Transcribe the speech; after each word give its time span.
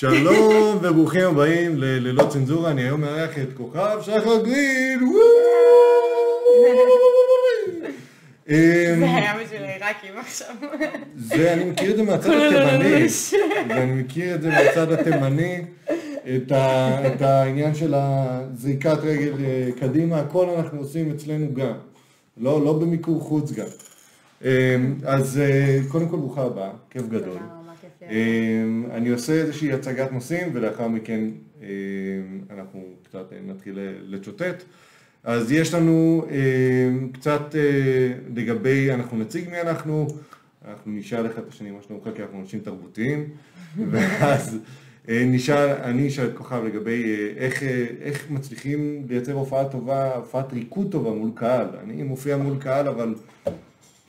שלום 0.00 0.76
וברוכים 0.82 1.26
הבאים 1.26 1.72
ללא 1.76 2.24
צנזורה, 2.28 2.70
אני 2.70 2.82
היום 2.82 3.00
מארח 3.00 3.38
את 3.38 3.48
כוכב 3.56 3.98
שחר 4.02 4.44
גרין, 4.44 5.00
זה 8.48 9.04
היה 9.04 9.34
בשביל 9.44 9.62
העיראקים 9.62 10.18
עכשיו. 10.18 10.54
זה, 11.16 11.52
אני 11.52 11.64
מכיר 11.64 11.90
את 11.90 11.96
זה 11.96 12.02
מהצד 12.02 12.30
התימני, 12.30 13.06
ואני 13.68 14.02
מכיר 14.02 14.34
את 14.34 14.42
זה 14.42 14.48
מהצד 14.48 14.92
התימני, 14.92 15.64
את 16.26 17.22
העניין 17.22 17.74
של 17.74 17.94
הזריקת 17.96 18.98
רגל 19.02 19.32
קדימה, 19.80 20.20
הכל 20.20 20.46
אנחנו 20.56 20.78
עושים 20.78 21.10
אצלנו 21.10 21.54
גם, 21.54 21.74
לא, 22.36 22.78
במיקור 22.80 23.20
חוץ 23.20 23.52
גם. 23.52 23.66
אז 25.04 25.40
קודם 25.88 26.08
כל 26.08 26.16
ברוכה 26.16 26.42
הבאה, 26.42 26.70
כיף 26.90 27.02
גדול. 27.02 27.59
אמ, 28.10 28.84
אני 28.90 29.08
עושה 29.08 29.32
איזושהי 29.32 29.72
הצגת 29.72 30.12
נושאים 30.12 30.48
ולאחר 30.52 30.88
מכן 30.88 31.20
אמ, 31.62 31.66
אנחנו 32.50 32.84
קצת 33.02 33.32
נתחיל 33.46 33.78
לצ'וטט. 34.02 34.62
אז 35.24 35.52
יש 35.52 35.74
לנו 35.74 36.26
אמ, 36.30 37.08
קצת 37.12 37.54
אה, 37.54 38.12
לגבי, 38.36 38.92
אנחנו 38.92 39.18
נציג 39.18 39.50
מי 39.50 39.60
אנחנו, 39.60 40.06
אנחנו 40.68 40.92
נשאל 40.92 41.26
אחד 41.26 41.42
את 41.42 41.48
השני 41.48 41.70
מה 41.70 41.78
שלומך 41.88 42.08
כי 42.16 42.22
אנחנו 42.22 42.40
אנשים 42.40 42.60
תרבותיים, 42.60 43.28
ואז 43.90 44.58
אה, 45.08 45.24
נשאל, 45.26 45.68
אני 45.68 46.08
אשאל 46.08 46.30
כוכב 46.34 46.64
לגבי 46.64 47.04
אה, 47.04 47.44
איך, 47.44 47.62
איך 48.02 48.30
מצליחים 48.30 49.06
לייצר 49.08 49.32
הופעה 49.32 49.64
טובה, 49.64 50.14
הופעת 50.14 50.52
ריקוד 50.52 50.92
טובה 50.92 51.10
מול 51.10 51.30
קהל. 51.34 51.66
אני 51.84 52.02
מופיע 52.02 52.36
מול 52.36 52.56
קהל 52.58 52.88
אבל 52.88 53.14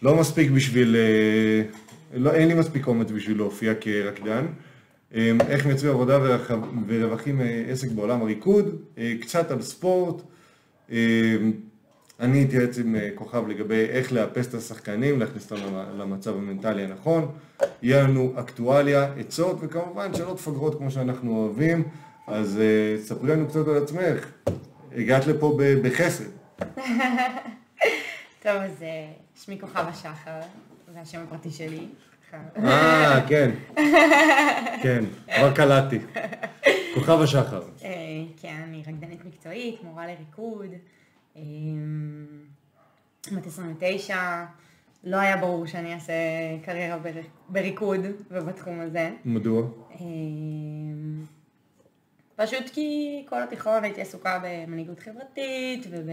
לא 0.02 0.20
מספיק 0.20 0.52
בשביל 0.52 0.96
לא, 2.14 2.34
אין 2.34 2.48
לי 2.48 2.54
מספיק 2.54 2.88
אומץ 2.88 3.12
בשביל 3.12 3.38
להופיע 3.38 3.74
כרקדן. 3.82 4.46
אמ, 5.14 5.38
איך 5.50 5.66
מייצרים 5.66 5.94
עבודה 5.94 6.20
ורווחים 6.88 7.42
אה, 7.42 7.64
עסק 7.70 7.92
בעולם 7.92 8.22
הריקוד, 8.22 8.76
אה, 8.98 9.14
קצת 9.22 9.52
על 9.52 9.62
ספורט. 9.62 10.22
אמ, 10.90 10.96
אני 12.20 12.44
אתייעץ 12.44 12.78
עם 12.78 12.96
אה, 12.96 13.10
כוכב 13.16 13.48
לגבי 13.48 13.86
איך 13.86 14.14
לאפס 14.14 14.48
את 14.48 14.54
השחקנים, 14.54 15.20
להכניס 15.20 15.52
אותם 15.52 15.64
למצב 15.98 16.36
המנטלי 16.36 16.84
הנכון. 16.84 17.32
יהיה 17.82 18.04
לנו 18.04 18.34
אקטואליה, 18.36 19.14
עצות, 19.20 19.58
וכמובן 19.62 20.14
שאלות 20.14 20.40
פגרות 20.40 20.78
כמו 20.78 20.92
שאנחנו 20.92 21.38
אוהבים. 21.38 21.84
אז 22.28 22.62
ספרי 23.04 23.32
לנו 23.32 23.48
קצת 23.48 23.68
על 23.68 23.84
עצמך. 23.84 24.32
הגעת 24.96 25.28
לפה 25.28 25.58
בחסד. 25.84 26.26
טוב, 28.44 28.56
אז 28.56 28.84
שמי 29.46 29.60
כוכב 29.60 29.86
השחר, 29.88 30.40
זה 30.94 31.00
השם 31.02 31.20
הפרטי 31.28 31.52
שלי. 31.52 31.88
אה, 32.58 33.22
כן. 33.28 33.52
כן, 34.84 35.04
כבר 35.36 35.54
קלטתי. 35.56 36.00
כוכב 36.94 37.22
השחר. 37.22 37.62
אה, 37.84 37.90
כן, 38.42 38.62
אני 38.64 38.84
רקדנית 38.88 39.26
מקצועית, 39.26 39.84
מורה 39.84 40.08
לריקוד. 40.08 40.70
אה, 41.38 41.42
בת 43.32 43.48
29, 43.48 44.46
לא 45.04 45.18
היה 45.18 45.38
ברור 45.38 45.66
שאני 45.66 45.94
אעשה 45.94 46.14
קריירה 46.64 46.98
בריקוד 47.50 48.00
ובתחום 48.32 48.80
הזה. 48.80 49.12
מדוע? 49.26 49.62
אה, 49.92 50.06
פשוט 52.36 52.70
כי 52.74 53.22
כל 53.30 53.44
התיכון 53.44 53.84
הייתי 53.84 54.02
עסוקה 54.02 54.40
במנהיגות 54.44 55.00
חברתית 55.00 55.88
וב... 55.92 56.10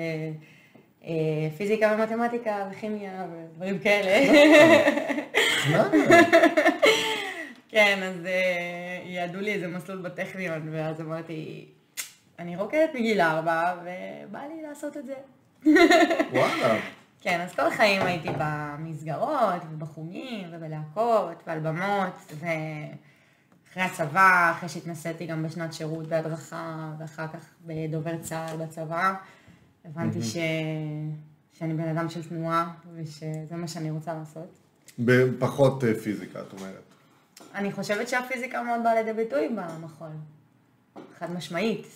פיזיקה 1.56 1.94
ומתמטיקה 1.98 2.68
וכימיה 2.70 3.26
ודברים 3.32 3.78
כאלה. 3.78 4.32
כן, 7.68 7.98
אז 8.02 8.26
אה, 8.26 9.00
יעדו 9.04 9.40
לי 9.40 9.52
איזה 9.52 9.68
מסלול 9.68 9.98
בטכניון, 9.98 10.68
ואז 10.72 11.00
אמרתי, 11.00 11.66
אני 12.38 12.56
רוקדת 12.56 12.90
מגיל 12.94 13.20
ארבע, 13.20 13.74
ובא 13.80 14.38
לי 14.38 14.62
לעשות 14.62 14.96
את 14.96 15.06
זה. 15.06 15.14
וואלה. 16.32 16.78
כן, 17.22 17.40
אז 17.40 17.54
כל 17.54 17.66
החיים 17.66 18.02
הייתי 18.02 18.28
במסגרות, 18.38 19.62
ובחוגים, 19.70 20.48
ובלהקות, 20.52 21.42
ועל 21.46 21.58
במות, 21.58 22.32
ואחרי 22.38 23.82
הצבא, 23.82 24.52
אחרי 24.56 24.68
שהתנסיתי 24.68 25.26
גם 25.26 25.42
בשנת 25.42 25.72
שירות 25.72 26.06
בהדרכה, 26.06 26.92
ואחר 26.98 27.26
כך 27.26 27.44
בדובר 27.66 28.18
צה"ל 28.20 28.56
בצבא, 28.56 29.14
הבנתי 29.84 30.22
ש... 30.22 30.36
שאני 31.52 31.74
בן 31.74 31.88
אדם 31.88 32.08
של 32.10 32.28
תנועה, 32.28 32.74
ושזה 32.94 33.56
מה 33.56 33.68
שאני 33.68 33.90
רוצה 33.90 34.14
לעשות. 34.14 34.58
בפחות 34.98 35.84
אה, 35.84 35.94
פיזיקה, 35.94 36.40
את 36.40 36.52
אומרת. 36.52 36.82
אני 37.54 37.72
חושבת 37.72 38.08
שהפיזיקה 38.08 38.62
מאוד 38.62 38.80
באה 38.84 38.94
לידי 38.94 39.12
ביטוי 39.12 39.48
במחול. 39.48 40.10
חד 41.18 41.32
משמעית. 41.32 41.86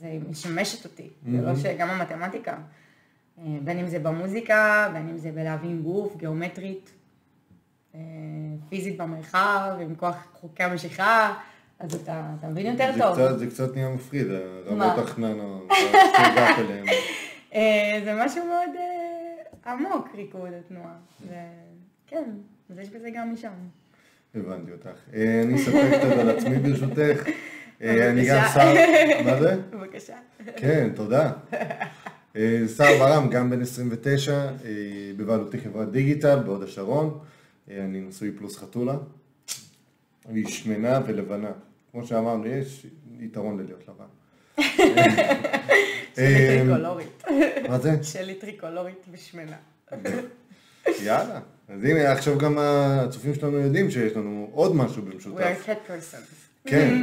זה 0.00 0.18
משמשת 0.30 0.84
אותי, 0.84 1.08
זה 1.32 1.42
לא 1.42 1.56
שגם 1.56 1.90
המתמטיקה. 1.90 2.56
אה, 3.38 3.44
בין 3.64 3.78
אם 3.78 3.88
זה 3.88 3.98
במוזיקה, 3.98 4.90
בין 4.92 5.08
אם 5.08 5.18
זה 5.18 5.32
בלהבין 5.32 5.82
גוף, 5.82 6.16
גיאומטרית, 6.16 6.90
אה, 7.94 8.00
פיזית 8.68 8.96
במרחב, 8.96 9.76
עם 9.80 9.94
כוח 9.94 10.16
חוקי 10.32 10.62
המשיכה, 10.62 11.34
אז 11.80 11.94
אתה, 11.94 12.22
אתה 12.38 12.48
מבין 12.48 12.66
יותר 12.66 12.90
זה 12.94 13.00
טוב. 13.00 13.14
קצת, 13.14 13.38
זה 13.38 13.46
קצת 13.46 13.74
נהיה 13.74 13.88
מפחיד, 13.88 14.26
הרמות 14.66 14.98
החננה, 14.98 15.58
זה 18.04 18.14
משהו 18.24 18.44
מאוד 18.44 18.70
עמוק, 19.66 20.08
ריקוד 20.14 20.50
התנועה. 20.58 20.94
כן, 22.06 22.24
אז 22.70 22.78
יש 22.78 22.88
בזה 22.88 23.10
גם 23.10 23.32
משם. 23.32 23.50
הבנתי 24.34 24.72
אותך. 24.72 24.98
אה, 25.14 25.42
אני 25.42 25.56
אספר 25.56 25.98
קצת 25.98 26.18
על 26.18 26.30
עצמי 26.30 26.58
ברשותך. 26.58 27.26
אה, 27.82 28.10
אני 28.10 28.28
גם 28.28 28.42
שר... 28.54 28.74
מה 29.24 29.40
זה? 29.40 29.56
בבקשה. 29.70 30.16
כן, 30.56 30.90
תודה. 30.94 31.32
אה, 32.36 32.62
שר 32.76 32.98
ברם, 32.98 33.28
גם 33.30 33.50
בן 33.50 33.62
29, 33.62 34.46
בבעלותי 35.16 35.58
חברת 35.58 35.90
דיגיטל 35.90 36.38
בהוד 36.38 36.62
השרון. 36.62 37.18
אני 37.70 38.00
נשוי 38.00 38.32
פלוס 38.38 38.56
חתולה. 38.56 38.96
היא 40.28 40.48
שמנה 40.48 41.00
ולבנה. 41.06 41.50
כמו 41.92 42.06
שאמרנו, 42.06 42.46
יש 42.46 42.86
יתרון 43.18 43.60
ללהיות 43.60 43.84
לבן. 43.88 44.04
שלי 46.14 46.58
טריקולורית. 46.58 47.24
מה 47.68 47.78
זה? 47.78 48.02
שלי 48.02 48.34
טריקולורית 48.34 49.04
ושמנה. 49.12 49.56
יאללה. 51.02 51.40
אז 51.68 51.84
הנה, 51.84 52.12
עכשיו 52.12 52.38
גם 52.38 52.58
הצופים 52.58 53.34
שלנו 53.34 53.58
יודעים 53.58 53.90
שיש 53.90 54.12
לנו 54.16 54.50
עוד 54.52 54.76
משהו 54.76 55.02
במשותף. 55.02 55.38
We 55.38 55.42
are 55.42 55.68
cat 55.68 55.90
persons. 55.90 56.50
כן, 56.66 56.94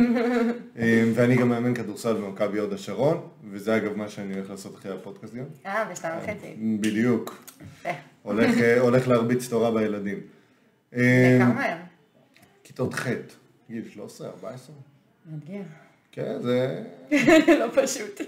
אמ, 0.78 1.12
ואני 1.16 1.36
גם 1.36 1.50
מאמן 1.50 1.74
כדורסל 1.74 2.14
במכבי 2.14 2.60
הוד 2.60 2.74
השרון, 2.74 3.28
וזה 3.52 3.78
אגב 3.78 3.96
מה 3.98 4.10
שאני 4.10 4.34
הולך 4.34 4.50
לעשות 4.50 4.76
אחרי 4.76 4.94
הפודקאסט 4.94 5.34
גם. 5.34 5.44
אה, 5.66 5.86
בשתיים 5.92 6.20
וחצי. 6.24 6.56
בדיוק. 6.82 7.44
הולך 8.80 9.08
להרביץ 9.08 9.48
תורה 9.50 9.72
בילדים. 9.72 10.20
אמ, 10.94 11.00
כמה? 11.40 11.78
כיתות 12.64 12.94
ח', 12.94 13.08
גיל 13.70 13.90
13, 13.90 14.28
14. 14.28 14.76
מדהים. 15.26 15.64
כן, 16.12 16.40
זה... 16.42 16.84
לא 17.60 17.66
פשוט. 17.76 18.22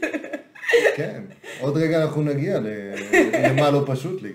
כן, 0.96 1.24
עוד 1.60 1.78
רגע 1.78 2.04
אנחנו 2.04 2.22
נגיע 2.22 2.60
למה 2.60 3.70
לא 3.72 3.84
פשוט 3.88 4.22
לי. 4.22 4.34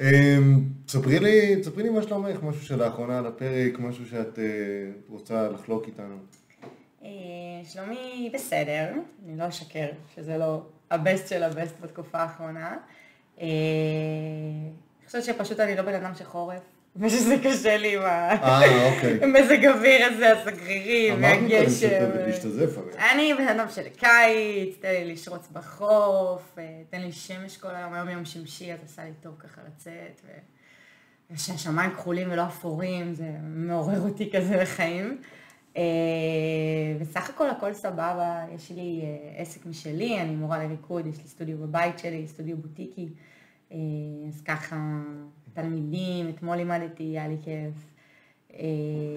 אמ, 0.00 0.60
ספרי 0.88 1.18
לי, 1.18 1.64
ספרי 1.64 1.82
לי 1.82 1.88
מה 1.90 2.02
שלומך, 2.02 2.42
משהו 2.42 2.62
שלאחרונה 2.62 3.18
על 3.18 3.26
הפרק, 3.26 3.78
משהו 3.78 4.06
שאת 4.06 4.38
אה, 4.38 4.44
רוצה 5.08 5.48
לחלוק 5.48 5.86
איתנו. 5.86 6.16
אה, 7.02 7.08
שלומי 7.64 8.30
בסדר, 8.34 8.92
אני 9.26 9.38
לא 9.38 9.48
אשקר 9.48 9.86
שזה 10.14 10.38
לא 10.38 10.62
הבסט 10.90 11.28
של 11.28 11.42
הבסט 11.42 11.74
בתקופה 11.80 12.18
האחרונה. 12.18 12.76
אה, 13.40 13.46
אני 15.00 15.06
חושבת 15.06 15.24
שפשוט 15.24 15.60
אני 15.60 15.76
לא 15.76 15.82
בן 15.82 15.94
אדם 15.94 16.14
של 16.14 16.24
חורף, 16.24 16.62
ושזה 17.00 17.36
קשה 17.44 17.76
לי 17.76 17.96
עם 17.96 18.02
אוקיי. 18.02 19.18
המזג 19.24 19.66
אוויר 19.66 20.06
הזה, 20.06 20.32
הסגרירי, 20.32 21.10
והגשם. 21.20 21.88
אני 23.12 23.34
בן 23.34 23.48
אדם 23.48 23.66
של 23.68 23.82
קיץ, 23.82 24.76
תן 24.80 24.88
לי 24.88 25.12
לשרוץ 25.12 25.48
בחוף, 25.52 26.58
תן 26.90 27.00
לי 27.00 27.12
שמש 27.12 27.56
כל 27.56 27.74
היום, 27.74 27.92
היום 27.92 28.08
יום 28.08 28.24
שמשי, 28.24 28.72
אז 28.72 28.78
עשה 28.84 29.04
לי 29.04 29.12
טוב 29.20 29.34
ככה 29.38 29.60
לצאת. 29.66 30.20
ושהשמיים 31.30 31.90
כחולים 31.90 32.28
ולא 32.30 32.46
אפורים, 32.46 33.14
זה 33.14 33.30
מעורר 33.42 34.00
אותי 34.00 34.30
כזה 34.30 34.56
לחיים. 34.56 35.20
בסך 37.00 37.30
הכל 37.30 37.50
הכל 37.50 37.74
סבבה, 37.74 38.44
יש 38.54 38.70
לי 38.70 39.02
עסק 39.36 39.66
משלי, 39.66 40.20
אני 40.20 40.36
מורה 40.36 40.64
לריקוד, 40.64 41.06
יש 41.06 41.18
לי 41.18 41.28
סטודיו 41.28 41.58
בבית 41.58 41.98
שלי, 41.98 42.28
סטודיו 42.28 42.56
בוטיקי, 42.56 43.08
אז 44.28 44.40
ככה 44.44 44.76
תלמידים, 45.56 46.28
אתמול 46.28 46.56
לימדתי, 46.56 47.02
היה 47.02 47.28
לי 47.28 47.36
כיף. 47.42 47.86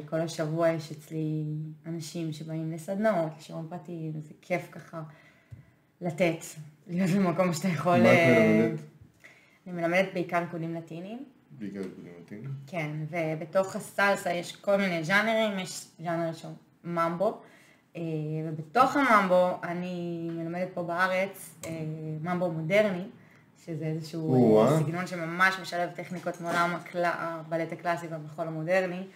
כל 0.10 0.20
השבוע 0.20 0.70
יש 0.70 0.92
אצלי 0.92 1.44
אנשים 1.86 2.32
שבאים 2.34 2.72
לסדנאות, 2.72 3.32
לשיעורים 3.40 3.68
פרטיים, 3.70 4.12
זה 4.22 4.34
כיף 4.42 4.68
ככה 4.72 5.04
לתת, 6.02 6.38
להיות 6.88 7.10
במקום 7.10 7.54
שאתה 7.54 7.68
יכול... 7.68 8.04
מה 8.04 8.14
את 8.14 8.20
מלמדת? 8.30 8.80
אני 9.68 9.82
מלמדת 9.82 10.14
בעיקר 10.14 10.40
ריקודים 10.40 10.76
לטיניים. 10.76 11.26
בעיקר 11.52 11.80
ריקודים 11.80 12.12
לטיניים? 12.26 12.52
כן, 12.68 12.92
ובתוך 13.10 13.76
הסלסה 13.76 14.34
יש 14.34 14.56
כל 14.56 14.78
מיני 14.78 15.04
ז'אנרים, 15.04 15.60
יש 15.60 15.88
ז'אנר 16.04 16.34
שהוא 16.34 16.54
ממבו. 16.84 17.42
ובתוך 18.48 18.96
הממבו 18.96 19.50
אני 19.64 20.28
מלמדת 20.32 20.68
פה 20.74 20.84
בארץ 20.84 21.56
ממבו 22.22 22.52
מודרני, 22.52 23.04
שזה 23.70 23.86
איזשהו 23.86 24.62
סגנון 24.80 25.08
שממש 25.08 25.56
משלב 25.62 25.90
טכניקות 25.96 26.42
מעולם 26.42 26.76
הבלט 27.04 27.72
הקלאסי 27.72 28.08
והמחול 28.08 28.48
המודרני, 28.48 29.08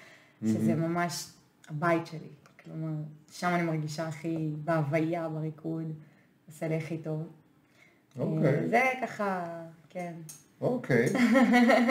שזה 0.42 0.76
ממש 0.76 1.26
הבית 1.70 2.08
שלי. 2.08 2.30
כלומר, 2.64 2.94
שם 3.32 3.48
אני 3.48 3.64
מרגישה 3.64 4.08
הכי 4.08 4.50
בהוויה, 4.64 5.30
בריקוד, 5.30 5.94
עושה 6.48 6.68
לי 6.68 6.78
הכי 6.78 6.98
טוב. 6.98 7.28
אוקיי. 8.20 8.70
זה 8.70 8.82
ככה, 9.02 9.46
כן. 9.90 10.14
אוקיי. 10.62 11.06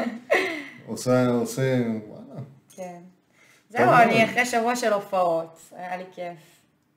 עושה, 0.86 1.28
עושה, 1.28 1.82
וואלה. 2.08 2.40
כן. 2.68 3.00
זהו, 3.70 3.92
אני 3.92 4.24
אחרי 4.24 4.46
שבוע 4.46 4.76
של 4.76 4.92
הופעות, 4.92 5.60
היה 5.72 5.96
לי 5.96 6.04
כיף. 6.12 6.38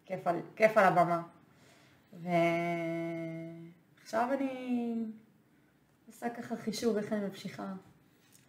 כיף 0.06 0.28
על, 0.28 0.36
כיף 0.56 0.78
על 0.78 0.84
הבמה. 0.84 1.22
ועכשיו 4.04 4.30
אני 4.38 4.96
עושה 6.16 6.30
ככה 6.30 6.56
חישוב 6.56 6.98
איך 6.98 7.14
אני 7.14 7.26
ממשיכה. 7.26 7.66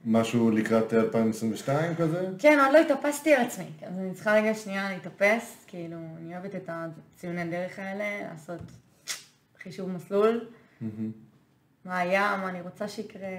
משהו 0.04 0.50
לקראת 0.50 0.94
2022 0.94 1.94
כזה? 1.94 2.28
כן, 2.38 2.58
עוד 2.64 2.72
לא 2.72 2.78
התאפסתי 2.78 3.34
על 3.34 3.46
עצמי, 3.46 3.66
אז 3.82 3.98
אני 3.98 4.14
צריכה 4.14 4.34
רגע 4.34 4.54
שנייה 4.54 4.90
להתאפס, 4.90 5.64
כאילו, 5.66 5.96
אני 6.18 6.34
אוהבת 6.34 6.54
את 6.54 6.70
הציוני 6.72 7.44
דרך 7.50 7.78
האלה, 7.78 8.30
לעשות 8.30 8.60
חישוב 9.62 9.90
מסלול, 9.90 10.46
מה 11.84 11.98
היה, 11.98 12.38
מה 12.42 12.50
אני 12.50 12.60
רוצה 12.60 12.88
שיקרה, 12.88 13.36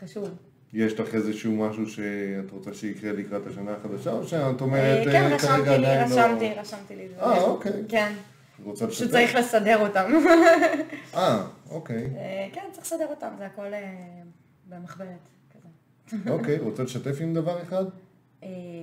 חשוב. 0.00 0.28
יש 0.72 1.00
לך 1.00 1.14
איזשהו 1.14 1.56
משהו 1.56 1.86
שאת 1.86 2.50
רוצה 2.50 2.74
שיקרה 2.74 3.12
לקראת 3.12 3.46
השנה 3.46 3.72
החדשה, 3.72 4.12
או 4.12 4.28
שאת 4.28 4.60
אומרת 4.60 5.08
כן, 5.12 5.22
אה, 5.22 5.34
רשמתי 5.34 5.78
לי, 5.78 5.98
רשמתי, 5.98 6.54
רשמתי 6.54 6.96
לי. 6.96 7.08
אה, 7.20 7.42
אוקיי. 7.42 7.72
כן. 7.88 8.12
פשוט 8.88 9.10
צריך 9.10 9.34
לסדר 9.34 9.86
אותם. 9.86 10.12
אה, 11.14 11.42
אוקיי. 11.70 12.10
אה, 12.16 12.48
כן, 12.52 12.64
צריך 12.72 12.86
לסדר 12.86 13.06
אותם, 13.06 13.28
זה 13.38 13.46
הכל 13.46 13.72
במחברת. 14.68 15.28
אוקיי, 16.28 16.58
רוצה 16.58 16.82
לשתף 16.82 17.16
עם 17.20 17.34
דבר 17.34 17.62
אחד? 17.62 17.84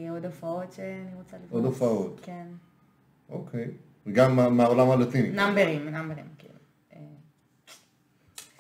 עוד 0.10 0.26
הופעות 0.26 0.74
שאני 0.74 1.16
רוצה 1.16 1.38
לבנות. 1.38 1.52
עוד 1.52 1.66
הופעות. 1.66 2.20
כן. 2.24 2.48
אוקיי. 3.30 3.68
גם 4.12 4.58
מהעולם 4.58 4.92
הלטיני. 4.92 5.30
נאמברים, 5.30 5.90
נאמברים, 5.90 6.26
כאילו. 6.38 6.54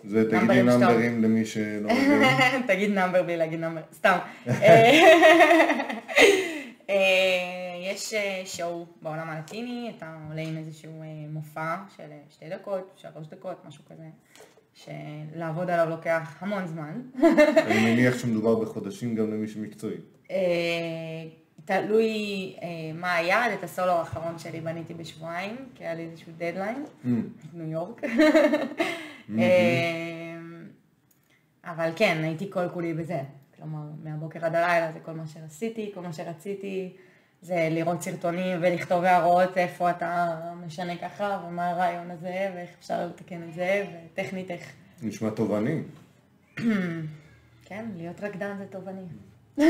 זה 0.03 0.31
תגידי 0.31 0.63
נאמברים 0.63 1.23
למי 1.23 1.45
שלא 1.45 1.89
מבין. 1.93 2.23
תגיד 2.67 2.89
נאמבר 2.89 3.23
בלי 3.23 3.37
להגיד 3.37 3.59
נאמבר, 3.59 3.81
סתם. 3.93 4.17
יש 7.83 8.13
שואו 8.45 8.85
בעולם 9.01 9.29
הלטיני, 9.29 9.91
אתה 9.97 10.17
עולה 10.29 10.41
עם 10.41 10.57
איזשהו 10.57 11.03
מופע 11.29 11.75
של 11.97 12.03
שתי 12.29 12.49
דקות, 12.49 12.93
שלוש 12.95 13.27
דקות, 13.27 13.65
משהו 13.67 13.83
כזה. 13.85 14.07
שלעבוד 14.73 15.69
עליו 15.69 15.89
לוקח 15.89 16.35
המון 16.39 16.67
זמן. 16.67 17.01
אני 17.57 17.93
מניח 17.93 18.17
שמדובר 18.19 18.55
בחודשים 18.55 19.15
גם 19.15 19.31
למי 19.31 19.47
שמקצועי. 19.47 19.97
תלוי 21.65 22.55
מה 22.93 23.15
היעד, 23.15 23.51
את 23.51 23.63
הסולו 23.63 23.91
האחרון 23.91 24.39
שלי 24.39 24.61
בניתי 24.61 24.93
בשבועיים, 24.93 25.55
כי 25.75 25.83
היה 25.83 25.93
לי 25.93 26.05
איזשהו 26.05 26.31
דדליין, 26.37 26.85
ניו 27.53 27.71
יורק. 27.71 28.01
אבל 31.65 31.89
כן, 31.95 32.21
הייתי 32.23 32.51
כל 32.51 32.69
כולי 32.73 32.93
בזה. 32.93 33.21
כלומר, 33.57 33.79
מהבוקר 34.03 34.45
עד 34.45 34.55
הלילה 34.55 34.91
זה 34.91 34.99
כל 34.99 35.11
מה 35.11 35.27
שרציתי, 35.27 35.91
כל 35.93 36.01
מה 36.01 36.13
שרציתי 36.13 36.93
זה 37.41 37.67
לראות 37.71 38.01
סרטונים 38.01 38.57
ולכתוב 38.61 39.03
הערות 39.03 39.57
איפה 39.57 39.89
אתה 39.89 40.39
משנה 40.65 40.97
ככה, 40.97 41.43
ומה 41.47 41.69
הרעיון 41.69 42.11
הזה, 42.11 42.51
ואיך 42.55 42.69
אפשר 42.79 43.07
לתקן 43.07 43.43
את 43.49 43.53
זה, 43.53 43.85
וטכנית 44.13 44.51
איך... 44.51 44.71
נשמע 45.03 45.29
תובעני. 45.29 45.81
כן, 47.65 47.85
להיות 47.95 48.23
רקדן 48.23 48.57
זה 48.57 48.65
תובעני. 48.65 49.05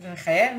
זה 0.00 0.12
מחייב. 0.12 0.58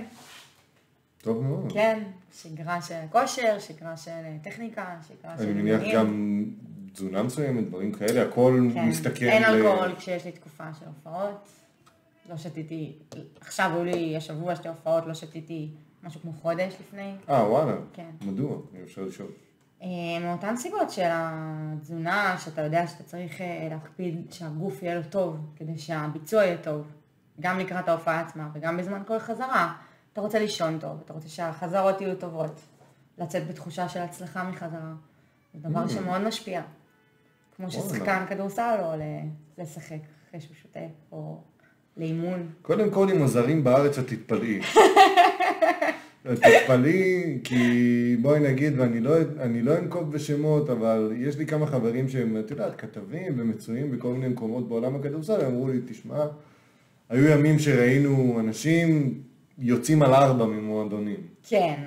טוב 1.21 1.43
מאוד. 1.43 1.71
כן, 1.73 2.03
שגרה 2.33 2.81
של 2.81 2.99
כושר, 3.11 3.59
שגרה 3.59 3.97
של 3.97 4.11
טכניקה, 4.43 4.95
שגרה 5.07 5.37
של... 5.37 5.43
אני 5.43 5.53
מניח 5.53 5.81
גם 5.93 6.45
תזונה 6.93 7.23
מסוימת, 7.23 7.67
דברים 7.67 7.91
כאלה, 7.91 8.21
הכל 8.21 8.69
כן. 8.73 8.85
מסתכם. 8.85 9.25
אין 9.25 9.43
אלכוהול 9.43 9.95
כשיש 9.95 10.25
לי 10.25 10.31
תקופה 10.31 10.63
של 10.79 10.85
הופעות. 10.85 11.49
לא 12.29 12.37
שתיתי, 12.37 12.93
עכשיו 13.41 13.71
היו 13.73 13.83
לי 13.83 14.17
השבוע 14.17 14.55
שתי 14.55 14.67
הופעות, 14.67 15.05
לא 15.05 15.13
שתיתי 15.13 15.69
משהו 16.03 16.21
כמו 16.21 16.33
חודש 16.33 16.73
לפני. 16.79 17.15
אה, 17.29 17.49
וואלה. 17.49 17.75
כן. 17.93 18.09
מדוע? 18.21 18.57
אני 18.73 18.83
אפשר 18.83 19.01
לשאול. 19.01 19.27
אה, 19.81 19.87
מאותן 20.21 20.55
סיבות 20.57 20.91
של 20.91 21.09
התזונה, 21.11 22.35
שאתה 22.39 22.61
יודע 22.61 22.87
שאתה 22.87 23.03
צריך 23.03 23.41
אה, 23.41 23.67
להקפיד 23.69 24.27
שהגוף 24.31 24.83
יהיה 24.83 24.95
לו 24.95 25.03
טוב, 25.09 25.37
כדי 25.55 25.77
שהביצוע 25.77 26.43
יהיה 26.43 26.57
טוב, 26.57 26.87
גם 27.39 27.59
לקראת 27.59 27.87
ההופעה 27.87 28.19
עצמה 28.19 28.49
וגם 28.53 28.77
בזמן 28.77 29.01
כל 29.07 29.19
חזרה. 29.19 29.73
אתה 30.13 30.21
רוצה 30.21 30.39
לישון 30.39 30.79
טוב, 30.79 30.99
אתה 31.05 31.13
רוצה 31.13 31.29
שהחזרות 31.29 32.01
יהיו 32.01 32.15
טובות, 32.15 32.61
לצאת 33.17 33.47
בתחושה 33.47 33.89
של 33.89 33.99
הצלחה 33.99 34.43
מחזרה. 34.43 34.93
זה 35.53 35.69
דבר 35.69 35.85
mm. 35.85 35.89
שמאוד 35.89 36.21
משפיע. 36.21 36.61
כמו 37.59 37.71
ששחקן 37.71 38.25
כדורסל 38.29 38.75
לא 38.81 39.03
לשחק 39.57 39.97
אחרי 40.29 40.41
שהוא 40.41 40.55
שותה, 40.61 40.79
או 41.11 41.37
לאימון. 41.97 42.47
קודם 42.61 42.89
כל, 42.89 43.09
עם 43.09 43.21
הזרים 43.21 43.63
בארץ 43.63 43.97
את 43.97 44.07
תתפלאי. 44.07 44.59
תתפלאי, 46.23 47.39
כי 47.43 48.17
בואי 48.21 48.39
נגיד, 48.39 48.79
ואני 48.79 48.99
לא, 48.99 49.15
לא 49.61 49.77
אנקוב 49.77 50.11
בשמות, 50.11 50.69
אבל 50.69 51.13
יש 51.17 51.37
לי 51.37 51.45
כמה 51.45 51.67
חברים 51.67 52.09
שהם, 52.09 52.37
את 52.39 52.51
יודעת, 52.51 52.81
כתבים 52.81 53.33
ומצויים 53.37 53.91
בכל 53.91 54.13
מיני 54.13 54.27
מקומות 54.27 54.69
בעולם 54.69 54.95
הכדורסל, 54.95 55.45
אמרו 55.45 55.67
לי, 55.67 55.79
תשמע, 55.87 56.25
היו 57.09 57.25
ימים 57.25 57.59
שראינו 57.59 58.39
אנשים 58.39 59.21
יוצאים 59.57 60.01
על 60.01 60.13
ארבע 60.13 60.45
ממועדונים. 60.45 61.19
כן, 61.47 61.83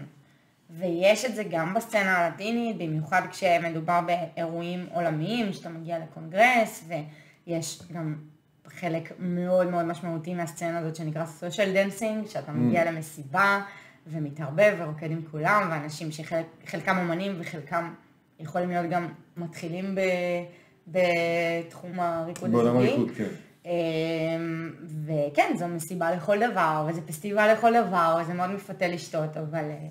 ויש 0.78 1.24
את 1.24 1.34
זה 1.34 1.44
גם 1.50 1.74
בסצנה 1.74 2.18
הלטינית, 2.18 2.76
במיוחד 2.76 3.22
כשמדובר 3.30 4.00
באירועים 4.00 4.86
עולמיים, 4.92 5.52
שאתה 5.52 5.68
מגיע 5.68 5.98
לקונגרס, 5.98 6.88
ויש 7.46 7.82
גם 7.92 8.14
חלק 8.66 9.12
מאוד 9.18 9.70
מאוד 9.70 9.84
משמעותי 9.84 10.34
מהסצנה 10.34 10.78
הזאת 10.78 10.96
שנקרא 10.96 11.26
social 11.26 11.72
dancing, 11.72 12.26
שאתה 12.26 12.52
מגיע 12.52 12.82
mm. 12.82 12.86
למסיבה 12.86 13.60
ומתערבב 14.06 14.74
ורוקד 14.78 15.10
עם 15.10 15.22
כולם, 15.30 15.68
ואנשים 15.70 16.08
שחלקם 16.12 16.98
אומנים 16.98 17.36
וחלקם 17.38 17.94
יכולים 18.40 18.70
להיות 18.70 18.90
גם 18.90 19.08
מתחילים 19.36 19.94
ב, 19.94 20.00
בתחום 20.88 22.00
הריקוד 22.00 22.54
הזוגי. 22.54 22.64
בעולם 22.64 22.76
הריקוד, 22.76 23.10
כן. 23.16 23.28
אמ, 23.64 24.70
וכן, 25.06 25.52
זו 25.58 25.68
מסיבה 25.68 26.10
לכל 26.10 26.50
דבר, 26.50 26.86
וזה 26.88 27.00
פסטיבל 27.06 27.52
לכל 27.52 27.72
דבר, 27.86 28.18
וזה 28.22 28.34
מאוד 28.34 28.50
מפתה 28.50 28.88
לשתות, 28.88 29.36
אבל 29.36 29.64
אה, 29.70 29.86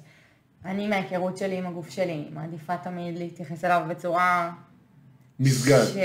אני 0.66 0.88
מההיכרות 0.88 1.38
שלי 1.38 1.58
עם 1.58 1.68
הגוף 1.68 1.90
שלי, 1.90 2.28
מעדיפה 2.32 2.78
תמיד 2.78 3.18
להתייחס 3.18 3.66
אליו 3.66 3.82
בצורה... 3.90 4.52
מסגד. 5.40 5.86
ש... 5.86 5.98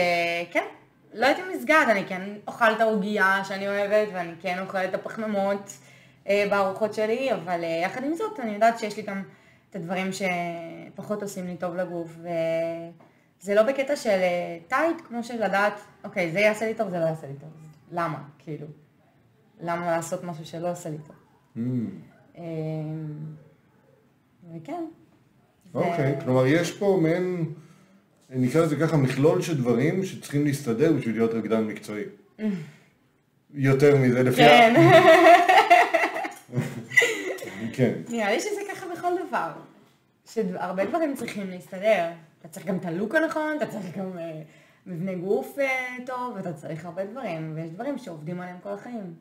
כן, 0.52 0.64
לא 1.14 1.26
הייתי 1.26 1.42
מסגד, 1.54 1.86
אני 1.90 2.04
כן 2.08 2.22
אוכל 2.46 2.72
את 2.72 2.80
העוגייה 2.80 3.44
שאני 3.44 3.68
אוהבת, 3.68 4.08
ואני 4.12 4.32
כן 4.40 4.58
אוכלת 4.60 4.88
את 4.88 4.94
הפחמימות 4.94 5.72
אה, 6.28 6.46
בארוחות 6.50 6.94
שלי, 6.94 7.32
אבל 7.32 7.64
אה, 7.64 7.80
יחד 7.84 8.04
עם 8.04 8.14
זאת, 8.14 8.40
אני 8.40 8.52
יודעת 8.52 8.78
שיש 8.78 8.96
לי 8.96 9.02
גם 9.02 9.22
את 9.70 9.76
הדברים 9.76 10.10
שפחות 10.12 11.22
עושים 11.22 11.46
לי 11.46 11.56
טוב 11.56 11.74
לגוף, 11.74 12.16
וזה 12.18 13.54
לא 13.54 13.62
בקטע 13.62 13.96
של 13.96 14.08
אה, 14.10 14.58
טייט, 14.68 15.00
כמו 15.08 15.24
של 15.24 15.44
לדעת, 15.44 15.80
אוקיי, 16.04 16.32
זה 16.32 16.40
יעשה 16.40 16.66
לי 16.66 16.74
טוב, 16.74 16.88
זה 16.88 16.98
לא 16.98 17.04
יעשה 17.04 17.26
לי 17.26 17.34
טוב. 17.40 17.48
למה? 17.92 18.22
כאילו, 18.38 18.66
למה 19.60 19.90
לעשות 19.90 20.24
משהו 20.24 20.46
שלא 20.46 20.70
עושה 20.70 20.90
לי 20.90 20.98
טוב? 20.98 21.16
Mm. 21.56 21.60
אה, 22.38 22.42
וכן. 24.54 24.84
אוקיי, 25.74 26.14
זה... 26.14 26.24
כלומר 26.24 26.46
יש 26.46 26.72
פה 26.72 26.98
מעין... 27.02 27.52
נקרא 28.30 28.62
לזה 28.62 28.76
ככה, 28.76 28.96
מכלול 28.96 29.42
של 29.42 29.56
דברים 29.56 30.04
שצריכים 30.04 30.44
להסתדר 30.44 30.92
בשביל 30.92 31.16
להיות 31.16 31.34
רקדן 31.34 31.64
מקצועי. 31.64 32.04
יותר 33.54 33.96
מזה 33.96 34.22
לפי... 34.22 34.36
כן. 34.36 34.74
כן. 37.76 37.92
נראה 38.08 38.30
לי 38.30 38.40
שזה 38.40 38.60
ככה 38.72 38.86
בכל 38.96 39.12
דבר. 39.28 39.50
שהרבה 40.32 40.84
דברים 40.84 41.14
צריכים 41.14 41.50
להסתדר. 41.50 42.10
אתה 42.40 42.48
צריך 42.48 42.66
גם 42.66 42.76
את 42.76 42.84
הלוק 42.84 43.14
הנכון, 43.14 43.56
אתה 43.56 43.66
צריך 43.66 43.96
גם 43.98 44.18
אה, 44.18 44.42
מבנה 44.86 45.14
גוף 45.14 45.58
אה, 45.58 45.96
טוב, 46.06 46.36
אתה 46.36 46.52
צריך 46.52 46.84
הרבה 46.84 47.04
דברים, 47.04 47.52
ויש 47.54 47.70
דברים 47.70 47.98
שעובדים 47.98 48.40
עליהם 48.40 48.56
כל 48.62 48.68
החיים. 48.68 49.14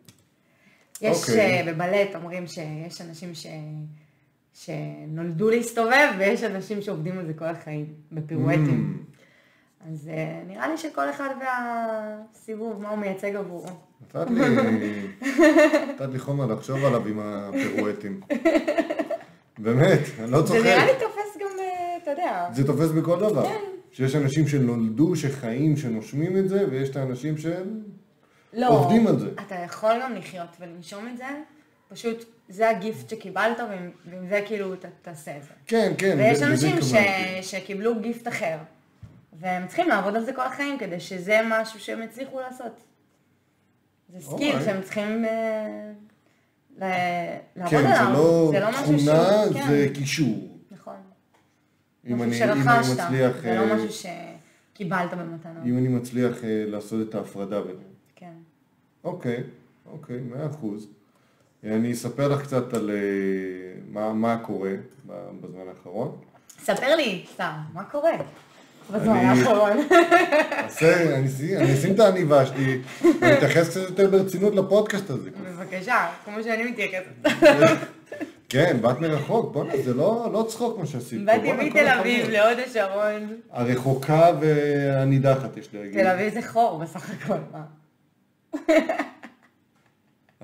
יש 1.02 1.18
okay. 1.18 1.30
אוקיי. 1.30 1.68
אה, 1.68 1.74
בבלט, 1.74 2.16
אומרים 2.16 2.48
שיש 2.48 3.02
אנשים 3.02 3.36
ש... 3.36 3.46
שנולדו 4.56 5.50
להסתובב, 5.50 6.10
ויש 6.18 6.44
אנשים 6.44 6.82
שעובדים 6.82 7.20
על 7.20 7.26
זה 7.26 7.34
כל 7.34 7.46
החיים, 7.46 7.94
בפירואטים. 8.12 9.04
Mm. 9.04 9.92
אז 9.92 10.10
uh, 10.14 10.48
נראה 10.48 10.68
לי 10.68 10.78
שכל 10.78 11.10
אחד 11.10 11.30
והסיבוב, 11.42 12.82
מה 12.82 12.90
הוא 12.90 12.98
מייצג 12.98 13.36
עבורו. 13.36 13.70
נתת 14.02 14.30
לי, 14.30 15.08
נתת 15.94 16.10
לי 16.14 16.20
חומר 16.20 16.46
לחשוב 16.46 16.86
עליו 16.86 17.08
עם 17.08 17.20
הפירואטים. 17.20 18.22
באמת, 19.58 20.00
אני 20.20 20.32
לא 20.32 20.42
צוחק. 20.42 20.60
זה 20.60 20.64
נראה 20.64 20.86
לי 20.86 20.92
תופס 21.00 21.38
גם, 21.40 21.60
אה, 21.60 21.98
אתה 22.04 22.12
יודע. 22.12 22.48
זה 22.54 22.68
תופס 22.68 22.92
בכל 22.92 23.20
דבר. 23.20 23.46
כן. 23.46 23.60
שיש 23.92 24.16
אנשים 24.16 24.48
שנולדו, 24.48 25.16
שחיים, 25.16 25.78
שנושמים 25.78 26.38
את 26.38 26.50
זה, 26.50 26.66
ויש 26.72 26.90
את 26.90 26.96
האנשים 26.96 27.38
שהם 27.38 27.82
לא, 28.54 28.70
עובדים 28.70 29.08
על 29.08 29.20
זה. 29.20 29.30
אתה 29.48 29.56
יכול 29.56 29.92
גם 30.02 30.16
לחיות 30.16 30.50
ולנשום 30.60 31.08
את 31.08 31.18
זה, 31.18 31.26
פשוט 31.90 32.18
זה 32.50 32.70
הגיפט 32.70 33.10
שקיבלת, 33.10 33.58
ועם, 33.60 33.92
זה 34.30 34.42
כאילו 34.46 34.76
ת, 34.76 34.86
תעשה 35.02 35.38
את 35.38 35.44
זה. 35.44 35.50
כן, 35.68 35.94
כן. 35.98 36.16
ויש 36.20 36.42
אנשים 36.42 36.76
ש. 36.82 36.94
שקיבלו 37.42 38.00
גיפט 38.00 38.28
אחר, 38.28 38.58
והם 39.40 39.68
צריכים 39.68 39.88
לעבוד 39.90 40.16
על 40.16 40.26
זה 40.26 40.34
כל 40.34 40.42
החיים, 40.46 40.80
כדי 40.80 41.00
שזה 41.00 41.42
משהו 41.50 41.80
שהם 41.80 42.02
הצליחו 42.02 42.40
לעשות. 42.40 42.82
זה 44.14 44.20
skill 44.22 44.52
אוקיי. 44.52 44.66
שהם 44.66 44.82
צריכים 44.82 45.26
אה, 45.26 45.92
ל- 46.78 46.84
לעבוד 47.56 47.72
כן, 47.72 47.86
עליו. 47.86 48.50
זה 48.52 48.60
לא 48.60 48.70
משהו 48.70 48.84
תכונה, 48.84 48.98
שהוא- 49.44 49.54
כן, 49.54 49.68
זה 49.70 49.88
קישור. 49.94 50.58
נכון. 50.72 50.96
אם 52.08 52.22
אני, 52.24 52.32
משהו 52.32 52.44
אם 52.46 52.70
אני 52.70 52.80
מצליח, 52.94 53.38
זה 53.42 53.56
לא 53.56 53.62
אה, 53.62 53.76
משהו 53.76 54.10
שקיבלת 54.74 55.14
במתנה. 55.14 55.60
אם 55.66 55.78
אני 55.78 55.88
מצליח 55.88 56.44
אה, 56.44 56.64
לעשות 56.68 57.10
את 57.10 57.16
ההפרדה 57.16 57.62
ביניהם. 57.62 57.80
כן. 58.16 58.34
אוקיי, 59.04 59.44
אוקיי, 59.92 60.20
מאה 60.20 60.46
אחוז. 60.48 60.88
אני 61.66 61.92
אספר 61.94 62.28
לך 62.28 62.42
קצת 62.42 62.74
על 62.74 62.90
אה, 62.94 62.96
מה, 63.92 64.14
מה 64.14 64.38
קורה 64.38 64.72
בזמן 65.42 65.62
האחרון. 65.70 66.16
ספר 66.64 66.96
לי, 66.96 67.26
סתם, 67.34 67.52
מה 67.74 67.84
קורה 67.84 68.12
בזמן 68.92 69.10
אני- 69.18 69.40
האחרון? 69.42 69.72
אני 69.72 71.28
אשים- 71.28 71.58
אני 71.58 71.92
את 71.94 72.00
העניבה 72.00 72.46
שלי, 72.46 72.82
ואני 73.22 73.34
אתייחס 73.38 73.70
קצת 73.70 73.82
יותר 73.90 74.10
ברצינות 74.10 74.56
לפודקאסט 74.56 75.10
הזה. 75.10 75.30
בבקשה, 75.44 76.08
כמו 76.26 76.44
שאני 76.44 76.64
מתייחסת. 76.72 77.28
כן, 78.50 78.78
באת 78.82 79.00
מרחוק, 79.00 79.54
בוא'נה, 79.54 79.74
זה 79.84 79.94
לא, 79.94 80.30
לא 80.34 80.46
צחוק 80.50 80.80
מה 80.80 80.86
שעשית. 80.86 81.26
באתי 81.26 81.52
מתל 81.54 81.88
אביב. 81.88 82.30
להוד 82.30 82.58
השרון. 82.60 83.34
הרחוקה 83.52 84.32
והנידחת, 84.40 85.58
יש 85.58 85.70
להגיד. 85.74 86.02
תל 86.02 86.08
אביב 86.08 86.34
זה 86.34 86.42
חור 86.42 86.80
בסך 86.80 87.10
הכל, 87.10 87.38
מה? 87.52 87.64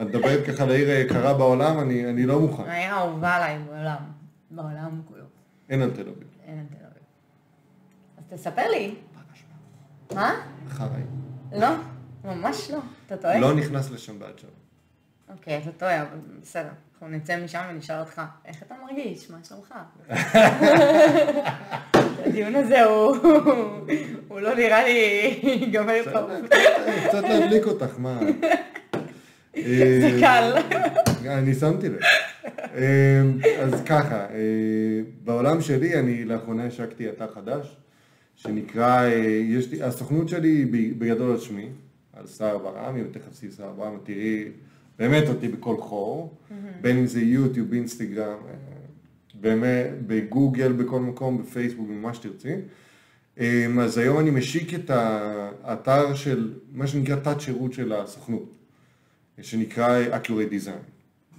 את 0.02 0.08
מדברת 0.08 0.46
ככה 0.48 0.66
לעיר 0.66 0.90
היקרה 0.90 1.34
בעולם, 1.34 1.80
אני, 1.80 2.10
אני 2.10 2.26
לא 2.26 2.40
מוכן. 2.40 2.64
העיר 2.64 2.96
האהובה 2.96 3.36
עליי 3.36 3.60
בעולם. 3.60 3.98
בעולם 4.52 5.02
כולו. 5.08 5.24
אין 5.70 5.82
על 5.82 5.92
תל 5.92 6.02
אביב. 6.02 6.28
אין 6.48 6.60
על 6.60 6.66
תל 6.70 6.86
אביב. 6.86 7.04
אז 8.18 8.24
תספר 8.30 8.70
לי. 8.72 8.96
מה? 10.16 10.34
חראי. 10.70 11.02
לא? 11.52 11.68
ממש 12.26 12.72
לא. 12.72 12.80
אתה 13.08 13.18
טועה? 13.18 13.40
לא 13.40 13.54
נכנס 13.54 13.92
לשם 13.92 14.20
בעד 14.20 14.40
שם. 14.40 14.48
אוקיי, 15.30 15.58
אתה 15.58 15.72
טועה, 15.72 16.02
אבל 16.02 16.10
בסדר. 16.42 16.70
אנחנו 16.94 17.08
נצא 17.08 17.44
משם 17.44 17.62
ונשאל 17.70 18.00
אותך, 18.00 18.22
איך 18.46 18.64
אתה 18.64 18.76
מרגיש? 18.84 19.30
מה 19.30 19.38
שלומך? 19.44 19.74
הדיון 22.26 22.56
הזה 22.56 22.84
הוא 22.84 23.16
הוא 24.28 24.40
לא 24.40 24.56
נראה 24.56 24.84
לי 24.84 24.92
ייגמר 25.44 26.04
טוב. 26.14 26.30
קצת 27.08 27.24
להדליק 27.24 27.66
אותך, 27.66 27.96
מה? 27.98 28.20
זה 29.56 30.10
אה, 30.14 30.20
קל. 30.20 30.54
אני 31.30 31.54
שמתי 31.54 31.90
לב. 31.90 32.00
אה, 32.76 33.22
אז 33.60 33.82
ככה, 33.86 34.16
אה, 34.16 35.02
בעולם 35.24 35.62
שלי 35.62 36.00
אני 36.00 36.26
לאחרונה 36.26 36.66
השקתי 36.66 37.10
אתר 37.10 37.28
חדש, 37.34 37.78
שנקרא, 38.36 39.08
יש 39.44 39.72
לי, 39.72 39.84
הסוכנות 39.84 40.30
שלי 40.30 40.66
בגדול 40.98 41.32
על 41.32 41.40
שמי, 41.40 41.70
על 42.14 42.28
סער 42.28 42.58
ברעמי, 42.58 43.04
ותכף 43.04 43.34
סי 43.34 43.52
סער 43.52 43.72
ברעמי, 43.72 43.98
תראי 44.04 44.46
באמת 45.00 45.28
אותי 45.28 45.48
בכל 45.48 45.78
חור, 45.78 46.38
בין 46.82 46.98
אם 46.98 47.06
זה 47.06 47.22
יוטיוב, 47.22 47.74
אינסטגרם, 47.74 48.38
באמת, 49.42 49.88
בגוגל, 50.08 50.72
בכל 50.72 51.00
מקום, 51.00 51.42
בפייסבוק, 51.42 51.88
במה 51.88 52.14
שתרצי. 52.14 52.56
אז 53.82 53.98
היום 53.98 54.20
אני 54.20 54.30
משיק 54.30 54.74
את 54.74 54.90
האתר 55.64 56.14
של, 56.14 56.54
מה 56.72 56.88
שנקרא 56.88 57.16
תת 57.16 57.42
שירות 57.42 57.74
של 57.74 57.94
הסוכנות. 57.94 58.61
שנקרא 59.42 60.00
Accurate 60.12 60.54
Design. 60.54 60.92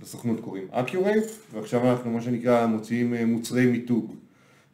בסוכנות 0.03 0.41
קוראים 0.41 0.69
Accurate, 0.73 1.53
ועכשיו 1.53 1.91
אנחנו 1.91 2.11
מה 2.11 2.23
שנקרא 2.23 2.67
מוציאים 2.67 3.15
אה, 3.15 3.27
מוצרי 3.27 3.67
מיתוג. 3.67 4.15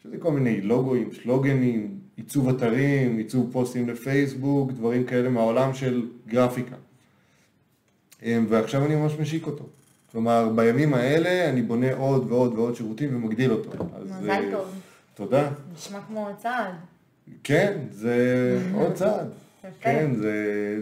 שזה 0.02 0.16
כל 0.18 0.32
מיני 0.32 0.61
לוגוים, 0.61 1.12
שלוגנים, 1.12 1.99
עיצוב 2.16 2.49
אתרים, 2.49 3.18
עיצוב 3.18 3.52
פוסטים 3.52 3.88
לפייסבוק, 3.88 4.73
דברים 4.73 5.04
כאלה 5.04 5.28
מהעולם 5.28 5.75
של 5.75 6.08
גרפיקה. 6.26 6.76
אה, 8.23 8.38
ועכשיו 8.49 8.87
אני 8.87 8.94
ממש 8.94 9.12
משיק 9.20 9.47
אותו. 9.47 9.64
כלומר, 10.12 10.49
בימים 10.54 10.94
האלה 10.94 11.50
אני 11.50 11.62
בונה 11.62 11.94
עוד 11.94 12.32
ועוד 12.32 12.54
ועוד 12.54 12.76
שירותים 12.76 13.16
ומגדיל 13.16 13.52
אותו. 13.52 13.70
מזל 14.04 14.30
אה, 14.30 14.40
טוב. 14.52 14.75
תודה. 15.14 15.50
נשמע 15.75 15.99
כמו 16.06 16.28
צעד. 16.42 16.75
כן, 17.44 17.78
זה 17.90 18.58
עוד 18.75 18.92
צעד. 18.92 19.28
יפה. 19.69 19.83
כן, 19.83 20.15
זה, 20.15 20.35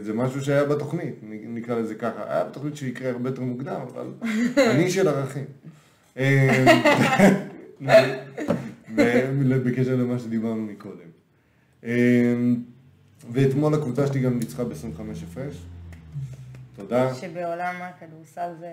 זה 0.02 0.12
משהו 0.12 0.44
שהיה 0.44 0.64
בתוכנית, 0.64 1.14
נקרא 1.22 1.74
לזה 1.74 1.94
ככה. 1.94 2.32
היה 2.32 2.44
בתוכנית 2.44 2.76
שיקרה 2.76 3.10
הרבה 3.10 3.30
יותר 3.30 3.42
מוקדם, 3.42 3.80
אבל 3.92 4.06
אני 4.70 4.90
של 4.90 5.08
ערכים. 5.08 5.44
אה, 6.18 6.64
ו- 8.96 9.64
בקשר 9.64 9.96
למה 9.96 10.18
שדיברנו 10.18 10.62
מקודם. 10.62 11.08
אה, 11.84 12.34
ואתמול 13.32 13.74
הקבוצה 13.74 14.06
שלי 14.06 14.20
גם 14.20 14.38
ניצחה 14.38 14.64
ב-25 14.64 15.00
הפרש. 15.30 15.56
תודה, 16.76 17.14
שבעולם 17.14 17.74
הכדורסל 17.82 18.50
זה 18.60 18.72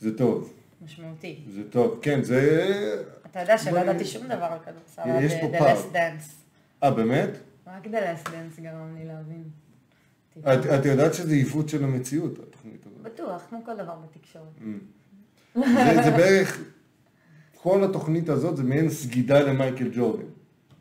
זה 0.00 0.18
טוב, 0.18 0.52
משמעותי. 0.84 1.38
זה 1.54 1.62
טוב. 1.70 1.98
כן, 2.02 2.22
זה... 2.22 2.66
אתה 3.30 3.40
יודע 3.40 3.58
שלא 3.58 3.78
ידעתי 3.78 4.04
שום 4.04 4.26
דבר 4.26 4.44
על 4.44 4.58
כדורסל, 4.58 5.24
יש 5.24 5.32
עד 5.32 5.40
פה 5.40 5.56
The 5.56 5.58
פער. 5.58 5.76
אה, 6.82 6.90
באמת? 6.90 7.30
רק 7.76 7.86
Last 7.86 8.28
Dance 8.28 8.60
גרם 8.60 8.96
לי 8.98 9.04
להבין. 9.04 9.44
את, 10.38 10.66
את 10.80 10.86
יודעת 10.86 11.14
שזה 11.14 11.34
עיוות 11.34 11.68
של 11.68 11.84
המציאות, 11.84 12.38
התוכנית 12.38 12.86
הזאת. 12.86 13.02
בטוח, 13.02 13.42
כמו 13.50 13.64
כל 13.64 13.76
דבר 13.76 13.94
בתקשורת. 14.04 14.46
זה, 15.54 16.02
זה 16.04 16.10
בערך, 16.10 16.60
כל 17.62 17.84
התוכנית 17.84 18.28
הזאת 18.28 18.56
זה 18.56 18.62
מעין 18.62 18.90
סגידה 18.90 19.40
למייקל 19.40 19.90
ג'ורדן. 19.94 20.22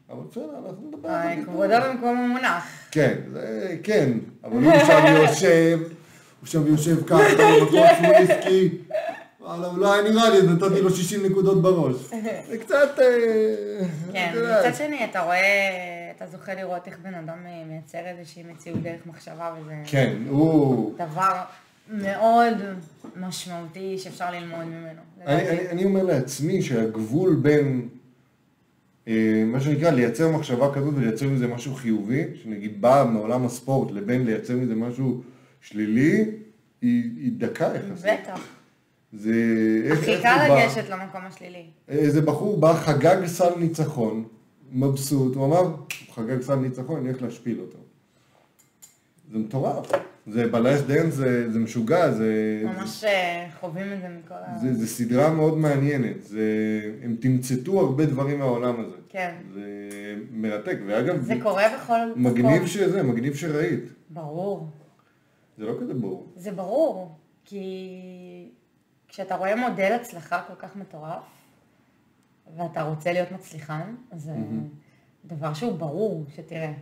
אבל 0.10 0.24
בסדר, 0.32 0.44
אנחנו 0.44 0.88
נדבר 0.88 1.10
על 1.10 1.40
זה. 1.40 1.46
כבודו 1.46 1.76
במקום 1.90 2.18
המונח. 2.18 2.68
כן, 2.92 3.16
זה, 3.32 3.78
כן, 3.84 4.12
אבל 4.44 4.64
הוא 4.64 4.74
שם 4.88 5.04
יושב, 5.08 5.80
הוא 6.40 6.48
שם 6.48 6.68
יושב 6.68 7.06
ככה, 7.06 7.24
במקום 7.38 7.86
וויסקי. 8.10 8.70
וואלה, 9.42 9.68
אולי 9.68 10.12
נראה 10.12 10.30
לי, 10.30 10.48
נתתי 10.48 10.82
לו 10.82 10.90
60 10.90 11.26
נקודות 11.26 11.62
בראש. 11.62 11.96
זה 12.50 12.58
קצת... 12.58 13.00
אה, 13.00 13.88
כן. 14.14 14.34
מצד 14.60 14.76
שני, 14.76 15.06
אתה 15.06 15.20
רואה, 15.20 15.97
אתה 16.18 16.28
זוכה 16.28 16.54
לראות 16.54 16.88
איך 16.88 16.98
בן 17.04 17.16
אדם 17.16 17.38
אה, 17.46 17.64
מייצר 17.68 18.06
איזושהי 18.06 18.44
מציאות 18.44 18.82
דרך 18.84 19.06
מחשבה, 19.06 19.56
וזה 19.62 19.76
כן, 19.86 20.16
הוא... 20.30 20.94
דבר 20.96 21.44
מאוד 21.92 22.54
משמעותי 23.16 23.98
שאפשר 23.98 24.32
ללמוד 24.32 24.66
ממנו. 24.66 25.02
אני. 25.26 25.50
אני, 25.50 25.70
אני 25.70 25.86
אומר 25.86 26.04
לעצמי 26.04 26.62
שהגבול 26.62 27.36
בין 27.36 27.88
אה, 29.08 29.44
מה 29.46 29.60
שנקרא 29.60 29.90
לייצר 29.90 30.32
מחשבה 30.32 30.74
כזאת 30.74 30.94
ולייצר 30.96 31.28
מזה 31.30 31.48
משהו 31.48 31.76
חיובי, 31.76 32.24
שנגיד 32.44 32.82
בא 32.82 33.06
מעולם 33.12 33.46
הספורט, 33.46 33.92
לבין 33.92 34.26
לייצר 34.26 34.56
מזה 34.56 34.76
משהו 34.76 35.22
שלילי, 35.62 36.26
היא, 36.82 37.04
היא 37.18 37.32
דקה 37.38 37.70
יחסית. 37.76 38.06
בטח. 38.06 38.40
זה... 39.14 39.34
הכי 39.94 40.22
קל? 40.22 40.48
לגשת 40.50 40.90
למקום 40.90 41.22
השלילי. 41.26 41.66
איזה 41.88 42.22
בחור 42.22 42.60
בא, 42.60 42.74
חגג 42.74 43.26
סל 43.26 43.56
ניצחון, 43.60 44.24
מבסוט, 44.72 45.36
הוא 45.36 45.46
אמר, 45.46 45.76
חגג 46.18 46.42
סל 46.42 46.56
ניצחון, 46.56 47.00
אני 47.00 47.10
הולך 47.10 47.22
להשפיל 47.22 47.60
אותו. 47.60 47.78
זה 49.32 49.38
מטורף. 49.38 49.92
זה 50.28 50.48
ב 50.48 50.55
Last 50.55 50.86
Dance, 50.86 51.14
זה, 51.14 51.52
זה 51.52 51.60
משוגע, 51.60 52.12
זה... 52.12 52.62
ממש 52.66 53.04
אה, 53.04 53.48
חווים 53.60 53.94
את 53.94 54.02
זה 54.02 54.10
מכל 54.10 54.34
ה... 54.34 54.58
זה, 54.58 54.74
זה 54.74 54.88
סדרה 54.88 55.34
מאוד 55.34 55.58
מעניינת, 55.58 56.24
זה, 56.24 56.42
הם 57.04 57.16
תמצתו 57.20 57.80
הרבה 57.80 58.06
דברים 58.06 58.40
מהעולם 58.40 58.80
הזה. 58.80 58.96
כן. 59.10 59.36
זה 59.54 59.70
מרתק, 60.32 60.78
ואגב, 60.88 61.22
זה 61.22 61.36
קורה 61.44 61.64
בכל 61.78 62.14
מגניב 62.16 62.56
מקום. 62.56 62.68
שזה, 62.68 63.04
מגניב 63.04 63.36
שראית. 63.36 63.84
ברור. 64.10 64.68
זה 65.58 65.66
לא 65.66 65.74
כזה 65.82 65.94
ברור. 65.94 66.28
זה 66.36 66.52
ברור, 66.52 67.16
כי 67.46 67.90
כשאתה 69.08 69.36
רואה 69.36 69.56
מודל 69.56 69.98
הצלחה 70.02 70.42
כל 70.48 70.56
כך 70.68 70.76
מטורף, 70.76 71.24
ואתה 72.58 72.82
רוצה 72.82 73.14
להיות 73.14 73.32
מצליחן, 73.32 73.96
זה 74.16 74.32
דבר 75.28 75.54
שהוא 75.54 75.78
ברור 75.78 76.26
שתראה. 76.36 76.74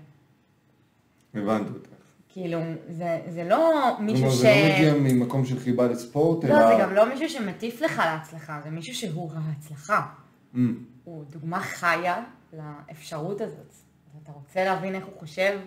הבנתי 1.34 1.70
אותך. 1.70 1.90
כאילו, 2.30 2.60
זה, 2.90 3.22
זה 3.28 3.44
לא 3.44 3.72
מישהו 4.00 4.18
כלומר, 4.20 4.36
ש... 4.36 4.42
זה 4.42 4.48
לא 4.48 4.76
מגיע 4.76 5.14
ממקום 5.14 5.46
של 5.46 5.60
חיבה 5.60 5.88
לספורט, 5.88 6.46
אלא... 6.46 6.60
לא, 6.60 6.68
זה 6.68 6.84
גם 6.84 6.94
לא 6.94 7.10
מישהו 7.10 7.30
שמטיף 7.30 7.82
לך 7.82 8.02
להצלחה, 8.06 8.60
זה 8.64 8.70
מישהו 8.70 8.96
שהוא 8.96 9.32
ההצלחה. 9.36 10.06
Mm, 10.54 10.58
הוא 11.04 11.24
דוגמה 11.30 11.60
חיה 11.60 12.24
לאפשרות 12.54 13.42
הזאת. 13.42 13.74
ואתה 14.16 14.32
רוצה 14.32 14.64
להבין 14.64 14.96
איך 14.96 15.06
הוא 15.06 15.20
חושב, 15.20 15.60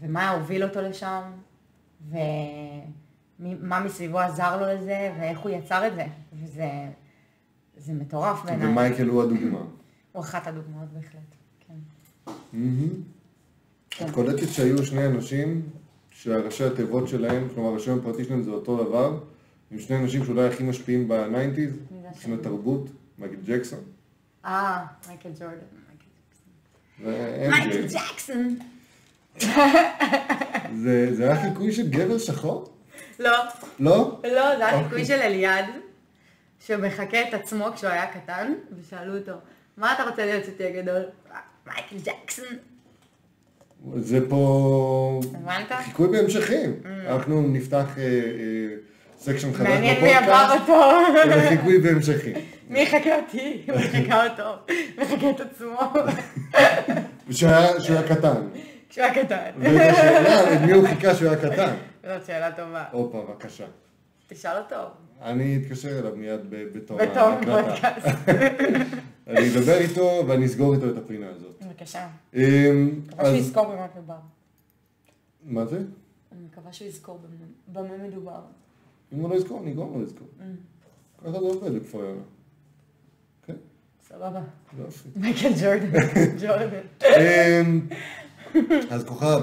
ומה 0.00 0.30
הוביל 0.30 0.64
אותו 0.64 0.80
לשם, 0.80 1.22
ו... 2.10 2.16
מה 3.38 3.80
מסביבו 3.80 4.18
עזר 4.18 4.60
לו 4.60 4.74
לזה, 4.74 5.12
ואיך 5.18 5.38
הוא 5.38 5.50
יצר 5.50 5.86
את 5.86 5.94
זה. 5.94 6.04
וזה 6.32 6.68
זה 7.76 7.92
מטורף 7.92 8.44
בעיניי. 8.44 8.68
ומייקל 8.68 9.08
הוא 9.08 9.22
הדוגמה. 9.22 9.58
הוא 10.12 10.22
אחת 10.22 10.46
הדוגמאות 10.46 10.88
בהחלט. 10.92 11.33
את 14.02 14.10
קולטת 14.10 14.48
שהיו 14.52 14.84
שני 14.84 15.06
אנשים 15.06 15.62
שהראשי 16.10 16.64
התיבות 16.64 17.08
שלהם, 17.08 17.48
כלומר 17.54 17.76
השם 17.76 17.98
הפרטי 17.98 18.24
שלהם 18.24 18.42
זה 18.42 18.50
אותו 18.50 18.84
דבר, 18.84 19.18
עם 19.70 19.78
שני 19.78 19.96
אנשים 19.96 20.24
שאולי 20.24 20.46
הכי 20.46 20.62
משפיעים 20.62 21.08
ב 21.08 21.15
nineties, 21.15 21.76
מבחינת 22.10 22.42
תרבות, 22.42 22.88
מייקל 23.18 23.36
ג'קסון. 23.44 23.78
אה, 24.44 24.84
מייקל 25.08 25.28
ג'ורדן. 25.38 25.56
מייקל 27.50 27.86
ג'קסון. 27.86 28.58
זה 30.82 31.18
היה 31.18 31.42
חיקוי 31.42 31.72
של 31.72 31.90
גבר 31.90 32.18
שחור? 32.18 32.74
לא. 33.18 33.30
לא? 33.80 34.20
לא, 34.24 34.56
זה 34.56 34.66
היה 34.66 34.82
חיקוי 34.82 35.02
אוקיי. 35.02 35.04
של 35.04 35.22
אליעד, 35.22 35.64
שמחקה 36.60 37.28
את 37.28 37.34
עצמו 37.34 37.66
כשהוא 37.74 37.90
היה 37.90 38.06
קטן, 38.06 38.52
ושאלו 38.78 39.18
אותו, 39.18 39.32
מה 39.76 39.94
אתה 39.94 40.02
רוצה 40.02 40.26
להיות 40.26 40.42
כשתהיה 40.42 40.82
גדול? 40.82 41.02
מייקל 41.66 41.96
ג'קסון. 42.04 42.56
זה 43.96 44.28
פה 44.28 45.20
חיקוי 45.84 46.08
בהמשכים. 46.08 46.80
Mm. 46.82 46.86
אנחנו 47.08 47.42
נפתח 47.42 47.96
section 49.18 49.48
אה, 49.48 49.52
אה, 49.52 49.58
חדש 49.58 49.68
בפודקאסט. 49.68 49.70
מעניין 49.70 50.02
מי 50.02 50.14
עבר 50.14 50.56
אותו. 50.60 51.48
חיקוי 51.48 51.78
בהמשכים. 51.78 52.32
מי 52.68 52.82
יחקה 52.82 53.16
אותי? 53.16 53.62
הוא 53.68 53.80
יחקה 53.80 54.26
אותו. 54.26 54.74
מחקה 54.98 55.30
את 55.30 55.40
עצמו. 55.40 55.92
כשהוא 57.28 57.50
היה 57.50 58.08
קטן. 58.08 58.42
כשהוא 58.88 59.04
היה 59.04 59.24
קטן. 59.24 59.50
וזו 59.58 59.78
שאלה, 59.78 60.52
את 60.54 60.60
מי 60.60 60.72
הוא 60.72 60.88
חיקה 60.88 61.14
כשהוא 61.14 61.28
היה 61.28 61.50
קטן? 61.50 61.74
זאת 62.04 62.26
שאלה 62.26 62.52
טובה. 62.52 62.84
הופה, 62.92 63.26
בבקשה. 63.28 63.64
תשאל 64.26 64.56
אותו. 64.56 64.76
אני 65.22 65.58
אתקשר 65.62 65.98
אליו 65.98 66.12
מיד 66.16 66.40
בתום 66.50 66.98
הפודקאסט. 67.00 68.06
אני 69.28 69.48
אדבר 69.52 69.76
איתו 69.76 70.24
ואני 70.28 70.46
אסגור 70.46 70.74
איתו 70.74 70.90
את 70.90 70.98
הפינה 70.98 71.26
הזאת. 71.36 71.53
בבקשה. 71.74 72.08
אמ, 72.34 73.00
מקווה 73.06 73.24
שהוא 73.24 73.36
יזכור 73.36 73.64
במה 73.64 73.86
מדובר. 73.94 74.16
מה 75.44 75.66
זה? 75.66 75.76
אני 76.32 76.40
מקווה 76.52 76.72
שהוא 76.72 76.88
יזכור 76.88 77.18
במה 77.72 77.96
מדובר. 78.08 78.40
אם 79.12 79.18
הוא 79.18 79.30
לא 79.30 79.34
יזכור, 79.34 79.60
אני 79.62 79.70
גם 79.70 79.78
לא 79.78 80.02
אזכור. 80.02 80.28
Mm. 80.38 80.42
ככה 81.22 81.30
זה 81.30 81.38
עובד 81.38 81.70
לכפר 81.72 81.98
יונה. 81.98 82.22
כן? 83.46 83.54
סבבה. 84.08 84.42
מייקל 85.16 85.52
ג'ורדן. 85.60 85.90
ג'ורדן. 86.42 86.86
אמ, 87.02 87.80
אז 88.90 89.04
כוכב, 89.04 89.40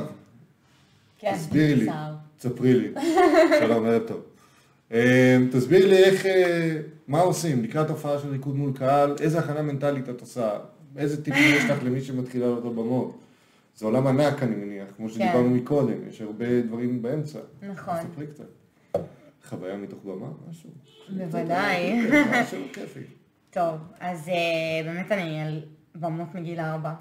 כן, 1.17 1.35
תסבירי 1.35 1.75
לי. 1.75 1.91
תספרי 2.37 2.73
לי. 2.73 2.93
שלום, 3.59 3.85
ערב 3.85 4.07
טוב. 4.07 4.21
אמ, 4.91 4.97
תסבירי 5.51 5.87
לי 5.87 5.97
איך, 5.97 6.25
אה, 6.25 6.81
מה 7.07 7.19
עושים 7.19 7.63
לקראת 7.63 7.89
הופעה 7.89 8.19
של 8.19 8.29
ריקוד 8.29 8.55
מול 8.55 8.73
קהל, 8.77 9.15
איזה 9.19 9.39
הכנה 9.39 9.61
מנטלית 9.61 10.09
את 10.09 10.21
עושה, 10.21 10.59
איזה 10.97 11.23
טיפים 11.23 11.55
יש 11.55 11.63
לך 11.63 11.83
למי 11.83 12.01
שמתחילה 12.01 12.45
לעלות 12.47 12.65
לבמות. 12.65 13.19
זה 13.75 13.85
עולם 13.85 14.07
ענק 14.07 14.43
אני 14.43 14.55
מניח, 14.55 14.87
כמו 14.97 15.09
שדיברנו 15.09 15.49
מקודם, 15.49 16.07
יש 16.09 16.21
הרבה 16.21 16.61
דברים 16.61 17.01
באמצע. 17.01 17.39
נכון. 17.69 17.97
תספרי 17.97 18.27
קצת. 18.27 18.49
חוויה 19.43 19.77
מתוך 19.77 19.99
במה, 20.03 20.27
משהו. 20.49 20.69
בוודאי. 21.09 22.09
משהו 22.41 22.59
כיפי. 22.73 22.99
טוב, 23.49 23.79
אז 23.99 24.29
אה, 24.29 24.83
באמת 24.83 25.11
אני 25.11 25.41
על 25.41 25.61
במות 25.95 26.35
מגיל 26.35 26.59
ארבע, 26.59 26.93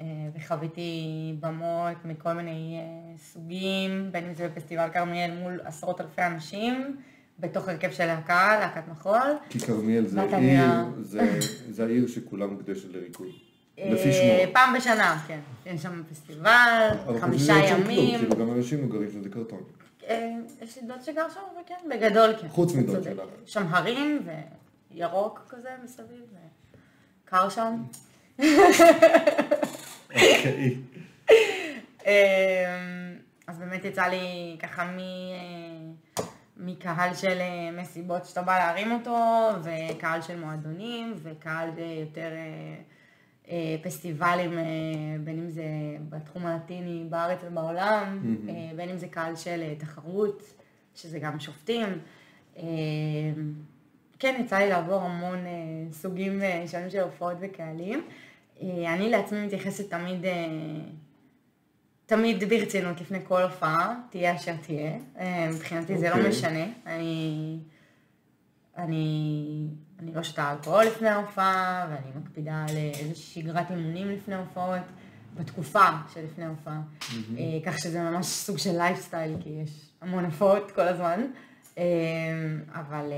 אה, 0.00 0.04
וחוויתי 0.34 1.00
במות 1.40 2.04
מכל 2.04 2.32
מיני 2.32 2.78
אה, 2.80 3.18
סוגים, 3.18 4.08
בין 4.12 4.24
אם 4.24 4.34
זה 4.34 4.48
בפסטיבל 4.48 4.88
כרמיאל 4.92 5.30
מול 5.42 5.60
עשרות 5.64 6.00
אלפי 6.00 6.22
אנשים, 6.22 6.96
בתוך 7.40 7.68
הרכב 7.68 7.90
של 7.92 8.06
להקה, 8.06 8.56
להקת 8.60 8.88
מחול. 8.90 9.18
כי 9.50 9.58
כרמיאל 9.60 10.06
זה 10.06 10.22
עיר, 10.22 10.64
זה- 11.00 11.38
זה 11.70 11.84
העיר 11.84 12.06
שכולה 12.06 12.46
מוקדשת 12.46 12.88
לריקוד. 12.92 13.26
אה, 13.78 13.90
לפי 13.92 14.12
שמו. 14.12 14.52
פעם 14.52 14.74
בשנה, 14.76 15.24
כן. 15.26 15.38
יש 15.66 15.82
שם 15.82 16.02
פסטיבל, 16.10 16.88
אבל 17.06 17.20
חמישה 17.20 17.54
שם 17.68 17.80
ימים. 17.80 18.18
כאילו 18.18 18.36
גם 18.36 18.52
אנשים 18.52 18.82
לא 18.82 18.88
גרים 18.88 19.10
שזה 19.10 19.28
קרטון. 19.28 19.62
אה, 20.08 20.30
יש 20.62 20.76
לי 20.78 20.88
דוד 20.88 21.02
שגר 21.02 21.26
שם, 21.34 21.40
וכן, 21.64 21.74
בגדול 21.90 22.30
כן. 22.40 22.48
חוץ 22.48 22.74
מדוד. 22.74 23.04
שלך. 23.04 23.20
שם 23.46 23.66
הרים 23.70 24.26
וירוק 24.90 25.40
כזה 25.48 25.68
מסביב, 25.84 26.24
וקר 27.24 27.48
שם. 27.48 27.82
אוקיי. 30.10 30.76
אמ, 32.06 32.10
אז 33.46 33.58
באמת 33.58 33.84
יצא 33.84 34.02
לי 34.06 34.56
ככה 34.62 34.84
מ... 34.84 34.98
מקהל 36.56 37.14
של 37.14 37.38
אה, 37.40 37.70
מסיבות 37.80 38.24
שאתה 38.24 38.42
בא 38.42 38.58
להרים 38.58 38.92
אותו, 38.92 39.48
וקהל 39.62 40.22
של 40.22 40.40
מועדונים, 40.40 41.14
וקהל 41.16 41.68
אה, 41.78 41.84
יותר 42.00 42.30
אה, 43.48 43.76
פסטיבלים, 43.82 44.50
בין 45.24 45.38
אם 45.38 45.50
זה 45.50 45.64
בתחום 46.08 46.46
הלטיני 46.46 47.04
בארץ 47.10 47.38
ובעולם. 47.44 48.36
אה, 48.48 48.54
בין 48.76 48.88
אם 48.88 48.96
זה 48.96 49.08
קהל 49.08 49.36
של 49.36 49.74
תחרות, 49.78 50.42
שזה 50.94 51.18
גם 51.18 51.40
שופטים. 51.40 51.86
כן, 54.18 54.36
יצא 54.40 54.58
לי 54.58 54.68
לעבור 54.68 55.02
המון 55.02 55.38
סוגים 55.92 56.40
שונים 56.66 56.90
של 56.90 57.00
הופעות 57.00 57.36
וקהלים. 57.40 58.04
אני 58.62 59.10
לעצמי 59.10 59.46
מתייחסת 59.46 59.90
תמיד, 59.90 60.24
תמיד 62.06 62.44
ברצינות 62.44 63.00
לפני 63.00 63.18
כל 63.24 63.42
הופעה, 63.42 63.94
תהיה 64.10 64.36
אשר 64.36 64.56
תהיה. 64.56 64.92
אה, 65.18 65.48
מבחינתי 65.52 65.98
זה 65.98 66.08
לא 66.08 66.14
אוקיי. 66.14 66.28
משנה. 66.28 66.64
אני, 66.86 67.58
אני, 68.76 69.66
אני 69.98 70.14
לא 70.14 70.22
שותה 70.22 70.52
אלכוהול 70.52 70.84
לפני 70.84 71.08
ההופעה, 71.08 71.86
ואני 71.90 72.10
מקפידה 72.16 72.64
על 72.68 72.76
אה, 72.76 72.90
איזושהי 73.00 73.42
שגרת 73.42 73.70
אימונים 73.70 74.10
לפני 74.10 74.34
הופעות, 74.34 74.82
בתקופה 75.36 75.84
שלפני 76.14 76.44
ההופעה. 76.44 76.80
אה, 77.38 77.44
כך 77.66 77.78
שזה 77.78 78.00
ממש 78.00 78.26
סוג 78.26 78.58
של 78.58 78.76
לייפסטייל, 78.76 79.36
כי 79.40 79.48
יש 79.48 79.90
המון 80.00 80.24
הופעות 80.24 80.70
כל 80.70 80.88
הזמן. 80.88 81.20
אבל 82.74 83.12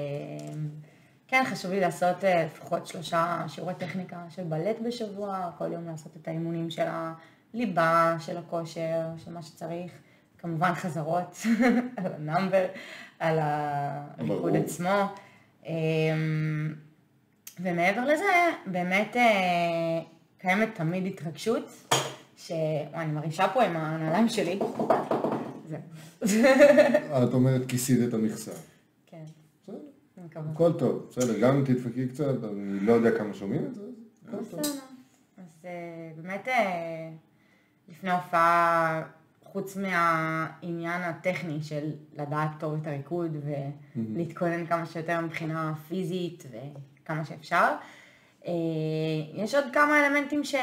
כן, 1.29 1.43
חשוב 1.47 1.71
לי 1.71 1.81
לעשות 1.81 2.17
לפחות 2.47 2.87
שלושה 2.87 3.45
שיעורי 3.49 3.75
טכניקה 3.79 4.25
של 4.31 4.45
בלט 4.45 4.77
בשבוע, 4.87 5.51
כל 5.59 5.73
יום 5.73 5.87
לעשות 5.87 6.17
את 6.17 6.29
האימונים 6.29 6.71
של 6.71 6.87
הליבה, 7.55 8.17
של 8.21 8.37
הכושר, 8.37 9.01
של 9.25 9.33
מה 9.33 9.43
שצריך. 9.43 9.93
כמובן 10.39 10.75
חזרות 10.75 11.37
על 11.97 12.13
ה 12.13 12.19
number, 12.19 12.67
על 13.19 13.39
הריקוד. 13.41 14.57
עצמו. 14.57 15.15
אה, 15.67 15.73
ומעבר 17.61 18.05
לזה, 18.05 18.25
באמת 18.67 19.17
אה, 19.17 20.01
קיימת 20.39 20.69
תמיד 20.75 21.07
התרגשות, 21.07 21.95
שאני 22.37 23.13
מרעישה 23.13 23.49
פה 23.49 23.63
עם 23.63 23.77
הנעליים 23.77 24.29
שלי. 24.29 24.59
זהו. 25.67 25.81
את 27.29 27.35
אומרת 27.35 27.67
כיסית 27.67 28.09
את 28.09 28.15
המכסה. 28.15 28.53
כן, 29.07 29.25
בסדר. 29.63 29.79
הכל 30.53 30.73
טוב, 30.73 31.07
בסדר, 31.11 31.39
גם 31.41 31.57
אם 31.57 31.65
תדפקי 31.65 32.09
קצת, 32.09 32.45
אני 32.45 32.81
לא 32.81 32.93
יודע 32.93 33.19
כמה 33.19 33.35
שומעים 33.35 33.65
את 33.67 33.75
זה, 33.75 33.83
הכל 34.29 34.45
טוב. 34.51 34.61
בסדר. 34.61 34.79
אז 35.39 35.65
אה, 35.65 36.11
באמת 36.17 36.49
אה, 36.49 37.11
לפני 37.89 38.11
הופעה, 38.11 39.03
חוץ 39.43 39.77
מהעניין 39.77 41.03
הטכני 41.03 41.63
של 41.63 41.91
לדעת 42.17 42.51
טוב 42.59 42.79
את 42.83 42.87
הריקוד 42.87 43.37
ולהתכונן 43.97 44.67
כמה 44.67 44.87
שיותר 44.87 45.21
מבחינה 45.21 45.75
פיזית 45.89 46.45
וכמה 46.51 47.25
שאפשר, 47.25 47.75
אה, 48.47 48.53
יש 49.35 49.55
עוד 49.55 49.65
כמה 49.73 50.07
אלמנטים 50.07 50.45
שהם 50.45 50.61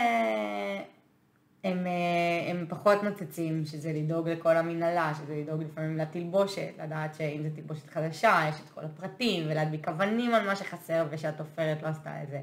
אה, 1.65 2.51
הם 2.51 2.65
פחות 2.69 3.03
נוצצים, 3.03 3.65
שזה 3.65 3.93
לדאוג 3.93 4.29
לכל 4.29 4.57
המנהלה, 4.57 5.13
שזה 5.13 5.35
לדאוג 5.35 5.63
לפעמים 5.63 5.97
לתלבושת, 5.97 6.71
לדעת 6.83 7.15
שאם 7.15 7.43
זו 7.43 7.49
תלבושת 7.55 7.89
חדשה, 7.89 8.41
יש 8.49 8.55
את 8.55 8.69
כל 8.69 8.81
הפרטים, 8.85 9.43
ולהדביק 9.49 9.87
אבנים 9.87 10.33
על 10.33 10.45
מה 10.45 10.55
שחסר, 10.55 11.05
ושהתופרת 11.09 11.83
לא 11.83 11.87
עשתה 11.87 12.23
את 12.23 12.29
זה. 12.29 12.41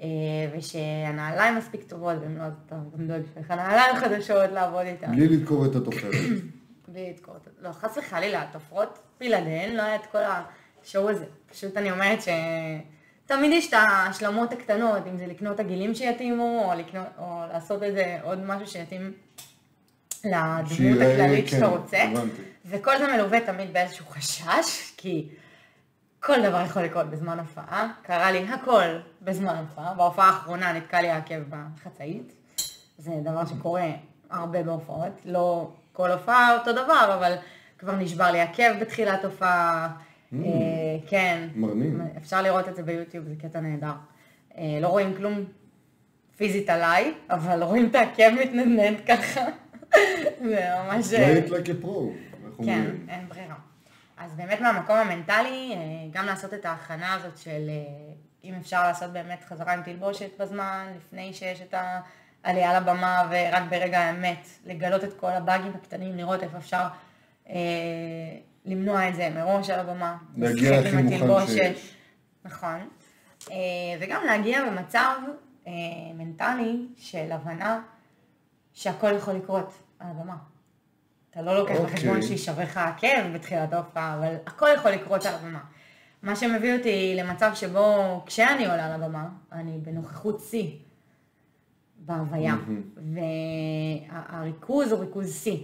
אה, 0.00 0.06
ושהנעליים 0.52 1.56
מספיק 1.56 1.82
טובות, 1.82 2.16
ואם 2.20 2.36
לא, 2.36 2.42
אז 2.42 2.52
אתה 2.66 2.76
גם 2.96 3.06
דואג 3.06 3.22
לך 3.36 3.50
נעליים 3.50 3.96
חדשות 3.96 4.50
לעבוד 4.52 4.86
איתן. 4.86 5.12
בלי 5.12 5.28
לדקור 5.28 5.66
את 5.66 5.74
התופרת. 5.74 6.14
בלי 6.88 7.12
לדקור 7.12 7.36
את 7.36 7.48
לא, 7.60 7.72
חס 7.72 7.98
וחלילה, 7.98 8.42
התופרות 8.42 8.98
בלעדיהן 9.20 9.76
לא 9.76 9.82
היה 9.82 9.94
את 9.94 10.06
כל 10.12 10.18
השואו 10.82 11.10
הזה. 11.10 11.24
פשוט 11.50 11.76
אני 11.76 11.90
אומרת 11.90 12.18
שתמיד 12.22 13.52
יש 13.52 13.68
את 13.68 13.72
ההשלמות 13.72 14.52
הקטנות, 14.52 15.02
אם 15.10 15.18
זה 15.18 15.26
לקנות 15.26 15.60
עגילים 15.60 15.94
שיתאימו, 15.94 16.64
או, 16.64 16.78
לקנות, 16.78 17.06
או 17.18 17.40
לעשות 17.52 17.82
איזה 17.82 18.18
עוד 18.22 18.44
משהו 18.46 18.66
שיתאים 18.66 19.12
לדמות 20.24 21.00
הכללית 21.00 21.44
כן, 21.44 21.50
שאתה 21.50 21.66
רוצה. 21.66 22.02
הבנתי. 22.02 22.42
וכל 22.66 22.98
זה 22.98 23.06
מלווה 23.06 23.40
תמיד 23.40 23.72
באיזשהו 23.72 24.06
חשש, 24.06 24.92
כי 24.96 25.28
כל 26.26 26.42
דבר 26.42 26.60
יכול 26.66 26.82
לקרות 26.82 27.10
בזמן 27.10 27.38
הופעה. 27.38 27.92
קרה 28.02 28.32
לי 28.32 28.38
הכל 28.38 28.98
בזמן 29.22 29.56
הופעה. 29.56 29.94
בהופעה 29.94 30.26
האחרונה 30.26 30.72
נתקע 30.72 31.02
לי 31.02 31.10
העקב 31.10 31.40
בחצאית. 31.50 32.32
זה 32.98 33.12
דבר 33.22 33.46
שקורה 33.46 33.90
הרבה 34.30 34.62
בהופעות. 34.62 35.12
לא 35.24 35.70
כל 35.92 36.10
הופעה 36.12 36.56
אותו 36.58 36.72
דבר, 36.72 37.14
אבל 37.18 37.34
כבר 37.78 37.96
נשבר 37.96 38.30
לי 38.30 38.40
עקב 38.40 38.72
בתחילת 38.80 39.24
הופעה. 39.24 39.88
Mm. 39.88 40.36
אה, 40.44 40.50
כן. 41.06 41.48
מרנין. 41.54 42.00
אפשר 42.16 42.42
לראות 42.42 42.68
את 42.68 42.76
זה 42.76 42.82
ביוטיוב, 42.82 43.24
זה 43.28 43.34
קטע 43.42 43.60
נהדר. 43.60 43.92
אה, 44.58 44.78
לא 44.80 44.88
רואים 44.88 45.14
כלום 45.16 45.44
פיזית 46.36 46.70
עליי, 46.70 47.14
אבל 47.30 47.62
רואים 47.62 47.88
את 47.88 47.94
העקב 47.94 48.30
מתנדנד 48.30 48.96
ככה. 49.08 49.40
זה 50.48 50.68
ממש... 50.86 51.12
a 51.12 51.84
pro. 51.84 51.88
איך 52.44 52.66
כן? 52.66 52.84
אין 53.08 53.28
ברירה. 53.28 53.73
אז 54.16 54.34
באמת 54.36 54.60
מהמקום 54.60 54.96
המנטלי, 54.96 55.72
אה, 55.74 55.80
גם 56.10 56.26
לעשות 56.26 56.54
את 56.54 56.64
ההכנה 56.64 57.14
הזאת 57.14 57.38
של 57.38 57.68
אה, 57.68 58.14
אם 58.44 58.54
אפשר 58.54 58.82
לעשות 58.82 59.10
באמת 59.10 59.44
חזרה 59.48 59.72
עם 59.72 59.82
תלבושת 59.82 60.40
בזמן, 60.40 60.92
לפני 60.96 61.34
שיש 61.34 61.60
את 61.60 61.74
העלייה 62.44 62.80
לבמה, 62.80 63.28
ורק 63.30 63.62
ברגע 63.70 63.98
האמת, 63.98 64.48
לגלות 64.66 65.04
את 65.04 65.20
כל 65.20 65.30
הבאגים 65.30 65.72
הקטנים, 65.74 66.16
לראות 66.16 66.42
איפה 66.42 66.58
אפשר 66.58 66.86
אה, 67.48 67.54
למנוע 68.64 69.08
את 69.08 69.14
זה 69.14 69.30
מראש 69.30 69.70
על 69.70 69.80
הבמה. 69.80 70.16
להגיע 70.36 70.78
הכי 70.78 71.22
מוכן. 71.22 71.46
שיש. 71.46 71.94
נכון. 72.44 72.88
אה, 73.50 73.56
וגם 74.00 74.22
להגיע 74.26 74.64
במצב 74.64 75.16
אה, 75.66 75.72
מנטלי 76.14 76.86
של 76.96 77.32
הבנה 77.32 77.80
שהכל 78.72 79.14
יכול 79.16 79.34
לקרות 79.34 79.74
על 79.98 80.06
הבמה. 80.10 80.36
אתה 81.34 81.42
לא 81.42 81.58
לוקח 81.58 81.74
אוקיי. 81.74 81.86
בחשבון 81.86 82.22
שישבר 82.22 82.62
לך 82.62 82.76
עקב 82.76 83.32
בתחילת 83.34 83.72
ההופעה, 83.72 84.14
אבל 84.18 84.34
הכל 84.46 84.66
יכול 84.76 84.90
לקרות 84.90 85.26
על 85.26 85.34
הבמה. 85.34 85.60
מה 86.22 86.36
שמביא 86.36 86.76
אותי 86.76 87.14
למצב 87.16 87.50
שבו 87.54 88.22
כשאני 88.26 88.66
עולה 88.66 88.96
לבמה, 88.96 89.28
אני 89.52 89.78
בנוכחות 89.82 90.40
שיא 90.40 90.70
בהוויה. 91.98 92.54
והריכוז 94.10 94.92
הוא 94.92 95.00
ריכוז 95.00 95.42
שיא. 95.42 95.58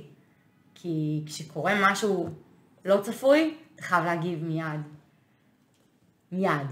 כי 0.74 1.22
כשקורה 1.26 1.90
משהו 1.90 2.28
לא 2.84 3.00
צפוי, 3.02 3.54
אתה 3.74 3.82
חייב 3.82 4.04
להגיב 4.04 4.44
מיד. 4.44 4.80
מיד. 6.32 6.66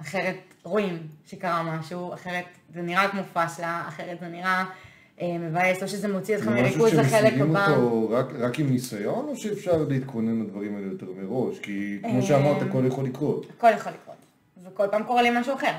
אחרת 0.00 0.54
רואים 0.62 1.08
שקרה 1.26 1.62
משהו, 1.62 2.14
אחרת 2.14 2.44
זה 2.74 2.82
נראה 2.82 3.08
כמו 3.08 3.22
פאשלה, 3.32 3.84
אחרת 3.88 4.20
זה 4.20 4.28
נראה 4.28 4.64
אה, 4.64 4.64
מבאס, 5.22 5.82
או 5.82 5.88
שזה 5.88 6.08
מוציא 6.08 6.34
אותך 6.36 6.44
זה 6.44 6.50
משהו 6.50 6.62
מריכוז 6.62 6.94
לחלק 6.94 7.32
הבא. 7.40 7.70
אותו 7.70 8.10
רק, 8.10 8.26
רק 8.38 8.58
עם 8.58 8.70
ניסיון, 8.70 9.28
או 9.28 9.36
שאפשר 9.36 9.84
להתכונן 9.88 10.42
לדברים 10.42 10.76
האלה 10.76 10.86
יותר 10.86 11.06
מראש? 11.16 11.58
כי 11.58 11.98
כמו 12.02 12.16
אה, 12.16 12.22
שאמרת, 12.22 12.62
הכל 12.62 12.84
יכול 12.86 13.04
לקרות. 13.04 13.46
הכל 13.56 13.70
יכול 13.76 13.92
לקרות. 13.92 14.16
וכל 14.64 14.86
פעם 14.90 15.04
קורה 15.04 15.22
לי 15.22 15.30
משהו 15.40 15.54
אחר. 15.54 15.72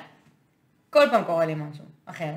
כל 0.89 1.05
פעם 1.11 1.23
קורה 1.23 1.45
לי 1.45 1.55
משהו 1.55 1.85
אחר. 2.05 2.33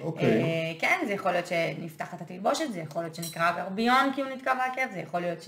אוקיי. 0.00 0.42
אה, 0.42 0.72
כן, 0.78 0.98
זה 1.06 1.12
יכול 1.12 1.32
להיות 1.32 1.46
שנפתחת 1.46 2.20
התלבושת, 2.20 2.72
זה 2.72 2.80
יכול 2.80 3.02
להיות 3.02 3.14
שנקרא 3.14 3.52
גרביון 3.56 4.12
כי 4.14 4.20
הוא 4.20 4.30
נתקע 4.30 4.54
בעקב, 4.54 4.92
זה 4.92 4.98
יכול 4.98 5.20
להיות 5.20 5.38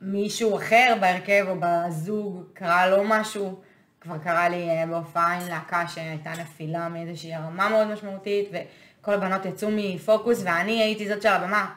שמישהו 0.00 0.56
אחר 0.56 0.94
בהרכב 1.00 1.46
או 1.48 1.54
בזוג 1.60 2.42
קרה 2.52 2.88
לו 2.88 3.04
משהו. 3.04 3.60
כבר 4.08 4.18
קרה 4.18 4.48
לי 4.48 4.70
אה, 4.70 4.86
בהופעה 4.86 5.32
עם 5.32 5.48
להקה 5.48 5.88
שהייתה 5.88 6.30
נפילה 6.40 6.88
מאיזושהי 6.88 7.36
רמה 7.36 7.68
מאוד 7.68 7.86
משמעותית, 7.86 8.48
וכל 8.52 9.14
הבנות 9.14 9.44
יצאו 9.44 9.68
מפוקוס, 9.72 10.42
ואני 10.44 10.82
הייתי 10.82 11.08
זאת 11.08 11.22
של 11.22 11.28
הבמה, 11.28 11.74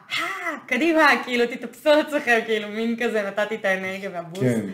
קדימה, 0.66 1.08
כאילו, 1.24 1.46
תתאפסו 1.46 1.90
עצמכם, 1.90 2.38
כאילו, 2.46 2.68
מין 2.68 2.96
כזה, 3.00 3.22
נתתי 3.22 3.54
את 3.54 3.64
האנרגיה 3.64 4.10
והבוסט. 4.12 4.42
כן. 4.42 4.66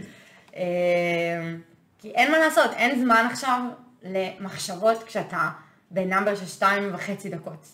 אה, 0.56 1.52
כי 1.98 2.10
אין 2.10 2.32
מה 2.32 2.38
לעשות, 2.38 2.70
אין 2.72 3.00
זמן 3.00 3.26
עכשיו 3.30 3.60
למחשבות 4.02 5.02
כשאתה 5.02 5.50
בנאמבר 5.90 6.34
של 6.34 6.46
שתיים 6.46 6.94
וחצי 6.94 7.28
דקות. 7.28 7.66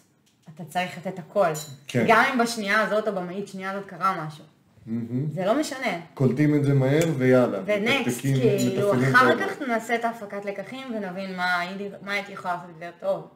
אתה 0.54 0.64
צריך 0.64 0.98
לתת 0.98 1.18
הכל. 1.18 1.46
כן. 1.86 2.04
גם 2.08 2.24
אם 2.32 2.38
בשנייה 2.38 2.80
הזאת 2.80 3.08
או 3.08 3.12
במאית 3.12 3.48
שנייה 3.48 3.70
הזאת 3.70 3.86
קרה 3.86 4.26
משהו. 4.26 4.44
מהמם. 4.86 5.26
זה 5.32 5.44
לא 5.44 5.60
משנה. 5.60 6.00
קולטים 6.14 6.54
את 6.54 6.64
זה 6.64 6.74
מהר 6.74 7.04
ויאללה. 7.18 7.58
ונקסט, 7.66 8.20
כאילו, 8.20 8.92
אחר. 8.92 9.38
כך 9.38 9.62
נעשה 9.62 9.94
את 9.94 10.04
ההפקת 10.04 10.44
לקחים 10.44 10.94
ונבין 10.94 11.36
מה 11.36 11.58
הייתי 11.58 11.88
מה 12.02 12.12
הייתי 12.12 12.32
יכולה 12.32 12.54
לעשות 12.54 12.70
יותר 12.70 12.90
טוב. 13.00 13.28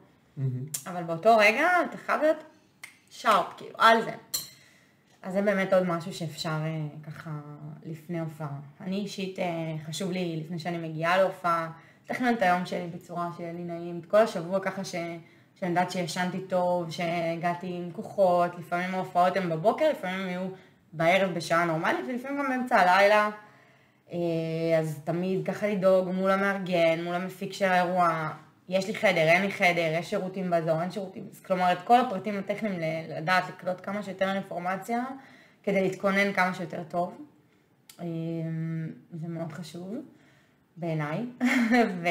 אבל 0.87 1.03
באותו 1.03 1.37
רגע 1.37 1.67
אתה 1.89 1.97
חייב 1.97 2.21
להיות 2.21 2.43
שרפ, 3.09 3.53
כאילו, 3.57 3.75
על 3.77 4.01
זה. 4.03 4.11
אז 5.21 5.33
זה 5.33 5.41
באמת 5.41 5.73
עוד 5.73 5.83
משהו 5.83 6.13
שאפשר 6.13 6.49
אה, 6.49 6.81
ככה 7.07 7.29
לפני 7.85 8.19
הופעה. 8.19 8.59
אני 8.81 8.95
אישית, 8.95 9.39
אה, 9.39 9.45
חשוב 9.87 10.11
לי, 10.11 10.41
לפני 10.45 10.59
שאני 10.59 10.77
מגיעה 10.77 11.17
להופעה, 11.17 11.71
לתכנן 12.05 12.33
את 12.33 12.41
היום 12.41 12.65
שלי 12.65 12.87
בצורה 12.95 13.29
שיהיה 13.37 13.53
לי 13.53 13.63
נעים, 13.63 13.99
את 13.99 14.05
כל 14.05 14.17
השבוע 14.17 14.59
ככה 14.59 14.83
ש... 14.83 14.95
שאני 15.59 15.69
יודעת 15.69 15.91
שישנתי 15.91 16.39
טוב, 16.39 16.91
שהגעתי 16.91 17.67
עם 17.67 17.91
כוחות, 17.91 18.51
לפעמים 18.59 18.95
ההופעות 18.95 19.37
הן 19.37 19.49
בבוקר, 19.49 19.91
לפעמים 19.91 20.19
הן 20.19 20.29
יהיו 20.29 20.47
בערב 20.93 21.33
בשעה 21.33 21.65
נורמלית, 21.65 22.05
ולפעמים 22.07 22.39
גם 22.39 22.49
באמצע 22.49 22.79
הלילה. 22.79 23.29
אה, 24.11 24.17
אז 24.79 24.99
תמיד 25.03 25.45
ככה 25.45 25.67
לדאוג 25.67 26.09
מול 26.09 26.31
המארגן, 26.31 27.03
מול 27.03 27.15
המפיק 27.15 27.53
של 27.53 27.65
האירוע, 27.65 28.29
יש 28.69 28.87
לי 28.87 28.95
חדר, 28.95 29.21
אין 29.21 29.41
לי 29.41 29.51
חדר, 29.51 29.91
יש 29.93 30.09
שירותים 30.09 30.49
באזור, 30.49 30.81
אין 30.81 30.91
שירותים. 30.91 31.27
אז 31.31 31.39
כלומר, 31.39 31.71
את 31.71 31.81
כל 31.81 31.99
הפרטים 31.99 32.39
הטכניים 32.39 32.79
לדעת 33.09 33.43
לקלוט 33.49 33.85
כמה 33.85 34.03
שיותר 34.03 34.33
אינפורמציה, 34.33 35.05
כדי 35.63 35.81
להתכונן 35.81 36.33
כמה 36.33 36.53
שיותר 36.53 36.83
טוב. 36.83 37.17
אה, 37.99 38.05
זה 39.13 39.27
מאוד 39.27 39.51
חשוב 39.51 39.95
בעיניי. 40.77 41.25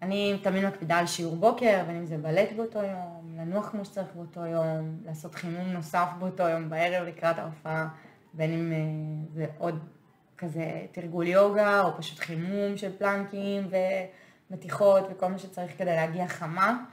ואני 0.00 0.38
תמיד 0.42 0.64
מקפידה 0.64 0.98
על 0.98 1.06
שיעור 1.06 1.36
בוקר, 1.36 1.82
בין 1.86 1.96
אם 1.96 2.06
זה 2.06 2.18
בלט 2.18 2.52
באותו 2.56 2.78
יום, 2.78 3.25
לנוח 3.36 3.68
כמו 3.68 3.84
שצריך 3.84 4.08
באותו 4.14 4.46
יום, 4.46 4.98
לעשות 5.04 5.34
חימום 5.34 5.68
נוסף 5.68 6.08
באותו 6.18 6.42
יום 6.42 6.70
בערב 6.70 7.06
לקראת 7.06 7.38
ההופעה, 7.38 7.88
בין 8.34 8.52
אם 8.52 8.72
אה, 8.72 8.78
זה 9.34 9.46
עוד 9.58 9.78
כזה 10.38 10.80
תרגול 10.92 11.26
יוגה, 11.26 11.82
או 11.82 11.96
פשוט 11.98 12.18
חימום 12.18 12.76
של 12.76 12.96
פלנקים 12.98 13.68
ומתיחות 14.50 15.04
וכל 15.10 15.26
מה 15.26 15.38
שצריך 15.38 15.78
כדי 15.78 15.94
להגיע 15.94 16.28
חמה. 16.28 16.84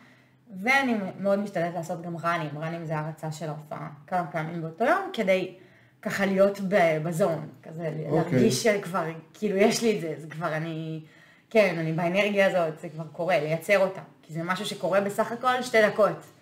ואני 0.62 0.96
מאוד 1.20 1.40
משתדלת 1.40 1.74
לעשות 1.74 2.02
גם 2.02 2.18
ראנים, 2.18 2.60
ראנים 2.60 2.86
זה 2.86 2.98
הרצה 3.00 3.32
של 3.32 3.50
ההופעה, 3.50 3.90
כמה 4.08 4.28
פעמים 4.32 4.62
באותו 4.62 4.86
יום, 4.86 5.10
כדי 5.14 5.56
ככה 6.02 6.26
להיות 6.26 6.60
בזון, 7.04 7.50
כזה 7.64 7.88
אוקיי. 7.88 8.12
להרגיש 8.12 8.64
שכבר, 8.64 9.06
כאילו 9.34 9.58
יש 9.58 9.84
לי 9.84 9.96
את 9.96 10.02
זה, 10.02 10.14
זה 10.18 10.28
כבר 10.28 10.56
אני, 10.56 11.02
כן, 11.50 11.76
אני 11.80 11.94
באנרגיה 11.94 12.48
הזאת, 12.48 12.80
זה 12.80 12.90
כבר 12.90 13.04
קורה, 13.12 13.40
לייצר 13.40 13.80
אותה, 13.80 14.02
כי 14.22 14.34
זה 14.34 14.44
משהו 14.44 14.66
שקורה 14.66 15.02
בסך 15.02 15.32
הכל 15.32 15.62
שתי 15.62 15.78
דקות. 15.88 16.33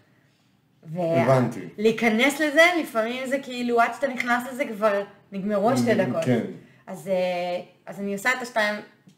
הבנתי. 0.83 1.59
להיכנס 1.77 2.41
לזה, 2.41 2.61
לפעמים 2.81 3.27
זה 3.27 3.39
כאילו, 3.43 3.81
עד 3.81 3.93
שאתה 3.93 4.07
נכנס 4.07 4.43
לזה 4.51 4.63
כבר 4.65 5.03
נגמרו 5.31 5.71
השתי 5.71 5.95
דקות. 5.95 6.25
כן. 6.25 6.41
אז, 6.87 7.07
אה, 7.07 7.61
אז 7.85 7.99
אני 7.99 8.13
עושה 8.13 8.29
את 8.37 8.41
השתיים, 8.41 8.75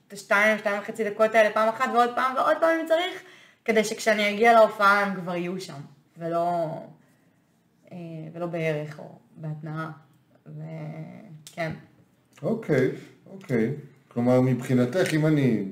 את 0.08 0.14
השתיים, 0.14 0.58
שתיים 0.58 0.82
וחצי 0.82 1.10
דקות 1.10 1.36
האלה 1.36 1.50
פעם 1.54 1.70
אחת 1.70 1.90
ועוד 1.94 2.10
פעם 2.16 2.36
ועוד 2.36 2.58
פעם 2.60 2.80
אם 2.82 2.86
צריך, 2.88 3.22
כדי 3.66 3.84
שכשאני 3.84 4.30
אגיע 4.30 4.54
להופעה 4.54 5.02
הם 5.02 5.16
כבר 5.16 5.36
יהיו 5.36 5.62
שם, 5.62 5.80
ולא, 6.18 6.68
אה, 7.92 7.98
ולא 8.34 8.46
בערך 8.46 9.00
או 9.00 9.18
בהתנאה. 9.36 9.90
וכן. 10.46 11.72
אוקיי, 12.42 12.92
אוקיי. 13.30 13.72
כלומר, 14.08 14.42
מבחינתך, 14.42 15.14
אם 15.14 15.26
אני... 15.26 15.64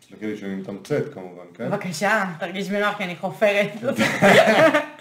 תסלחי 0.00 0.26
לי 0.26 0.36
שאני 0.36 0.54
מתמצת 0.54 1.14
כמובן, 1.14 1.44
כן? 1.54 1.70
בבקשה, 1.70 2.24
תרגיש 2.40 2.68
בנוח 2.68 2.96
כי 2.96 3.04
אני 3.04 3.16
חופרת. 3.16 3.70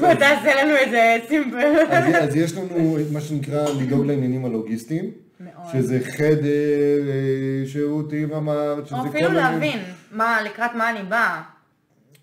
בוא 0.00 0.14
תעשה 0.14 0.62
לנו 0.64 0.76
איזה 0.76 1.16
סימפל. 1.28 1.76
אז, 1.90 2.36
יש 2.36 2.52
לנו 2.56 2.96
מה 3.12 3.20
שנקרא 3.20 3.68
לדאוג 3.80 4.06
לעניינים 4.06 4.44
הלוגיסטיים, 4.44 5.10
מאוד. 5.40 5.72
שזה 5.72 5.98
חדר, 6.16 7.08
אה, 7.08 7.66
שירותים 7.66 8.32
אמרת, 8.32 8.86
שזה 8.86 8.96
או 8.96 9.02
כל 9.02 9.08
אפילו 9.08 9.28
מיני... 9.28 9.42
להבין 9.42 9.78
מה, 10.12 10.42
לקראת 10.42 10.74
מה 10.74 10.90
אני 10.90 11.02
באה. 11.08 11.42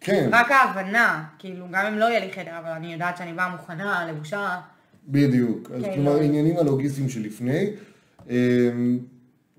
כן, 0.02 0.30
רק 0.32 0.52
ההבנה, 0.52 1.24
כאילו, 1.40 1.66
גם 1.72 1.86
אם 1.86 1.98
לא 1.98 2.06
יהיה 2.06 2.20
לי 2.20 2.32
חדר, 2.32 2.52
אבל 2.60 2.70
אני 2.70 2.94
יודעת 2.94 3.18
שאני 3.18 3.34
באה 3.34 3.50
מוכנה, 3.50 4.08
לבושה. 4.10 4.60
בדיוק. 5.08 5.72
אז 5.76 5.84
כן, 5.84 5.94
כלומר. 5.94 6.20
עניינים 6.22 6.58
הלוגיסטיים 6.58 7.10
שלפני, 7.10 7.66
אה, 8.30 8.36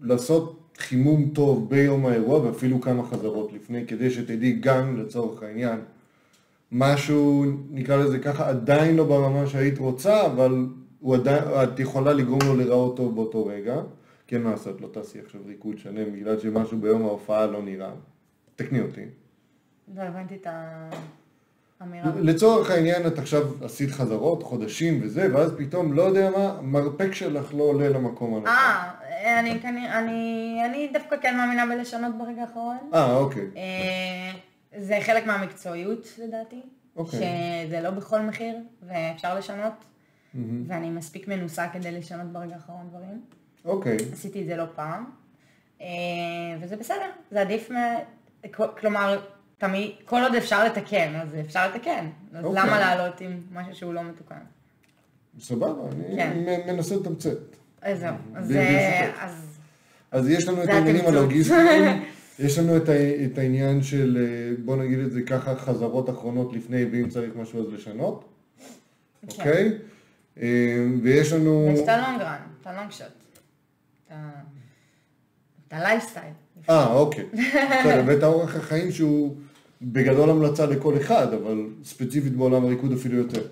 לעשות 0.03 0.61
חימום 0.79 1.31
טוב 1.35 1.71
ביום 1.71 2.07
האירוע, 2.07 2.41
ואפילו 2.41 2.81
כמה 2.81 3.03
חזרות 3.11 3.53
לפני, 3.53 3.87
כדי 3.87 4.11
שתדעי 4.11 4.53
גם, 4.53 5.01
לצורך 5.01 5.43
העניין, 5.43 5.79
משהו, 6.73 7.45
נקרא 7.71 7.97
לזה 7.97 8.19
ככה, 8.19 8.49
עדיין 8.49 8.97
לא 8.97 9.05
ברמה 9.05 9.47
שהיית 9.47 9.79
רוצה, 9.79 10.27
אבל 10.27 10.67
עדיין, 11.15 11.43
את 11.63 11.81
יכולה 11.81 12.13
לגרום 12.13 12.39
לו 12.47 12.57
להיראות 12.57 12.97
טוב 12.97 13.15
באותו 13.15 13.47
רגע. 13.47 13.77
כן, 14.27 14.43
מה 14.43 14.51
לעשות, 14.51 14.81
לא 14.81 14.89
תעשי 14.93 15.19
עכשיו 15.25 15.41
ריקוד 15.47 15.79
שלם 15.79 16.13
בגלל 16.13 16.39
שמשהו 16.41 16.79
ביום 16.79 17.03
ההופעה 17.05 17.47
לא 17.47 17.63
נראה. 17.63 17.91
תקני 18.57 18.81
אותי. 18.81 19.01
לא 19.97 20.03
הבנתי 20.03 20.35
את 20.35 20.47
האמירה. 21.81 22.11
לצורך 22.21 22.71
העניין 22.71 23.07
את 23.07 23.19
עכשיו 23.19 23.43
עשית 23.65 23.91
חזרות, 23.91 24.43
חודשים 24.43 24.99
וזה, 25.03 25.29
ואז 25.33 25.53
פתאום, 25.59 25.93
לא 25.93 26.03
יודע 26.03 26.31
מה, 26.31 26.59
מרפק 26.63 27.13
שלך 27.15 27.55
לא 27.55 27.63
עולה 27.63 27.89
למקום 27.89 28.35
הנכון. 28.35 28.49
אה, 28.49 29.41
אני 29.41 29.61
כנראה- 29.63 29.99
אני 29.99 30.57
אני 30.71 30.91
דווקא 30.93 31.17
כן 31.23 31.37
מאמינה 31.37 31.67
בלשנות 31.67 32.13
ברגע 32.19 32.41
האחרון. 32.43 32.77
אה, 32.95 33.17
אוקיי. 33.17 33.47
אה, 33.57 34.31
זה 34.79 34.99
חלק 35.03 35.27
מהמקצועיות 35.27 36.07
לדעתי. 36.19 36.61
אוקיי. 36.97 37.21
שזה 37.67 37.81
לא 37.81 37.91
בכל 37.91 38.21
מחיר 38.21 38.57
ואפשר 38.83 39.39
לשנות, 39.39 39.85
ואני 40.67 40.91
מספיק 40.91 41.29
מנוסה 41.29 41.69
כדי 41.73 41.93
לשנות 41.93 42.27
ברגע 42.27 42.55
האחרון 42.55 42.89
דברים. 42.91 43.21
אוקיי. 43.65 43.97
עשיתי 44.13 44.43
את 44.43 44.47
זה 44.47 44.57
לא 44.57 44.65
פעם, 44.75 45.05
אה, 45.81 45.87
וזה 46.61 46.77
בסדר, 46.77 47.11
זה 47.31 47.41
עדיף 47.41 47.71
מ... 47.71 47.75
כלומר, 48.81 49.21
תמיד, 49.59 49.91
כל 50.05 50.23
עוד 50.23 50.35
אפשר 50.35 50.65
לתקן, 50.65 51.15
אז 51.15 51.37
אפשר 51.41 51.69
לתקן. 51.69 52.07
אז 52.35 52.45
אוקיי. 52.45 52.63
למה 52.63 52.81
לעלות 52.81 53.21
עם 53.21 53.41
משהו 53.53 53.75
שהוא 53.75 53.95
לא 53.95 54.03
מתוקן? 54.03 54.41
סבבה, 55.41 55.83
אני 55.93 56.17
כן. 56.17 56.45
מנסה 56.67 56.97
לתמצת. 56.97 57.39
אז 57.83 57.99
זהו, 57.99 58.15
אז. 59.19 59.59
אז 60.11 60.29
יש 60.29 60.49
לנו 60.49 60.65
את 60.65 60.69
העניינים. 60.69 61.07
הלוגיסטיים, 61.07 62.03
יש 62.41 62.59
לנו 62.59 62.77
את, 62.77 62.89
ה- 62.89 63.25
את 63.25 63.39
העניין 63.39 63.83
של, 63.83 64.19
אה, 64.21 64.57
בוא 64.65 64.77
נגיד 64.77 64.99
את 64.99 65.13
זה 65.13 65.23
ככה, 65.23 65.57
חזרות 65.57 66.11
אחרונות 66.11 66.53
לפני, 66.53 66.85
ואם 66.85 67.09
צריך 67.09 67.37
משהו 67.37 67.61
אז 67.67 67.73
לשנות, 67.73 68.25
כן. 69.21 69.27
אוקיי? 69.39 69.73
אה, 70.43 70.87
ויש 71.03 71.33
לנו... 71.33 71.71
יש 71.75 71.81
את 71.81 71.89
הלונג 71.89 72.21
רן, 72.23 72.37
את 72.63 72.67
הלונג 72.67 72.91
שוט, 72.91 73.07
את 74.09 75.73
הלייפסטייל. 75.73 76.33
אה, 76.71 76.93
אוקיי. 76.93 77.25
בסדר, 77.33 78.03
ואת 78.07 78.23
האורח 78.23 78.57
החיים 78.57 78.93
שהוא 78.93 79.37
בגדול 79.83 80.31
המלצה 80.31 80.67
לכל 80.67 80.97
אחד, 80.97 81.35
אבל 81.35 81.67
ספציפית 81.85 82.33
בעולם 82.37 82.65
הריקוד 82.65 82.93
אפילו 82.93 83.17
יותר. 83.17 83.43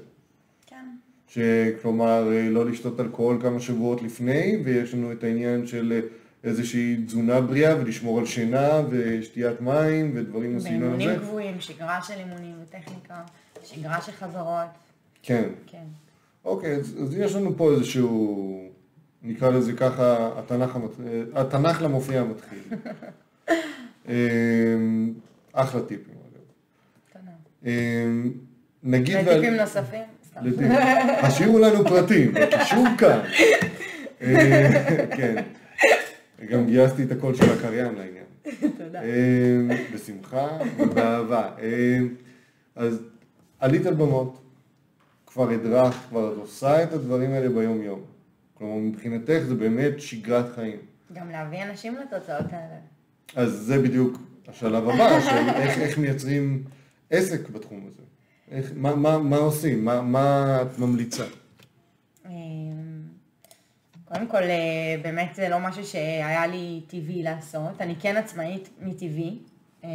כן. 0.67 0.87
שכלומר, 1.29 2.33
אה, 2.33 2.49
לא 2.51 2.67
לשתות 2.67 3.01
אלכוהול 3.01 3.43
כמה 3.43 3.61
שבועות 3.61 4.03
לפני, 4.03 4.61
ויש 4.65 4.95
לנו 4.95 5.13
את 5.13 5.25
העניין 5.25 5.67
של 5.67 6.01
איזושהי 6.45 6.97
תזונה 7.07 7.41
בריאה, 7.41 7.77
ולשמור 7.77 8.19
על 8.19 8.27
שינה, 8.27 8.83
ושתיית 8.91 9.61
מים, 9.61 10.13
ודברים 10.15 10.57
בסגנון 10.57 10.81
באימונים 10.81 11.11
הזה. 11.11 11.19
קבועים, 11.19 11.61
שגרה 11.61 12.03
של 12.03 12.15
אימונים 12.15 12.55
וטכניקה, 12.63 13.23
שגרה 13.65 14.01
של 14.01 14.13
חזרות, 14.13 14.69
כן. 15.23 15.49
כן. 15.67 15.85
אוקיי, 16.45 16.77
אז, 16.77 16.97
אז 17.03 17.17
יש 17.17 17.35
לנו 17.35 17.57
פה 17.57 17.73
איזשהו, 17.73 18.69
נקרא 19.23 19.51
לזה 19.51 19.73
ככה, 19.73 20.31
התנ"ך, 20.39 20.77
המת... 20.77 20.91
התנ"ך 21.35 21.83
למופיע 21.83 22.21
המתחיל. 22.21 22.63
אמ, 24.09 25.13
אחלה 25.53 25.81
טיפים, 25.81 26.15
אגב. 26.15 26.43
תודה. 27.13 27.33
אמ, 27.67 28.33
נגיד... 28.83 29.17
וטיפים 29.17 29.55
נוספים? 29.55 30.05
סתם. 30.27 30.41
השאירו 31.23 31.59
לנו 31.59 31.85
פרטים, 31.85 32.33
הקישור 32.37 32.85
כאן. 32.99 33.21
אה, 34.23 35.07
כן. 35.17 35.43
גם 36.47 36.67
גייסתי 36.67 37.03
את 37.03 37.13
הקול 37.13 37.35
של 37.35 37.53
הקריין 37.53 37.95
לעניין. 37.95 38.25
תודה. 38.79 39.03
אמ, 39.03 39.71
בשמחה 39.95 40.49
ובאהבה. 40.79 41.51
אמ, 41.63 42.09
אז 42.77 43.03
עלית 43.59 43.87
על 43.87 43.95
במות, 43.95 44.41
כבר 45.27 45.51
הדרכת, 45.51 46.09
כבר 46.09 46.33
את 46.33 46.39
עושה 46.39 46.83
את 46.83 46.93
הדברים 46.93 47.33
האלה 47.33 47.49
ביום 47.49 47.83
יום. 47.83 48.01
כלומר, 48.55 48.75
מבחינתך 48.77 49.39
זה 49.49 49.55
באמת 49.55 50.01
שגרת 50.01 50.55
חיים. 50.55 50.77
גם 51.13 51.31
להביא 51.31 51.63
אנשים 51.63 51.97
לתוצאות 51.97 52.47
האלה. 52.53 52.77
אז 53.37 53.53
זה 53.53 53.79
בדיוק 53.83 54.19
השלב 54.49 54.89
הבא, 54.89 55.21
של 55.31 55.49
איך, 55.55 55.79
איך 55.79 55.99
מייצרים 55.99 56.65
עסק 57.11 57.49
בתחום 57.51 57.81
הזה. 57.89 58.03
איך, 58.51 58.73
מה, 58.77 58.95
מה, 58.95 59.19
מה 59.19 59.37
עושים? 59.37 59.85
מה, 59.85 60.03
מה 60.03 60.59
את 60.63 60.79
ממליצה? 60.79 61.25
קודם 64.09 64.27
כל, 64.27 64.43
אה, 64.43 64.95
באמת 65.03 65.35
זה 65.35 65.49
לא 65.49 65.59
משהו 65.59 65.85
שהיה 65.85 66.47
לי 66.47 66.81
טבעי 66.87 67.23
לעשות. 67.23 67.81
אני 67.81 67.97
כן 68.01 68.17
עצמאית 68.17 68.69
מטבעי. 68.81 69.39
אה, 69.85 69.91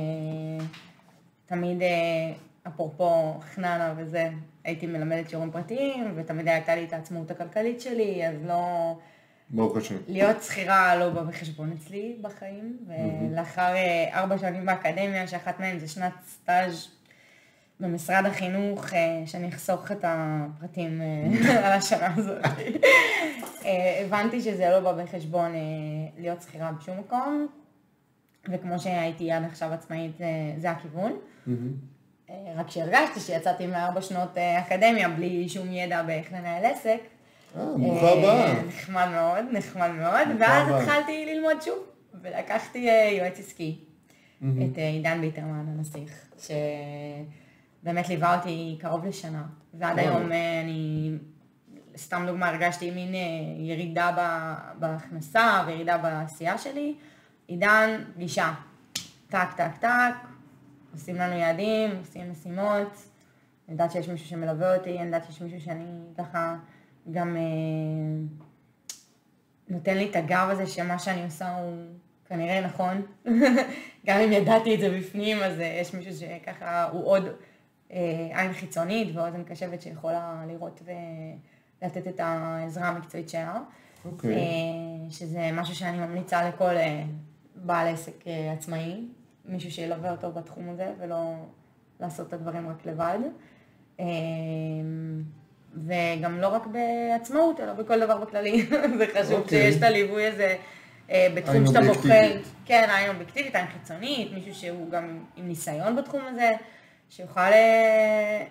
תמיד, 1.45 1.81
אה, 1.81 2.33
אפרופו 2.67 3.39
חננה 3.41 3.93
וזה, 3.97 4.29
הייתי 4.63 4.87
מלמדת 4.87 5.29
שיעורים 5.29 5.51
פרטיים, 5.51 6.13
ותמיד 6.15 6.47
הייתה 6.47 6.75
לי 6.75 6.83
את 6.83 6.93
העצמאות 6.93 7.31
הכלכלית 7.31 7.81
שלי, 7.81 8.27
אז 8.27 8.35
לא... 8.45 8.93
ברוך 9.49 9.77
השם. 9.77 9.95
להיות 10.07 10.43
שכירה 10.43 10.95
לא 10.95 11.09
בא 11.09 11.21
בחשבון 11.21 11.71
אצלי 11.71 12.17
בחיים, 12.21 12.77
ולאחר 12.87 13.73
ארבע 14.13 14.37
שנים 14.37 14.65
באקדמיה, 14.65 15.27
שאחת 15.27 15.59
מהן 15.59 15.79
זה 15.79 15.87
שנת 15.87 16.13
סטאז' 16.27 16.87
במשרד 17.79 18.25
החינוך, 18.25 18.93
אה, 18.93 19.23
שאני 19.25 19.49
אחסוך 19.49 19.91
את 19.91 19.99
הפרטים 20.03 21.01
אה, 21.01 21.65
על 21.65 21.71
השנה 21.71 22.13
הזאת. 22.15 22.45
אה, 23.65 24.03
הבנתי 24.05 24.41
שזה 24.41 24.69
לא 24.69 24.79
בא 24.79 25.03
בחשבון 25.03 25.51
להיות 26.17 26.41
שכירה 26.41 26.71
בשום 26.71 26.99
מקום, 26.99 27.47
וכמו 28.49 28.79
שהייתי 28.79 29.31
עד 29.31 29.43
עכשיו 29.43 29.73
עצמאית, 29.73 30.21
זה, 30.57 30.71
הכיוון. 30.71 31.11
אה, 32.29 32.35
רק 32.55 32.69
שהרגשתי 32.69 33.19
שיצאתי 33.19 33.67
מארבע 33.67 34.01
שנות 34.01 34.37
אקדמיה 34.37 35.09
בלי 35.09 35.49
שום 35.49 35.73
ידע 35.73 36.03
באיך 36.03 36.33
לנהל 36.33 36.65
עסק. 36.65 36.99
אה, 37.57 37.65
ברוכה 37.77 38.11
הבאה. 38.11 38.47
אה, 38.47 38.63
נחמד 38.63 39.07
מאוד, 39.11 39.45
נחמד 39.51 39.89
מאוד, 39.89 40.27
ואז. 40.39 40.67
התחלתי 40.69 41.25
ללמוד 41.25 41.61
שוב, 41.61 41.77
ולקחתי 42.21 42.87
יועץ 43.17 43.39
עסקי, 43.39 43.79
את 44.39 44.77
אה, 44.77 44.89
עידן 44.89 45.21
ביטרמן 45.21 45.65
הנסיך, 45.67 46.29
שבאמת 47.83 48.09
ליווה 48.09 48.37
אותי 48.37 48.77
קרוב 48.79 49.05
לשנה, 49.05 49.43
ועד. 49.73 49.99
היום 49.99 50.31
אה, 50.31 50.61
אני, 50.61 51.11
סתם 51.97 52.23
דוגמה, 52.27 52.49
הרגשתי 52.49 52.91
מין 52.91 53.15
אה, 53.15 53.19
ירידה 53.57 54.11
בהכנסה 54.79 55.63
וירידה 55.67 55.97
בעשייה 55.97 56.57
שלי. 56.57 56.95
עידן, 57.47 58.03
גישה, 58.17 58.53
טק, 59.29 59.53
טק, 59.55 59.77
טק, 59.79 60.15
עושים 60.93 61.15
לנו 61.15 61.33
יעדים, 61.33 61.89
עושים 61.99 62.31
משימות, 62.31 62.97
אני 63.67 63.73
יודעת 63.73 63.91
שיש 63.91 64.09
מישהו 64.09 64.27
שמלווה 64.27 64.75
אותי, 64.75 64.97
אני 64.97 65.05
יודעת 65.05 65.25
שיש 65.25 65.41
מישהו 65.41 65.61
שאני 65.61 65.85
ככה 66.17 66.55
גם 67.11 67.37
אה, 67.37 67.41
נותן 69.69 69.97
לי 69.97 70.09
את 70.09 70.15
הגב 70.15 70.47
הזה 70.51 70.67
שמה 70.67 70.99
שאני 70.99 71.23
עושה 71.23 71.55
הוא 71.55 71.73
כנראה 72.25 72.61
נכון. 72.61 73.01
גם 74.07 74.19
אם 74.19 74.31
ידעתי 74.31 74.75
את 74.75 74.79
זה 74.79 74.97
בפנים, 74.99 75.37
אז 75.43 75.53
יש 75.59 75.93
מישהו 75.93 76.13
שככה 76.13 76.83
הוא 76.83 77.05
עוד 77.05 77.23
עין 78.33 78.53
חיצונית 78.53 79.15
ואוזן 79.15 79.43
קשבת 79.43 79.81
שיכולה 79.81 80.43
לראות 80.47 80.81
ולתת 81.81 82.07
את 82.07 82.19
העזרה 82.19 82.87
המקצועית 82.87 83.29
שלה. 83.29 83.59
אוקיי. 84.05 84.35
אה, 84.35 84.39
שזה 85.09 85.49
משהו 85.53 85.75
שאני 85.75 85.97
ממליצה 85.97 86.49
לכל 86.49 86.77
אה, 86.77 87.03
בעל 87.55 87.87
עסק 87.87 88.27
אה, 88.27 88.53
עצמאי, 88.53 89.05
מישהו 89.45 89.71
שילווה 89.71 90.11
אותו 90.11 90.31
בתחום 90.31 90.69
הזה 90.69 90.93
ולא 90.99 91.33
לעשות 91.99 92.27
את 92.27 92.33
הדברים 92.33 92.69
רק 92.69 92.85
לבד. 92.85 93.19
אה, 93.99 94.05
וגם 95.75 96.41
לא 96.41 96.47
רק 96.47 96.67
בעצמאות, 96.67 97.59
אלא 97.59 97.73
בכל 97.73 97.99
דבר 97.99 98.17
בכללי. 98.17 98.65
זה 98.97 99.05
חשוב 99.13 99.33
אוקיי. 99.33 99.71
שיש 99.71 99.77
את 99.77 99.83
הליווי 99.83 100.27
הזה 100.27 100.55
אה, 101.09 101.27
בתחום 101.35 101.67
שאתה 101.67 101.81
בוחר. 101.81 102.31
כן, 102.65 102.87
עין 102.95 103.09
אובייקטיבית, 103.09 103.55
עין 103.55 103.65
חיצונית, 103.67 104.31
מישהו 104.33 104.55
שהוא 104.55 104.89
גם 104.89 105.19
עם 105.35 105.47
ניסיון 105.47 105.95
בתחום 105.95 106.21
הזה, 106.27 106.51
שיוכל 107.09 107.39
אה, 107.39 108.45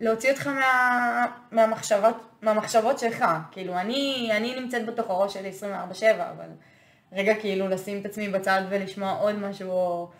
להוציא 0.00 0.30
אותך 0.30 0.46
מה, 0.46 1.26
מהמחשבות, 1.50 2.16
מהמחשבות 2.42 2.98
שלך. 2.98 3.24
כאילו, 3.50 3.78
אני, 3.78 4.28
אני 4.36 4.60
נמצאת 4.60 4.86
בתוך 4.86 5.10
הראש 5.10 5.34
שלי 5.34 5.50
24/7, 5.60 6.04
אבל 6.14 6.48
רגע 7.12 7.34
כאילו 7.40 7.68
לשים 7.68 8.00
את 8.00 8.06
עצמי 8.06 8.28
בצד 8.28 8.62
ולשמוע 8.70 9.12
עוד 9.12 9.38
משהו, 9.38 9.70
או 9.70 10.10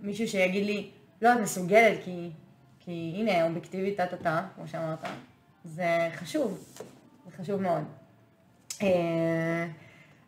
מישהו 0.00 0.28
שיגיד 0.28 0.66
לי, 0.66 0.90
לא, 1.22 1.32
את 1.32 1.38
מסוגלת, 1.38 1.98
כי, 2.04 2.30
כי 2.80 3.12
הנה, 3.16 3.46
אובייקטיבית 3.46 3.96
טה-טה-טה, 3.96 4.42
כמו 4.54 4.68
שאמרת. 4.68 5.04
זה 5.64 6.08
חשוב, 6.14 6.74
זה 7.26 7.36
חשוב 7.36 7.60
מאוד. 7.60 7.84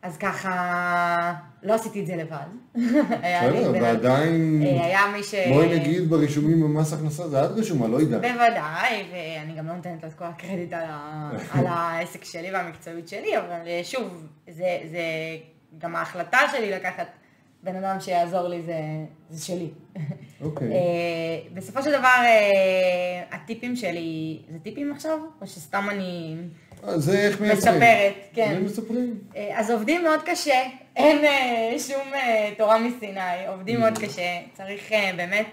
אז 0.03 0.17
ככה, 0.17 1.35
לא 1.63 1.75
עשיתי 1.75 2.01
את 2.01 2.07
זה 2.07 2.17
לבד. 2.17 2.47
בסדר, 2.77 3.73
ועדיין, 3.73 4.63
היה 4.63 5.01
מי 5.17 5.23
ש... 5.23 5.35
בואי 5.35 5.79
נגיד 5.79 6.11
ברישומים 6.11 6.61
במס 6.61 6.93
הכנסה, 6.93 7.29
זה 7.29 7.45
את 7.45 7.51
רשומה, 7.51 7.89
לא 7.89 7.99
עידן. 7.99 8.21
בוודאי, 8.21 9.05
ואני 9.13 9.55
גם 9.55 9.67
לא 9.67 9.75
נותנת 9.75 10.03
לו 10.03 10.09
את 10.09 10.15
כל 10.15 10.25
הקרדיט 10.25 10.73
על, 10.73 10.85
ה... 10.87 11.31
על 11.59 11.67
העסק 11.67 12.25
שלי 12.25 12.53
והמקצועיות 12.53 13.09
שלי, 13.09 13.39
אבל 13.39 13.67
אה, 13.67 13.81
שוב, 13.85 14.27
זה, 14.49 14.79
זה 14.91 15.03
גם 15.79 15.97
ההחלטה 15.97 16.39
שלי 16.53 16.71
לקחת 16.71 17.07
בן 17.63 17.77
אדם 17.77 18.01
שיעזור 18.01 18.49
לי, 18.49 18.63
זה, 18.63 18.79
זה 19.31 19.45
שלי. 19.45 19.71
אוקיי. 20.41 20.73
אה, 20.73 20.79
בסופו 21.55 21.83
של 21.83 21.91
דבר, 21.91 22.19
אה, 22.25 23.23
הטיפים 23.31 23.77
שלי, 23.77 24.43
זה 24.53 24.59
טיפים 24.59 24.93
עכשיו? 24.93 25.19
או 25.41 25.47
שסתם 25.47 25.87
אני 25.91 26.37
זה 26.87 27.19
איך 27.19 27.41
מייצרים. 27.41 27.75
מספרת? 27.75 28.15
כן. 28.33 28.55
זה 28.55 28.61
מספרים. 28.61 29.19
אה, 29.37 29.51
אז 29.59 29.71
עובדים 29.71 30.05
מאוד 30.05 30.21
קשה, 30.25 30.63
אין 30.97 31.25
אה, 31.25 31.79
שום 31.79 32.15
אה, 32.15 32.51
תורה 32.59 32.79
מסיני, 32.79 33.47
עובדים 33.49 33.81
מאוד 33.81 33.99
קשה, 33.99 34.41
צריך 34.53 34.93
באמת 35.17 35.47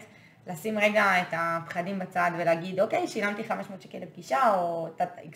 לשים 0.47 0.79
רגע 0.79 1.21
את 1.21 1.27
הפחדים 1.31 1.99
בצד 1.99 2.31
ולהגיד, 2.37 2.79
אוקיי, 2.79 3.07
שילמתי 3.07 3.43
500 3.43 3.81
שקל 3.81 3.97
לפגישה, 3.97 4.53
או 4.53 4.87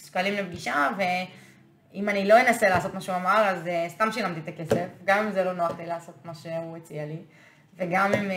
שקלים 0.06 0.34
לפגישה, 0.34 0.90
ואם 0.98 2.10
אני 2.10 2.28
לא 2.28 2.42
אנסה 2.42 2.70
לעשות 2.70 2.94
מה 2.94 3.02
שהוא 3.02 3.16
אמר, 3.16 3.44
אז 3.48 3.70
סתם 3.88 4.12
שילמתי 4.12 4.40
את 4.40 4.48
הכסף, 4.48 4.88
גם 5.06 5.26
אם 5.26 5.32
זה 5.32 5.44
לא 5.44 5.54
נוח 5.54 5.72
לי 5.80 5.86
לעשות 5.86 6.16
מה 6.26 6.36
שהוא 6.36 6.78
הציע 6.78 7.06
לי. 7.06 7.18
וגם 7.78 8.14
אם 8.14 8.32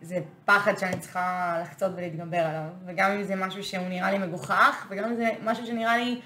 זה 0.00 0.18
פחד 0.44 0.78
שאני 0.78 0.98
צריכה 0.98 1.58
לחצות 1.62 1.92
ולהתגבר 1.96 2.38
עליו, 2.38 2.68
וגם 2.86 3.10
אם 3.10 3.22
זה 3.22 3.36
משהו 3.36 3.62
שהוא 3.62 3.88
נראה 3.88 4.10
לי 4.10 4.18
מגוחך, 4.18 4.86
וגם 4.90 5.04
אם 5.04 5.16
זה 5.16 5.28
משהו 5.44 5.66
שנראה 5.66 5.96
לי 5.96 6.20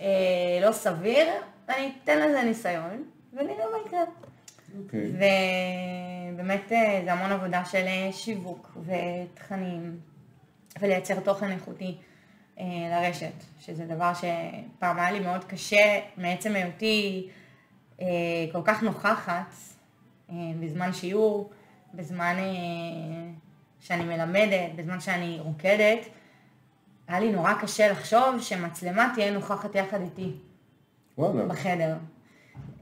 אה, 0.00 0.66
לא 0.66 0.72
סביר, 0.72 1.26
אני 1.68 1.92
אתן 2.04 2.18
לזה 2.18 2.42
ניסיון, 2.42 3.04
ונראה 3.32 3.64
מה 3.72 3.78
יקרה. 3.86 4.00
Okay. 4.00 4.76
אוקיי. 4.84 5.12
ובאמת 6.34 6.72
אה, 6.72 7.00
זה 7.04 7.12
המון 7.12 7.32
עבודה 7.32 7.64
של 7.64 7.84
אה, 7.86 8.08
שיווק 8.12 8.76
ותכנים, 8.86 10.00
ולייצר 10.80 11.20
תוכן 11.20 11.50
איכותי 11.50 11.96
אה, 12.58 12.64
לרשת, 12.90 13.32
שזה 13.60 13.84
דבר 13.84 14.12
שפעם 14.14 14.98
היה 14.98 15.10
לי 15.10 15.20
מאוד 15.20 15.44
קשה 15.44 16.00
מעצם 16.16 16.54
היותי 16.54 17.28
אה, 18.00 18.06
כל 18.52 18.60
כך 18.64 18.82
נוכחת 18.82 19.54
אה, 20.30 20.34
בזמן 20.60 20.92
שיעור. 20.92 21.50
בזמן 21.94 22.34
אה, 22.38 23.30
שאני 23.80 24.04
מלמדת, 24.04 24.74
בזמן 24.76 25.00
שאני 25.00 25.38
רוקדת, 25.40 26.06
היה 27.10 27.20
לי 27.20 27.32
נורא 27.32 27.52
קשה 27.54 27.92
לחשוב 27.92 28.40
שמצלמה 28.40 29.12
תהיה 29.14 29.30
נוכחת 29.30 29.74
יחד 29.74 30.00
איתי. 30.00 30.32
וואלה. 31.18 31.46
בחדר. 31.46 31.96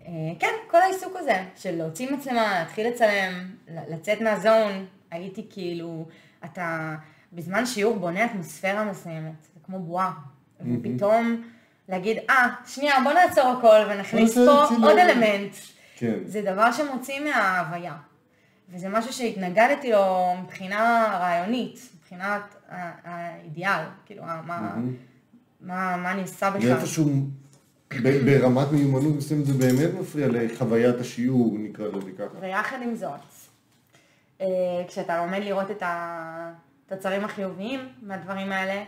אה, 0.07 0.12
כן, 0.38 0.53
כל 0.71 0.77
העיסוק 0.77 1.17
הזה 1.17 1.43
של 1.57 1.77
להוציא 1.77 2.12
מצלמה, 2.12 2.59
להתחיל 2.59 2.88
לצלם, 2.88 3.51
לצאת 3.88 4.21
מהזון, 4.21 4.87
הייתי 5.11 5.47
כאילו, 5.51 6.07
אתה 6.45 6.97
בזמן 7.33 7.67
שיעור 7.67 7.97
בונה 7.97 8.25
אטמוספירה 8.25 8.85
מסוימת, 8.85 9.43
זה 9.43 9.61
כמו 9.67 9.79
בועה, 9.79 10.12
ופתאום 10.61 11.43
להגיד, 11.88 12.17
אה, 12.31 12.49
שנייה, 12.67 12.95
בוא 13.05 13.12
נעצור 13.12 13.49
הכל 13.59 13.91
ונכניס 13.91 14.35
פה 14.35 14.64
עוד 14.83 14.99
אלמנט. 14.99 15.57
כן. 15.97 16.19
זה 16.25 16.43
דבר 16.43 16.73
שמוציא 16.73 17.21
מההוויה. 17.21 17.97
וזה 18.69 18.88
משהו 18.88 19.12
שהתנגדתי 19.12 19.93
לו 19.93 20.35
מבחינה 20.43 21.09
רעיונית, 21.21 21.98
מבחינת 22.12 22.57
האידיאל, 23.05 23.85
כאילו, 24.07 24.23
מה, 24.23 24.42
מה, 25.61 25.97
מה 25.97 26.12
אני 26.12 26.23
עושה 26.23 26.51
בכלל. 26.51 26.73
ואיפשהו 26.73 27.11
ברמת 28.25 28.73
מיומנות 28.73 29.16
מסוימת 29.16 29.47
זה 29.47 29.55
באמת 29.55 29.90
מפריע 30.01 30.29
לחוויית 30.31 31.01
השיעור, 31.01 31.57
נקרא 31.59 31.87
לזה 31.87 32.12
ככה. 32.18 32.38
ויחד 32.40 32.77
עם 32.83 32.94
זאת, 32.94 33.21
אה, 34.40 34.47
כשאתה 34.88 35.16
לומד 35.18 35.38
לראות 35.38 35.71
את 35.71 35.83
התוצרים 35.87 37.25
החיוביים 37.25 37.81
מהדברים 38.03 38.53
האלה, 38.53 38.85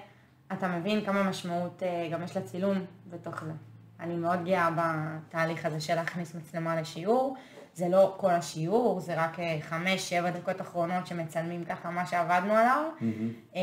אתה 0.53 0.69
מבין 0.69 1.05
כמה 1.05 1.23
משמעות 1.23 1.83
אה, 1.83 2.09
גם 2.13 2.23
יש 2.23 2.37
לצילום 2.37 2.79
בתוך 3.11 3.45
זה. 3.45 3.53
אני 4.01 4.17
מאוד 4.17 4.45
גאה 4.45 4.71
בתהליך 4.77 5.67
הזה 5.67 5.81
של 5.81 5.95
להכניס 5.95 6.35
מצלמה 6.35 6.81
לשיעור. 6.81 7.37
זה 7.75 7.89
לא 7.89 8.15
כל 8.17 8.31
השיעור, 8.31 9.01
זה 9.01 9.25
רק 9.25 9.41
אה, 9.41 9.59
חמש, 9.61 10.11
שבע 10.11 10.31
דקות 10.31 10.61
אחרונות 10.61 11.07
שמצלמים 11.07 11.65
ככה 11.65 11.91
מה 11.91 12.07
שעבדנו 12.07 12.55
עליו. 12.55 12.85
Mm-hmm. 13.01 13.55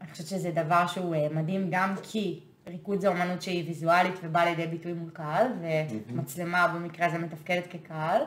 אני 0.00 0.10
חושבת 0.10 0.26
שזה 0.26 0.50
דבר 0.50 0.86
שהוא 0.86 1.14
אה, 1.14 1.26
מדהים 1.30 1.66
גם 1.70 1.94
כי 2.02 2.40
ריקוד 2.66 3.00
זה 3.00 3.08
אומנות 3.08 3.42
שהיא 3.42 3.66
ויזואלית 3.66 4.14
ובאה 4.22 4.44
לידי 4.44 4.66
ביטוי 4.66 4.92
מול 4.92 5.10
קהל, 5.10 5.46
ומצלמה 6.08 6.68
במקרה 6.68 7.06
הזה 7.06 7.18
מתפקדת 7.18 7.66
כקהל. 7.66 8.22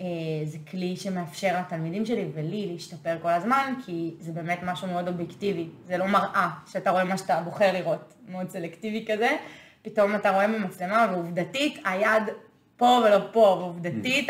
אה, 0.00 0.06
זה 0.44 0.58
כלי 0.70 0.96
שמאפשר 0.96 1.60
לתלמידים 1.60 2.06
שלי 2.06 2.28
ולי 2.34 2.66
להשתפר 2.72 3.16
כל 3.22 3.28
הזמן, 3.28 3.74
כי 3.86 4.14
זה 4.20 4.32
באמת 4.32 4.58
משהו 4.62 4.88
מאוד 4.88 5.08
אובייקטיבי. 5.08 5.68
זה 5.84 5.96
לא 5.96 6.06
מראה 6.06 6.48
שאתה 6.66 6.90
רואה 6.90 7.04
מה 7.04 7.18
שאתה 7.18 7.40
בוחר 7.40 7.72
לראות, 7.72 8.14
מאוד 8.28 8.50
סלקטיבי 8.50 9.04
כזה. 9.12 9.36
פתאום 9.82 10.14
אתה 10.14 10.30
רואה 10.30 10.48
במצלמה, 10.48 11.06
ועובדתית 11.12 11.78
היד 11.84 12.22
פה 12.76 13.02
ולא 13.04 13.18
פה, 13.32 13.40
ועובדתית 13.40 14.28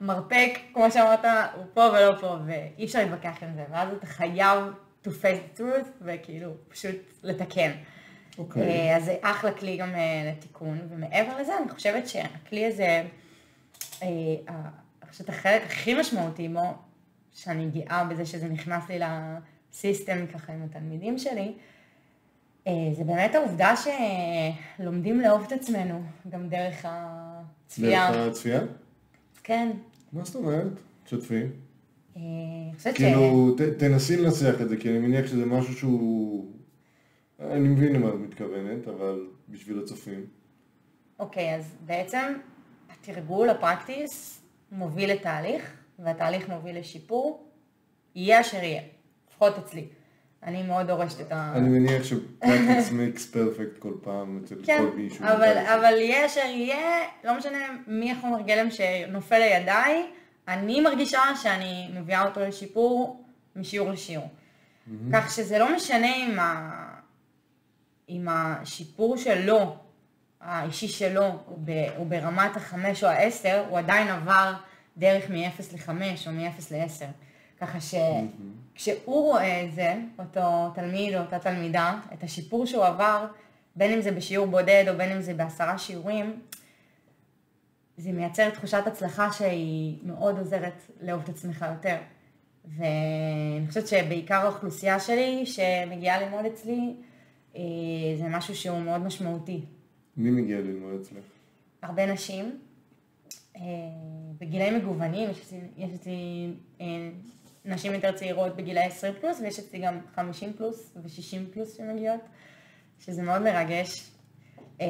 המרפק, 0.00 0.58
כמו 0.74 0.90
שאמרת, 0.90 1.24
הוא 1.56 1.64
פה 1.74 1.88
ולא 1.92 2.14
פה, 2.20 2.36
ואי 2.46 2.84
אפשר 2.84 2.98
להתווכח 2.98 3.42
עם 3.42 3.54
זה, 3.54 3.64
ואז 3.70 3.88
אתה 3.92 4.06
חייב 4.06 4.58
to 5.04 5.08
face 5.08 5.56
the 5.56 5.60
truth, 5.60 5.88
וכאילו 6.00 6.50
פשוט 6.68 6.96
לתקן. 7.22 7.70
Okay. 7.70 8.38
אוקיי. 8.38 8.62
אה, 8.62 8.96
אז 8.96 9.04
זה 9.04 9.16
אחלה 9.22 9.52
כלי 9.52 9.76
גם 9.76 9.94
אה, 9.94 10.32
לתיקון, 10.32 10.78
ומעבר 10.88 11.38
לזה 11.40 11.52
אני 11.58 11.68
חושבת 11.70 12.08
שהכלי 12.08 12.66
הזה, 12.66 13.04
אה, 14.02 14.08
אני 15.02 15.10
חושבת 15.10 15.28
החלק 15.28 15.62
הכי 15.62 15.94
משמעותי 15.94 16.48
בו, 16.48 16.74
שאני 17.34 17.70
גאה 17.70 18.04
בזה 18.04 18.26
שזה 18.26 18.48
נכנס 18.48 18.88
לי 18.88 18.98
לסיסטם 18.98 20.26
ככה 20.26 20.52
עם 20.52 20.62
התלמידים 20.62 21.18
שלי, 21.18 21.52
זה 22.92 23.04
באמת 23.04 23.34
העובדה 23.34 23.74
שלומדים 24.78 25.20
לאהוב 25.20 25.42
את 25.46 25.52
עצמנו, 25.52 26.02
גם 26.28 26.48
דרך 26.48 26.84
ה... 26.84 27.31
צפייה. 27.72 28.12
דרך 28.12 28.30
הצפייה? 28.30 28.60
כן. 29.42 29.70
מה 30.12 30.24
זאת 30.24 30.34
אומרת? 30.34 30.72
תשתפי. 31.04 31.42
אה. 32.16 32.22
כאילו, 32.94 33.56
תנסי 33.78 34.16
לנסח 34.16 34.54
את 34.60 34.68
זה, 34.68 34.76
כי 34.76 34.90
אני 34.90 34.98
מניח 34.98 35.26
שזה 35.26 35.46
משהו 35.46 35.74
שהוא... 35.74 36.46
אני 37.40 37.68
מבין 37.68 37.92
למה 37.92 38.08
את 38.08 38.14
מתכוונת, 38.14 38.88
אבל 38.88 39.26
בשביל 39.48 39.78
הצופים. 39.78 40.26
אוקיי, 41.18 41.56
אז 41.56 41.76
בעצם 41.86 42.32
התרגול, 42.90 43.50
הפרקטיס, 43.50 44.40
מוביל 44.72 45.12
לתהליך, 45.12 45.72
והתהליך 45.98 46.48
מוביל 46.48 46.78
לשיפור, 46.78 47.48
יהיה 48.14 48.40
אשר 48.40 48.62
יהיה, 48.62 48.82
לפחות 49.28 49.58
אצלי. 49.58 49.86
אני 50.42 50.62
מאוד 50.62 50.86
דורשת 50.86 51.20
את 51.20 51.32
ה... 51.32 51.52
אני 51.56 51.68
מניח 51.68 52.04
ש-practice 52.04 52.90
makes 52.90 53.34
perfect 53.34 53.78
כל 53.78 53.92
פעם 54.02 54.40
אצל 54.44 54.54
כן, 54.64 54.78
כל 54.78 54.96
מישהו. 54.96 55.24
אבל, 55.24 55.58
אבל 55.58 55.92
יהיה 55.92 56.26
אשר 56.26 56.40
יהיה, 56.40 57.00
לא 57.24 57.38
משנה 57.38 57.58
מי 57.86 58.12
החומר 58.12 58.40
גלם 58.40 58.70
שנופל 58.70 59.38
לידיי, 59.38 60.06
אני 60.48 60.80
מרגישה 60.80 61.20
שאני 61.42 61.88
מביאה 61.94 62.24
אותו 62.24 62.40
לשיפור 62.40 63.24
משיעור 63.56 63.90
לשיעור. 63.90 64.28
כך 65.12 65.30
שזה 65.30 65.58
לא 65.58 65.76
משנה 65.76 66.16
אם, 66.16 66.38
ה... 66.38 66.70
אם 68.08 68.28
השיפור 68.30 69.16
שלו, 69.16 69.76
האישי 70.40 70.88
שלו, 70.88 71.24
הוא, 71.24 71.58
ב... 71.64 71.70
הוא 71.96 72.06
ברמת 72.06 72.56
החמש 72.56 73.04
או 73.04 73.08
העשר, 73.08 73.64
הוא 73.68 73.78
עדיין 73.78 74.08
עבר 74.08 74.52
דרך 74.96 75.30
מ-0 75.30 75.62
ל-5 75.72 75.90
או 76.26 76.32
מ-0 76.32 76.62
ל-10. 76.70 77.04
ככה 77.62 77.78
שכשהוא 77.80 79.22
רואה 79.22 79.64
את 79.64 79.72
זה, 79.72 79.94
אותו 80.18 80.70
תלמיד 80.74 81.14
או 81.14 81.20
אותה 81.20 81.38
תלמידה, 81.38 82.00
את 82.12 82.22
השיפור 82.22 82.66
שהוא 82.66 82.84
עבר, 82.84 83.26
בין 83.76 83.92
אם 83.92 84.00
זה 84.00 84.12
בשיעור 84.12 84.46
בודד 84.46 84.84
או 84.88 84.96
בין 84.96 85.12
אם 85.12 85.22
זה 85.22 85.34
בעשרה 85.34 85.78
שיעורים, 85.78 86.40
זה 87.96 88.12
מייצר 88.12 88.50
תחושת 88.50 88.86
הצלחה 88.86 89.32
שהיא 89.32 89.98
מאוד 90.02 90.38
עוזרת 90.38 90.82
לאהוב 91.00 91.22
את 91.22 91.28
עצמך 91.28 91.66
יותר. 91.74 91.96
ואני 92.64 93.68
חושבת 93.68 93.88
שבעיקר 93.88 94.34
האוכלוסייה 94.34 95.00
שלי 95.00 95.46
שמגיעה 95.46 96.20
ללמוד 96.22 96.44
אצלי, 96.44 96.94
אה, 97.56 97.62
זה 98.18 98.28
משהו 98.28 98.54
שהוא 98.54 98.78
מאוד 98.78 99.00
משמעותי. 99.00 99.60
מי 100.16 100.30
מגיע 100.30 100.60
ללמוד 100.60 101.00
אצלך? 101.00 101.24
הרבה 101.82 102.12
נשים, 102.12 102.58
אה, 103.56 103.62
בגילאים 104.38 104.76
מגוונים, 104.78 105.30
יש 105.76 105.90
אצלי 105.94 106.50
נשים 107.64 107.94
יותר 107.94 108.12
צעירות 108.12 108.56
בגילאי 108.56 108.84
20 108.84 109.14
פלוס, 109.20 109.40
ויש 109.40 109.58
אצלי 109.58 109.78
גם 109.78 109.98
50 110.14 110.52
פלוס 110.52 110.92
ו-60 110.96 111.52
פלוס 111.52 111.76
שמגיעות, 111.76 112.20
שזה 112.98 113.22
מאוד 113.22 113.42
מרגש. 113.42 114.10
אמ, 114.80 114.86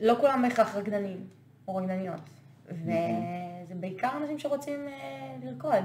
לא 0.00 0.14
כולם 0.20 0.42
בהכרח 0.42 0.74
רקדנים 0.74 1.26
או 1.68 1.76
רקדניות, 1.76 2.20
וזה 2.68 3.74
בעיקר 3.80 4.10
אנשים 4.16 4.38
שרוצים 4.38 4.88
אה, 4.88 5.36
לרקוד, 5.42 5.84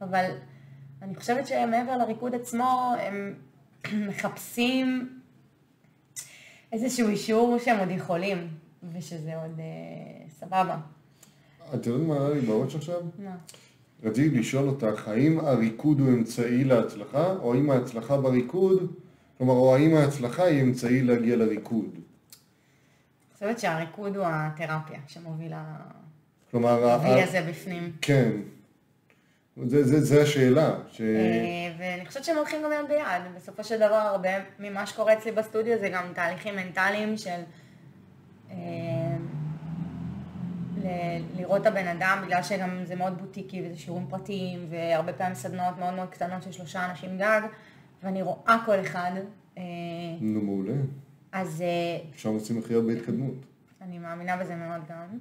אבל 0.00 0.30
אני 1.02 1.14
חושבת 1.14 1.46
שמעבר 1.46 1.96
לריקוד 1.96 2.34
עצמו, 2.34 2.94
הם 2.98 3.34
מחפשים 4.08 5.18
איזשהו 6.72 7.08
אישור 7.08 7.58
שהם 7.58 7.78
עוד 7.78 7.90
יכולים, 7.90 8.48
ושזה 8.92 9.36
עוד 9.36 9.60
אה, 9.60 10.28
סבבה. 10.28 10.76
את 11.74 11.86
יודעת 11.86 12.08
מה 12.08 12.14
היה 12.14 12.28
לי 12.28 12.40
בראש 12.40 12.74
עכשיו? 12.74 13.00
מה? 13.18 13.36
רציתי 14.02 14.38
לשאול 14.38 14.68
אותך, 14.68 15.08
האם 15.08 15.40
הריקוד 15.40 16.00
הוא 16.00 16.08
אמצעי 16.08 16.64
להצלחה, 16.64 17.32
או 17.32 17.54
האם 17.54 17.70
ההצלחה 17.70 18.16
בריקוד, 18.16 18.92
כלומר, 19.38 19.54
או 19.54 19.76
האם 19.76 19.96
ההצלחה 19.96 20.44
היא 20.44 20.62
אמצעי 20.62 21.02
להגיע 21.02 21.36
לריקוד? 21.36 21.90
אני 21.94 23.34
חושבת 23.34 23.58
שהריקוד 23.58 24.16
הוא 24.16 24.26
התרפיה 24.28 24.98
שמובילה... 25.06 25.64
כלומר, 26.50 26.94
הוי 26.94 27.22
הזה 27.22 27.46
בפנים. 27.50 27.92
כן. 28.00 28.30
זה, 29.66 29.84
זה, 29.84 30.00
זה 30.00 30.22
השאלה. 30.22 30.74
ש... 30.92 31.00
אה, 31.00 31.74
ואני 31.78 32.06
חושבת 32.06 32.24
שהם 32.24 32.36
הולכים 32.36 32.62
גם 32.64 32.70
יד 32.72 32.88
ביד. 32.88 33.34
בסופו 33.36 33.64
של 33.64 33.76
דבר, 33.76 33.94
הרבה 33.94 34.30
ממה 34.58 34.86
שקורה 34.86 35.12
אצלי 35.12 35.32
בסטודיו 35.32 35.78
זה 35.78 35.88
גם 35.88 36.04
תהליכים 36.14 36.56
מנטליים 36.56 37.16
של... 37.16 37.40
לראות 41.36 41.60
את 41.60 41.66
הבן 41.66 41.86
אדם, 41.86 42.22
בגלל 42.26 42.42
שגם 42.42 42.84
זה 42.84 42.96
מאוד 42.96 43.18
בוטיקי 43.18 43.62
וזה 43.66 43.76
שיעורים 43.76 44.06
פרטיים, 44.08 44.66
והרבה 44.70 45.12
פעמים 45.12 45.34
סדנאות 45.34 45.78
מאוד 45.78 45.94
מאוד 45.94 46.08
קטנות 46.08 46.42
של 46.42 46.52
שלושה 46.52 46.90
אנשים 46.90 47.18
גג, 47.18 47.40
ואני 48.02 48.22
רואה 48.22 48.56
כל 48.66 48.80
אחד. 48.80 49.12
אה, 49.58 49.62
נו, 50.20 50.40
מעולה. 50.40 50.72
אז... 51.32 51.62
אה, 51.62 52.04
שם 52.16 52.28
עושים 52.28 52.58
הכי 52.58 52.74
הרבה 52.74 52.92
התקדמות. 52.92 53.34
אני 53.82 53.98
מאמינה 53.98 54.36
בזה 54.36 54.56
מאוד 54.56 54.80
גם. 54.88 55.18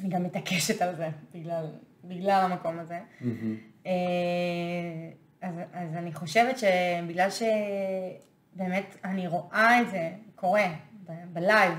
אני 0.00 0.08
גם 0.08 0.22
מתעקשת 0.22 0.82
על 0.82 0.96
זה, 0.96 1.08
בגלל, 1.34 1.66
בגלל 2.04 2.48
המקום 2.50 2.78
הזה. 2.78 2.98
Mm-hmm. 3.20 3.84
אז, 5.42 5.54
אז 5.72 5.94
אני 5.94 6.14
חושבת 6.14 6.58
שבגלל 6.58 7.28
שבאמת 7.30 8.96
אני 9.04 9.26
רואה 9.26 9.80
את 9.80 9.90
זה 9.90 10.10
קורה 10.34 10.66
בלייב, 11.32 11.72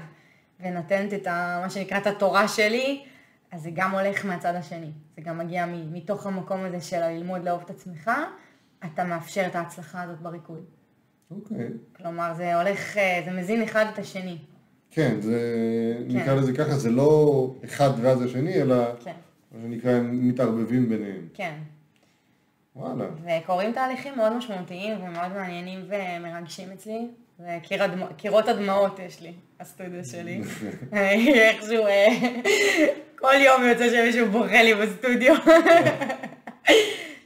ונותנת 0.60 1.14
את 1.14 1.28
ה, 1.28 1.60
מה 1.64 1.70
שנקרא 1.70 1.98
את 1.98 2.08
התורה 2.08 2.48
שלי, 2.48 3.04
אז 3.52 3.62
זה 3.62 3.70
גם 3.74 3.92
הולך 3.92 4.26
מהצד 4.26 4.56
השני. 4.56 4.92
זה 5.16 5.22
גם 5.22 5.38
מגיע 5.38 5.66
מתוך 5.92 6.28
המקום 6.28 6.64
הזה 6.64 6.82
של 6.82 7.00
ללמוד 7.00 7.44
לאהוב 7.44 7.62
את 7.66 7.70
עצמך, 7.70 8.12
אתה 8.86 9.04
מאפשר 9.04 9.48
את 9.48 9.56
ההצלחה 9.56 10.02
הזאת 10.02 10.20
בריקוד. 10.20 10.66
אוקיי. 11.32 11.58
Okay. 11.58 11.98
כלומר, 11.98 12.34
זה 12.38 12.62
הולך, 12.62 12.98
אה, 12.98 13.22
זה 13.26 13.32
מזין 13.32 13.62
אחד 13.62 13.86
את 13.94 14.00
השני. 14.00 14.38
כן, 14.92 15.22
זה, 15.22 15.40
כן. 16.10 16.18
נקרא 16.18 16.36
לזה 16.36 16.54
ככה, 16.54 16.76
זה 16.76 16.92
לא 16.92 17.52
אחד 17.66 17.90
ואז 18.02 18.22
השני, 18.22 18.62
אלא 18.62 18.96
כן. 19.04 19.14
מה 19.52 19.62
שנקרא, 19.62 19.92
הם 19.92 20.28
מתערבבים 20.28 20.90
ביניהם. 20.90 21.28
כן. 21.34 21.54
וואלה. 22.76 23.06
וקורים 23.24 23.72
תהליכים 23.72 24.16
מאוד 24.18 24.34
משמעותיים 24.34 25.04
ומאוד 25.04 25.34
מעניינים 25.34 25.86
ומרגשים 25.88 26.72
אצלי. 26.72 27.08
וקירות 27.40 28.48
הדמעות 28.48 29.00
יש 29.00 29.22
לי, 29.22 29.34
הסטודיו 29.60 30.06
שלי. 30.06 30.42
איכשהו, 30.94 31.86
אה, 31.86 32.08
כל 33.20 33.34
יום 33.46 33.64
יוצא 33.64 33.90
שמישהו 33.90 34.32
בוכה 34.32 34.64
לי 34.64 34.76
בסטודיו. 34.76 35.36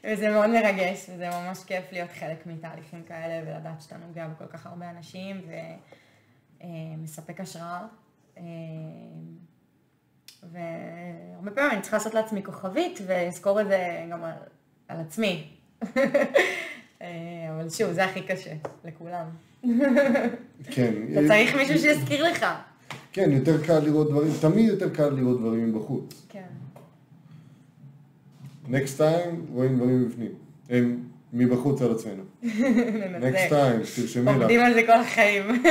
וזה 0.04 0.30
מאוד 0.30 0.50
מרגש, 0.50 1.10
וזה 1.10 1.30
ממש 1.30 1.64
כיף 1.64 1.92
להיות 1.92 2.10
חלק 2.12 2.46
מתהליכים 2.46 3.04
כאלה, 3.04 3.42
ולדעת 3.46 3.82
שאתה 3.82 3.96
נוגע 4.08 4.28
בכל 4.28 4.48
כך 4.48 4.66
הרבה 4.66 4.90
אנשים, 4.90 5.42
ומספק 6.98 7.40
אה, 7.40 7.44
השראה. 7.44 7.82
אה, 8.38 8.44
והרבה 10.44 11.52
פעמים 11.52 11.72
אני 11.72 11.82
צריכה 11.82 11.98
לעשות 11.98 12.14
לעצמי 12.14 12.44
כוכבית, 12.44 13.00
ולזכור 13.06 13.62
את 13.62 13.68
זה 13.68 14.06
גם 14.12 14.24
על, 14.24 14.34
על 14.88 15.00
עצמי. 15.00 15.58
אבל 17.50 17.70
שוב, 17.70 17.92
זה 17.92 18.06
הכי 18.06 18.22
קשה, 18.22 18.54
לכולם. 18.84 19.51
כן. 20.74 20.94
אתה 21.12 21.28
צריך 21.28 21.56
מישהו 21.56 21.80
שיזכיר 21.80 22.24
לך. 22.24 22.46
כן, 23.14 23.32
יותר 23.32 23.64
קל 23.66 23.80
לראות 23.80 24.10
דברים, 24.10 24.32
תמיד 24.42 24.70
יותר 24.70 24.90
קל 24.90 25.10
לראות 25.10 25.40
דברים 25.40 25.70
מבחוץ. 25.70 26.26
כן. 26.30 26.44
next 28.68 28.98
time 29.00 29.52
רואים 29.54 29.78
דברים 29.78 30.02
מבפנים. 30.02 30.32
הם 30.70 31.04
מבחוץ 31.34 31.82
על 31.82 31.92
עצמנו. 31.92 32.24
next 32.44 33.50
time, 33.50 33.96
תרשמי 33.96 34.26
לך. 34.26 34.38
עובדים 34.38 34.60
על 34.60 34.74
זה 34.74 34.84
כל 34.86 34.92
החיים. 34.92 35.64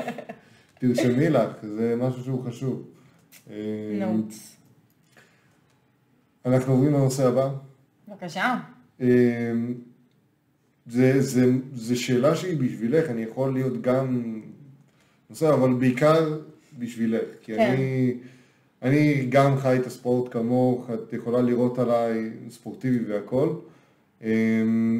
תרשמי 0.80 1.28
לך, 1.30 1.50
זה 1.62 1.94
משהו 1.98 2.24
שהוא 2.24 2.44
חשוב. 2.44 2.82
נוט. 4.00 4.34
אנחנו 6.46 6.72
עוברים 6.72 6.94
לנושא 6.94 7.26
הבא. 7.28 7.48
בבקשה. 8.08 8.56
זה, 10.86 11.22
זה, 11.22 11.44
זה 11.74 11.96
שאלה 11.96 12.36
שהיא 12.36 12.58
בשבילך, 12.58 13.10
אני 13.10 13.22
יכול 13.22 13.52
להיות 13.52 13.82
גם, 13.82 14.40
בסדר, 15.30 15.54
אבל 15.54 15.72
בעיקר 15.72 16.38
בשבילך, 16.78 17.28
כי 17.42 17.54
כן. 17.54 17.60
אני, 17.60 18.14
אני 18.82 19.26
גם 19.28 19.56
חי 19.58 19.76
את 19.76 19.86
הספורט 19.86 20.32
כמוך, 20.32 20.90
את 20.94 21.12
יכולה 21.12 21.42
לראות 21.42 21.78
עליי 21.78 22.30
ספורטיבי 22.50 23.12
והכל, 23.12 23.48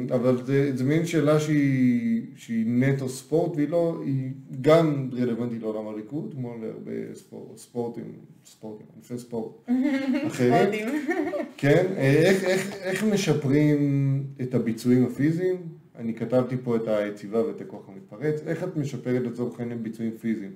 אבל 0.09 0.45
זה, 0.45 0.71
זה 0.75 0.83
מין 0.83 1.05
שאלה 1.05 1.39
שהיא, 1.39 2.21
שהיא 2.35 2.65
נטו 2.67 3.09
ספורט, 3.09 3.55
והיא 3.55 3.69
לא, 3.69 4.01
היא 4.05 4.31
גם 4.61 5.09
רלוונטית 5.13 5.61
לעולם 5.61 5.87
הריקוד, 5.87 6.33
כמו 6.33 6.55
להרבה 6.61 7.15
ספורט, 7.15 7.57
ספורטים, 7.57 8.11
ספורטים, 8.45 8.85
ענפי 8.95 9.17
ספורט 9.17 9.51
אחרים. 10.27 10.87
כן, 11.57 11.85
איך, 11.97 12.43
איך, 12.43 12.73
איך 12.73 13.03
משפרים 13.03 14.23
את 14.41 14.53
הביצועים 14.53 15.05
הפיזיים? 15.05 15.55
אני 15.95 16.13
כתבתי 16.13 16.55
פה 16.63 16.75
את 16.75 16.87
היציבה 16.87 17.47
ואת 17.47 17.61
הכוח 17.61 17.89
המתפרץ, 17.89 18.41
איך 18.47 18.63
את 18.63 18.77
משפרת 18.77 19.21
לצורך 19.21 19.59
העניין 19.59 19.83
ביצועים 19.83 20.11
פיזיים? 20.21 20.51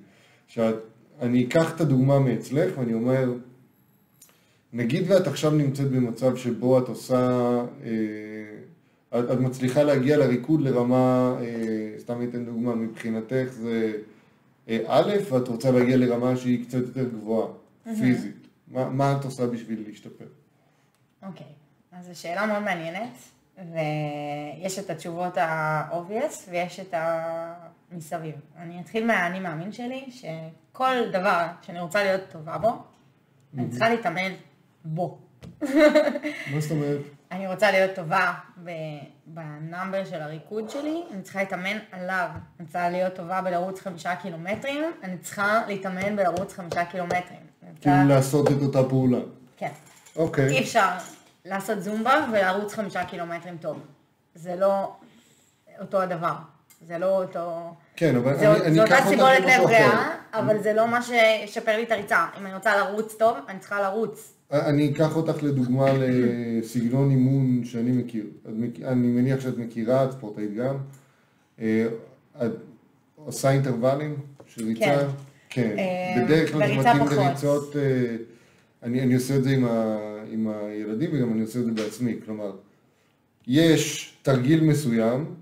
שאני 0.46 1.44
אקח 1.44 1.74
את 1.76 1.80
הדוגמה 1.80 2.18
מאצלך 2.18 2.78
ואני 2.78 2.94
אומר, 2.94 3.32
נגיד 4.72 5.04
ואת 5.06 5.26
עכשיו 5.26 5.50
נמצאת 5.50 5.90
במצב 5.90 6.36
שבו 6.36 6.78
את 6.78 6.88
עושה, 6.88 7.16
אה, 7.84 7.90
את, 9.18 9.30
את 9.32 9.40
מצליחה 9.40 9.82
להגיע 9.82 10.16
לריקוד 10.16 10.60
לרמה, 10.60 11.36
אה, 11.40 11.98
סתם 11.98 12.22
אתן 12.22 12.44
דוגמה, 12.44 12.74
מבחינתך 12.74 13.46
זה 13.50 13.92
אה, 14.68 14.78
א', 14.86 15.12
ואת 15.30 15.48
רוצה 15.48 15.70
להגיע 15.70 15.96
לרמה 15.96 16.36
שהיא 16.36 16.64
קצת 16.64 16.78
יותר 16.78 17.08
גבוהה, 17.08 17.48
mm-hmm. 17.48 17.90
פיזית. 18.00 18.46
מה, 18.68 18.88
מה 18.88 19.16
את 19.18 19.24
עושה 19.24 19.46
בשביל 19.46 19.84
להשתפר? 19.88 20.24
אוקיי, 21.22 21.46
okay. 21.46 21.96
אז 21.98 22.06
זו 22.06 22.20
שאלה 22.20 22.46
מאוד 22.46 22.62
מעניינת. 22.62 23.12
ויש 23.58 24.78
את 24.78 24.90
התשובות 24.90 25.38
ה-obvious 25.38 26.50
ויש 26.50 26.80
את 26.80 26.94
המסביב. 26.96 28.34
אני 28.56 28.80
אתחיל 28.80 29.06
מהאני 29.06 29.40
מאמין 29.40 29.72
שלי, 29.72 30.04
שכל 30.10 31.10
דבר 31.12 31.46
שאני 31.62 31.80
רוצה 31.80 32.04
להיות 32.04 32.20
טובה 32.32 32.58
בו, 32.58 32.82
אני 33.58 33.68
צריכה 33.70 33.88
להתאמן 33.88 34.32
בו. 34.84 35.18
מה 35.60 36.60
זאת 36.60 36.70
אומרת? 36.70 37.00
אני 37.32 37.48
רוצה 37.48 37.70
להיות 37.70 37.90
טובה 37.94 38.32
בנאמבר 39.26 40.04
של 40.04 40.22
הריקוד 40.22 40.70
שלי, 40.70 41.02
אני 41.12 41.22
צריכה 41.22 41.40
להתאמן 41.40 41.78
עליו. 41.92 42.28
אני 42.60 42.66
צריכה 42.68 42.90
להיות 42.90 43.14
טובה 43.14 43.40
בלרוץ 43.40 43.80
חמישה 43.80 44.16
קילומטרים, 44.16 44.92
אני 45.02 45.18
צריכה 45.18 45.62
להתאמן 45.68 46.16
בלרוץ 46.16 46.52
חמישה 46.52 46.84
קילומטרים. 46.84 47.40
כאילו 47.80 48.08
לעשות 48.08 48.48
את 48.50 48.62
אותה 48.62 48.88
פעולה. 48.88 49.18
כן. 49.56 49.70
אוקיי. 50.16 50.48
אי 50.48 50.60
אפשר 50.60 50.88
לעשות 51.44 51.82
זומבה 51.82 52.26
ולרוץ 52.32 52.74
חמישה 52.74 53.04
קילומטרים 53.04 53.56
טוב. 53.56 53.78
זה 54.34 54.56
לא 54.56 54.92
אותו 55.80 56.02
הדבר. 56.02 56.34
זה 56.86 56.98
לא 56.98 57.22
אותו... 57.22 57.74
כן, 57.96 58.16
אבל 58.16 58.36
זה, 58.36 58.52
אני, 58.52 58.60
אני 58.66 58.84
אקח 58.84 59.06
אותך 59.06 59.20
למשהו 59.20 59.24
אחר. 59.24 59.24
זו 59.24 59.26
אותה 59.26 59.40
סיבולת 59.40 59.60
לב 59.60 59.66
ריאה, 59.66 60.14
אבל 60.34 60.62
זה 60.62 60.72
לא 60.72 60.88
מה 60.88 61.02
שישפר 61.02 61.76
לי 61.76 61.82
את 61.82 61.90
הריצה. 61.90 62.26
אם 62.40 62.46
אני 62.46 62.54
רוצה 62.54 62.76
לרוץ 62.76 63.14
טוב, 63.14 63.36
אני 63.48 63.58
צריכה 63.58 63.80
לרוץ. 63.80 64.32
אני 64.52 64.90
אקח 64.90 65.16
אותך 65.16 65.42
לדוגמה 65.42 65.86
לסגנון 65.98 67.10
אימון 67.10 67.64
שאני 67.64 67.92
מכיר. 67.92 68.26
אני 68.84 69.06
מניח 69.08 69.40
שאת 69.40 69.58
מכירה, 69.58 70.04
את 70.04 70.12
ספורטאית 70.12 70.54
גם. 70.54 70.76
אה, 71.60 71.86
את 72.44 72.52
עושה 73.16 73.50
אינטרוולים 73.50 74.16
של 74.46 74.66
ריצה? 74.66 74.84
כן. 74.84 75.06
כן. 75.48 75.78
אה, 75.78 76.24
בדרך 76.24 76.52
כלל 76.52 76.66
זה 76.68 76.74
מתאים 76.74 77.18
לריצות... 77.18 77.76
אה, 77.76 78.16
אני, 78.82 79.02
אני 79.02 79.14
עושה 79.14 79.36
את 79.36 79.44
זה 79.44 79.50
עם, 79.50 79.64
ה, 79.64 79.96
עם 80.32 80.48
הילדים 80.48 81.10
וגם 81.12 81.32
אני 81.32 81.40
עושה 81.40 81.58
את 81.58 81.64
זה 81.64 81.72
בעצמי, 81.72 82.16
כלומר, 82.24 82.52
יש 83.46 84.12
תרגיל 84.22 84.64
מסוים, 84.64 85.34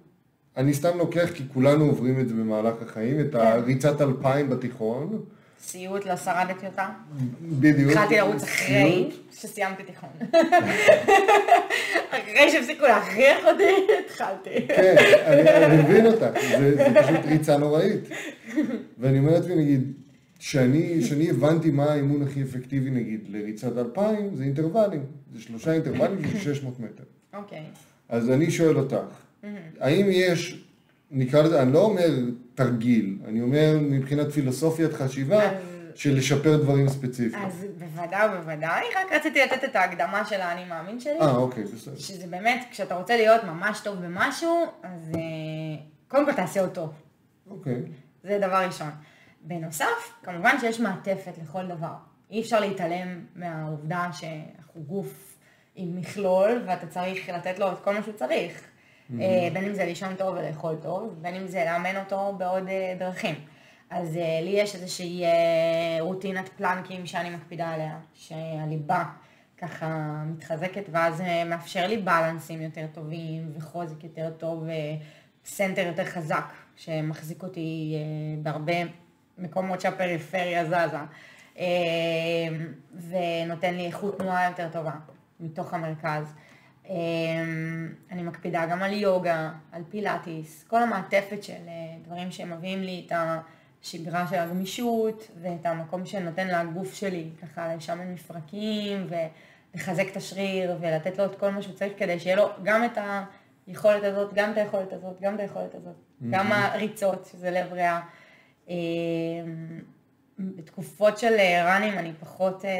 אני 0.56 0.74
סתם 0.74 0.98
לוקח 0.98 1.30
כי 1.34 1.42
כולנו 1.52 1.84
עוברים 1.84 2.20
את 2.20 2.28
זה 2.28 2.34
במהלך 2.34 2.74
החיים, 2.82 3.20
את 3.20 3.32
כן. 3.32 3.38
הריצת 3.38 4.00
אלפיים 4.00 4.50
בתיכון. 4.50 5.24
סיוט 5.62 6.06
לא 6.06 6.16
שרדתי 6.16 6.66
אותה. 6.66 6.88
בדיוק. 7.42 7.90
התחלתי 7.90 8.16
לרוץ 8.16 8.42
אחרי 8.42 9.10
שסיימתי 9.32 9.82
תיכון. 9.82 10.10
אחרי 12.10 12.50
שהפסיקו 12.50 12.86
להכריח 12.86 13.38
אותי, 13.44 13.86
התחלתי. 14.04 14.66
כן, 14.68 14.96
אני, 15.26 15.82
מבין 15.82 16.06
אותך, 16.06 16.40
זה, 16.58 16.92
פשוט 17.02 17.24
ריצה 17.24 17.56
נוראית. 17.56 18.00
ואני 18.98 19.18
אומר 19.18 19.32
לעצמי, 19.32 19.54
נגיד, 19.54 19.92
שאני, 20.38 21.02
שאני 21.02 21.30
הבנתי 21.30 21.70
מה 21.70 21.84
האימון 21.84 22.22
הכי 22.22 22.42
אפקטיבי 22.42 22.90
נגיד 22.90 23.20
לריצת 23.28 23.78
אלפיים, 23.78 24.36
זה 24.36 24.44
אינטרוולים. 24.44 25.04
זה 25.34 25.42
שלושה 25.42 25.72
אינטרוולים 25.72 26.18
של 26.32 26.54
600 26.54 26.80
מטר. 26.80 27.04
אוקיי. 27.34 27.62
אז 28.08 28.30
אני 28.30 28.50
שואל 28.50 28.76
אותך. 28.76 28.96
האם 29.80 30.06
יש, 30.10 30.64
נקרא 31.10 31.42
לזה, 31.42 31.62
אני 31.62 31.72
לא 31.72 31.82
אומר 31.82 32.10
תרגיל, 32.64 33.18
אני 33.28 33.40
אומר 33.40 33.78
מבחינת 33.80 34.32
פילוסופיית 34.32 34.92
חשיבה. 34.92 35.50
של 35.94 36.16
לשפר 36.16 36.56
דברים 36.56 36.88
ספציפיים. 36.88 37.44
אז 37.44 37.66
בוודאי 37.78 38.28
ובוודאי, 38.28 38.84
רק 38.96 39.12
רציתי 39.12 39.40
לתת 39.40 39.64
את 39.64 39.76
ההקדמה 39.76 40.24
של 40.24 40.40
האני 40.40 40.64
מאמין 40.64 41.00
שלי. 41.00 41.20
אה, 41.20 41.36
אוקיי, 41.36 41.64
בסדר. 41.64 41.96
שזה 41.96 42.26
באמת, 42.26 42.66
כשאתה 42.70 42.94
רוצה 42.94 43.16
להיות 43.16 43.44
ממש 43.44 43.80
טוב 43.80 43.96
במשהו, 43.98 44.66
אז 44.82 45.12
אה, 45.14 45.20
קודם 46.08 46.26
כל 46.26 46.32
תעשה 46.32 46.60
אותו. 46.60 46.92
אוקיי. 47.50 47.82
זה 48.22 48.38
דבר 48.38 48.64
ראשון. 48.66 48.90
בנוסף, 49.42 50.12
כמובן 50.22 50.56
שיש 50.60 50.80
מעטפת 50.80 51.32
לכל 51.42 51.66
דבר. 51.66 51.94
אי 52.30 52.40
אפשר 52.40 52.60
להתעלם 52.60 53.24
מהעובדה 53.36 54.08
שאנחנו 54.12 54.82
גוף 54.82 55.36
עם 55.74 55.96
מכלול, 55.96 56.62
ואתה 56.66 56.86
צריך 56.86 57.28
לתת 57.28 57.58
לו 57.58 57.72
את 57.72 57.78
כל 57.84 57.94
מה 57.94 58.02
שהוא 58.02 58.14
צריך. 58.14 58.69
Mm-hmm. 59.10 59.52
בין 59.52 59.64
אם 59.64 59.74
זה 59.74 59.84
לישון 59.84 60.14
טוב 60.14 60.36
ולאכול 60.36 60.76
טוב, 60.82 61.18
בין 61.20 61.34
אם 61.34 61.46
זה 61.46 61.64
לאמן 61.64 61.96
אותו 61.96 62.34
בעוד 62.38 62.68
אה, 62.68 62.94
דרכים. 62.98 63.34
אז 63.90 64.16
אה, 64.16 64.40
לי 64.42 64.50
יש 64.50 64.74
איזושהי 64.74 65.24
רוטינת 66.00 66.48
פלנקים 66.48 67.06
שאני 67.06 67.30
מקפידה 67.30 67.68
עליה, 67.68 67.98
שהליבה 68.14 69.04
ככה 69.58 70.22
מתחזקת, 70.26 70.82
ואז 70.90 71.22
מאפשר 71.46 71.86
לי 71.86 71.96
בלנסים 71.96 72.62
יותר 72.62 72.86
טובים, 72.92 73.52
וחוזק 73.56 74.04
יותר 74.04 74.30
טוב, 74.38 74.64
וסנטר 75.44 75.86
יותר 75.86 76.04
חזק, 76.04 76.52
שמחזיק 76.76 77.42
אותי 77.42 77.94
בהרבה 78.42 78.74
מקומות 79.38 79.80
שהפריפריה 79.80 80.64
זזה. 80.64 80.98
ונותן 83.08 83.74
לי 83.74 83.86
איכות 83.86 84.18
תנועה 84.18 84.48
יותר 84.48 84.68
טובה 84.72 84.92
מתוך 85.40 85.74
המרכז. 85.74 86.34
אני 88.10 88.22
מקפידה 88.22 88.66
גם 88.66 88.82
על 88.82 88.92
יוגה, 88.92 89.50
על 89.72 89.82
פילאטיס, 89.90 90.64
כל 90.68 90.82
המעטפת 90.82 91.42
של 91.42 91.54
דברים 92.04 92.30
שמביאים 92.30 92.82
לי 92.82 93.04
את 93.06 93.12
השגרה 93.82 94.26
של 94.26 94.36
הגמישות 94.36 95.30
ואת 95.42 95.66
המקום 95.66 96.06
שנותן 96.06 96.48
לגוף 96.48 96.94
שלי 96.94 97.28
ככה 97.42 97.74
לשמן 97.74 98.12
מפרקים 98.12 99.06
ולחזק 99.74 100.06
את 100.12 100.16
השריר 100.16 100.76
ולתת 100.80 101.18
לו 101.18 101.24
את 101.24 101.38
כל 101.38 101.50
מה 101.50 101.62
שהוא 101.62 101.74
צריך 101.74 101.92
כדי 101.96 102.18
שיהיה 102.20 102.36
לו 102.36 102.48
גם 102.62 102.84
את 102.84 102.98
היכולת 103.66 104.04
הזאת, 104.04 104.34
גם 104.34 104.52
את 104.52 104.56
היכולת 104.56 104.92
הזאת, 104.92 105.20
גם 105.20 105.34
את 105.34 105.40
היכולת 105.40 105.74
הזאת, 105.74 105.94
mm-hmm. 105.94 106.24
גם 106.30 106.52
הריצות, 106.52 107.28
שזה 107.32 107.50
לב 107.50 107.72
ריאה. 107.72 108.00
אמ, 108.68 108.74
בתקופות 110.38 111.18
של 111.18 111.32
ראנים 111.64 111.98
אני 111.98 112.12
פחות, 112.20 112.64
אה, 112.64 112.70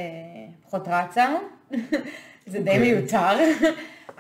פחות 0.62 0.88
רצה, 0.88 1.26
זה 2.46 2.60
די. 2.60 2.70
אוקיי. 2.70 2.78
מיותר, 2.78 3.36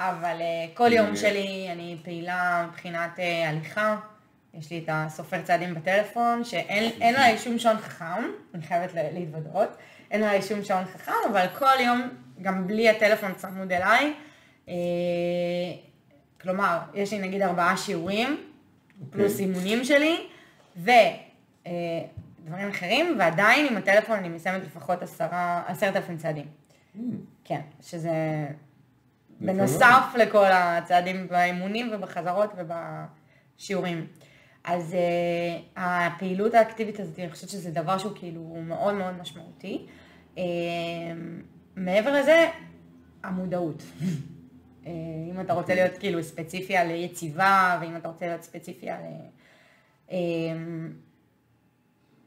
אבל 0.00 0.36
אה, 0.40 0.66
כל 0.74 0.92
יום 0.92 1.16
שלי 1.16 1.68
אני 1.72 1.96
פעילה 2.04 2.66
מבחינת 2.68 3.18
אה, 3.18 3.48
הליכה. 3.48 3.96
יש 4.54 4.70
לי 4.70 4.78
את 4.78 4.88
הסופר 4.92 5.42
צעדים 5.42 5.74
בטלפון, 5.74 6.44
שאין 6.44 7.14
עליי 7.14 7.38
שום 7.38 7.58
שעון 7.58 7.76
חכם, 7.76 8.24
אני 8.54 8.62
חייבת 8.62 8.90
להתוודות, 8.94 9.68
אין 10.10 10.22
עליי 10.22 10.42
שום 10.42 10.64
שעון 10.64 10.84
חכם, 10.84 11.12
אבל 11.32 11.46
כל 11.58 11.80
יום, 11.84 12.08
גם 12.42 12.66
בלי 12.66 12.88
הטלפון 12.88 13.34
צמוד 13.34 13.72
אליי, 13.72 14.12
אה, 14.68 14.74
כלומר, 16.40 16.78
יש 16.94 17.12
לי 17.12 17.18
נגיד 17.18 17.42
ארבעה 17.42 17.76
שיעורים, 17.76 18.28
okay. 18.28 19.04
אוקיי. 19.04 19.10
פלוס 19.10 19.40
אימונים 19.40 19.84
שלי, 19.84 20.26
ודברים 20.76 20.98
אה, 22.52 22.70
אחרים, 22.70 23.16
ועדיין 23.18 23.66
עם 23.66 23.76
הטלפון 23.76 24.16
אני 24.16 24.28
מסיימת 24.28 24.62
לפחות 24.64 25.02
עשרה, 25.02 25.62
עשרת 25.66 25.96
אלפים 25.96 26.16
צעדים. 26.16 26.46
Mm. 26.96 27.00
כן, 27.44 27.60
שזה 27.82 28.10
בנוסף 29.40 30.04
לכל 30.18 30.46
הצעדים 30.52 31.28
באימונים 31.28 31.90
ובחזרות 31.92 32.50
ובשיעורים. 32.56 34.06
אז 34.64 34.92
uh, 34.92 34.96
הפעילות 35.76 36.54
האקטיבית 36.54 37.00
הזאת, 37.00 37.18
אני 37.18 37.30
חושבת 37.30 37.50
שזה 37.50 37.70
דבר 37.70 37.98
שהוא 37.98 38.12
כאילו 38.14 38.56
מאוד 38.66 38.94
מאוד 38.94 39.14
משמעותי. 39.20 39.86
Uh, 40.34 40.38
מעבר 41.76 42.12
לזה, 42.12 42.48
המודעות. 43.22 43.82
uh, 43.82 44.04
אם 45.30 45.40
אתה 45.40 45.52
רוצה 45.52 45.74
להיות 45.74 45.98
כאילו 45.98 46.22
ספציפי 46.22 46.76
על 46.76 46.90
יציבה, 46.90 47.78
ואם 47.80 47.96
אתה 47.96 48.08
רוצה 48.08 48.26
להיות 48.26 48.42
ספציפי 48.42 48.90
על, 48.90 49.02
uh, 50.08 50.12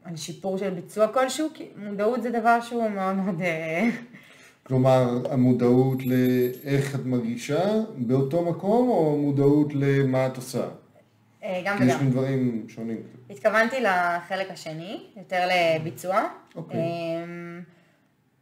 על 0.04 0.16
שיפור 0.16 0.58
של 0.58 0.70
ביצוע 0.70 1.12
כלשהו, 1.12 1.48
מודעות 1.76 2.22
זה 2.22 2.30
דבר 2.30 2.60
שהוא 2.60 2.88
מאוד 2.90 3.14
מאוד... 3.14 3.40
כלומר, 4.66 5.22
המודעות 5.30 5.98
לאיך 6.02 6.94
את 6.94 7.04
מרגישה 7.04 7.64
באותו 7.96 8.44
מקום, 8.44 8.88
או 8.88 9.16
מודעות 9.16 9.72
למה 9.74 10.26
את 10.26 10.36
עושה? 10.36 10.64
אה, 11.44 11.62
גם 11.64 11.76
וגם. 11.76 11.88
יש 11.88 11.94
לי 12.00 12.06
דברים 12.10 12.66
שונים. 12.68 13.02
התכוונתי 13.30 13.76
לחלק 13.80 14.50
השני, 14.50 15.06
יותר 15.16 15.48
לביצוע. 15.50 16.22
אוקיי. 16.56 16.80
אמ, 16.80 17.62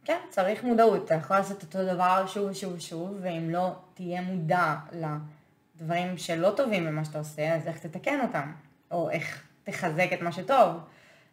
כן, 0.05 0.17
צריך 0.29 0.63
מודעות. 0.63 1.05
אתה 1.05 1.13
יכול 1.13 1.37
לעשות 1.37 1.63
אותו 1.63 1.83
דבר 1.93 2.25
שוב 2.27 2.49
ושוב 2.49 2.73
ושוב, 2.75 3.17
ואם 3.21 3.49
לא 3.49 3.71
תהיה 3.93 4.21
מודע 4.21 4.75
לדברים 4.91 6.17
שלא 6.17 6.49
טובים 6.49 6.85
במה 6.85 7.05
שאתה 7.05 7.19
עושה, 7.19 7.55
אז 7.55 7.67
איך 7.67 7.79
תתקן 7.79 8.19
אותם, 8.21 8.51
או 8.91 9.09
איך 9.09 9.43
תחזק 9.63 10.09
את 10.13 10.21
מה 10.21 10.31
שטוב. 10.31 10.67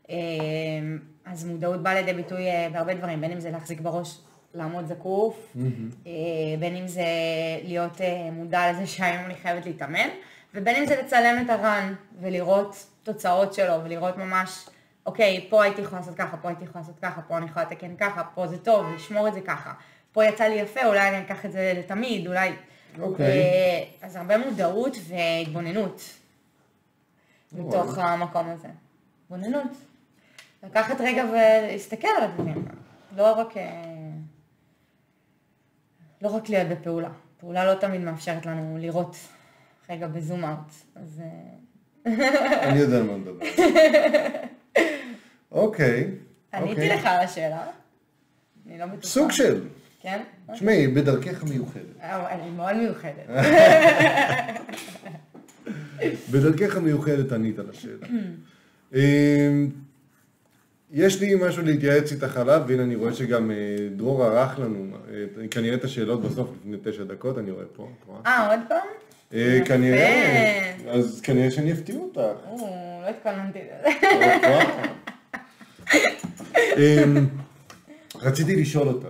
אמ, 0.08 0.98
אז 1.24 1.44
מודעות 1.44 1.82
באה 1.82 1.94
לידי 1.94 2.12
ביטוי 2.12 2.48
אה, 2.48 2.68
בהרבה 2.72 2.94
דברים, 2.94 3.20
בין 3.20 3.32
אם 3.32 3.40
זה 3.40 3.50
להחזיק 3.50 3.80
בראש, 3.80 4.18
לעמוד 4.54 4.86
זקוף, 4.86 5.56
mm-hmm. 5.56 6.08
בין 6.58 6.76
אם 6.76 6.88
זה 6.88 7.04
להיות 7.64 8.00
מודע 8.32 8.72
לזה 8.72 8.86
שהיום 8.86 9.24
אני 9.24 9.34
חייבת 9.34 9.66
להתאמן. 9.66 10.08
ובין 10.54 10.76
אם 10.76 10.86
זה 10.86 11.02
לצלם 11.02 11.42
את 11.44 11.50
הרן 11.50 11.94
ולראות 12.20 12.86
תוצאות 13.02 13.54
שלו 13.54 13.84
ולראות 13.84 14.16
ממש, 14.16 14.66
אוקיי, 15.06 15.46
פה 15.50 15.62
הייתי 15.62 15.80
יכולה 15.80 16.00
לעשות 16.00 16.14
ככה, 16.14 16.36
פה 16.36 16.48
הייתי 16.48 16.64
יכולה 16.64 16.80
לעשות 16.80 16.98
ככה, 17.02 17.22
פה 17.22 17.38
אני 17.38 17.46
יכולה 17.46 17.64
לתקן 17.64 17.96
ככה, 17.96 18.22
פה 18.34 18.46
זה 18.46 18.58
טוב, 18.58 18.86
לשמור 18.94 19.28
את 19.28 19.34
זה 19.34 19.40
ככה. 19.40 19.72
פה 20.12 20.24
יצא 20.24 20.44
לי 20.44 20.54
יפה, 20.54 20.86
אולי 20.86 21.08
אני 21.08 21.20
אקח 21.20 21.46
את 21.46 21.52
זה 21.52 21.72
לתמיד, 21.76 22.26
אולי... 22.26 22.52
אוקיי. 23.00 23.26
אה, 23.26 23.84
אז 24.02 24.16
הרבה 24.16 24.38
מודעות 24.38 24.96
והתבוננות 25.08 26.02
מתוך 27.52 27.98
המקום 27.98 28.48
הזה. 28.48 28.68
התבוננות. 29.24 29.72
לקחת 30.62 31.00
רגע 31.00 31.24
ולהסתכל 31.24 32.08
על 32.18 32.22
הדברים, 32.22 32.64
לא 33.16 33.32
רק... 33.32 33.54
לא 36.22 36.28
רק 36.28 36.48
להיות 36.48 36.68
בפעולה. 36.68 37.10
פעולה 37.40 37.74
לא 37.74 37.74
תמיד 37.74 38.00
מאפשרת 38.00 38.46
לנו 38.46 38.78
לראות 38.80 39.16
רגע 39.90 40.08
בזום 40.08 40.44
אאוט, 40.44 40.72
אז... 40.94 41.22
אה, 41.22 41.50
אני 42.68 42.78
יודע 42.78 42.96
על 42.96 43.02
מה 43.02 43.16
מדבר. 43.16 43.46
אוקיי. 45.52 46.10
עניתי 46.54 46.70
אוקיי. 46.70 46.88
לך 46.88 47.06
על 47.06 47.20
השאלה. 47.20 47.66
אני 48.66 48.78
לא 48.78 48.86
בטוחה. 48.86 49.06
סוג 49.06 49.30
של. 49.30 49.64
כן? 50.00 50.22
תשמעי, 50.52 50.88
בדרכך 50.88 51.44
מיוחדת. 51.44 52.00
אה, 52.02 52.34
אני 52.34 52.50
מאוד 52.50 52.76
מיוחדת. 52.76 53.26
בדרכך 56.32 56.76
המיוחדת 56.76 57.32
ענית 57.32 57.58
על 57.58 57.70
השאלה. 57.70 58.06
יש 60.92 61.20
לי 61.20 61.34
משהו 61.34 61.62
להתייעץ 61.62 62.12
איתך 62.12 62.36
עליו, 62.36 62.62
והנה 62.66 62.82
אני 62.82 62.94
רואה 62.96 63.12
שגם 63.12 63.50
אה, 63.50 63.56
דרור 63.96 64.24
ערך 64.24 64.58
לנו 64.58 64.96
כנראה 65.50 65.74
את 65.74 65.84
השאלות 65.84 66.22
בסוף 66.22 66.50
לפני 66.60 66.76
תשע 66.84 67.04
דקות, 67.04 67.38
אני 67.38 67.50
רואה 67.50 67.64
פה. 67.76 67.88
אה, 68.26 68.50
עוד 68.50 68.60
פעם? 68.68 68.78
אה, 69.34 69.60
כנראה, 69.64 70.74
אז 70.88 71.20
כנראה 71.20 71.50
שאני 71.50 71.72
אפתיע 71.72 71.96
אותך. 71.96 72.18
לא 72.18 73.08
התכוננתי 73.08 73.58
לזה. 73.58 73.90
רציתי 78.22 78.56
לשאול 78.56 78.88
אותך, 78.88 79.06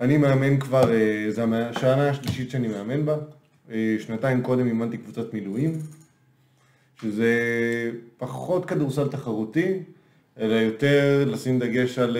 אני 0.00 0.16
מאמן 0.16 0.60
כבר, 0.60 0.92
אה, 0.94 1.26
זו 1.30 1.42
השנה 1.54 2.10
השלישית 2.10 2.50
שאני 2.50 2.68
מאמן 2.68 3.04
בה, 3.04 3.16
אה, 3.70 3.96
שנתיים 3.98 4.42
קודם 4.42 4.66
אימנתי 4.66 4.98
קבוצת 4.98 5.34
מילואים, 5.34 5.78
שזה 7.00 7.32
פחות 8.16 8.64
כדורסל 8.64 9.08
תחרותי, 9.08 9.82
אלא 10.40 10.54
יותר 10.54 11.24
לשים 11.26 11.58
דגש 11.58 11.98
על 11.98 12.16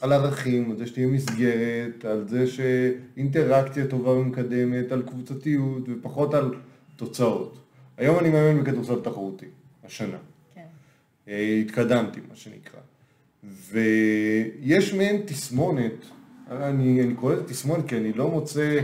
על 0.00 0.12
ערכים, 0.12 0.70
על 0.70 0.76
זה 0.76 0.86
שתהיה 0.86 1.06
מסגרת, 1.06 2.04
על 2.04 2.28
זה 2.28 2.46
שאינטראקציה 2.46 3.86
טובה 3.86 4.10
ומקדמת, 4.10 4.92
על 4.92 5.02
קבוצתיות 5.02 5.88
ופחות 5.88 6.34
על 6.34 6.54
תוצאות. 6.96 7.58
היום 7.96 8.18
אני 8.18 8.30
מאמן 8.30 8.60
בכדורסל 8.62 9.00
תחרותי, 9.00 9.46
השנה. 9.84 10.16
כן. 10.54 10.60
אה, 11.28 11.62
התקדמתי, 11.66 12.20
מה 12.28 12.36
שנקרא. 12.36 12.80
ויש 13.70 14.94
מעין 14.94 15.22
תסמונת, 15.26 15.92
אני, 16.50 17.02
אני 17.02 17.14
קורא 17.14 17.34
לזה 17.34 17.44
תסמונת 17.44 17.88
כי 17.88 17.96
אני 17.96 18.12
לא 18.12 18.30
מוצא 18.30 18.80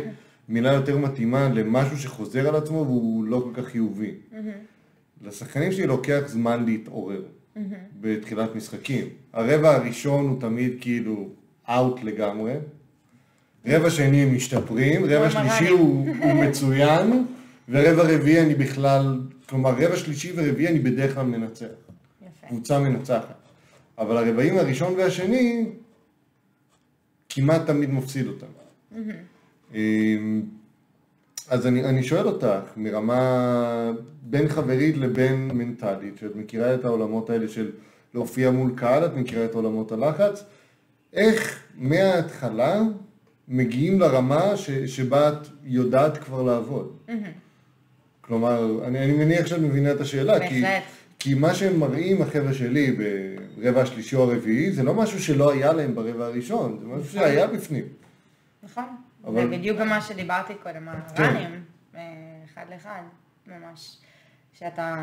מילה 0.48 0.72
יותר 0.72 0.98
מתאימה 0.98 1.48
למשהו 1.48 1.98
שחוזר 1.98 2.48
על 2.48 2.56
עצמו 2.56 2.84
והוא 2.86 3.24
לא 3.24 3.40
כל 3.44 3.62
כך 3.62 3.68
חיובי. 3.68 4.14
לשחקנים 5.22 5.72
שלי 5.72 5.86
לוקח 5.86 6.20
זמן 6.26 6.64
להתעורר. 6.64 7.22
בתחילת 8.00 8.54
משחקים. 8.54 9.06
הרבע 9.32 9.74
הראשון 9.74 10.28
הוא 10.28 10.40
תמיד 10.40 10.72
כאילו 10.80 11.28
אאוט 11.68 12.02
לגמרי. 12.02 12.54
רבע 13.66 13.90
שני 13.90 14.22
הם 14.22 14.36
משתפרים, 14.36 15.04
רבע 15.04 15.30
שלישי 15.30 15.68
הוא, 15.68 16.08
הוא 16.22 16.32
מצוין, 16.44 17.24
ורבע 17.68 18.02
רביעי 18.02 18.40
אני 18.40 18.54
בכלל, 18.54 19.20
כלומר 19.48 19.70
רבע 19.70 19.96
שלישי 19.96 20.32
ורביעי 20.36 20.68
אני 20.68 20.78
בדרך 20.78 21.14
כלל 21.14 21.26
מנצח. 21.26 21.66
יפה. 21.66 22.46
קבוצה 22.46 22.78
מנצחת. 22.78 23.34
אבל 23.98 24.16
הרבעים 24.16 24.58
הראשון 24.58 24.94
והשני, 24.96 25.66
כמעט 27.28 27.66
תמיד 27.66 27.90
מפסיד 27.90 28.26
אותם. 28.26 28.46
Mm-hmm. 28.92 29.76
אז 31.50 31.66
אני, 31.66 31.84
אני 31.84 32.02
שואל 32.02 32.26
אותך, 32.26 32.46
מרמה 32.76 33.92
בין 34.22 34.48
חברית 34.48 34.96
לבין 34.96 35.50
מנטלית, 35.54 36.18
שאת 36.18 36.36
מכירה 36.36 36.74
את 36.74 36.84
העולמות 36.84 37.30
האלה 37.30 37.48
של 37.48 37.70
להופיע 38.14 38.50
מול 38.50 38.72
קהל, 38.76 39.04
את 39.04 39.14
מכירה 39.14 39.44
את 39.44 39.54
עולמות 39.54 39.92
הלחץ, 39.92 40.44
איך 41.12 41.62
מההתחלה 41.76 42.80
מגיעים 43.48 44.00
לרמה 44.00 44.56
ש, 44.56 44.70
שבה 44.70 45.28
את 45.28 45.46
יודעת 45.64 46.18
כבר 46.18 46.42
לעבוד? 46.42 46.96
Mm-hmm. 47.08 47.12
כלומר, 48.20 48.84
אני, 48.84 49.04
אני 49.04 49.12
מניח 49.12 49.46
שאת 49.46 49.58
מבינה 49.58 49.92
את 49.92 50.00
השאלה, 50.00 50.48
כי, 50.48 50.64
כי 51.18 51.34
מה 51.34 51.54
שהם 51.54 51.80
מראים, 51.80 52.22
החבר'ה 52.22 52.54
שלי, 52.54 52.96
ברבע 53.56 53.82
השלישי 53.82 54.16
או 54.16 54.22
הרביעי, 54.22 54.72
זה 54.72 54.82
לא 54.82 54.94
משהו 54.94 55.22
שלא 55.22 55.52
היה 55.52 55.72
להם 55.72 55.94
ברבע 55.94 56.26
הראשון, 56.26 56.78
זה 56.80 56.86
משהו 56.86 57.00
נכון. 57.00 57.12
שהיה 57.12 57.46
בפנים. 57.46 57.84
נכון. 58.62 59.09
אבל... 59.24 59.42
זה 59.42 59.46
בדיוק 59.46 59.78
גם 59.78 59.88
מה 59.88 60.00
שדיברתי 60.00 60.54
קודם, 60.54 60.88
הראנים, 60.88 61.64
אה, 61.94 62.00
אחד 62.44 62.64
לאחד, 62.70 63.02
ממש. 63.46 63.96
שאתה 64.52 64.96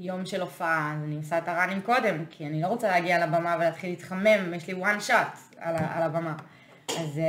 יום 0.00 0.26
של 0.26 0.40
הופעה, 0.40 0.94
אז 0.96 1.02
אני 1.04 1.16
עושה 1.16 1.38
את 1.38 1.48
הראנים 1.48 1.80
קודם, 1.80 2.24
כי 2.30 2.46
אני 2.46 2.62
לא 2.62 2.66
רוצה 2.66 2.88
להגיע 2.88 3.26
לבמה 3.26 3.56
ולהתחיל 3.58 3.90
להתחמם, 3.90 4.54
יש 4.54 4.66
לי 4.66 4.74
one 4.82 5.08
shot 5.08 5.38
על, 5.58 5.76
על 5.76 6.02
הבמה. 6.02 6.36
אז 6.88 7.20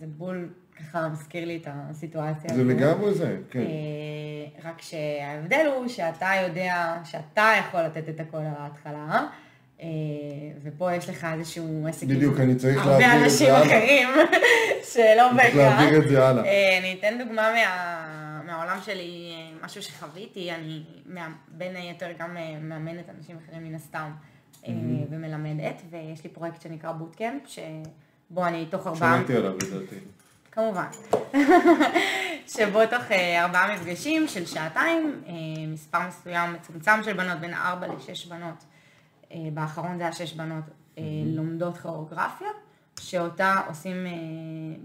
זה 0.00 0.06
בול 0.06 0.48
ככה 0.78 1.08
מזכיר 1.08 1.44
לי 1.44 1.56
את 1.56 1.68
הסיטואציה. 1.70 2.54
זה 2.54 2.64
לגמרי 2.64 3.14
זה, 3.14 3.38
כן. 3.50 3.64
רק 4.64 4.82
שההבדל 4.82 5.66
הוא 5.74 5.88
שאתה 5.88 6.30
יודע 6.46 6.96
שאתה 7.04 7.52
יכול 7.60 7.80
לתת 7.80 8.08
את 8.08 8.20
הכל 8.20 8.36
על 8.36 8.54
ההתחלה. 8.58 9.26
ופה 10.64 10.94
יש 10.94 11.08
לך 11.08 11.26
איזשהו 11.38 11.86
עסק 11.88 12.06
בדיוק, 12.06 12.40
אני 12.40 12.54
צריך 12.56 12.76
להעביר 12.86 12.96
את 12.96 13.00
זה 13.00 13.06
הלאה. 13.06 13.14
הרבה 13.14 13.24
אנשים 13.24 13.54
אחרים 13.54 14.08
שלא 14.92 15.32
בקר. 15.32 15.42
צריך 15.42 15.56
להעביר 15.56 15.98
את 16.02 16.08
זה 16.08 16.28
הלאה. 16.28 16.42
אני 16.78 16.96
אתן 17.00 17.18
דוגמה 17.18 17.52
מה, 17.52 18.42
מהעולם 18.46 18.78
שלי, 18.84 19.32
משהו 19.64 19.82
שחוויתי, 19.82 20.50
אני 20.50 20.82
בין 21.48 21.76
היתר 21.76 22.06
גם 22.18 22.36
מאמנת 22.60 23.04
אנשים 23.18 23.36
אחרים 23.44 23.64
מן 23.64 23.74
הסתם, 23.74 24.10
ומלמדת, 25.10 25.82
ויש 25.90 26.24
לי 26.24 26.30
פרויקט 26.30 26.62
שנקרא 26.62 26.92
בוטקאמפ, 26.92 27.42
שבו 27.46 28.46
אני 28.46 28.66
תוך 28.70 28.86
ארבעה... 28.86 29.16
שמעתי 29.16 29.36
עליו 29.36 29.52
לדעתי. 29.56 29.96
כמובן. 30.52 30.86
שבו 32.56 32.86
תוך 32.86 33.02
ארבעה 33.38 33.74
מפגשים 33.74 34.28
של 34.28 34.46
שעתיים, 34.46 35.22
מספר 35.68 35.98
מסוים 36.08 36.52
מצומצם 36.52 37.02
של 37.04 37.12
בנות, 37.12 37.38
בין 37.40 37.54
ארבע 37.54 37.86
לשש 37.86 38.26
בנות, 38.26 38.64
באחרון 39.52 39.96
זה 39.96 40.02
היה 40.02 40.12
שש 40.12 40.32
בנות, 40.32 40.64
לומדות 41.26 41.78
כוריאוגרפיה, 41.78 42.48
שאותה 43.00 43.54
עושים 43.68 44.06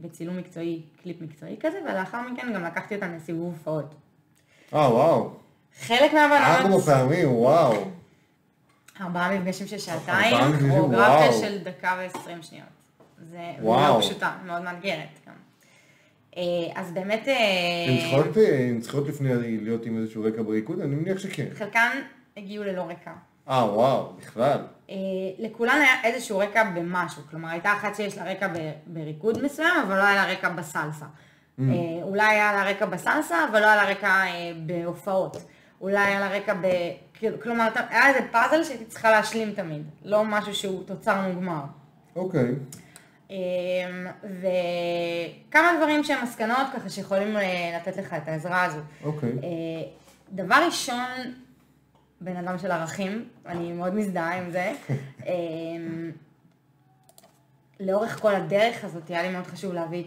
בצילום 0.02 0.38
מקצועי, 0.38 0.82
קליפ 1.04 1.22
מקצועי 1.22 1.56
כזה, 1.60 1.78
ולאחר 1.86 2.22
מכן 2.32 2.54
גם 2.54 2.64
לקחתי 2.64 2.96
אותם 2.96 3.16
לסיבוב 3.16 3.54
הופעות. 3.54 3.96
אה, 4.74 4.94
וואו. 4.94 5.32
חלק 5.82 6.14
מהבנות... 6.14 6.42
ארבע 6.42 6.80
פעמים, 6.80 7.32
וואו. 7.32 7.74
ארבעה 9.02 9.40
מפגשים 9.40 9.68
של 9.68 9.78
שעתיים, 9.78 10.60
כוריאוגרפיה 10.60 11.34
של 11.34 11.58
דקה 11.64 11.96
ועשרים 11.98 12.42
שניות. 12.42 12.64
זה 13.30 13.54
לא 13.64 13.98
פשוטה, 14.02 14.38
מאוד 14.46 14.62
מאתגרת 14.62 15.20
גם. 15.28 15.34
אז 16.76 16.92
באמת... 16.92 17.28
הן 18.70 18.82
צריכות 18.82 19.08
לפני 19.08 19.58
להיות 19.62 19.86
עם 19.86 19.98
איזשהו 19.98 20.24
רקע 20.24 20.42
בריקוד? 20.42 20.80
אני 20.80 20.96
מניח 20.96 21.20
שכן. 21.20 21.46
חלקן 21.54 22.02
הגיעו 22.38 22.64
ללא 22.64 22.82
רקע. 22.82 23.12
אה, 23.50 23.66
וואו, 23.74 24.14
בכלל. 24.18 24.60
לכולן 25.40 25.82
היה 25.82 26.04
איזשהו 26.04 26.38
רקע 26.38 26.64
במשהו, 26.64 27.22
כלומר 27.30 27.50
הייתה 27.50 27.74
אחת 27.74 27.96
שיש 27.96 28.18
לה 28.18 28.24
רקע 28.32 28.48
בריקוד 28.88 29.44
מסוים, 29.44 29.80
אבל 29.88 29.98
לא 29.98 30.04
היה 30.04 30.16
לה 30.16 30.32
רקע 30.32 30.50
בסלסה. 30.50 31.06
אולי 32.02 32.28
היה 32.28 32.54
לה 32.54 32.64
רקע 32.64 32.86
בסלסה, 32.86 33.38
אבל 33.52 33.60
לא 33.60 33.66
היה 33.66 33.76
לה 33.76 33.90
רקע 33.90 34.24
בהופעות. 34.66 35.38
אולי 35.82 35.98
היה 35.98 36.20
לה 36.20 36.30
רקע 36.30 36.54
ב... 36.54 36.68
כלומר, 37.42 37.68
היה 37.90 38.08
איזה 38.08 38.20
פאזל 38.32 38.64
שהייתי 38.64 38.86
צריכה 38.86 39.12
להשלים 39.12 39.54
תמיד, 39.54 39.84
לא 40.06 40.26
משהו 40.26 40.56
שהוא 40.56 40.84
תוצר 40.84 41.22
מוגמר. 41.22 41.62
אוקיי. 42.16 42.56
וכמה 44.24 45.72
דברים 45.78 46.04
שהם 46.04 46.24
מסקנות 46.24 46.68
ככה 46.76 46.90
שיכולים 46.90 47.38
לתת 47.76 47.98
לך 47.98 48.14
את 48.14 48.28
העזרה 48.28 48.64
הזו. 48.64 48.80
אוקיי. 49.04 49.32
דבר 50.32 50.64
ראשון, 50.66 51.34
בן 52.22 52.36
אדם 52.36 52.58
של 52.58 52.72
ערכים, 52.72 53.28
אני 53.46 53.72
מאוד 53.72 53.94
מזדהה 53.94 54.38
עם 54.38 54.52
זה. 54.52 54.74
לאורך 57.80 58.20
כל 58.22 58.36
הדרך 58.36 58.84
הזאת 58.84 59.10
היה 59.10 59.22
לי 59.22 59.30
מאוד 59.30 59.48
חשוב 59.48 59.74
להביא 59.74 60.04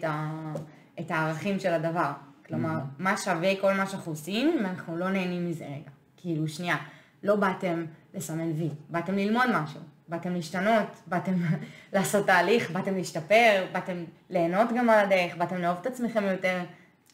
את 1.00 1.10
הערכים 1.10 1.60
של 1.60 1.72
הדבר. 1.72 2.12
כלומר, 2.46 2.78
מה 2.98 3.16
שווה 3.16 3.52
כל 3.60 3.72
מה 3.72 3.86
שאנחנו 3.86 4.12
עושים, 4.12 4.58
אם 4.58 4.66
אנחנו 4.66 4.96
לא 4.96 5.10
נהנים 5.10 5.50
מזה 5.50 5.64
רגע. 5.64 5.90
כאילו, 6.16 6.48
שנייה, 6.48 6.76
לא 7.22 7.36
באתם 7.36 7.84
לסמן 8.14 8.50
וי, 8.50 8.70
באתם 8.88 9.14
ללמוד 9.14 9.46
משהו. 9.54 9.80
באתם 10.08 10.34
להשתנות, 10.34 11.02
באתם 11.06 11.32
לעשות 11.92 12.26
תהליך, 12.26 12.70
באתם 12.70 12.96
להשתפר, 12.96 13.66
באתם 13.72 14.04
ליהנות 14.30 14.68
גם 14.78 14.90
על 14.90 14.98
הדרך, 14.98 15.36
באתם 15.36 15.56
לאהוב 15.56 15.78
את 15.80 15.86
עצמכם 15.86 16.24
יותר 16.24 16.60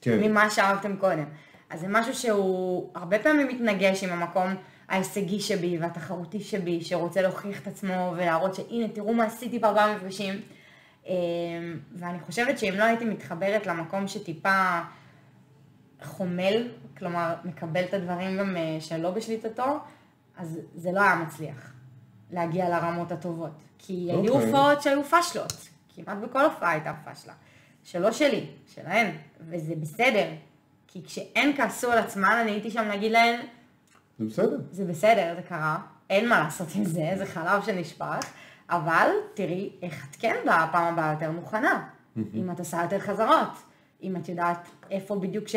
כן. 0.01 0.21
ממה 0.21 0.51
שאהבתם 0.51 0.97
קודם. 0.97 1.25
אז 1.71 1.81
זה 1.81 1.87
משהו 1.89 2.15
שהוא 2.15 2.91
הרבה 2.95 3.19
פעמים 3.19 3.49
מתנגש 3.49 4.05
עם 4.05 4.11
המקום 4.11 4.55
ההישגי 4.89 5.41
שבי 5.41 5.79
והתחרותי 5.79 6.41
שבי, 6.41 6.85
שרוצה 6.85 7.23
להוכיח 7.23 7.63
את 7.63 7.67
עצמו 7.67 8.13
ולהראות 8.17 8.55
שהנה 8.55 8.89
תראו 8.89 9.15
מה 9.15 9.25
עשיתי 9.25 9.59
בארבעה 9.59 9.97
מפגשים. 9.97 10.41
ואני 11.95 12.21
חושבת 12.21 12.59
שאם 12.59 12.75
לא 12.77 12.85
הייתי 12.85 13.05
מתחברת 13.05 13.67
למקום 13.67 14.09
שטיפה 14.09 14.81
חומל, 16.03 16.69
כלומר 16.99 17.35
מקבל 17.45 17.85
את 17.85 17.95
הדברים 17.95 18.39
גם 18.39 18.57
שלא 18.81 19.11
בשליטתו, 19.11 19.79
אז 20.37 20.59
זה 20.75 20.93
לא 20.93 21.01
היה 21.01 21.17
מצליח. 21.17 21.73
להגיע 22.31 22.69
לרמות 22.69 23.13
הטובות. 23.13 23.51
כי 23.79 24.09
okay. 24.11 24.13
היו 24.13 24.33
אוקיי. 24.33 24.47
הופעות 24.47 24.83
שהיו 24.83 25.05
פשלות, 25.05 25.69
כמעט 25.95 26.19
בכל 26.19 26.45
הופעה 26.45 26.71
הייתה 26.71 26.93
פשלה. 27.05 27.33
שלא 27.85 28.13
שלי, 28.13 28.47
שלהן, 28.75 29.11
וזה 29.41 29.75
בסדר. 29.77 30.27
כי 30.89 31.05
כשהן 31.05 31.53
כעסו 31.57 31.93
על 31.93 31.99
עצמן, 31.99 32.39
אני 32.43 32.51
הייתי 32.51 32.71
שם 32.71 32.89
להגיד 32.89 33.13
להן, 33.13 33.41
זה 34.19 34.25
בסדר. 34.25 34.59
זה 34.71 34.85
בסדר, 34.85 35.35
זה 35.37 35.43
קרה, 35.43 35.79
אין 36.11 36.29
מה 36.29 36.39
לעשות 36.41 36.69
עם 36.75 36.85
זה, 36.85 37.11
זה 37.17 37.27
חלב 37.27 37.63
שנשפך, 37.63 38.21
אבל 38.71 39.11
תראי 39.35 39.71
איך 39.83 40.07
את 40.11 40.17
כן 40.17 40.37
באה 40.47 40.65
הפעם 40.65 40.93
הבאה 40.93 41.13
יותר 41.13 41.31
מוכנה. 41.31 41.89
אם 42.35 42.51
את 42.51 42.59
עושה 42.59 42.83
יותר 42.83 42.99
חזרות, 42.99 43.49
אם 44.03 44.17
את 44.17 44.29
יודעת 44.29 44.69
איפה 44.91 45.17
בדיוק 45.17 45.49
ש... 45.49 45.57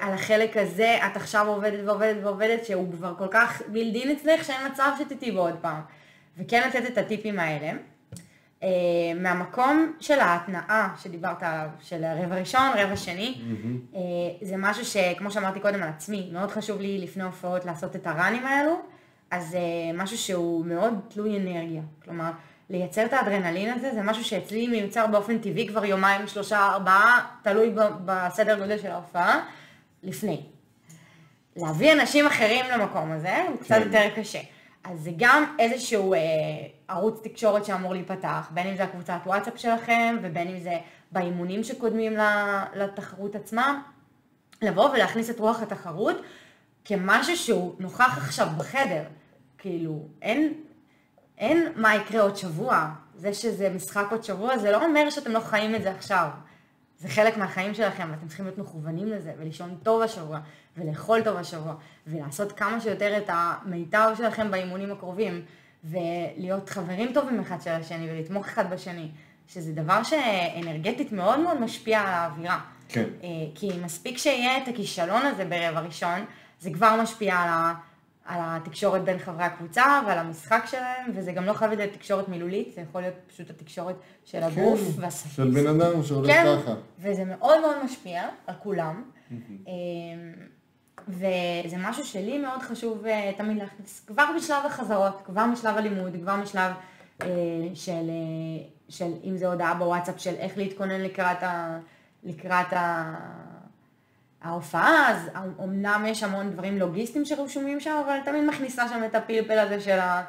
על 0.00 0.12
החלק 0.12 0.56
הזה 0.56 0.98
את 1.06 1.16
עכשיו 1.16 1.46
עובדת 1.48 1.80
ועובדת 1.84 2.16
ועובדת, 2.24 2.64
שהוא 2.64 2.92
כבר 2.92 3.14
כל 3.18 3.28
כך 3.30 3.62
בילדין 3.68 4.10
אצלך 4.10 4.44
שאין 4.44 4.66
מצב 4.72 4.90
שתטעי 4.98 5.30
בו 5.30 5.40
עוד 5.40 5.56
פעם. 5.60 5.80
וכן 6.38 6.68
לתת 6.68 6.90
את 6.92 6.98
הטיפים 6.98 7.38
האלה. 7.38 7.72
מהמקום 9.16 9.92
של 10.00 10.20
ההתנאה 10.20 10.88
שדיברת 11.02 11.42
עליו, 11.42 11.68
של 11.80 12.04
רבע 12.24 12.34
ראשון, 12.34 12.68
רבע 12.74 12.96
שני, 12.96 13.34
mm-hmm. 13.38 13.96
זה 14.42 14.56
משהו 14.58 14.84
שכמו 14.84 15.30
שאמרתי 15.30 15.60
קודם 15.60 15.82
על 15.82 15.88
עצמי, 15.88 16.30
מאוד 16.32 16.50
חשוב 16.50 16.80
לי 16.80 16.98
לפני 16.98 17.22
הופעות 17.22 17.64
לעשות 17.64 17.96
את 17.96 18.06
הראנים 18.06 18.46
האלו, 18.46 18.80
אז 19.30 19.48
זה 19.48 19.60
משהו 19.94 20.18
שהוא 20.18 20.66
מאוד 20.66 20.94
תלוי 21.08 21.36
אנרגיה. 21.36 21.82
כלומר, 22.04 22.30
לייצר 22.70 23.04
את 23.04 23.12
האדרנלין 23.12 23.72
הזה, 23.72 23.94
זה 23.94 24.02
משהו 24.02 24.24
שאצלי 24.24 24.68
מיוצר 24.68 25.06
באופן 25.06 25.38
טבעי 25.38 25.68
כבר 25.68 25.84
יומיים, 25.84 26.26
שלושה, 26.26 26.66
ארבעה, 26.66 27.26
תלוי 27.42 27.74
בסדר 28.04 28.58
גודל 28.58 28.78
של 28.78 28.90
ההופעה. 28.90 29.40
לפני. 30.02 30.40
להביא 31.56 31.92
אנשים 31.92 32.26
אחרים 32.26 32.64
למקום 32.72 33.12
הזה 33.12 33.44
הוא 33.48 33.56
קצת 33.56 33.74
כן. 33.74 33.82
יותר 33.82 34.08
קשה. 34.16 34.38
אז 34.84 35.00
זה 35.00 35.10
גם 35.16 35.56
איזשהו 35.58 36.14
אה, 36.14 36.18
ערוץ 36.88 37.20
תקשורת 37.22 37.64
שאמור 37.64 37.92
להיפתח, 37.92 38.50
בין 38.54 38.66
אם 38.66 38.76
זה 38.76 38.84
הקבוצת 38.84 39.18
וואטסאפ 39.26 39.54
שלכם, 39.56 40.16
ובין 40.22 40.48
אם 40.48 40.58
זה 40.58 40.78
באימונים 41.12 41.64
שקודמים 41.64 42.12
לתחרות 42.74 43.34
עצמה, 43.34 43.82
לבוא 44.62 44.90
ולהכניס 44.90 45.30
את 45.30 45.38
רוח 45.38 45.62
התחרות 45.62 46.16
כמשהו 46.84 47.36
שהוא 47.36 47.74
נוכח 47.78 48.18
עכשיו 48.18 48.48
בחדר. 48.58 49.02
כאילו, 49.58 50.08
אין, 50.22 50.54
אין 51.38 51.72
מה 51.76 51.94
יקרה 51.96 52.22
עוד 52.22 52.36
שבוע. 52.36 52.90
זה 53.14 53.34
שזה 53.34 53.70
משחק 53.70 54.06
עוד 54.10 54.24
שבוע, 54.24 54.58
זה 54.58 54.70
לא 54.70 54.84
אומר 54.84 55.10
שאתם 55.10 55.32
לא 55.32 55.40
חיים 55.40 55.74
את 55.74 55.82
זה 55.82 55.90
עכשיו. 55.90 56.28
זה 57.00 57.08
חלק 57.08 57.36
מהחיים 57.36 57.74
שלכם, 57.74 58.08
ואתם 58.10 58.26
צריכים 58.26 58.44
להיות 58.44 58.58
מכוונים 58.58 59.08
לזה, 59.08 59.32
ולישון 59.38 59.78
טוב 59.82 60.02
השבוע, 60.02 60.38
ולאכול 60.76 61.22
טוב 61.22 61.36
השבוע, 61.36 61.74
ולעשות 62.06 62.52
כמה 62.52 62.80
שיותר 62.80 63.16
את 63.16 63.24
המיטב 63.28 64.10
שלכם 64.18 64.50
באימונים 64.50 64.92
הקרובים, 64.92 65.42
ולהיות 65.84 66.70
חברים 66.70 67.12
טובים 67.12 67.40
אחד 67.40 67.60
של 67.60 67.70
השני, 67.70 68.10
ולתמוך 68.10 68.46
אחד 68.46 68.70
בשני, 68.70 69.08
שזה 69.48 69.72
דבר 69.72 70.02
שאנרגטית 70.02 71.12
מאוד 71.12 71.40
מאוד 71.40 71.60
משפיע 71.60 72.00
על 72.00 72.06
האווירה. 72.06 72.60
כן. 72.88 73.04
אה, 73.22 73.28
כי 73.54 73.70
מספיק 73.84 74.18
שיהיה 74.18 74.58
את 74.58 74.68
הכישלון 74.68 75.22
הזה 75.26 75.44
ברבע 75.44 75.80
ראשון, 75.80 76.24
זה 76.60 76.70
כבר 76.70 76.96
משפיע 77.02 77.36
על 77.36 77.48
ה... 77.48 77.74
על 78.24 78.38
התקשורת 78.42 79.04
בין 79.04 79.18
חברי 79.18 79.44
הקבוצה 79.44 80.00
ועל 80.06 80.18
המשחק 80.18 80.62
שלהם, 80.66 81.10
וזה 81.14 81.32
גם 81.32 81.44
לא 81.44 81.52
חייב 81.52 81.72
להיות 81.72 81.92
תקשורת 81.92 82.28
מילולית, 82.28 82.72
זה 82.74 82.80
יכול 82.80 83.00
להיות 83.00 83.14
פשוט 83.26 83.50
התקשורת 83.50 83.96
של 84.24 84.42
הגוף 84.42 84.80
כן, 84.80 85.02
והשפה. 85.02 85.28
של 85.28 85.50
בן 85.50 85.66
אדם 85.66 86.02
שהולך 86.02 86.26
כן, 86.26 86.56
ככה. 86.62 86.74
וזה 86.98 87.24
מאוד 87.24 87.60
מאוד 87.60 87.84
משפיע 87.84 88.28
על 88.46 88.54
כולם. 88.62 89.02
אמ, 89.30 89.36
וזה 91.08 91.76
משהו 91.78 92.04
שלי 92.04 92.38
מאוד 92.38 92.62
חשוב 92.62 93.06
אה, 93.06 93.32
תמיד 93.36 93.56
להכניס, 93.56 94.04
כבר 94.06 94.24
בשלב 94.36 94.66
החזרות, 94.66 95.22
כבר 95.24 95.44
בשלב 95.52 95.76
הלימוד, 95.76 96.16
כבר 96.22 96.36
בשלב 96.42 96.72
אה, 97.22 97.26
של, 97.74 97.92
אה, 97.92 98.64
של 98.88 99.12
אם 99.24 99.36
זה 99.36 99.48
הודעה 99.48 99.74
בוואטסאפ 99.74 100.20
של 100.20 100.34
איך 100.34 100.58
להתכונן 100.58 101.00
לקראת, 101.00 101.42
ה, 101.42 101.78
לקראת 102.24 102.72
ה, 102.72 103.14
ההופעה, 104.42 105.10
אז 105.10 105.30
אמנם 105.64 106.04
יש 106.08 106.22
המון 106.22 106.50
דברים 106.50 106.78
לוגיסטיים 106.78 107.24
שרשומים 107.24 107.80
שם, 107.80 108.02
אבל 108.06 108.18
תמיד 108.24 108.44
מכניסה 108.44 108.88
שם 108.88 109.04
את 109.04 109.14
הפלפל 109.14 109.58
הזה 109.58 109.80
של 109.80 109.98
ה... 109.98 110.22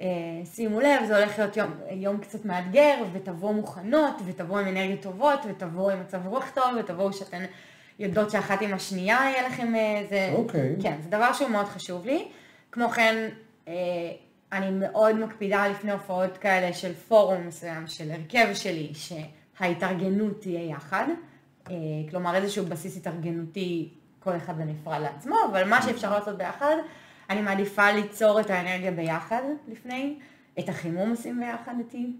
אה, 0.00 0.06
שימו 0.44 0.80
לב, 0.80 1.04
זה 1.06 1.18
הולך 1.18 1.38
להיות 1.38 1.56
יום, 1.56 1.70
יום 1.90 2.18
קצת 2.18 2.44
מאתגר, 2.44 2.94
ותבואו 3.12 3.52
מוכנות, 3.52 4.14
ותבואו 4.26 4.58
עם 4.58 4.68
אנרגיות 4.68 5.00
טובות, 5.00 5.40
ותבואו 5.48 5.90
עם 5.90 6.00
מצב 6.00 6.26
רוח 6.26 6.50
טוב, 6.54 6.64
ותבואו 6.78 7.12
שאתן 7.12 7.44
יודעות 7.98 8.30
שאחת 8.30 8.62
עם 8.62 8.74
השנייה 8.74 9.18
יהיה 9.24 9.48
לכם 9.48 9.74
איזה... 9.74 10.32
אוקיי. 10.34 10.76
כן, 10.82 10.96
זה 11.02 11.10
דבר 11.10 11.32
שהוא 11.32 11.50
מאוד 11.50 11.66
חשוב 11.66 12.06
לי. 12.06 12.28
כמו 12.72 12.88
כן, 12.88 13.28
אה, 13.68 13.74
אני 14.52 14.70
מאוד 14.70 15.16
מקפידה 15.16 15.68
לפני 15.68 15.92
הופעות 15.92 16.38
כאלה 16.38 16.72
של 16.72 16.94
פורום 16.94 17.46
מסוים, 17.46 17.86
של 17.86 18.10
הרכב 18.10 18.54
שלי, 18.54 18.92
שההתארגנות 18.94 20.40
תהיה 20.40 20.70
יחד. 20.70 21.06
אה, 21.70 21.74
כלומר, 22.10 22.34
איזשהו 22.34 22.66
בסיס 22.66 22.96
התארגנותי, 22.96 23.88
כל 24.20 24.36
אחד 24.36 24.58
בנפרד 24.58 25.00
לעצמו, 25.02 25.36
אבל 25.50 25.68
מה 25.68 25.82
שאפשר 25.82 26.18
לעשות 26.18 26.38
ביחד, 26.38 26.76
אני 27.30 27.42
מעדיפה 27.42 27.90
ליצור 27.90 28.40
את 28.40 28.50
האנרגיה 28.50 28.90
ביחד 28.90 29.42
לפני, 29.68 30.18
את 30.58 30.68
החימום 30.68 31.10
עושים 31.10 31.40
ביחד 31.40 31.74
איתי, 31.78 32.12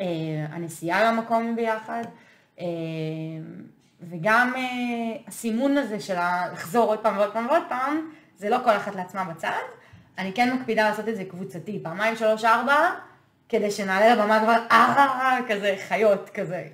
אה, 0.00 0.06
הנסיעה 0.50 1.12
למקום 1.12 1.56
ביחד, 1.56 2.04
אה, 2.60 2.66
וגם 4.00 4.54
הסימון 5.26 5.76
הזה 5.76 6.00
של 6.00 6.14
לחזור 6.52 6.88
עוד 6.88 6.98
פעם 6.98 7.16
ועוד 7.16 7.32
פעם 7.32 7.46
ועוד 7.46 7.62
פעם, 7.68 8.10
זה 8.36 8.50
לא 8.50 8.58
כל 8.64 8.76
אחת 8.76 8.94
לעצמה 8.94 9.24
בצד, 9.24 9.62
אני 10.18 10.32
כן 10.32 10.56
מקפידה 10.56 10.88
לעשות 10.88 11.08
את 11.08 11.16
זה 11.16 11.24
קבוצתי, 11.24 11.80
פעמיים, 11.82 12.16
שלוש, 12.16 12.44
ארבע, 12.44 12.90
כדי 13.48 13.70
שנעלה 13.70 14.14
לבמה 14.14 14.40
כבר 14.40 14.56
אה, 14.70 15.38
כזה, 15.48 15.76
חיות 15.88 16.30
כזה. 16.34 16.64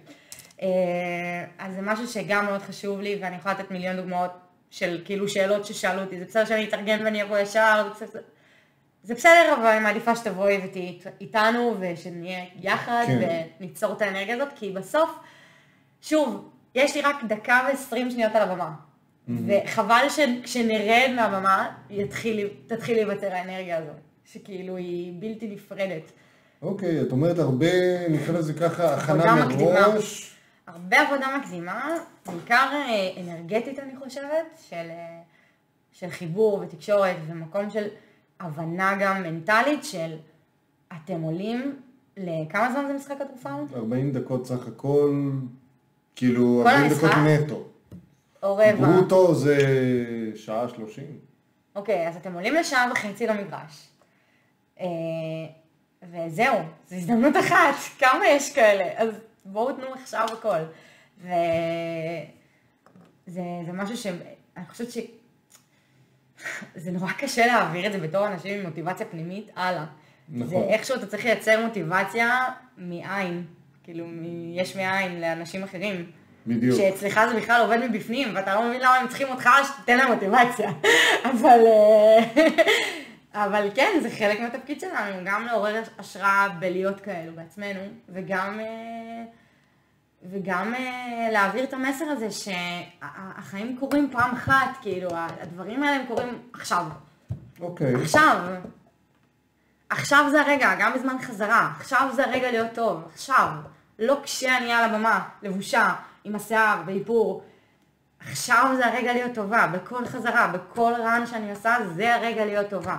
אז 1.58 1.74
זה 1.74 1.80
משהו 1.82 2.08
שגם 2.08 2.46
מאוד 2.46 2.62
חשוב 2.62 3.00
לי, 3.00 3.18
ואני 3.20 3.36
יכולה 3.36 3.54
לתת 3.54 3.70
מיליון 3.70 3.96
דוגמאות 3.96 4.30
של 4.70 5.02
כאילו 5.04 5.28
שאלות 5.28 5.66
ששאלו 5.66 6.02
אותי, 6.02 6.18
זה 6.18 6.24
בסדר 6.24 6.44
שאני 6.44 6.68
אתארגן 6.68 7.04
ואני 7.04 7.22
אבוא 7.22 7.38
ישר, 7.38 7.88
זה 7.98 8.06
בסדר, 8.06 8.20
זה 9.02 9.14
בסדר, 9.14 9.54
אבל 9.60 9.66
אני 9.66 9.80
מעדיפה 9.80 10.16
שתבואי 10.16 10.60
ותהיי 10.64 10.98
איתנו 11.20 11.74
ושנהיה 11.80 12.44
יחד 12.60 13.04
כן. 13.06 13.42
וניצור 13.60 13.92
את 13.92 14.02
האנרגיה 14.02 14.34
הזאת, 14.34 14.48
כי 14.56 14.72
בסוף, 14.72 15.10
שוב, 16.02 16.50
יש 16.74 16.94
לי 16.96 17.02
רק 17.02 17.16
דקה 17.28 17.68
ועשרים 17.68 18.10
שניות 18.10 18.34
על 18.34 18.42
הבמה. 18.42 18.70
Mm-hmm. 18.70 19.32
וחבל 19.46 20.06
שכשנרד 20.08 21.10
מהבמה, 21.16 21.68
יתחיל, 21.90 22.48
תתחיל 22.66 22.96
להיוותר 22.96 23.32
האנרגיה 23.32 23.78
הזאת, 23.78 23.96
שכאילו 24.24 24.76
היא 24.76 25.12
בלתי 25.18 25.48
נפרדת. 25.48 26.12
אוקיי, 26.62 27.02
את 27.02 27.12
אומרת 27.12 27.38
הרבה, 27.38 28.08
נקרא 28.08 28.38
לזה 28.38 28.52
ככה, 28.52 28.94
הכנה 28.94 29.46
מראש. 29.46 30.35
הרבה 30.66 31.00
עבודה 31.00 31.38
מקדימה, 31.38 31.96
בעיקר 32.26 32.68
אה, 32.72 33.22
אנרגטית 33.22 33.78
אני 33.78 33.96
חושבת, 33.96 34.60
של, 34.68 34.76
אה, 34.90 35.20
של 35.92 36.10
חיבור 36.10 36.58
ותקשורת 36.62 37.16
ומקום 37.26 37.70
של 37.70 37.86
הבנה 38.40 38.96
גם 39.00 39.22
מנטלית 39.22 39.84
של 39.84 40.16
אתם 40.92 41.20
עולים, 41.20 41.80
לכמה 42.16 42.72
זמן 42.72 42.84
זה 42.86 42.92
משחק 42.92 43.18
כדורסל? 43.18 43.74
40 43.76 44.12
דקות 44.12 44.46
סך 44.46 44.68
הכל, 44.68 45.30
כאילו 46.16 46.62
40 46.66 46.92
דקות 46.92 47.10
נטו. 47.10 47.64
או 48.42 48.56
רבע. 48.56 48.86
ברוטו 48.86 49.34
זה 49.34 49.56
שעה 50.34 50.68
30. 50.68 51.04
אוקיי, 51.74 52.08
אז 52.08 52.16
אתם 52.16 52.34
עולים 52.34 52.54
לשעה 52.54 52.88
וחצי 52.92 53.26
למגרש. 53.26 53.88
אה, 54.80 54.86
וזהו, 56.02 56.56
זו 56.88 56.96
הזדמנות 56.96 57.36
אחת, 57.36 57.74
כמה 58.00 58.26
יש 58.26 58.54
כאלה? 58.54 58.84
אז 58.96 59.08
בואו 59.46 59.72
תנו 59.72 59.94
עכשיו 59.94 60.26
הכל. 60.32 60.58
וזה 61.20 61.32
זה 63.66 63.72
משהו 63.72 63.96
שאני 63.96 64.66
חושבת 64.68 64.90
ש... 64.90 64.98
זה 66.74 66.90
נורא 66.90 67.12
קשה 67.12 67.46
להעביר 67.46 67.86
את 67.86 67.92
זה 67.92 67.98
בתור 67.98 68.26
אנשים 68.26 68.58
עם 68.58 68.66
מוטיבציה 68.66 69.06
פנימית 69.06 69.50
הלאה. 69.56 69.84
נכון. 70.28 70.48
זה 70.48 70.56
איכשהו 70.56 70.96
אתה 70.96 71.06
צריך 71.06 71.24
לייצר 71.24 71.66
מוטיבציה 71.66 72.44
מאין, 72.78 73.44
כאילו 73.84 74.06
יש 74.54 74.76
מאין 74.76 75.20
לאנשים 75.20 75.62
אחרים. 75.62 76.10
בדיוק. 76.46 76.76
שאצלך 76.76 77.20
זה 77.28 77.36
בכלל 77.36 77.60
עובד 77.60 77.78
מבפנים, 77.90 78.28
ואתה 78.34 78.54
לא 78.54 78.68
מבין 78.68 78.80
למה 78.80 78.94
הם 78.94 79.08
צריכים 79.08 79.28
אותך 79.28 79.48
שתיתן 79.64 79.96
להם 79.96 80.12
מוטיבציה. 80.12 80.70
אבל, 81.30 81.60
אה, 81.66 82.46
אבל 83.44 83.68
כן, 83.74 83.98
זה 84.02 84.10
חלק 84.10 84.40
מהתפקיד 84.40 84.80
שלנו, 84.80 85.16
גם 85.24 85.46
לעורר 85.46 85.82
השראה 85.98 86.48
בלהיות 86.58 87.00
כאלו 87.00 87.32
בעצמנו, 87.32 87.80
וגם... 88.08 88.60
אה, 88.60 89.24
וגם 90.30 90.74
uh, 90.74 90.78
להעביר 91.32 91.64
את 91.64 91.72
המסר 91.72 92.04
הזה 92.04 92.28
שהחיים 92.30 93.76
קורים 93.80 94.10
פעם 94.12 94.34
אחת, 94.34 94.68
כאילו, 94.82 95.08
הדברים 95.12 95.82
האלה 95.82 96.00
הם 96.00 96.06
קורים 96.06 96.42
עכשיו. 96.52 96.84
אוקיי. 97.60 97.94
Okay. 97.94 97.98
עכשיו. 97.98 98.38
עכשיו 99.90 100.28
זה 100.30 100.40
הרגע, 100.40 100.74
גם 100.78 100.92
בזמן 100.94 101.16
חזרה. 101.22 101.72
עכשיו 101.76 102.10
זה 102.14 102.24
הרגע 102.26 102.50
להיות 102.50 102.72
טוב. 102.74 103.02
עכשיו. 103.14 103.48
לא 103.98 104.20
כשאני 104.22 104.72
על 104.72 104.84
הבמה, 104.84 105.28
לבושה, 105.42 105.94
עם 106.24 106.36
השיער, 106.36 106.82
באיפור. 106.86 107.42
עכשיו 108.30 108.72
זה 108.76 108.86
הרגע 108.86 109.12
להיות 109.12 109.34
טובה, 109.34 109.66
בכל 109.66 110.06
חזרה, 110.06 110.48
בכל 110.48 110.92
רען 110.98 111.26
שאני 111.26 111.50
עושה, 111.50 111.76
זה 111.94 112.14
הרגע 112.14 112.44
להיות 112.44 112.70
טובה. 112.70 112.96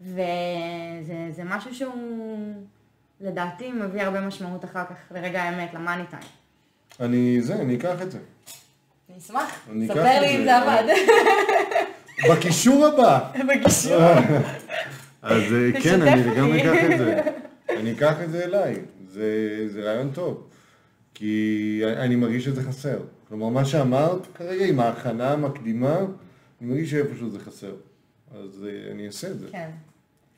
וזה 0.00 1.44
משהו 1.44 1.74
שהוא, 1.74 2.54
לדעתי, 3.20 3.72
מביא 3.72 4.02
הרבה 4.02 4.20
משמעות 4.20 4.64
אחר 4.64 4.84
כך 4.84 4.96
לרגע 5.10 5.42
האמת, 5.42 5.74
למאני 5.74 6.02
טיים. 6.10 6.22
אני 7.00 7.40
זה, 7.40 7.54
אני 7.54 7.76
אקח 7.76 8.02
את 8.02 8.10
זה. 8.10 8.18
אני 9.08 9.18
אשמח, 9.18 9.68
ספר 9.86 10.20
לי 10.20 10.36
אם 10.36 10.44
זה 10.44 10.56
עבד. 10.56 10.84
בקישור 12.30 12.86
הבא. 12.86 13.30
בקישור. 13.48 14.02
אז 15.22 15.42
אה, 15.52 15.80
כן, 15.82 16.02
אני 16.02 16.24
לגמרי 16.24 16.62
אקח 16.62 16.92
את 16.92 16.98
זה. 16.98 17.20
אני 17.78 17.92
אקח 17.92 18.14
את 18.24 18.30
זה 18.30 18.44
אליי. 18.44 18.76
זה 19.66 19.80
רעיון 19.82 20.10
טוב. 20.14 20.48
כי 21.14 21.82
אני 21.96 22.16
מרגיש 22.16 22.44
שזה 22.44 22.62
חסר. 22.62 22.98
כלומר, 23.28 23.48
מה 23.48 23.64
שאמרת 23.64 24.26
כרגע 24.34 24.64
עם 24.64 24.80
ההכנה 24.80 25.32
המקדימה, 25.32 25.96
אני 26.60 26.70
מרגיש 26.70 26.90
שאיפשהו 26.90 27.30
זה 27.30 27.38
חסר. 27.38 27.72
אז 28.34 28.66
אה, 28.68 28.92
אני 28.92 29.06
אעשה 29.06 29.30
את 29.30 29.38
זה. 29.38 29.46
כן. 29.52 29.70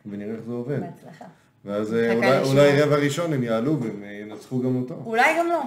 ונראה 0.06 0.32
איך 0.34 0.40
זה 0.40 0.52
עובד. 0.52 0.80
בהצלחה. 0.80 1.24
ואז 1.64 1.94
אה, 1.94 2.14
אולי, 2.14 2.42
אולי 2.42 2.82
רבע 2.82 2.96
ראשון 2.96 3.32
הם 3.32 3.42
יעלו 3.42 3.80
והם 3.80 4.04
ינצחו 4.04 4.62
גם 4.62 4.76
אותו. 4.76 5.02
אולי 5.06 5.38
גם 5.38 5.46
לא. 5.46 5.62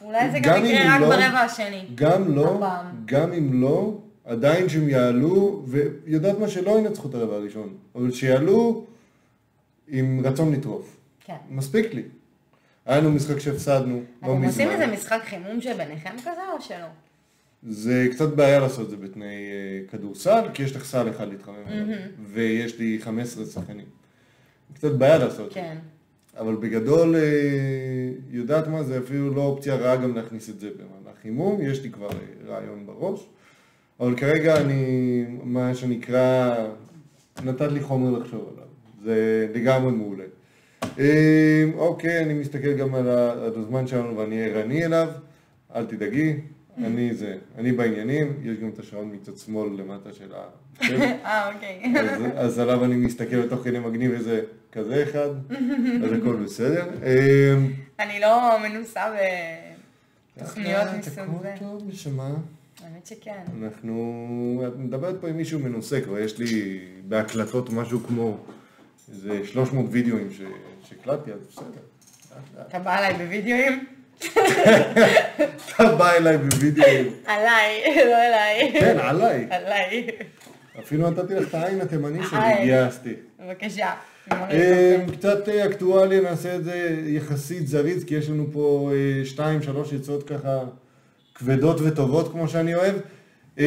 אולי 0.00 0.30
זה 0.30 0.38
גם 0.38 0.64
יקרה 0.64 0.94
רק 0.94 1.00
לא, 1.00 1.08
ברבע 1.08 1.38
השני. 1.38 1.86
גם 1.94 2.34
לא, 2.34 2.56
הפעם. 2.56 2.86
גם 3.04 3.32
אם 3.32 3.62
לא, 3.62 3.98
עדיין 4.24 4.68
שהם 4.68 4.88
יעלו, 4.88 5.64
ויודעת 5.66 6.38
מה 6.38 6.48
שלא 6.48 6.78
ינצחו 6.78 7.08
את 7.08 7.14
הרבע 7.14 7.34
הראשון, 7.34 7.74
אבל 7.94 8.12
שיעלו 8.12 8.84
עם 9.88 10.20
רצון 10.24 10.52
לטרוף. 10.52 10.96
כן. 11.24 11.36
מספיק 11.50 11.94
לי. 11.94 12.02
היה 12.86 12.98
לנו 12.98 13.10
משחק 13.10 13.38
שהפסדנו, 13.38 14.00
לא 14.22 14.28
מזמן. 14.28 14.38
אתם 14.38 14.44
עושים 14.46 14.70
איזה 14.70 14.86
משחק 14.86 15.20
חימום 15.24 15.60
שביניכם 15.60 16.14
כזה 16.20 16.48
או 16.52 16.60
שלא? 16.60 16.86
זה 17.68 18.08
קצת 18.10 18.28
בעיה 18.28 18.60
לעשות 18.60 18.84
את 18.84 18.90
זה 18.90 18.96
בתנאי 18.96 19.26
uh, 19.26 19.90
כדורסל, 19.90 20.44
כי 20.54 20.62
יש 20.62 20.76
לך 20.76 20.84
סל 20.84 21.10
אחד 21.10 21.28
להתחמם 21.28 21.54
עליו. 21.66 21.96
ויש 22.32 22.78
לי 22.78 22.98
15 23.02 23.44
שחקנים. 23.44 23.86
קצת 24.74 24.92
בעיה 24.92 25.18
לעשות 25.18 25.48
את 25.48 25.54
כן. 25.54 25.74
זה. 25.74 25.80
אבל 26.40 26.56
בגדול, 26.56 27.16
אה, 27.16 27.20
יודעת 28.30 28.68
מה, 28.68 28.82
זה 28.82 28.98
אפילו 28.98 29.34
לא 29.34 29.42
אופציה 29.42 29.74
רעה 29.74 29.96
גם 29.96 30.16
להכניס 30.16 30.50
את 30.50 30.60
זה 30.60 30.68
במהלך 30.70 31.18
חימום, 31.22 31.60
יש 31.62 31.82
לי 31.82 31.90
כבר 31.90 32.08
אה, 32.08 32.54
רעיון 32.54 32.86
בראש, 32.86 33.26
אבל 34.00 34.16
כרגע 34.16 34.60
אני, 34.60 35.24
מה 35.44 35.74
שנקרא, 35.74 36.54
נתת 37.44 37.72
לי 37.72 37.80
חומר 37.80 38.18
לחשוב 38.18 38.48
עליו, 38.52 38.68
זה 39.04 39.46
לגמרי 39.54 39.92
מעולה. 39.92 40.24
אה, 40.98 41.64
אוקיי, 41.74 42.24
אני 42.24 42.34
מסתכל 42.34 42.72
גם 42.72 42.94
על 42.94 43.08
הזמן 43.56 43.86
שלנו 43.86 44.16
ואני 44.16 44.44
ערני 44.44 44.84
אליו, 44.84 45.08
אל 45.74 45.86
תדאגי, 45.86 46.36
אני 46.78 47.14
זה, 47.14 47.36
אני 47.58 47.72
בעניינים, 47.72 48.40
יש 48.42 48.58
גם 48.58 48.68
את 48.68 48.78
השעון 48.78 49.14
מצד 49.14 49.36
שמאל 49.36 49.68
למטה 49.80 50.12
של 50.12 50.34
ה... 50.34 50.44
אה, 51.24 51.54
אוקיי. 51.54 51.92
אז 52.36 52.58
עליו 52.58 52.84
אני 52.84 52.96
מסתכל 52.96 53.48
תוך 53.48 53.64
כדי 53.64 53.78
מגניב 53.78 54.12
איזה 54.12 54.42
כזה 54.72 55.02
אחד, 55.02 55.28
אז 56.04 56.12
הכל 56.12 56.36
בסדר. 56.36 56.86
אמ, 56.86 57.72
אני 57.98 58.20
לא 58.20 58.58
מנוסה 58.62 59.04
בתוכניות 60.36 60.88
מסוג 60.98 61.14
זה. 61.42 61.54
הכל 61.54 61.64
טוב, 61.64 61.82
נשמה. 61.88 62.30
האמת 62.84 63.06
שכן. 63.06 63.42
אנחנו, 63.62 64.64
את 64.68 64.76
מדברת 64.76 65.20
פה 65.20 65.28
עם 65.28 65.36
מישהו 65.36 65.60
מנוסה, 65.60 66.00
כבר 66.00 66.18
יש 66.18 66.38
לי 66.38 66.80
בהקלטות 67.08 67.70
משהו 67.70 68.00
כמו 68.00 68.38
איזה 69.12 69.40
300 69.46 69.86
וידאוים 69.90 70.28
שהקלטתי, 70.82 71.32
אז 71.32 71.40
בסדר. 71.50 71.80
אתה 72.68 72.78
בא 72.78 72.98
אליי 72.98 73.14
בווידאוים? 73.14 73.99
אתה 74.20 75.94
בא 75.98 76.12
אליי 76.12 76.38
בווידאוים. 76.38 77.12
עליי, 77.26 77.82
לא 77.96 78.16
אליי. 78.16 78.72
כן, 78.80 78.98
עליי. 78.98 79.46
עליי. 79.50 80.06
אפילו 80.78 81.10
נתתי 81.10 81.34
לך 81.34 81.48
את 81.48 81.54
העין 81.54 81.80
התימני 81.80 82.26
שלי, 82.30 82.64
גייסתי. 82.64 83.14
בבקשה. 83.40 83.90
אמ, 84.32 84.36
קצת 85.12 85.48
אה, 85.48 85.66
אקטואליה, 85.66 86.20
נעשה 86.20 86.56
את 86.56 86.64
זה 86.64 87.02
יחסית 87.06 87.68
זריז, 87.68 88.04
כי 88.04 88.14
יש 88.14 88.30
לנו 88.30 88.46
פה 88.52 88.90
אה, 88.92 89.24
שתיים, 89.24 89.62
שלוש 89.62 89.92
יצאות 89.92 90.28
ככה 90.28 90.58
כבדות 91.34 91.80
וטובות, 91.80 92.32
כמו 92.32 92.48
שאני 92.48 92.74
אוהב. 92.74 92.94
אמ, 93.58 93.64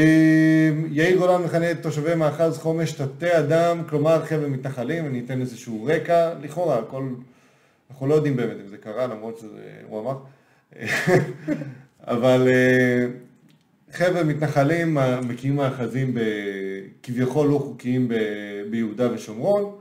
יאיר 0.92 1.18
גולן 1.18 1.44
מכנה 1.44 1.72
את 1.72 1.82
תושבי 1.82 2.16
מאחז 2.16 2.58
חומש 2.58 2.92
תתי 2.92 3.38
אדם, 3.38 3.84
כלומר 3.90 4.26
חבר'ה 4.26 4.48
מתנחלים, 4.48 5.06
אני 5.06 5.22
אתן 5.26 5.42
איזשהו 5.42 5.86
רקע, 5.86 6.34
לכאורה, 6.42 6.80
הכל, 6.80 7.04
אנחנו 7.92 8.08
לא 8.08 8.16
יודעים 8.16 8.36
באמת 8.36 8.58
אם 8.64 8.68
זה 8.68 8.78
קרה, 8.78 9.08
למרות 9.08 9.38
שהוא 9.40 10.02
אמר. 10.02 10.18
אבל 12.08 12.48
אה, 12.48 13.06
חבר'ה 13.92 14.24
מתנחלים 14.24 14.98
מקימים 15.28 15.58
מאחזים 15.58 16.18
כביכול 17.04 17.48
לא 17.48 17.60
חוקיים 17.60 18.12
ביהודה 18.70 19.14
ושומרון, 19.14 19.76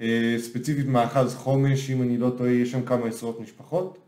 אה, 0.00 0.36
ספציפית 0.38 0.86
מאחז 0.86 1.34
חומש, 1.34 1.90
אם 1.90 2.02
אני 2.02 2.18
לא 2.18 2.30
טועה, 2.38 2.50
יש 2.50 2.70
שם 2.70 2.84
כמה 2.84 3.06
עשרות 3.06 3.40
משפחות, 3.40 3.98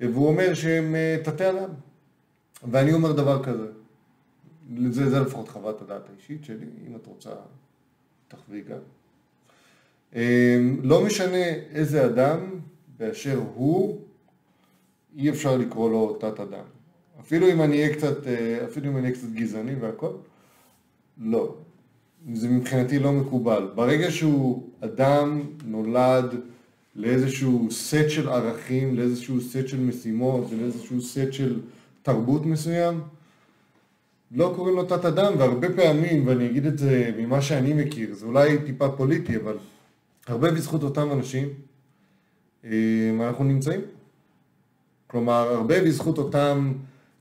והוא 0.00 0.28
אומר 0.28 0.54
שהם 0.54 0.94
אה, 0.94 1.16
תתי 1.24 1.50
אדם. 1.50 1.70
ואני 2.70 2.92
אומר 2.92 3.12
דבר 3.12 3.44
כזה, 3.44 3.66
זה, 4.90 5.10
זה 5.10 5.20
לפחות 5.20 5.48
חוות 5.48 5.82
הדעת 5.82 6.08
האישית 6.08 6.44
שלי, 6.44 6.66
אם 6.88 6.96
את 6.96 7.06
רוצה, 7.06 7.30
תחווי 8.28 8.60
גם. 8.60 8.78
אה, 10.16 10.58
לא 10.82 11.04
משנה 11.04 11.46
איזה 11.70 12.06
אדם 12.06 12.38
באשר 12.98 13.40
הוא, 13.54 14.00
אי 15.16 15.30
אפשר 15.30 15.56
לקרוא 15.56 15.90
לו 15.90 16.16
תת 16.20 16.40
אדם. 16.40 16.64
אפילו 17.20 17.50
אם 17.50 17.62
אני 17.62 17.76
אהיה 17.76 17.94
קצת, 17.94 18.26
אפילו 18.64 18.90
אם 18.90 18.96
אני 18.96 19.02
אהיה 19.04 19.14
קצת 19.14 19.28
גזעני 19.34 19.74
והכל, 19.74 20.10
לא. 21.18 21.54
זה 22.34 22.48
מבחינתי 22.48 22.98
לא 22.98 23.12
מקובל. 23.12 23.70
ברגע 23.74 24.10
שהוא 24.10 24.68
אדם 24.80 25.42
נולד 25.64 26.34
לאיזשהו 26.96 27.68
סט 27.70 28.08
של 28.08 28.28
ערכים, 28.28 28.96
לאיזשהו 28.96 29.40
סט 29.40 29.68
של 29.68 29.80
משימות, 29.80 30.44
לאיזשהו 30.60 31.02
סט 31.02 31.32
של 31.32 31.60
תרבות 32.02 32.46
מסוים, 32.46 33.00
לא 34.32 34.52
קוראים 34.56 34.76
לו 34.76 34.84
תת 34.84 35.04
אדם, 35.04 35.32
והרבה 35.38 35.76
פעמים, 35.76 36.26
ואני 36.26 36.46
אגיד 36.46 36.66
את 36.66 36.78
זה 36.78 37.10
ממה 37.18 37.42
שאני 37.42 37.84
מכיר, 37.84 38.14
זה 38.14 38.26
אולי 38.26 38.58
טיפה 38.66 38.88
פוליטי, 38.88 39.36
אבל 39.36 39.56
הרבה 40.26 40.50
בזכות 40.50 40.82
אותם 40.82 41.12
אנשים, 41.12 41.48
אה, 42.64 42.70
אנחנו 43.20 43.44
נמצאים. 43.44 43.80
כלומר, 45.12 45.48
הרבה 45.48 45.82
בזכות 45.82 46.18
אותם 46.18 46.72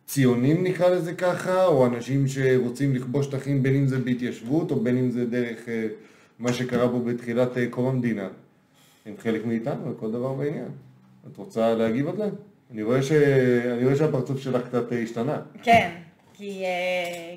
ציונים 0.05 0.63
נקרא 0.63 0.89
לזה 0.89 1.13
ככה, 1.13 1.65
או 1.65 1.85
אנשים 1.85 2.27
שרוצים 2.27 2.95
לכבוש 2.95 3.25
שטחים 3.25 3.63
בין 3.63 3.75
אם 3.75 3.87
זה 3.87 3.99
בהתיישבות, 3.99 4.71
או 4.71 4.79
בין 4.79 4.97
אם 4.97 5.11
זה 5.11 5.25
דרך 5.25 5.69
אה, 5.69 5.87
מה 6.39 6.53
שקרה 6.53 6.89
פה 6.89 6.99
בתחילת 6.99 7.57
אה, 7.57 7.67
קום 7.69 7.85
המדינה. 7.85 8.27
הם 9.05 9.13
חלק 9.17 9.45
מאיתנו 9.45 9.91
לכל 9.91 10.11
דבר 10.11 10.33
בעניין. 10.33 10.69
את 11.31 11.37
רוצה 11.37 11.73
להגיב 11.73 12.07
על 12.07 12.17
זה? 12.17 12.29
אני 12.73 12.83
רואה, 12.83 13.03
ש... 13.03 13.11
אני 13.73 13.83
רואה 13.83 13.95
שהפרצוף 13.95 14.39
שלך 14.39 14.67
קצת 14.67 14.93
אה, 14.93 15.01
השתנה. 15.01 15.41
כן, 15.63 15.91
כי 16.33 16.63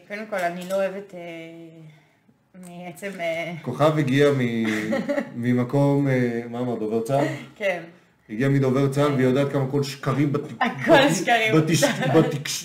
קודם 0.09 0.25
כל 0.31 0.37
אני 0.37 0.61
לא 0.71 0.75
אוהבת 0.75 1.15
מעצם... 2.69 3.11
כוכב 3.63 3.99
הגיע 3.99 4.31
ממקום, 5.37 6.09
מה 6.51 6.61
אמר, 6.61 6.75
דובר 6.75 7.03
צה"ל? 7.03 7.27
כן. 7.57 7.83
הגיע 8.31 8.49
מדובר 8.49 8.93
צה"ל 8.93 9.13
והיא 9.13 9.27
יודעת 9.27 9.53
כמה 9.53 9.71
כל 9.71 9.83
שקרים 9.83 10.33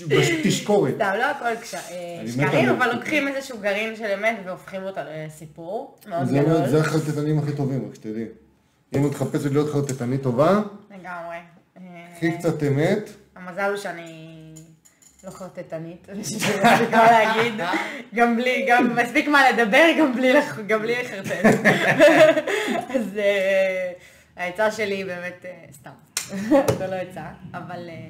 בתשקורת. 0.08 0.96
סתם, 0.96 1.12
לא 1.18 1.24
הכל 1.24 1.46
אה, 1.46 2.24
שקרים, 2.36 2.70
אבל 2.70 2.94
לוקחים 2.96 3.28
איזשהו 3.28 3.58
גרעין 3.58 3.96
של 3.96 4.06
אמת 4.20 4.38
והופכים 4.46 4.84
אותה 4.84 5.02
לסיפור 5.04 5.98
מאוד 6.08 6.28
גדול. 6.28 6.68
זה 6.68 6.80
החרטטנים 6.80 7.40
הכי 7.40 7.52
טובים, 7.52 7.88
רק 7.90 7.96
שתדעי. 7.96 8.26
אם 8.96 9.08
את 9.08 9.12
מחפשת 9.12 9.52
להיות 9.52 9.70
חרטטנית 9.70 10.22
טובה, 10.24 10.60
לגמרי. 10.92 11.38
קחי 12.16 12.38
קצת 12.38 12.64
אמת. 12.64 13.10
המזל 13.36 13.70
הוא 13.70 13.78
שאני 13.78 14.36
לא 15.24 15.30
חרטטנית, 15.30 16.08
להגיד, 16.92 17.54
גם 18.16 18.36
בלי, 18.38 18.66
גם 18.70 18.96
מספיק 18.96 19.28
מה 19.28 19.52
לדבר, 19.52 19.86
גם 20.68 20.82
בלי 20.82 21.04
לחרטט. 21.04 21.46
אז... 22.96 23.20
העצה 24.40 24.72
שלי 24.72 24.96
היא 24.96 25.06
באמת, 25.06 25.46
אה, 25.46 25.66
סתם, 25.72 25.92
זה 26.78 26.88
לא 26.88 26.96
עצה, 26.96 27.32
אבל 27.54 27.90
אה, 27.90 28.10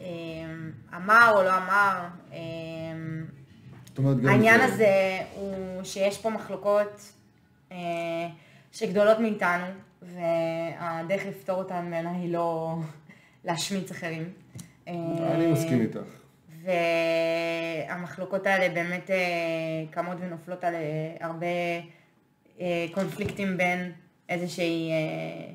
אה, 0.00 0.06
אמר 0.96 1.32
או 1.34 1.42
לא 1.42 1.56
אמר, 1.56 2.06
העניין 4.28 4.60
הזה 4.60 5.18
הוא 5.34 5.84
שיש 5.84 6.18
פה 6.18 6.30
מחלוקות 6.30 7.12
שגדולות 8.72 9.18
מאיתנו, 9.18 9.64
והדרך 10.02 11.26
לפתור 11.26 11.58
אותן 11.58 11.84
ממנה 11.84 12.10
היא 12.10 12.32
לא 12.32 12.76
להשמיץ 13.44 13.90
אחרים. 13.90 14.32
אני 14.86 15.52
מסכים 15.52 15.80
איתך. 15.80 15.98
והמחלוקות 17.88 18.46
האלה 18.46 18.74
באמת 18.74 19.10
קמות 19.90 20.16
ונופלות 20.20 20.64
על 20.64 20.74
הרבה 21.20 21.46
קונפליקטים 22.94 23.56
בין 23.56 23.92
איזושהי 24.28 24.90
אה, 24.90 25.52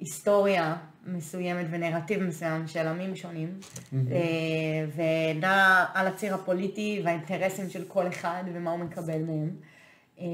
היסטוריה 0.00 0.76
מסוימת 1.06 1.66
ונרטיב 1.70 2.22
מסוים 2.22 2.68
של 2.68 2.86
עמים 2.86 3.16
שונים, 3.16 3.58
mm-hmm. 3.60 3.96
אה, 4.12 4.84
ונע 5.34 5.84
על 5.94 6.06
הציר 6.06 6.34
הפוליטי 6.34 7.00
והאינטרסים 7.04 7.70
של 7.70 7.84
כל 7.88 8.08
אחד 8.08 8.42
ומה 8.52 8.70
הוא 8.70 8.80
מקבל 8.80 9.22
מהם. 9.22 9.50
אה, 10.20 10.26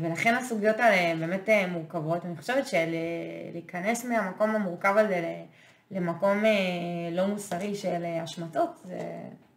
ולכן 0.00 0.34
הסוגיות 0.34 0.76
האלה 0.80 1.26
באמת 1.26 1.48
אה, 1.48 1.66
מורכבות. 1.66 2.24
אני 2.24 2.36
חושבת 2.36 2.64
שלהיכנס 2.66 4.04
מהמקום 4.04 4.50
המורכב 4.50 4.94
הזה 4.96 5.34
למקום 5.90 6.44
אה, 6.44 6.50
לא 7.12 7.26
מוסרי 7.26 7.74
של 7.74 8.04
השמטות, 8.22 8.82
זה, 8.84 8.98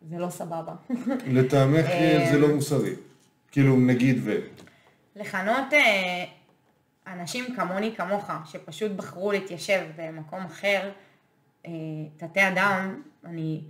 זה 0.10 0.18
לא 0.18 0.30
סבבה. 0.30 0.74
לטעמך 1.28 1.86
זה 2.32 2.38
לא 2.38 2.56
מוסרי. 2.56 2.94
כאילו, 3.52 3.80
נגיד 3.80 4.20
ו... 4.24 4.36
לכנות 5.16 5.74
אנשים 7.08 7.56
כמוני 7.56 7.96
כמוך, 7.96 8.32
שפשוט 8.46 8.92
בחרו 8.92 9.32
להתיישב 9.32 9.82
במקום 9.96 10.40
אחר, 10.46 10.92
אה, 11.66 11.72
תתי 12.18 12.48
אדם, 12.48 13.02
אני, 13.26 13.62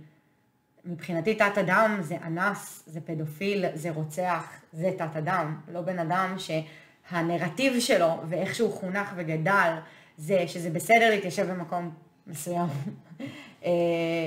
מבחינתי 0.84 1.34
תת 1.34 1.58
אדם 1.58 1.98
זה 2.00 2.16
אנס, 2.26 2.82
זה 2.86 3.00
פדופיל, 3.00 3.64
זה 3.74 3.90
רוצח, 3.90 4.52
זה 4.72 4.90
תת 4.98 5.16
אדם, 5.18 5.60
לא 5.72 5.80
בן 5.80 5.98
אדם 5.98 6.36
שהנרטיב 6.38 7.80
שלו 7.80 8.20
ואיך 8.28 8.54
שהוא 8.54 8.72
חונך 8.72 9.12
וגדל, 9.16 9.74
זה 10.18 10.48
שזה 10.48 10.70
בסדר 10.70 11.10
להתיישב 11.10 11.50
במקום 11.50 11.90
מסוים. 12.26 12.68
אה, 13.64 13.70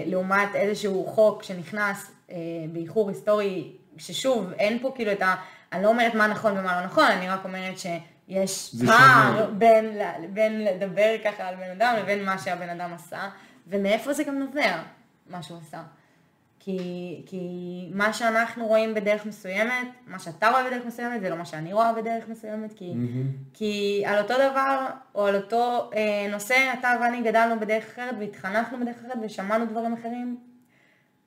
לעומת 0.06 0.56
איזשהו 0.56 1.06
חוק 1.08 1.44
שנכנס 1.44 2.12
אה, 2.32 2.36
באיחור 2.74 3.10
היסטורי, 3.10 3.72
ששוב, 3.98 4.52
אין 4.52 4.80
פה 4.82 4.92
כאילו 4.96 5.12
את 5.12 5.22
ה... 5.22 5.36
אני 5.74 5.84
לא 5.84 5.88
אומרת 5.88 6.16
מה 6.16 6.28
נכון 6.28 6.58
ומה 6.58 6.82
לא 6.82 6.86
נכון, 6.86 7.04
אני 7.04 7.30
רק 7.30 7.46
אומרת 7.46 7.78
ש... 7.78 7.86
יש 8.30 8.76
פער 8.88 9.50
בין, 9.58 9.98
בין 10.34 10.64
לדבר 10.64 11.16
ככה 11.24 11.48
על 11.48 11.56
בן 11.56 11.72
אדם 11.72 11.96
לבין 12.00 12.26
מה 12.26 12.38
שהבן 12.38 12.70
אדם 12.70 12.94
עשה, 12.94 13.30
ומאיפה 13.68 14.14
זה 14.14 14.24
גם 14.24 14.40
נובע, 14.40 14.82
מה 15.30 15.44
שהוא 15.44 15.58
עשה. 15.62 15.82
כי, 16.60 17.22
כי 17.26 17.40
מה 17.94 18.14
שאנחנו 18.14 18.68
רואים 18.68 18.94
בדרך 18.94 19.26
מסוימת, 19.26 19.88
מה 20.08 20.20
שאתה 20.20 20.50
רואה 20.50 20.68
בדרך 20.68 20.86
מסוימת, 20.86 21.22
זה 21.22 21.30
לא 21.30 21.36
מה 21.36 21.46
שאני 21.46 21.74
רואה 21.74 21.94
בדרך 21.94 22.28
מסוימת, 22.28 22.74
כי, 22.74 22.94
mm-hmm. 22.94 23.54
כי 23.54 24.04
על 24.06 24.18
אותו 24.18 24.34
דבר, 24.34 24.88
או 25.16 25.26
על 25.26 25.36
אותו 25.36 25.90
אה, 25.96 26.28
נושא, 26.32 26.74
אתה 26.80 26.98
ואני 27.02 27.22
גדלנו 27.22 27.60
בדרך 27.60 27.84
אחרת, 27.84 28.16
והתחנכנו 28.20 28.80
בדרך 28.80 28.96
אחרת, 28.96 29.18
ושמענו 29.24 29.66
דברים 29.66 29.94
אחרים, 29.94 30.38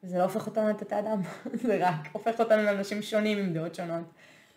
זה 0.02 0.18
לא 0.18 0.22
הופך 0.22 0.46
אותנו 0.46 0.68
לתת 0.68 0.92
האדם, 0.92 1.20
זה 1.66 1.78
רק 1.80 2.08
הופך 2.12 2.40
אותנו 2.40 2.62
לאנשים 2.62 3.02
שונים 3.02 3.38
עם 3.38 3.52
דעות 3.52 3.74
שונות. 3.74 4.04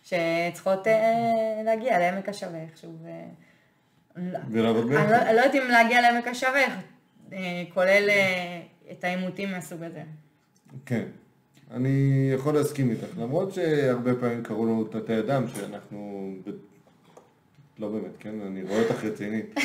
שצריכות 0.05 0.87
אה, 0.87 1.61
להגיע 1.65 1.99
לעמק 1.99 2.29
השווה 2.29 2.61
איכשהו. 2.61 2.97
ולעבוד 4.49 4.87
ביחד. 4.89 5.11
אני 5.11 5.35
לא 5.35 5.41
יודעת 5.41 5.55
אם 5.55 5.69
להגיע 5.69 6.01
לעמק 6.01 6.27
השווה, 6.27 6.63
אה, 7.33 7.63
כולל 7.73 8.09
אה, 8.09 8.61
את 8.91 9.03
העימותים 9.03 9.51
מהסוג 9.51 9.83
הזה. 9.83 10.01
כן. 10.85 11.03
אני 11.71 12.29
יכול 12.33 12.55
להסכים 12.55 12.91
איתך, 12.91 13.17
למרות 13.17 13.53
שהרבה 13.53 14.15
פעמים 14.15 14.43
קראו 14.43 14.65
לנו 14.65 14.83
תתי 14.83 15.19
אדם, 15.19 15.47
שאנחנו... 15.47 16.31
לא 17.79 17.89
באמת, 17.89 18.11
כן? 18.19 18.35
אני 18.47 18.63
רואה 18.63 18.81
אותך 18.81 19.03
רצינית. 19.03 19.55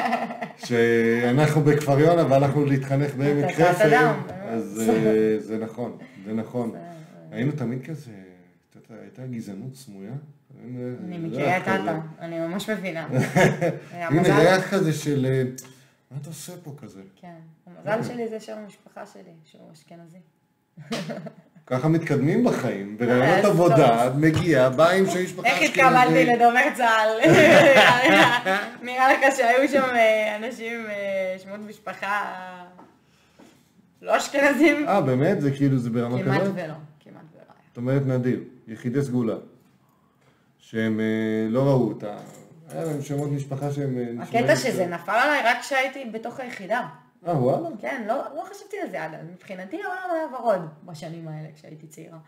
שאנחנו 0.66 1.60
בכפר 1.60 2.00
יונה 2.00 2.26
והלכנו 2.30 2.64
להתחנך 2.64 3.14
בעמק 3.14 3.54
חפר, 3.54 4.12
אז 4.44 4.82
זה 5.38 5.58
נכון, 5.58 5.96
זה 6.24 6.32
נכון. 6.32 6.74
היינו 7.30 7.52
תמיד 7.52 7.86
כזה... 7.86 8.12
הייתה 9.00 9.26
גזענות 9.26 9.74
סמויה. 9.74 10.12
אני 11.04 11.18
מכירה 11.18 11.56
את 11.56 11.62
עטה, 11.62 12.00
אני 12.20 12.40
ממש 12.40 12.70
מבינה. 12.70 13.08
הנה, 13.92 14.38
ריח 14.38 14.70
כזה 14.70 14.92
של... 14.92 15.26
אה, 15.26 15.42
מה 16.10 16.18
אתה 16.20 16.28
עושה 16.28 16.52
פה 16.62 16.74
כזה? 16.78 17.00
כן, 17.16 17.34
המזל 17.66 18.12
שלי 18.12 18.28
זה 18.28 18.40
שם 18.40 18.58
המשפחה 18.58 19.06
שלי, 19.06 19.32
שהוא 19.44 19.72
אשכנזי. 19.72 20.18
ככה 21.66 21.88
מתקדמים 21.88 22.44
בחיים, 22.44 22.98
ברעיונות 22.98 23.44
עבודה, 23.44 24.06
את 24.06 24.12
מגיעה, 24.14 24.70
באה 24.70 24.92
עם 24.92 25.06
שם 25.10 25.24
משפחה 25.24 25.48
איך 25.48 25.62
התקבלתי 25.62 26.26
לדובר 26.26 26.74
צה"ל? 26.76 27.30
נראה 28.86 29.12
לך 29.12 29.36
שהיו 29.36 29.68
שם 29.68 29.94
אה, 29.94 30.36
אנשים 30.36 30.86
אה, 30.86 31.36
שמות 31.42 31.60
משפחה 31.68 32.32
לא 34.02 34.16
אשכנזים? 34.16 34.88
אה, 34.88 35.00
באמת? 35.00 35.40
זה 35.40 35.50
כאילו, 35.50 35.78
זה 35.78 35.90
ברמה 35.90 36.22
כזאת? 36.22 36.24
כמעט 36.24 36.42
ולא. 36.54 36.74
זאת 37.72 37.76
אומרת 37.76 38.06
נדיר, 38.06 38.40
יחידי 38.68 39.02
סגולה, 39.02 39.36
שהם 40.58 41.00
אה, 41.00 41.48
לא 41.50 41.62
ראו 41.62 41.88
אותה, 41.88 42.16
היה 42.68 42.84
להם 42.84 43.02
שמות 43.02 43.30
משפחה 43.30 43.72
שהם... 43.72 43.98
אה, 43.98 44.22
הקטע 44.22 44.56
שזה 44.56 44.86
נפל 44.86 45.12
עליי 45.12 45.40
רק 45.44 45.60
כשהייתי 45.60 46.04
בתוך 46.04 46.40
היחידה. 46.40 46.88
אה, 47.26 47.42
וואלה? 47.42 47.68
כן, 47.80 48.04
לא, 48.08 48.14
לא 48.36 48.42
חשבתי 48.50 48.76
על 48.80 48.90
זה 48.90 49.04
עד 49.04 49.14
אז. 49.14 49.26
מבחינתי 49.34 49.76
העולם 49.82 50.14
היה 50.14 50.40
ורוד 50.40 50.68
בשנים 50.84 51.28
האלה, 51.28 51.48
כשהייתי 51.56 51.86
צעירה. 51.86 52.18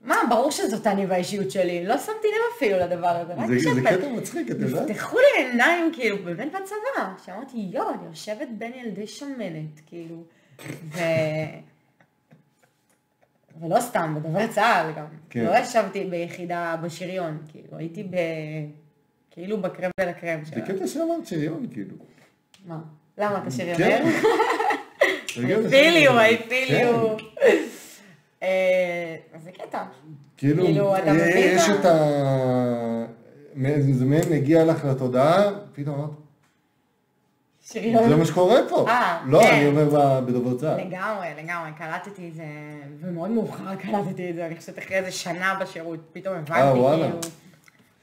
מה, 0.00 0.16
ברור 0.28 0.50
שזאת 0.50 0.86
אני 0.86 1.06
והאישיות 1.06 1.50
שלי, 1.50 1.86
לא 1.86 1.98
שמתי 1.98 2.28
לב 2.28 2.56
אפילו 2.56 2.78
לדבר 2.78 3.08
הזה. 3.08 3.60
זה, 3.60 3.74
זה 3.74 3.82
קטע 3.82 4.08
מצחיק, 4.08 4.50
את 4.50 4.56
יודעת? 4.60 4.90
נפתחו 4.90 5.16
לי 5.18 5.44
עיניים, 5.44 5.92
כאילו, 5.92 6.16
באמת 6.24 6.48
בצבא, 6.48 7.12
שאמרתי, 7.24 7.68
יואו, 7.70 7.90
אני 7.90 8.06
יושבת 8.10 8.48
בין 8.58 8.72
ילדי 8.74 9.06
שמנת, 9.06 9.80
כאילו, 9.86 10.22
ו... 10.92 10.98
ולא 13.60 13.80
סתם, 13.80 14.14
בדובר 14.16 14.46
צה"ל 14.46 14.92
גם. 14.96 15.06
כן. 15.30 15.44
לא 15.44 15.58
ישבתי 15.58 16.04
ביחידה 16.04 16.76
בשריון, 16.82 17.38
כאילו, 17.48 17.78
הייתי 17.78 18.02
ב... 18.02 18.16
כאילו 19.30 19.60
בקרם 19.60 19.90
ולקרם 20.00 20.44
זה 20.44 20.50
שלה. 20.50 20.66
קטע 20.66 20.86
שאמרת 20.86 21.26
שריון, 21.26 21.66
כאילו. 21.72 21.96
מה? 22.66 22.78
למה 23.18 23.38
אתה 23.38 23.50
שריונר? 23.50 23.78
כן. 23.78 24.04
זה 25.36 25.42
קטע. 25.42 26.26
I 26.26 26.50
feel 26.50 26.68
כן. 26.68 26.86
אה, 28.42 29.16
זה 29.44 29.50
קטע. 29.52 29.84
כאילו, 30.36 30.64
כאילו, 30.64 30.96
אתה 30.96 31.06
אה, 31.06 31.12
מבין 31.12 31.56
יש 31.56 31.68
את 31.80 31.84
ה... 31.84 33.06
זה 33.90 34.04
מהם 34.04 34.32
הגיע 34.32 34.64
לך 34.64 34.84
לתודעה, 34.84 35.50
פתאום 35.72 35.94
אמרת, 35.94 36.10
שריון. 37.72 38.08
זה 38.08 38.16
מה 38.16 38.24
שקורה 38.24 38.60
פה. 38.68 38.84
אה, 38.88 39.22
לא, 39.26 39.40
כן. 39.40 39.54
אני 39.54 39.66
אומר 39.66 40.20
בדובר 40.20 40.58
צה"ל. 40.58 40.80
לגמרי, 40.80 41.28
לגמרי, 41.42 41.70
קלטתי 41.78 42.28
את 42.28 42.34
זה, 42.34 42.44
ומאוד 43.00 43.30
מאוחר 43.30 43.74
קלטתי 43.74 44.30
את 44.30 44.34
זה, 44.34 44.46
אני 44.46 44.56
חושבת 44.56 44.78
אחרי 44.78 44.96
איזה 44.96 45.10
שנה 45.10 45.58
בשירות, 45.60 45.98
פתאום 46.12 46.34
הבנתי, 46.34 46.60
אה, 46.60 46.78
וואלה. 46.80 47.06
כאילו, 47.06 47.18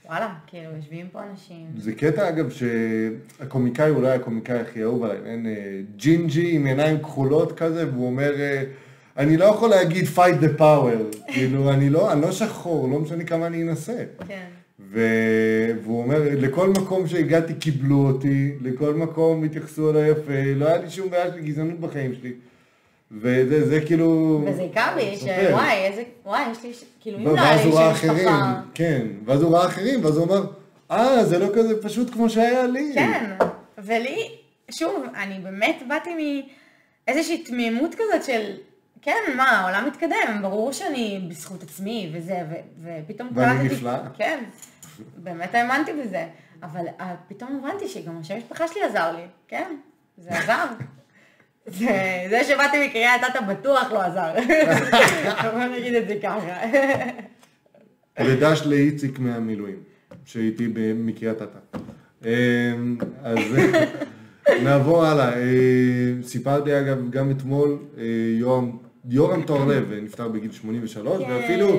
וואלה, 0.06 0.34
כאילו, 0.48 0.72
יושבים 0.76 1.08
פה 1.12 1.20
אנשים. 1.32 1.68
זה 1.78 1.96
קטע 1.96 2.30
אגב 2.30 2.50
שהקומיקאי 2.50 3.90
הוא 3.90 3.98
אולי 3.98 4.12
הקומיקאי 4.12 4.60
הכי 4.60 4.84
אהוב 4.84 5.04
עליי, 5.04 5.18
אין 5.26 5.46
אה, 5.46 5.82
ג'ינג'י 5.96 6.56
עם 6.56 6.66
עיניים 6.66 7.00
כחולות 7.00 7.58
כזה, 7.58 7.90
והוא 7.94 8.06
אומר, 8.06 8.32
אה, 8.40 8.64
אני 9.18 9.38
לא 9.38 9.46
יכול 9.46 9.70
להגיד 9.70 10.06
fight 10.16 10.44
the 10.44 10.60
power, 10.60 11.18
כאילו 11.28 11.72
אני 11.72 11.90
לא, 11.90 12.12
אני 12.12 12.22
לא 12.22 12.32
שחור, 12.32 12.90
לא 12.90 13.00
משנה 13.00 13.24
כמה 13.24 13.48
אני 13.48 13.64
אנסה. 13.64 14.04
כן. 14.28 14.46
ו- 14.80 15.72
והוא 15.84 16.04
אומר, 16.04 16.22
לכל 16.38 16.70
מקום 16.70 17.08
שהגעתי 17.08 17.54
קיבלו 17.54 18.08
אותי, 18.08 18.52
לכל 18.62 18.94
מקום 18.94 19.44
התייחסו 19.44 19.90
אליי 19.90 20.10
יפה, 20.10 20.54
לא 20.56 20.66
היה 20.66 20.78
לי 20.78 20.90
שום 20.90 21.10
בעיה 21.10 21.34
של 21.34 21.40
גזענות 21.40 21.80
בחיים 21.80 22.14
שלי. 22.16 22.32
וזה 23.12 23.68
זה 23.68 23.82
כאילו... 23.86 24.42
וזה 24.48 24.62
היכה 24.62 24.94
בי. 24.96 25.18
שוואי, 25.18 25.86
איזה, 25.86 26.04
וואי, 26.26 26.42
יש 26.52 26.64
לי, 26.64 26.72
כאילו, 27.02 27.18
אם 27.18 27.26
לא 27.26 27.42
היה 27.42 27.66
לי 27.66 27.72
שם 27.72 27.78
אחרים, 27.78 28.16
משפחה, 28.16 28.62
כן, 28.74 29.08
ואז 29.26 29.42
הוא 29.42 29.58
ראה 29.58 29.66
אחרים, 29.66 30.06
ואז 30.06 30.18
הוא 30.18 30.26
אמר, 30.26 30.46
אה, 30.92 31.26
זה 31.26 31.40
לא 31.40 31.48
כזה 31.54 31.82
פשוט 31.84 32.14
כמו 32.14 32.30
שהיה 32.30 32.68
לי. 32.68 32.92
כן, 32.96 33.32
ולי, 33.78 34.30
שוב, 34.72 35.04
אני 35.16 35.40
באמת 35.44 35.84
באתי 35.88 36.10
מאיזושהי 37.08 37.44
תמימות 37.44 37.96
כזאת 37.96 38.24
של, 38.26 38.52
כן, 39.04 39.20
מה, 39.38 39.50
העולם 39.50 39.88
מתקדם, 39.88 40.40
ברור 40.42 40.72
שאני 40.72 41.26
בזכות 41.30 41.64
עצמי 41.64 42.12
וזה, 42.14 42.38
ו- 42.50 42.88
ופתאום 43.06 43.30
ואני 43.36 43.64
נפלא. 43.64 43.92
כן, 44.18 44.44
באמת 45.18 45.56
האמנתי 45.56 45.92
בזה, 45.94 46.28
אבל 46.64 46.86
אה, 47.00 47.16
פתאום 47.28 47.62
הבנתי 47.64 47.88
שגם 47.88 48.20
השם 48.20 48.38
משפחה 48.38 48.68
שלי 48.68 48.84
עזר 48.84 49.12
לי, 49.16 49.24
כן, 49.48 49.76
זה 50.18 50.30
עזר. 50.30 50.66
זה, 51.66 52.26
זה 52.30 52.44
שבאתי 52.44 52.88
מקריית 52.88 53.22
אתא 53.32 53.42
בטוח 53.42 53.92
לא 53.92 54.02
עזר. 54.02 54.34
בוא 55.54 55.64
נגיד 55.64 55.94
את 55.94 56.08
זה 56.08 56.16
ככה. 56.24 56.62
פרידה 58.14 58.56
של 58.56 58.74
איציק 58.74 59.20
מהמילואים, 59.20 59.84
שהייתי 60.26 60.68
מקריית 60.96 61.42
אתא. 61.42 61.78
אמ, 62.26 62.98
אז 63.24 63.40
נעבור 64.64 65.06
הלאה. 65.06 65.34
אה, 65.34 65.44
סיפרתי 66.24 66.80
אגב 66.80 67.10
גם 67.10 67.32
אתמול, 67.32 67.78
אה, 67.98 68.04
יורם, 68.40 68.78
יורם 69.10 69.44
טורלב 69.44 69.92
אה, 69.92 70.02
נפטר 70.02 70.28
בגיל 70.28 70.52
83, 70.52 71.24
כן. 71.24 71.32
ואפילו 71.32 71.70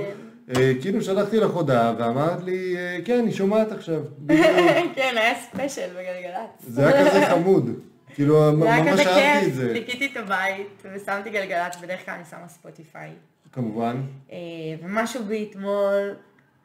אה, 0.57 0.73
כאילו 0.81 1.03
שלחתי 1.03 1.37
לך 1.41 1.51
הודעה 1.51 1.95
ואמרת 1.99 2.43
לי, 2.43 2.77
אה, 2.77 2.99
כן, 3.05 3.19
אני 3.19 3.33
שומעת 3.33 3.73
עכשיו. 3.73 4.01
כן, 4.97 5.15
היה 5.17 5.35
special 5.35 5.89
בגלגלצ. 5.91 6.51
זה 6.61 6.87
היה 6.89 7.11
כזה 7.11 7.27
חמוד. 7.27 7.71
כאילו, 8.15 8.53
ממש 8.53 9.01
אהבתי 9.01 9.47
את 9.47 9.55
זה. 9.55 9.73
ניקיתי 9.73 10.07
את 10.13 10.17
הבית 10.17 10.83
ושמתי 10.95 11.31
גלגלצ, 11.31 11.77
בדרך 11.83 12.05
כלל 12.05 12.15
אני 12.15 12.25
שמה 12.31 12.49
Spotify. 12.49 13.11
כמובן. 13.53 13.97
אה, 14.33 14.37
ומשהו 14.83 15.25
בי 15.25 15.49
אתמול, 15.51 16.15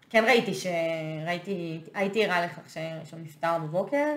כן 0.10 0.24
ראיתי 0.28 0.53
ש... 0.53 0.68
ראיתי, 1.28 1.80
הייתי 1.93 2.26
ערה 2.26 2.45
לכך 2.45 2.70
ש- 2.70 2.78
שהוא 3.10 3.20
נפטר 3.24 3.57
בבוקר, 3.64 4.14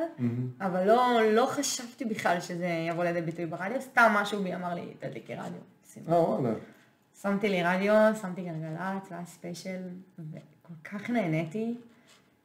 אבל 0.60 0.86
לא, 0.86 1.18
לא 1.32 1.46
חשבתי 1.46 2.04
בכלל 2.04 2.40
שזה 2.40 2.68
יבוא 2.88 3.04
לידי 3.04 3.20
ביטוי 3.22 3.46
ברדיו, 3.46 3.80
סתם 3.80 4.10
משהו 4.14 4.42
בי 4.42 4.54
אמר 4.54 4.74
לי, 4.74 4.82
תדליקי 4.98 5.34
רדיו. 5.34 5.60
שים. 5.94 6.02
אה, 6.08 6.20
וואלה. 6.20 6.54
שמתי 7.22 7.48
לי 7.48 7.62
רדיו, 7.62 7.94
שמתי 8.22 8.42
גלגלצ, 8.42 9.10
והיה 9.10 9.24
ספיישל, 9.26 9.80
וכל 10.18 10.74
כך 10.84 11.10
נהניתי. 11.10 11.74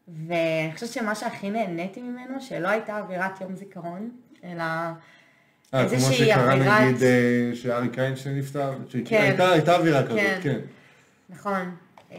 ואני 0.08 0.74
חושבת 0.74 0.90
שמה 0.90 1.16
שהכי 1.16 1.50
נהניתי 1.50 2.02
ממנו, 2.02 2.42
שלא 2.42 2.68
הייתה 2.68 3.00
אווירת 3.00 3.42
יום 3.42 3.56
זיכרון, 3.56 4.10
אלא 4.44 4.64
אה, 4.64 4.94
כמו 5.72 5.80
איזושהי 5.80 6.26
שקרה 6.26 6.54
אווירת... 6.54 6.82
נגיד 6.82 7.04
אה, 7.04 7.52
שאריק 7.54 8.00
איינשטיין 8.00 8.38
נפטר, 8.38 8.74
כן. 9.06 9.22
הייתה 9.22 9.52
הייתה 9.52 9.76
אווירה 9.76 10.04
כזאת, 10.04 10.20
כן. 10.20 10.40
כן. 10.44 10.60
נכון. 11.30 11.76
אה, 12.12 12.18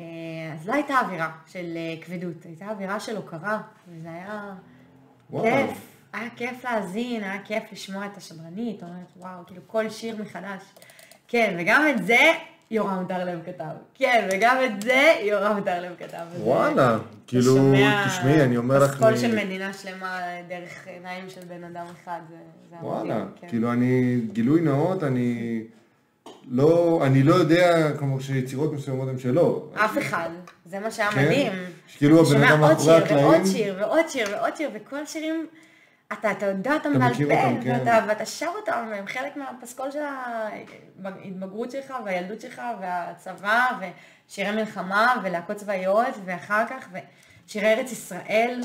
אז 0.54 0.68
לא 0.68 0.74
הייתה 0.74 1.00
אווירה 1.00 1.32
של 1.46 1.78
כבדות, 2.00 2.44
הייתה 2.44 2.70
אווירה 2.70 3.00
של 3.00 3.16
הוקרה, 3.16 3.60
וזה 3.88 4.08
היה 4.08 4.54
וואו. 5.30 5.44
כיף. 5.44 5.78
היה 6.12 6.30
כיף 6.36 6.64
להאזין, 6.64 7.24
היה 7.24 7.42
כיף 7.44 7.64
לשמוע 7.72 8.06
את 8.06 8.16
השדרנית, 8.16 8.82
אומרת, 8.82 9.12
וואו, 9.16 9.46
כאילו 9.46 9.62
כל 9.66 9.90
שיר 9.90 10.22
מחדש. 10.22 10.62
כן, 11.28 11.56
וגם 11.58 11.86
את 11.90 12.06
זה 12.06 12.32
יורם 12.70 13.04
דרלב 13.08 13.38
כתב. 13.46 13.64
כן, 13.94 14.28
וגם 14.32 14.56
את 14.64 14.82
זה 14.82 15.14
יורם 15.22 15.60
דרלב 15.64 15.92
כתב. 15.98 16.18
וואלה, 16.40 16.96
אתה 16.96 17.04
כאילו, 17.26 17.56
שומע 17.56 18.06
תשמעי, 18.08 18.42
אני 18.42 18.56
אומר 18.56 18.78
לך... 18.78 18.94
פסקול 18.94 19.16
של 19.16 19.44
מדינה 19.44 19.72
שלמה 19.72 20.20
דרך 20.48 20.86
עיניים 20.86 21.30
של 21.30 21.40
בן 21.48 21.64
אדם 21.64 21.84
אחד, 22.02 22.20
זה 22.70 22.76
וואלה, 22.82 23.24
כן. 23.40 23.48
כאילו 23.48 23.72
אני, 23.72 24.20
גילוי 24.32 24.60
נאות, 24.60 25.04
אני 25.04 25.60
לא, 26.50 27.00
אני 27.06 27.22
לא 27.22 27.34
יודע, 27.34 27.92
כמו 27.98 28.20
שיצירות 28.20 28.72
מסוימות 28.72 29.08
הן 29.08 29.18
שלו. 29.18 29.68
אף 29.74 29.98
אחד, 29.98 30.28
זה 30.66 30.78
מה 30.78 30.90
שהיה 30.90 31.10
כן? 31.10 31.24
מדהים. 31.24 31.52
שכאילו 31.86 32.22
אתה 32.22 32.30
הבן 32.30 32.38
שומע 32.38 32.54
אדם 32.54 32.60
עוד 32.60 32.70
מאחורי 32.70 33.06
שיר 33.06 33.16
ועוד 33.18 33.34
הקלעים, 33.34 33.46
שיר 33.46 33.74
ועוד 33.78 34.08
שיר 34.08 34.28
ועוד 34.32 34.56
שיר, 34.56 34.70
וכל 34.74 35.06
שירים, 35.06 35.46
אתה, 36.12 36.32
אתה 36.32 36.46
יודע 36.46 36.74
אותם 36.74 36.98
בעל 36.98 37.14
פה, 37.14 37.22
אותם, 37.22 37.62
כן. 37.64 37.78
ואתה, 37.78 38.04
ואתה 38.08 38.26
שר 38.26 38.50
אותם, 38.60 38.88
והם 38.90 39.06
חלק 39.06 39.36
מהפסקול 39.36 39.90
של 39.90 40.02
ההתבגרות 41.04 41.70
שלך, 41.70 41.94
והילדות 42.04 42.40
שלך, 42.40 42.62
והצבא, 42.80 43.66
ושירי 44.28 44.50
מלחמה, 44.50 45.20
ולהקות 45.22 45.56
צבאיות, 45.56 46.14
ואחר 46.24 46.66
כך, 46.66 46.88
ושירי 47.46 47.72
ארץ 47.72 47.92
ישראל, 47.92 48.60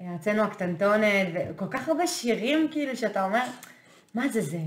ארצנו 0.00 0.42
הקטנטונת, 0.42 1.26
וכל 1.34 1.66
כך 1.70 1.88
הרבה 1.88 2.06
שירים, 2.06 2.68
כאילו, 2.70 2.96
שאתה 2.96 3.24
אומר, 3.24 3.44
מה 4.14 4.28
זה, 4.28 4.40
זה, 4.40 4.58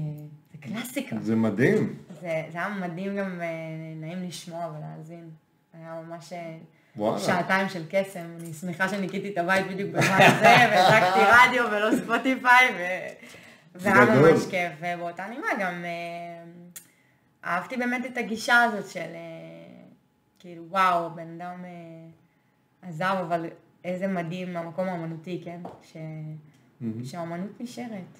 זה 0.51 0.57
קלאסיקה. 0.59 1.15
זה 1.21 1.35
מדהים. 1.35 1.95
זה, 2.21 2.43
זה 2.51 2.57
היה 2.57 2.69
מדהים 2.69 3.15
גם 3.15 3.41
אה, 3.41 3.47
נעים 3.95 4.23
לשמוע 4.27 4.73
ולהאזין. 4.77 5.29
היה 5.73 6.01
ממש 6.07 6.33
אה, 6.33 6.57
וואלה. 6.97 7.19
שעתיים 7.19 7.69
של 7.69 7.83
קסם. 7.89 8.25
אני 8.39 8.53
שמחה 8.53 8.89
שניקיתי 8.89 9.33
את 9.33 9.37
הבית 9.37 9.67
בדיוק 9.67 9.89
בזמן 9.89 10.17
הזה, 10.21 10.55
והדלקתי 10.71 11.19
רדיו 11.19 11.65
ולא 11.71 11.95
ספוטיפיי, 11.95 12.69
ו... 12.77 12.81
והיה. 13.75 14.05
ממש 14.05 14.45
כיף. 14.49 14.71
ובאותה 14.79 15.27
נימה 15.27 15.47
גם 15.59 15.85
אה, 15.85 16.43
אהבתי 17.45 17.77
באמת 17.77 18.05
את 18.05 18.17
הגישה 18.17 18.63
הזאת 18.63 18.89
של 18.89 18.99
אה, 18.99 19.85
כאילו, 20.39 20.63
וואו, 20.69 21.09
בן 21.15 21.41
אדם 21.41 21.65
אה, 21.65 22.89
עזב, 22.89 23.15
אבל 23.21 23.45
איזה 23.83 24.07
מדהים 24.07 24.53
מהמקום 24.53 24.87
האמנותי, 24.87 25.41
כן? 25.43 25.59
ש... 25.83 25.97
שהאמנות 27.03 27.61
נשארת. 27.61 28.19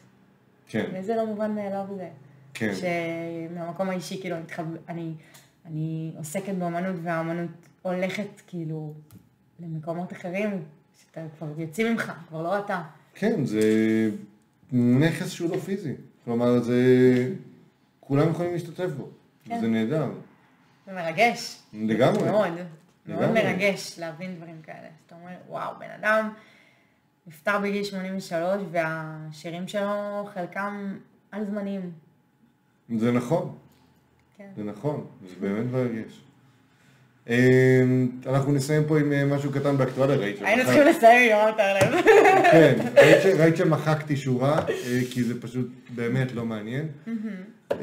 כן, 0.67 0.85
וזה 0.93 1.15
לא 1.15 1.25
מובן 1.25 1.55
מאליו 1.55 1.85
זה. 1.95 2.09
כן. 2.53 2.71
שמהמקום 2.75 3.89
האישי, 3.89 4.21
כאילו, 4.21 4.35
אני. 4.35 4.45
אני, 4.89 5.13
אני 5.65 6.11
עוסקת 6.17 6.53
באמנות, 6.53 6.95
והאמנות 7.03 7.49
הולכת, 7.85 8.41
כאילו, 8.47 8.93
למקומות 9.59 10.13
אחרים, 10.13 10.63
שאתה 10.99 11.21
כבר 11.37 11.47
יוצאים 11.57 11.93
ממך, 11.93 12.11
כבר 12.27 12.43
לא 12.43 12.59
אתה. 12.59 12.83
כן, 13.13 13.45
זה 13.45 13.61
נכס 14.71 15.29
שהוא 15.29 15.49
לא 15.49 15.57
פיזי. 15.57 15.93
כלומר, 16.25 16.59
זה... 16.59 16.83
כולם 17.99 18.29
יכולים 18.29 18.53
להשתתף 18.53 18.89
בו. 18.97 19.09
כן. 19.43 19.61
זה 19.61 19.67
נהדר. 19.67 20.11
זה 20.85 20.93
מרגש. 20.93 21.61
לגמרי. 21.73 22.23
מאוד. 22.23 22.53
מאוד. 23.07 23.31
מרגש 23.31 23.99
להבין 23.99 24.35
דברים 24.35 24.61
כאלה. 24.63 24.87
שאתה 25.03 25.15
אומר, 25.15 25.35
וואו, 25.49 25.73
בן 25.79 25.89
אדם 25.99 26.33
נפטר 27.27 27.59
בגיל 27.59 27.83
83, 27.83 28.61
והשירים 28.71 29.67
שלו, 29.67 30.29
חלקם 30.33 30.97
על 31.31 31.45
זמניים. 31.45 31.91
זה 32.97 33.11
נכון, 33.11 33.57
כן. 34.37 34.49
זה 34.57 34.63
נכון, 34.63 35.07
זה 35.27 35.35
באמת 35.39 35.71
מרגש. 35.71 36.24
אמ, 37.29 38.07
אנחנו 38.27 38.51
נסיים 38.51 38.83
פה 38.87 38.99
עם 38.99 39.13
אה, 39.13 39.25
משהו 39.25 39.51
קטן 39.51 39.77
באקטואליה, 39.77 40.15
ראית 40.15 40.37
היינו 40.41 40.63
צריכים 40.63 40.83
לסיים 40.87 41.31
עם 41.31 41.39
יורם 41.39 41.53
טרלב. 41.57 42.03
כן, 42.51 42.75
ראית 43.37 43.57
שמחקתי 43.57 44.17
שורה, 44.17 44.59
אה, 44.69 44.99
כי 45.11 45.23
זה 45.23 45.41
פשוט 45.41 45.67
באמת 45.95 46.35
לא 46.35 46.45
מעניין. 46.45 46.87
אמ, 47.71 47.77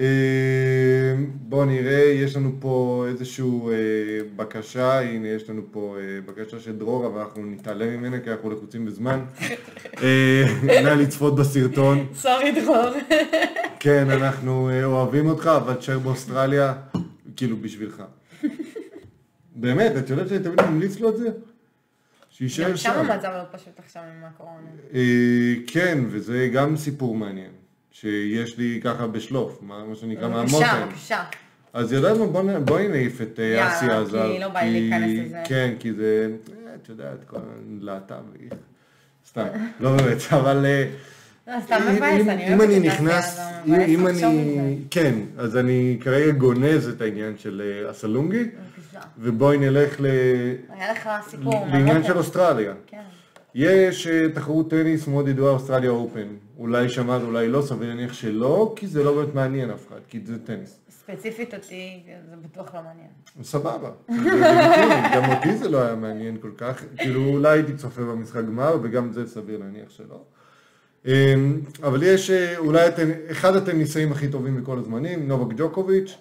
בואו 1.49 1.65
נראה, 1.65 2.01
יש 2.01 2.37
לנו 2.37 2.53
פה 2.61 3.05
איזושהי 3.09 3.45
בקשה, 4.37 5.01
הנה 5.01 5.29
יש 5.29 5.51
לנו 5.51 5.63
פה 5.71 5.97
בקשה 6.27 6.61
של 6.61 6.79
דרור, 6.79 7.07
אבל 7.07 7.21
אנחנו 7.21 7.47
נתעלם 7.47 7.89
ממנה 7.89 8.21
כי 8.21 8.31
אנחנו 8.31 8.51
לחוצים 8.51 8.87
בזמן. 8.87 9.21
נא 10.85 10.89
לצפות 10.89 11.37
בסרטון. 11.37 12.07
סורי 12.15 12.53
דרור. 12.53 12.91
כן, 13.81 14.11
אנחנו 14.11 14.71
אוהבים 14.85 15.27
אותך, 15.27 15.47
אבל 15.57 15.75
תשאר 15.75 15.99
באוסטרליה, 15.99 16.73
כאילו 17.37 17.57
בשבילך. 17.57 18.03
באמת, 19.55 19.93
את 19.99 20.11
יודעת 20.11 20.29
שאני 20.29 20.45
תמיד 20.45 20.61
ממליץ 20.61 21.01
לו 21.01 21.09
את 21.09 21.17
זה? 21.17 21.29
שיישאר 22.31 22.77
שם. 22.77 22.91
גם 22.91 23.05
שם 23.05 23.13
המצב 23.13 23.29
לא 23.29 23.59
פשוט 23.59 23.79
עכשיו 23.79 24.03
עם 24.03 24.25
הקורונה. 24.25 24.69
אה, 24.95 25.55
כן, 25.67 25.99
וזה 26.09 26.51
גם 26.53 26.77
סיפור 26.77 27.17
מעניין. 27.17 27.51
שיש 27.91 28.59
לי 28.59 28.81
ככה 28.85 29.07
בשלוף, 29.07 29.59
מה 29.63 29.85
שנקרא 29.95 30.29
מהמותן. 30.29 30.57
בבקשה, 30.57 30.87
בבקשה. 30.87 31.25
אז 31.73 31.93
יודעת 31.93 32.17
מה, 32.17 32.61
בואי 32.61 32.89
נעיף 32.89 33.21
את 33.23 33.41
אה, 33.41 33.69
אסי 33.69 33.91
עזר. 33.91 34.17
יאללה, 34.17 34.33
כי 34.35 34.41
לא 34.41 34.49
בא 34.49 34.61
לי 34.61 34.81
להיכנס 34.81 35.27
לזה. 35.27 35.43
כן, 35.45 35.75
כי 35.79 35.93
זה, 35.93 36.29
אה, 36.67 36.75
את 36.75 36.89
יודעת, 36.89 37.25
כל 37.27 37.39
להט"ב, 37.81 38.55
סתם, 39.29 39.47
לא 39.81 39.97
באמת, 39.97 40.19
אבל... 40.41 40.67
לא, 41.53 41.61
סתם 41.61 41.81
מבאס, 41.95 42.29
אני 42.29 42.55
אוהבת 42.55 42.77
את 42.77 42.83
נכנס, 42.83 43.41
אם 43.67 44.07
אני, 44.07 44.79
כן, 44.91 45.15
אז 45.39 45.57
אני 45.57 45.99
כרגע 46.01 46.31
גונז 46.31 46.89
את 46.89 47.01
העניין 47.01 47.39
של 47.39 47.85
הסלונגי, 47.91 48.45
ובואי 49.19 49.59
נלך 49.59 50.01
ל... 50.01 50.07
היה 50.69 50.93
לך 50.93 51.09
סיפור. 51.29 51.67
לעניין 51.67 52.05
של 52.05 52.19
אוסטרליה. 52.19 52.73
כן. 52.87 53.01
יש 53.55 54.07
אה, 54.07 54.29
תחרות 54.35 54.71
טניס 54.71 55.07
מאוד 55.07 55.29
ידועה, 55.29 55.53
אוסטרליה 55.53 55.91
אופן. 55.91 56.27
אולי 56.59 56.89
שמעת, 56.89 57.23
אולי 57.23 57.49
לא, 57.49 57.63
סביר 57.63 57.89
להניח 57.89 58.13
שלא, 58.13 58.73
כי 58.77 58.87
זה 58.87 59.05
לא 59.05 59.15
באמת 59.15 59.35
מעניין 59.35 59.71
אף 59.71 59.89
אחד, 59.89 60.01
כי 60.09 60.21
זה 60.25 60.39
טניס. 60.39 60.79
ספציפית 60.91 61.55
אותי, 61.55 62.03
זה 62.31 62.37
בטוח 62.43 62.75
לא 62.75 62.81
מעניין. 62.83 63.09
סבבה. 63.43 63.91
גם 65.15 65.31
אותי 65.31 65.57
זה 65.57 65.69
לא 65.69 65.83
היה 65.83 65.95
מעניין 65.95 66.37
כל 66.41 66.51
כך. 66.57 66.85
כאילו, 66.97 67.25
אולי 67.25 67.49
הייתי 67.49 67.75
צופה 67.77 68.03
במשחק 68.03 68.45
גמר, 68.45 68.77
וגם 68.83 69.13
זה 69.13 69.27
סביר 69.27 69.59
להניח 69.59 69.91
שלא. 69.91 70.23
אמ, 71.07 71.61
אבל 71.83 72.03
יש 72.03 72.31
אה, 72.31 72.59
אולי 72.59 72.89
אחד 73.31 73.57
הטניסאים 73.57 74.13
הכי 74.13 74.29
טובים 74.29 74.63
בכל 74.63 74.79
הזמנים, 74.79 75.29
נובק 75.29 75.55
ג'וקוביץ'. 75.57 76.17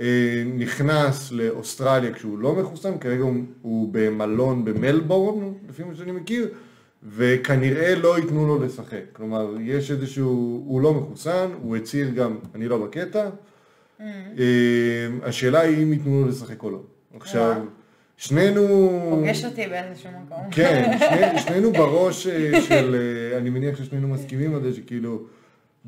אה, 0.00 0.42
נכנס 0.54 1.32
לאוסטרליה 1.32 2.12
כשהוא 2.12 2.38
לא 2.38 2.54
מחוסן, 2.54 2.98
כרגע 2.98 3.22
הוא, 3.22 3.34
הוא 3.62 3.88
במלון 3.92 4.64
במלבורן, 4.64 5.52
לפי 5.68 5.84
מה 5.84 5.94
שאני 5.94 6.12
מכיר, 6.12 6.48
וכנראה 7.16 7.94
לא 7.94 8.18
ייתנו 8.18 8.46
לו 8.46 8.64
לשחק. 8.64 9.02
כלומר, 9.12 9.54
יש 9.60 9.90
איזשהו, 9.90 10.62
הוא 10.66 10.80
לא 10.80 10.94
מחוסן, 10.94 11.48
הוא 11.62 11.76
הצהיר 11.76 12.10
גם, 12.10 12.36
אני 12.54 12.68
לא 12.68 12.78
בקטע. 12.78 13.28
Mm-hmm. 13.98 14.02
השאלה 15.22 15.60
היא 15.60 15.82
אם 15.82 15.92
ייתנו 15.92 16.22
לו 16.22 16.28
לשחק 16.28 16.62
או 16.62 16.70
לא. 16.70 16.80
עכשיו, 17.16 17.60
שנינו... 18.16 18.62
פוגש 19.10 19.44
אותי 19.44 19.66
באיזשהו 19.66 20.10
מקום. 20.24 20.50
כן, 20.50 20.92
שני, 21.08 21.40
שנינו 21.40 21.72
בראש 21.72 22.26
אה, 22.26 22.60
של, 22.60 22.96
אני 23.36 23.50
מניח 23.50 23.78
ששנינו 23.78 24.08
מסכימים 24.08 24.54
על 24.54 24.62
זה, 24.62 24.74
שכאילו... 24.74 25.18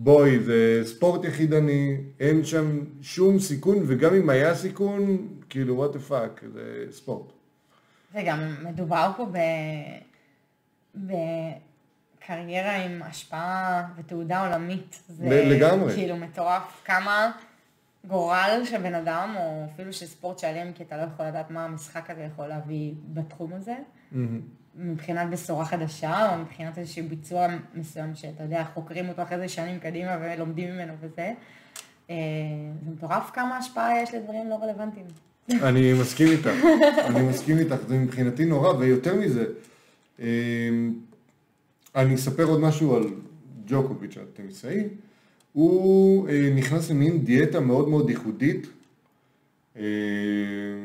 בואי, 0.00 0.40
זה 0.40 0.80
ספורט 0.84 1.24
יחידני, 1.24 1.96
אין 2.20 2.44
שם 2.44 2.84
שום 3.02 3.38
סיכון, 3.38 3.78
וגם 3.86 4.14
אם 4.14 4.30
היה 4.30 4.54
סיכון, 4.54 5.28
כאילו, 5.48 5.86
what 5.86 5.96
the 5.96 6.10
fuck, 6.10 6.44
זה 6.52 6.84
ספורט. 6.90 7.32
וגם 8.14 8.54
מדובר 8.64 9.10
פה 9.16 9.26
ב... 9.32 9.38
בקריירה 10.94 12.76
עם 12.76 13.02
השפעה 13.02 13.86
ותעודה 13.98 14.46
עולמית. 14.46 15.02
זה 15.08 15.44
לגמרי. 15.44 15.94
כאילו 15.94 16.16
מטורף. 16.16 16.82
כמה 16.84 17.30
גורל 18.08 18.60
של 18.64 18.78
בן 18.78 18.94
אדם, 18.94 19.34
או 19.38 19.64
אפילו 19.74 19.92
של 19.92 20.06
ספורט 20.06 20.38
שלם, 20.38 20.72
כי 20.72 20.82
אתה 20.82 20.96
לא 20.96 21.02
יכול 21.02 21.26
לדעת 21.26 21.50
מה 21.50 21.64
המשחק 21.64 22.10
הזה 22.10 22.20
יכול 22.22 22.46
להביא 22.46 22.92
בתחום 23.12 23.52
הזה. 23.52 23.74
Mm-hmm. 24.12 24.16
מבחינת 24.74 25.30
בשורה 25.30 25.64
חדשה, 25.64 26.34
או 26.34 26.38
מבחינת 26.38 26.78
איזשהו 26.78 27.04
ביצוע 27.08 27.46
מסוים 27.74 28.14
שאתה 28.14 28.42
יודע, 28.42 28.64
חוקרים 28.74 29.08
אותו 29.08 29.22
אחרי 29.22 29.38
זה 29.38 29.48
שנים 29.48 29.78
קדימה 29.78 30.16
ולומדים 30.20 30.74
ממנו 30.74 30.92
וזה. 31.00 31.32
אה, 32.10 32.16
זה 32.84 32.90
מטורף 32.90 33.30
כמה 33.30 33.56
השפעה 33.56 34.02
יש 34.02 34.14
לדברים 34.14 34.48
לא 34.48 34.54
רלוונטיים. 34.54 35.06
אני 35.62 35.92
מסכים 36.00 36.28
איתך, 36.28 36.50
אני 37.06 37.22
מסכים 37.22 37.58
איתך, 37.58 37.76
זה 37.88 37.98
מבחינתי 37.98 38.44
נורא, 38.44 38.72
ויותר 38.78 39.14
מזה, 39.14 39.44
אה, 40.20 40.26
אני 41.94 42.14
אספר 42.14 42.44
עוד 42.44 42.60
משהו 42.60 42.96
על 42.96 43.04
ג'וקוביץ' 43.66 44.16
הטניסאי, 44.16 44.88
הוא 45.52 46.28
אה, 46.28 46.50
נכנס 46.54 46.90
למין 46.90 47.24
דיאטה 47.24 47.60
מאוד 47.60 47.88
מאוד 47.88 48.10
ייחודית, 48.10 48.66
אה, 49.76 49.82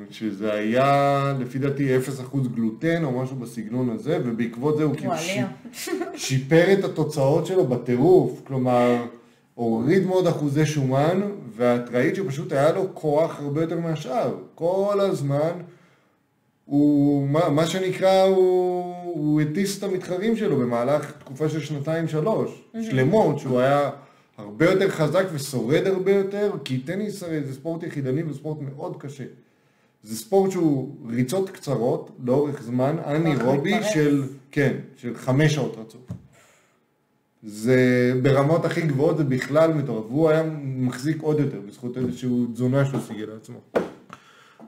שזה 0.10 0.54
היה 0.54 1.34
לפי 1.40 1.60
דעתי 1.60 1.98
0% 1.98 2.48
גלוטן 2.56 3.04
או 3.04 3.12
משהו 3.12 3.36
בסגנון 3.36 3.90
הזה, 3.90 4.20
ובעקבות 4.26 4.78
זה 4.78 4.84
הוא 4.84 4.96
כאילו 4.96 5.14
שיפר 6.16 6.74
את 6.74 6.84
התוצאות 6.84 7.46
שלו 7.46 7.68
בטירוף, 7.68 8.42
כלומר, 8.44 9.06
הוריד 9.56 10.06
מאוד 10.06 10.28
אחוזי 10.28 10.66
שומן, 10.66 11.22
ואת 11.56 11.90
ראית 11.92 12.16
שפשוט 12.16 12.52
היה 12.52 12.72
לו 12.72 12.88
כוח 12.94 13.40
הרבה 13.40 13.62
יותר 13.62 13.80
מהשאר. 13.80 14.36
כל 14.56 14.98
הזמן 15.00 15.52
הוא, 16.66 17.28
מה, 17.28 17.50
מה 17.50 17.66
שנקרא, 17.66 18.24
הוא, 18.24 18.96
הוא 19.04 19.42
הטיס 19.42 19.78
את 19.78 19.84
המתחרים 19.84 20.36
שלו 20.36 20.58
במהלך 20.58 21.12
תקופה 21.12 21.50
של 21.50 21.60
שנתיים-שלוש, 21.60 22.62
שלמות, 22.82 23.40
שהוא 23.40 23.60
היה... 23.60 23.90
הרבה 24.38 24.72
יותר 24.72 24.90
חזק 24.90 25.24
ושורד 25.34 25.88
הרבה 25.88 26.12
יותר, 26.12 26.52
כי 26.64 26.80
טניס 26.80 27.24
הרי 27.24 27.44
זה 27.44 27.54
ספורט 27.54 27.84
יחידני 27.84 28.24
וספורט 28.24 28.58
מאוד 28.62 29.02
קשה. 29.02 29.24
זה 30.04 30.16
ספורט 30.18 30.52
שהוא 30.52 30.96
ריצות 31.10 31.50
קצרות, 31.50 32.12
לאורך 32.26 32.62
זמן, 32.62 32.96
אנאירובי 33.06 33.84
של, 33.94 34.24
כן, 34.52 34.74
של 34.96 35.16
חמש 35.16 35.54
שעות 35.56 35.78
רצוף. 35.78 36.02
זה 37.44 38.14
ברמות 38.22 38.66
הכי 38.66 38.82
גבוהות 38.82 39.18
זה 39.18 39.24
בכלל 39.24 39.74
מטורף, 39.74 40.06
והוא 40.06 40.30
היה 40.30 40.44
מחזיק 40.64 41.22
עוד 41.22 41.40
יותר 41.40 41.60
בזכות 41.68 41.98
איזושהי 41.98 42.30
תזונה 42.54 42.86
שהוא 42.86 43.02
סיגל 43.02 43.26
לעצמו. 43.34 43.60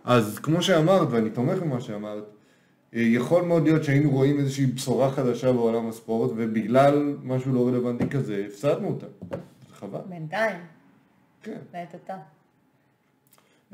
אז 0.04 0.40
כמו 0.40 0.62
שאמרת, 0.62 1.08
ואני 1.12 1.30
תומך 1.30 1.60
במה 1.60 1.82
שאמרת, 1.82 2.24
יכול 2.94 3.44
מאוד 3.44 3.64
להיות 3.64 3.84
שהיינו 3.84 4.12
רואים 4.12 4.40
איזושהי 4.40 4.66
בשורה 4.66 5.12
חדשה 5.12 5.54
בעולם 5.54 5.88
הספורט, 5.88 6.32
ובגלל 6.36 7.16
משהו 7.24 7.54
לא 7.54 7.68
רלוונטי 7.68 8.10
כזה, 8.10 8.46
הפסדנו 8.48 8.88
אותה. 8.88 9.06
חבל. 9.88 10.00
בינתיים. 10.10 10.58
כן. 11.44 11.58
לעת 11.74 11.96
עתה. 11.96 12.18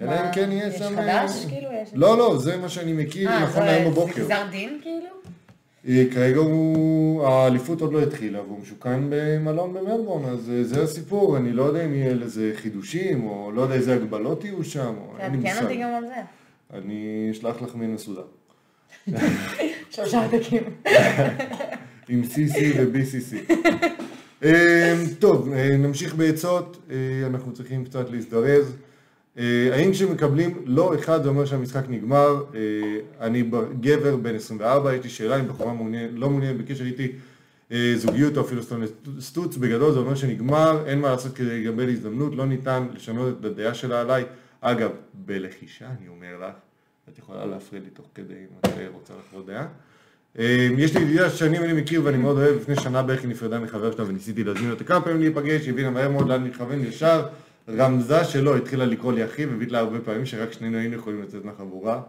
אלא 0.02 0.12
אם 0.12 0.34
כן 0.34 0.52
יהיה 0.52 0.72
שם... 0.72 0.84
יש 0.84 1.00
חדש 1.00 1.46
כאילו? 1.50 1.70
יש... 1.72 1.90
לא, 1.94 2.18
לא, 2.18 2.38
זה 2.38 2.58
מה 2.58 2.70
שאני 2.70 2.94
מכיר 2.94 3.30
אה, 3.30 3.44
נכון 3.44 3.64
להיום 3.64 3.92
בבוקר. 3.92 4.14
זה 4.14 4.22
גזר 4.22 4.48
דין 4.52 4.80
כאילו? 4.82 5.08
אה, 5.88 6.04
כרגע 6.14 6.40
הוא, 6.40 7.28
האליפות 7.28 7.82
עוד 7.82 7.94
לא 7.94 8.02
התחילה 8.02 8.42
והוא 8.42 8.60
משוכן 8.60 9.00
במלון 9.10 9.74
במלבורן, 9.74 10.26
אז 10.26 10.50
אה, 10.50 10.64
זה 10.64 10.84
הסיפור, 10.84 11.38
אני 11.38 11.54
לא 11.54 11.64
יודע 11.64 11.86
אם 11.86 11.94
יהיה 11.94 12.14
לזה 12.14 12.52
חידושים, 12.56 13.28
או 13.28 13.52
לא 13.52 13.62
יודע 13.62 13.76
איזה 13.76 13.94
הגבלות 13.94 14.44
יהיו 14.44 14.64
שם, 14.64 14.94
או 14.98 15.14
אין 15.20 15.32
לי 15.32 15.38
מושג. 15.38 15.50
תעדכן 15.50 15.66
אותי 15.66 15.78
גם 15.78 15.90
על 15.90 16.06
זה. 16.08 16.22
אני 16.74 17.28
אשלח 17.32 17.62
לך 17.62 17.76
מן 17.76 17.96
הסודר. 17.96 18.26
שלושה 19.92 20.26
עתקים. 20.26 20.64
עם 22.10 22.22
CC 22.24 22.58
ו-BCC. 22.78 23.54
אמ, 24.44 24.50
טוב, 25.20 25.54
אה, 25.54 25.78
נמשיך 25.78 26.16
בעצות, 26.16 26.78
אה, 26.90 26.96
אנחנו 27.28 27.54
צריכים 27.54 27.86
קצת 27.86 28.10
להזדרז. 28.10 28.76
האם 29.72 29.92
כשמקבלים 29.92 30.62
לא 30.66 30.96
אחד 30.96 31.24
זה 31.24 31.30
אומר 31.30 31.46
שהמשחק 31.46 31.84
נגמר? 31.90 32.44
אני 33.20 33.44
גבר 33.82 34.16
בן 34.16 34.36
24, 34.36 34.96
יש 34.96 35.04
לי 35.04 35.10
שאלה 35.10 35.40
אם 35.40 35.48
בחורה 35.48 35.74
לא 36.12 36.30
מעוניינת 36.30 36.58
בקשר 36.58 36.84
איתי 36.84 37.12
זוגיות 37.96 38.38
או 38.38 38.42
אפילו 38.42 38.62
סטוץ, 39.20 39.58
בגדול 39.58 39.94
זה 39.94 40.00
אומר 40.00 40.16
שנגמר, 40.16 40.84
אין 40.86 41.00
מה 41.00 41.12
לעשות 41.12 41.34
כדי 41.34 41.64
לקבל 41.64 41.90
הזדמנות, 41.90 42.36
לא 42.36 42.46
ניתן 42.46 42.88
לשנות 42.94 43.36
את 43.40 43.46
הדעה 43.46 43.74
שלה 43.74 44.02
עליי. 44.02 44.26
אגב, 44.62 44.92
בלחישה 45.14 45.86
אני 46.00 46.08
אומר 46.08 46.48
לך, 46.48 46.56
את 47.10 47.18
יכולה 47.18 47.46
להפריד 47.46 47.84
לי 47.84 47.90
תוך 47.90 48.06
כדי 48.16 48.34
אם 48.34 48.60
את 48.60 48.94
רוצה 48.94 49.14
לחזור 49.26 49.42
דעה. 49.46 49.68
אמ, 50.40 50.44
יש 50.78 50.96
לי 50.96 51.02
ידידה 51.02 51.30
שנים 51.30 51.64
אני 51.64 51.74
מכיר 51.74 52.02
ואני 52.04 52.18
מאוד 52.18 52.38
אוהב, 52.38 52.56
לפני 52.56 52.76
שנה 52.76 53.04
בערך 53.04 53.22
היא 53.22 53.30
נפרדה 53.30 53.60
מחבר 53.60 53.92
שלה 53.92 54.06
וניסיתי 54.08 54.44
להזמין 54.44 54.72
אותה 54.72 54.84
כמה 54.84 55.02
פעמים 55.02 55.22
להיפגש, 55.22 55.66
היא 55.66 55.74
הבינה 55.74 55.90
מהר 55.90 56.10
מאוד 56.10 56.28
לאן 56.28 56.48
לכוון 56.48 56.86
ישר, 56.86 57.26
רמזה 57.70 58.24
שלא, 58.24 58.58
התחילה 58.58 58.86
לקרוא 58.86 59.14
לי 59.14 59.26
אחי 59.26 59.46
והביא 59.46 59.68
לה 59.68 59.80
הרבה 59.80 60.00
פעמים 60.00 60.26
שרק 60.26 60.52
שנינו 60.54 60.78
היינו 60.78 60.96
יכולים 60.96 61.22
לצאת 61.22 61.46
מהחבורה. 61.46 62.02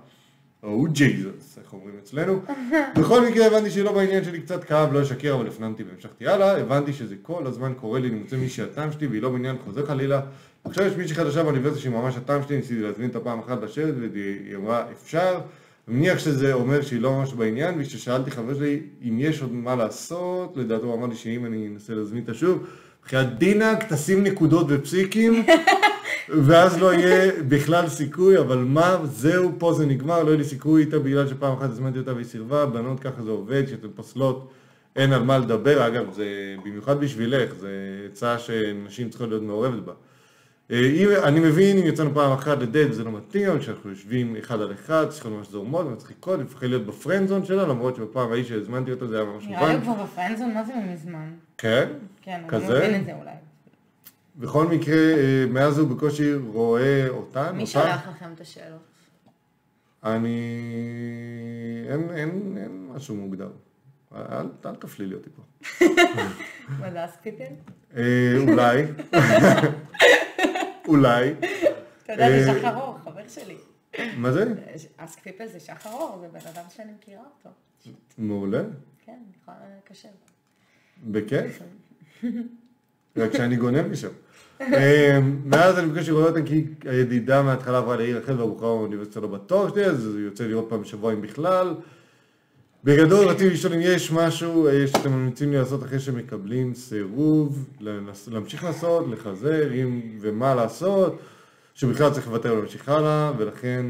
או 0.63 0.87
ג'ייזוס, 0.93 1.59
איך 1.59 1.73
אומרים 1.73 1.95
אצלנו. 2.03 2.41
בכל 2.99 3.27
מקרה 3.29 3.47
הבנתי 3.47 3.71
שלא 3.71 3.93
בעניין 3.93 4.25
שלי 4.25 4.41
קצת 4.41 4.65
כאב, 4.65 4.93
לא 4.93 5.03
אשקר, 5.03 5.35
אבל 5.35 5.47
הפנמתי 5.47 5.83
והמשכתי 5.83 6.27
הלאה. 6.27 6.61
הבנתי 6.61 6.93
שזה 6.93 7.15
כל 7.23 7.47
הזמן 7.47 7.73
קורה 7.81 8.01
לי, 8.01 8.09
אני 8.09 8.17
מוצא 8.17 8.37
מישהי 8.37 8.65
הטעם 8.65 8.93
שלי 8.93 9.07
והיא 9.07 9.23
לא 9.23 9.31
בעניין 9.31 9.57
חוזר 9.65 9.87
חלילה. 9.87 10.21
עכשיו 10.65 10.87
יש 10.87 10.93
מישהי 10.97 11.17
חדשה 11.17 11.43
באוניברסיטה 11.43 11.81
שהיא 11.81 11.93
ממש 11.93 12.17
הטעם 12.17 12.43
שלי, 12.43 12.57
ניסיתי 12.57 12.81
להזמין 12.81 13.09
אותה 13.09 13.21
פעם 13.21 13.39
אחת 13.39 13.63
לשבת 13.63 13.95
והיא 14.13 14.57
אמרה 14.57 14.85
אפשר. 14.93 15.41
מניח 15.89 16.19
שזה 16.19 16.53
אומר 16.53 16.83
שהיא 16.83 17.01
לא 17.01 17.13
ממש 17.13 17.33
בעניין, 17.33 17.75
וכששאלתי 17.81 18.31
חבר 18.31 18.55
שלי 18.55 18.81
אם 19.03 19.17
יש 19.19 19.43
עוד 19.43 19.53
מה 19.53 19.77
לעשות, 19.77 20.57
לדעתו 20.57 20.85
הוא 20.85 20.95
אמר 20.95 21.07
לי 21.07 21.15
שאם 21.17 21.47
אני 21.47 21.69
אנסה 21.69 21.95
להזמין 21.95 22.23
אותה 22.23 22.35
שוב, 22.35 22.67
מבחינת 23.03 23.39
דינק 23.39 23.93
תשים 23.93 24.25
נקודות 24.25 24.67
ופסיקים, 24.69 25.47
ואז 26.47 26.79
לא 26.79 26.95
יהיה 26.95 27.33
בכלל 27.49 27.89
סיכוי, 27.89 28.39
אבל 28.39 28.59
מה, 28.59 28.97
זהו, 29.05 29.53
פה 29.59 29.73
זה 29.73 29.87
נגמר, 29.87 30.23
לא 30.23 30.29
יהיה 30.29 30.39
לי 30.39 30.45
סיכוי 30.45 30.85
איתה 30.85 30.99
בגלל 30.99 31.29
שפעם 31.29 31.53
אחת 31.53 31.71
הזמנתי 31.71 31.99
אותה 31.99 32.13
והיא 32.15 32.27
סירבה, 32.27 32.67
בנות 32.67 33.01
ככה 33.01 33.23
זה 33.23 33.31
עובד, 33.31 33.67
כשאתן 33.67 33.89
פוסלות 33.95 34.51
אין 34.97 35.13
על 35.13 35.23
מה 35.23 35.39
לדבר, 35.39 35.87
אגב, 35.87 36.13
זה 36.13 36.57
במיוחד 36.65 37.01
בשבילך, 37.01 37.55
זה 37.55 37.71
עצה 38.13 38.39
שנשים 38.39 39.09
צריכות 39.09 39.29
להיות 39.29 39.43
מעורבת 39.43 39.83
בה. 39.83 39.93
אה, 40.71 41.29
אני 41.29 41.41
מבין 41.41 41.79
אם 41.79 41.87
יצאנו 41.87 42.15
פעם 42.15 42.33
אחת 42.33 42.59
לדייט 42.59 42.93
זה 42.93 43.05
לא 43.05 43.13
מתאים, 43.13 43.49
אבל 43.49 43.59
כשאנחנו 43.59 43.91
יושבים 43.91 44.37
אחד 44.37 44.61
על 44.61 44.73
אחד, 44.73 45.09
צריכות 45.09 45.33
ממש 45.33 45.49
זורמות 45.49 45.87
ומצחיקות, 45.87 46.41
לפחד 46.41 46.67
להיות 46.67 46.87
בפרנדזון 46.87 47.45
שלה, 47.45 47.67
למרות 47.67 47.97
שבפעם 47.97 48.33
ההיא 48.33 48.45
שהזמנתי 48.45 48.91
אותה 48.91 49.07
זה 49.07 49.17
היה 49.17 49.25
ממש 49.25 49.45
מובן. 49.45 49.59
נראה 49.59 49.75
לי 49.75 49.81
כבר 49.81 50.05
בפרנדזון, 50.05 50.55
מה 50.55 50.65
זה 50.65 50.73
מזמן? 50.93 51.31
כן? 51.59 51.89
כן, 52.23 52.43
כזה? 52.49 52.79
אני 52.79 52.89
מבין 52.89 53.01
את 53.01 53.07
זה 53.07 53.13
אולי. 53.13 53.31
בכל 54.37 54.67
מקרה, 54.67 54.97
אה, 54.97 55.45
מאז 55.49 55.79
הוא 55.79 55.89
בקושי 55.89 56.35
רואה 56.35 57.09
אותן. 57.09 57.57
מי 57.57 57.67
שלח 57.67 58.09
לכם 58.09 58.33
את 58.35 58.41
השאלות? 58.41 58.81
אני... 60.05 60.39
אין, 61.89 62.09
אין, 62.15 62.59
אין 62.63 62.89
משהו 62.95 63.15
מוגדר. 63.15 63.51
אל, 64.15 64.47
אל 64.67 64.75
תפלי 64.75 65.07
לי 65.07 65.15
אותי 65.15 65.31
פה. 65.37 65.43
מה 66.81 66.91
זה 66.91 67.05
אסקפיפל? 67.05 67.45
אה, 67.97 68.35
אולי. 68.49 68.85
אולי. 70.89 71.35
אתה 72.03 72.13
יודע, 72.13 72.45
זה 72.45 72.51
אה, 72.53 72.59
שחר 72.59 72.81
אור, 72.81 72.99
חבר 73.05 73.29
שלי. 73.29 73.57
מה 74.17 74.33
זה? 74.33 74.45
אסקפיפל 74.97 75.47
זה 75.47 75.61
שחר 75.61 75.93
אור, 75.93 76.19
זה 76.21 76.29
בן 76.29 76.47
אדם 76.55 76.65
שאני 76.77 76.93
מכירה 76.93 77.23
אותו. 77.39 77.55
מעולה. 78.19 78.63
כן, 79.07 79.13
אני 79.13 79.37
יכולה 79.43 79.57
לקשר. 79.79 80.09
בכיף. 81.07 81.63
רק 83.17 83.33
שאני 83.33 83.57
גונב 83.57 83.87
משם. 83.87 84.09
אה, 84.61 85.19
מאז 85.45 85.79
אני 85.79 85.87
מבקש 85.87 86.09
לראות 86.09 86.29
אותם 86.29 86.47
כי 86.47 86.65
הידידה 86.85 87.43
מההתחלה 87.43 87.79
עברה 87.79 87.97
לעיר 87.97 88.19
אחרת 88.25 88.39
והבחורה 88.39 88.79
באוניברסיטה 88.79 89.21
לא 89.21 89.29
בתואר 89.29 89.71
שלי, 89.75 89.85
אז 89.85 90.17
יוצא 90.17 90.45
לראות 90.45 90.67
פעם 90.69 90.83
בשבוע 90.83 91.13
אם 91.13 91.21
בכלל. 91.21 91.75
בגדול 92.85 93.29
רציתי 93.29 93.51
לשאול 93.51 93.73
אם 93.75 93.81
יש 93.83 94.13
משהו 94.13 94.69
אה, 94.69 94.87
שאתם 94.87 95.13
ממליצים 95.13 95.51
לי 95.51 95.59
לעשות 95.59 95.83
אחרי 95.83 96.01
שמקבלים 96.01 96.75
סירוב, 96.75 97.69
להמשיך 98.27 98.65
לעשות, 98.65 99.07
לחזר, 99.11 99.73
אם 99.73 100.01
ומה 100.21 100.55
לעשות, 100.55 101.19
שבכלל 101.75 102.11
צריך 102.11 102.27
לוותר 102.29 102.53
ולהמשיך 102.53 102.89
הלאה, 102.89 103.33
ולכן 103.39 103.87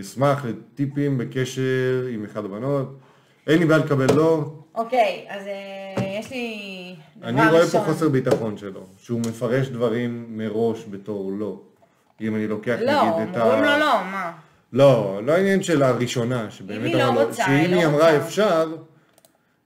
אשמח 0.00 0.44
אה, 0.44 0.50
אה, 0.50 0.54
לטיפים 0.54 1.18
בקשר 1.18 2.06
עם 2.10 2.24
אחד 2.24 2.44
הבנות. 2.44 2.98
אין 3.46 3.58
לי 3.58 3.64
בעיה 3.64 3.84
לקבל 3.84 4.14
לא. 4.16 4.52
אוקיי, 4.74 5.26
אז 5.28 5.42
יש 6.18 6.30
לי 6.30 6.94
דבר 7.16 7.26
ראשון. 7.26 7.40
אני 7.40 7.50
רואה 7.50 7.66
פה 7.66 7.78
חוסר 7.78 8.08
ביטחון 8.08 8.56
שלו, 8.56 8.86
שהוא 8.98 9.20
מפרש 9.20 9.68
דברים 9.68 10.26
מראש 10.28 10.84
בתור 10.90 11.32
לא. 11.38 11.60
אם 12.20 12.36
אני 12.36 12.46
לוקח 12.46 12.76
לא, 12.80 12.92
נגיד 12.92 13.28
את 13.30 13.36
ה... 13.36 13.38
לא, 13.38 13.44
אומרים 13.44 13.64
לו 13.64 13.78
לא, 13.78 14.04
מה? 14.12 14.32
לא, 14.72 15.20
לא 15.24 15.32
העניין 15.32 15.62
של 15.62 15.82
הראשונה, 15.82 16.50
שבאמת 16.50 16.94
אמרה 16.94 17.14
לא 17.14 17.24
לו, 17.24 17.34
שאם 17.34 17.52
היא 17.52 17.76
לא 17.76 17.84
אמרה 17.84 18.16
אפשר, 18.16 18.76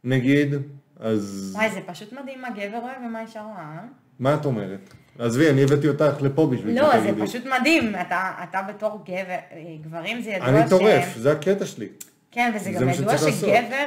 נגיד, 0.04 0.54
אז... 1.00 1.52
וואי, 1.54 1.70
זה 1.70 1.80
פשוט 1.86 2.12
מדהים 2.12 2.42
מה 2.42 2.50
גבר 2.50 2.78
אוהב 2.82 2.96
ומה 3.06 3.22
אישה 3.22 3.42
רואה, 3.42 3.56
אה? 3.56 3.84
מה 4.18 4.34
את 4.34 4.44
אומרת? 4.44 4.94
עזבי, 5.18 5.50
אני 5.50 5.62
הבאתי 5.62 5.88
אותך 5.88 6.22
לפה 6.22 6.46
בשביל 6.46 6.80
לא, 6.80 7.00
זה 7.00 7.10
פשוט 7.20 7.42
מדהים, 7.46 7.94
אתה, 8.00 8.32
אתה 8.42 8.62
בתור 8.68 9.04
גבר, 9.04 9.36
גברים 9.82 10.22
זה 10.22 10.30
ידוע 10.30 10.46
ש... 10.46 10.50
אני 10.50 10.70
טורף, 10.70 11.16
זה 11.16 11.32
הקטע 11.32 11.66
שלי. 11.66 11.88
כן, 12.30 12.52
וזה 12.54 12.70
גם 12.70 12.88
ידוע 12.88 13.18
שגבר, 13.18 13.86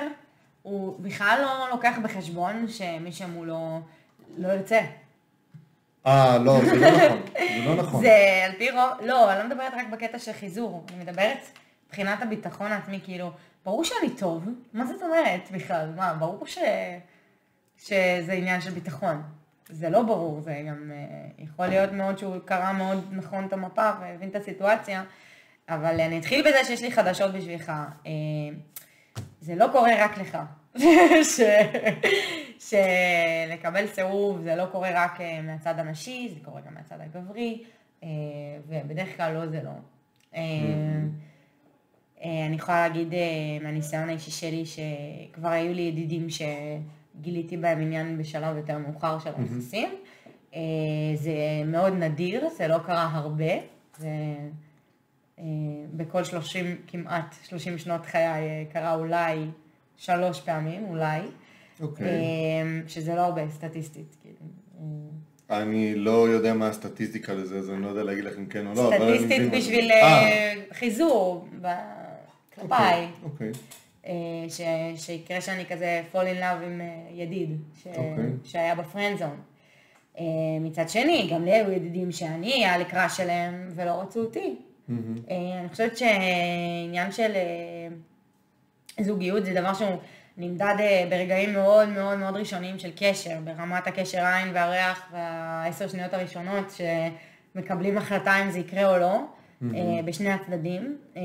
הוא 0.62 0.96
בכלל 1.00 1.40
לא 1.42 1.70
לוקח 1.72 1.96
בחשבון 2.04 2.66
שמי 2.68 3.12
שמולו 3.12 3.82
לא 4.38 4.48
יוצא. 4.48 4.80
אה, 6.06 6.38
לא, 6.38 6.60
זה 6.66 6.76
לא 6.76 6.92
נכון, 6.92 7.22
זה 7.36 7.66
לא 7.66 7.76
נכון. 7.76 8.02
זה 8.02 8.42
על 8.46 8.52
פי 8.58 8.72
רוב, 8.72 9.08
לא, 9.08 9.32
אני 9.32 9.40
לא 9.40 9.46
מדברת 9.46 9.74
רק 9.74 9.88
בקטע 9.92 10.20
של 10.20 10.34
חיזור, 10.34 10.86
אני 10.90 11.04
מדברת 11.04 11.38
מבחינת 11.88 12.22
הביטחון 12.22 12.72
העצמי, 12.72 13.00
כאילו, 13.04 13.32
ברור 13.66 13.84
שאני 13.84 14.10
טוב, 14.18 14.44
מה 14.74 14.86
זאת 14.86 15.02
אומרת 15.02 15.52
בכלל? 15.52 15.90
מה, 15.96 16.14
ברור 16.14 16.46
ש... 16.48 16.58
שזה 17.78 18.34
עניין 18.34 18.62
של 18.62 18.72
ביטחון. 18.72 19.22
זה 19.70 19.90
לא 19.90 20.02
ברור, 20.02 20.42
זה 20.42 20.62
גם 20.68 20.92
uh, 20.92 21.44
יכול 21.44 21.68
להיות 21.68 21.92
מאוד 21.92 22.18
שהוא 22.18 22.36
קרא 22.46 22.72
מאוד 22.72 23.08
נכון 23.12 23.46
את 23.46 23.54
המפה 23.54 23.92
והבין 24.02 24.30
את 24.30 24.36
הסיטואציה, 24.36 25.04
אבל 25.70 26.02
אני 26.02 26.20
אתחיל 26.20 26.42
בזה 26.42 26.64
שיש 26.64 26.82
לי 26.82 26.92
חדשות 26.92 27.34
בשבילך. 27.34 27.72
Uh, 28.04 28.08
זה 29.42 29.56
לא 29.56 29.68
קורה 29.72 29.92
רק 30.06 30.18
לך. 30.18 30.38
ש... 31.24 31.40
שלקבל 32.60 33.88
סירוב 33.88 34.42
זה 34.44 34.56
לא 34.56 34.66
קורה 34.66 34.90
רק 34.94 35.22
אה, 35.22 35.42
מהצד 35.42 35.80
הנשי, 35.80 36.32
זה 36.34 36.40
קורה 36.46 36.62
גם 36.62 36.74
מהצד 36.74 36.98
הגברי, 37.02 37.64
אה, 38.04 38.10
ובדרך 38.68 39.18
כלל 39.18 39.34
לא 39.34 39.48
זה 39.48 39.62
לא. 39.64 39.72
אה, 40.36 40.42
אני 42.48 42.56
יכולה 42.56 42.88
להגיד 42.88 43.14
מהניסיון 43.62 44.10
האישי 44.10 44.32
שלי 44.32 44.64
שכבר 44.66 45.50
היו 45.50 45.74
לי 45.74 45.82
ידידים 45.82 46.28
שגיליתי 46.30 47.58
בהם 47.58 47.82
עניין 47.82 48.18
בשלב 48.18 48.58
יותר 48.58 48.78
מאוחר 48.78 49.20
של 49.20 49.30
היחסים. 49.38 49.90
זה 51.16 51.34
מאוד 51.66 51.94
נדיר, 51.94 52.50
זה 52.58 52.68
לא 52.68 52.78
קרה 52.78 53.10
הרבה. 53.14 53.54
זה 53.98 54.10
בכל 55.94 56.24
30, 56.24 56.76
כמעט 56.88 57.36
30 57.44 57.78
שנות 57.78 58.06
חיי 58.06 58.66
קרה 58.74 58.94
אולי 58.94 59.46
שלוש 60.00 60.42
פעמים, 60.42 60.86
אולי. 60.90 61.20
אוקיי. 61.82 62.08
אמ, 62.08 62.82
שזה 62.88 63.16
לא 63.16 63.22
הרבה 63.22 63.50
סטטיסטית, 63.50 64.16
כאילו. 64.22 64.36
אני 65.50 65.96
לא 65.96 66.30
יודע 66.30 66.54
מה 66.54 66.68
הסטטיסטיקה 66.68 67.34
לזה, 67.34 67.58
אז 67.58 67.70
אני 67.70 67.82
לא 67.82 67.88
יודע 67.88 68.04
להגיד 68.04 68.24
לכם 68.24 68.46
כן 68.46 68.68
או 68.68 68.74
לא, 68.74 68.88
אבל 68.88 68.96
אני 68.96 69.20
מבין... 69.20 69.22
סטטיסטית 69.22 69.52
בשביל 69.52 69.92
אה. 69.92 69.98
אה, 70.02 70.54
חיזור 70.74 71.48
כלפיי. 72.56 73.08
אוקיי. 73.24 73.52
אה, 74.06 74.14
שיקרה 74.96 75.42
שאני 75.42 75.66
כזה 75.66 76.02
fall 76.14 76.18
in 76.18 76.42
love 76.42 76.64
עם 76.66 76.82
ידיד, 77.14 77.58
אוקיי. 77.86 78.26
שהיה 78.44 78.76
בפרנדזון. 78.76 79.38
מצד 80.62 80.90
שני, 80.90 81.30
גם 81.34 81.46
לי 81.46 81.52
היו 81.52 81.72
ידידים 81.72 82.12
שאני 82.12 82.54
היה 82.54 82.78
לי 82.78 82.86
קראש 82.86 83.18
שלהם 83.18 83.70
ולא 83.76 84.02
רצו 84.02 84.20
אותי. 84.20 84.56
אני 84.90 85.70
חושבת 85.72 85.98
שעניין 85.98 87.12
של 87.12 87.32
זוגיות 89.04 89.46
זה 89.46 89.54
דבר 89.54 89.74
שהוא 89.74 89.98
נמדד 90.38 90.76
אה, 90.80 91.08
ברגעים 91.10 91.54
מאוד 91.54 91.90
מאוד 91.90 92.18
מאוד 92.18 92.36
ראשוניים 92.36 92.80
של 92.80 92.90
קשר, 92.96 93.38
ברמת 93.44 93.88
הקשר 93.88 94.26
עין 94.26 94.50
והריח 94.54 95.10
והעשר 95.12 95.88
שניות 95.88 96.14
הראשונות 96.14 96.66
שמקבלים 97.56 97.98
החלטה 97.98 98.44
אם 98.44 98.52
זה 98.52 98.60
יקרה 98.60 98.96
או 98.96 98.98
לא, 98.98 99.20
mm-hmm. 99.20 99.66
בשני 100.06 100.32
הצדדים, 100.32 100.98
אה, 101.18 101.22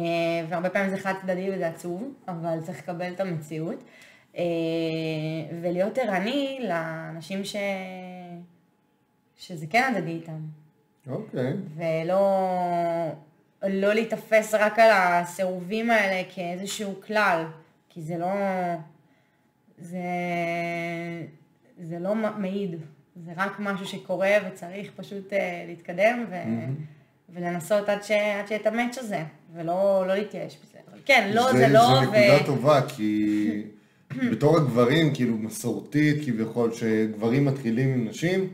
והרבה 0.49 0.71
פעמים 0.71 0.91
זה 0.91 0.97
חד 0.97 1.15
צדדי 1.21 1.51
וזה 1.55 1.67
עצוב, 1.67 2.13
אבל 2.29 2.61
צריך 2.63 2.79
לקבל 2.79 3.13
את 3.13 3.21
המציאות, 3.21 3.85
ולהיות 5.63 5.99
ערני 5.99 6.59
לאנשים 6.69 7.45
ש... 7.45 7.57
שזה 9.37 9.67
כן 9.67 9.95
הדדי 9.97 10.11
איתם. 10.11 10.41
אוקיי. 11.07 11.53
Okay. 11.53 11.57
ולא 11.77 12.49
לא 13.69 13.95
להיתפס 13.95 14.55
רק 14.55 14.79
על 14.79 14.91
הסירובים 14.93 15.91
האלה 15.91 16.23
כאיזשהו 16.35 16.95
כלל, 17.07 17.45
כי 17.95 18.03
זה 18.03 18.19
לא... 18.19 18.29
זה, 19.79 19.99
זה 21.79 21.99
לא 21.99 22.15
מעיד, 22.15 22.77
זה 23.25 23.33
רק 23.37 23.57
משהו 23.59 23.87
שקורה 23.87 24.31
וצריך 24.49 24.91
פשוט 24.97 25.33
uh, 25.33 25.37
להתקדם 25.69 26.25
ו, 26.31 26.35
mm-hmm. 26.35 27.35
ולנסות 27.35 27.89
עד, 27.89 28.03
ש, 28.03 28.11
עד 28.11 28.49
שאת 28.49 28.67
המאץ' 28.67 28.99
הזה, 28.99 29.23
ולא 29.55 30.05
לא 30.07 30.15
להתייאש 30.15 30.59
בזה. 30.63 30.79
אבל 30.91 30.99
כן, 31.05 31.31
לא, 31.35 31.53
זה, 31.53 31.59
זה 31.59 31.69
לא... 31.69 31.81
זו 31.81 32.01
נקודה 32.01 32.43
ו... 32.43 32.47
טובה, 32.47 32.81
כי 32.89 33.63
בתור 34.33 34.57
הגברים, 34.57 35.15
כאילו 35.15 35.37
מסורתית 35.37 36.25
כביכול, 36.25 36.73
שגברים 36.73 37.45
מתחילים 37.45 37.89
עם 37.89 38.09
נשים, 38.09 38.49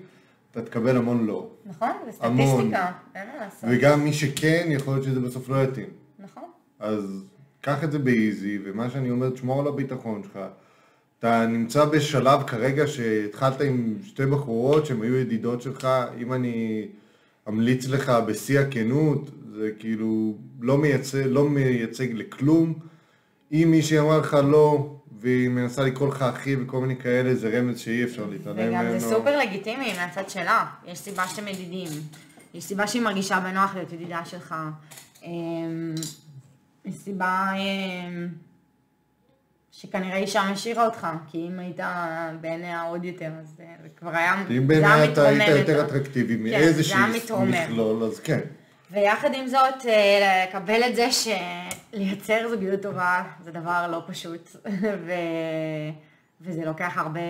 אתה 0.50 0.62
תקבל 0.62 0.96
המון 0.96 1.26
לא. 1.26 1.48
נכון, 1.66 1.90
זה 2.06 2.12
סטטיסטיקה, 2.12 2.92
אין 3.14 3.26
מה 3.26 3.44
לעשות. 3.44 3.70
וגם 3.72 4.04
מי 4.04 4.12
שכן, 4.12 4.68
יכול 4.70 4.94
להיות 4.94 5.04
שזה 5.04 5.20
בסוף 5.20 5.48
לא 5.48 5.64
יתאים. 5.64 5.88
נכון. 6.18 6.50
אז 6.78 7.24
קח 7.60 7.84
את 7.84 7.92
זה 7.92 7.98
באיזי, 7.98 8.58
ומה 8.64 8.90
שאני 8.90 9.10
אומר, 9.10 9.30
תשמור 9.30 9.60
על 9.60 9.66
הביטחון 9.66 10.22
שלך. 10.22 10.38
אתה 11.18 11.46
נמצא 11.46 11.84
בשלב 11.84 12.42
כרגע 12.42 12.86
שהתחלת 12.86 13.60
עם 13.60 13.94
שתי 14.04 14.26
בחורות 14.26 14.86
שהן 14.86 15.02
היו 15.02 15.16
ידידות 15.16 15.62
שלך, 15.62 15.88
אם 16.18 16.32
אני 16.32 16.86
אמליץ 17.48 17.88
לך 17.88 18.12
בשיא 18.26 18.60
הכנות, 18.60 19.30
זה 19.54 19.70
כאילו 19.78 20.34
לא 20.60 20.78
מייצג, 20.78 21.22
לא 21.26 21.48
מייצג 21.48 22.08
לכלום. 22.12 22.74
אם 23.52 23.68
מישהי 23.70 23.98
אמרה 23.98 24.18
לך 24.18 24.36
לא, 24.44 24.94
והיא 25.20 25.48
מנסה 25.48 25.82
לקרוא 25.82 26.08
לך 26.08 26.22
אחי 26.22 26.56
וכל 26.56 26.80
מיני 26.80 26.96
כאלה, 26.96 27.34
זה 27.34 27.58
רמז 27.58 27.78
שאי 27.78 28.04
אפשר 28.04 28.26
להתעלם 28.26 28.56
ממנו. 28.56 28.88
וגם 28.88 28.98
זה 28.98 29.08
סופר 29.08 29.38
לגיטימי 29.38 29.92
מהצד 29.96 30.30
שלה, 30.30 30.66
יש 30.86 30.98
סיבה 30.98 31.28
שאתם 31.28 31.48
ידידים, 31.48 31.88
יש 32.54 32.64
סיבה 32.64 32.86
שהיא 32.86 33.02
מרגישה 33.02 33.40
בנוח 33.40 33.74
להיות 33.74 33.92
ידידה 33.92 34.24
שלך, 34.24 34.54
אמ, 36.86 36.90
יש 36.90 36.97
סיבה 36.97 37.51
אמ, 37.57 38.28
שכנראה 39.73 40.16
אישה 40.16 40.43
משאירה 40.52 40.86
אותך, 40.86 41.07
כי 41.31 41.48
אם 41.48 41.59
היית 41.59 41.81
בעיניה 42.40 42.82
עוד 42.82 43.05
יותר, 43.05 43.31
אז 43.40 43.55
זה 43.57 43.65
כבר 43.97 44.11
היה, 44.11 44.36
מתרומם. 44.36 44.61
אם 44.61 44.69
בעיניה 44.69 45.12
אתה 45.12 45.28
היית 45.28 45.48
יותר 45.48 45.85
אטרקטיבי 45.85 46.36
כן, 46.36 46.43
מאיזשהו 46.43 47.47
מכלול, 47.47 48.02
אז 48.02 48.20
כן. 48.20 48.40
ויחד 48.90 49.35
עם 49.35 49.48
זאת, 49.48 49.86
אה, 49.89 50.47
לקבל 50.48 50.82
את 50.89 50.97
זה 50.97 51.09
שלייצר 51.12 52.48
זוגיות 52.48 52.82
טובה 52.82 53.23
זה 53.44 53.51
דבר 53.51 53.86
לא 53.90 54.02
פשוט, 54.07 54.57
ו... 55.07 55.12
וזה 56.40 56.65
לוקח 56.65 56.98
הרבה 56.98 57.20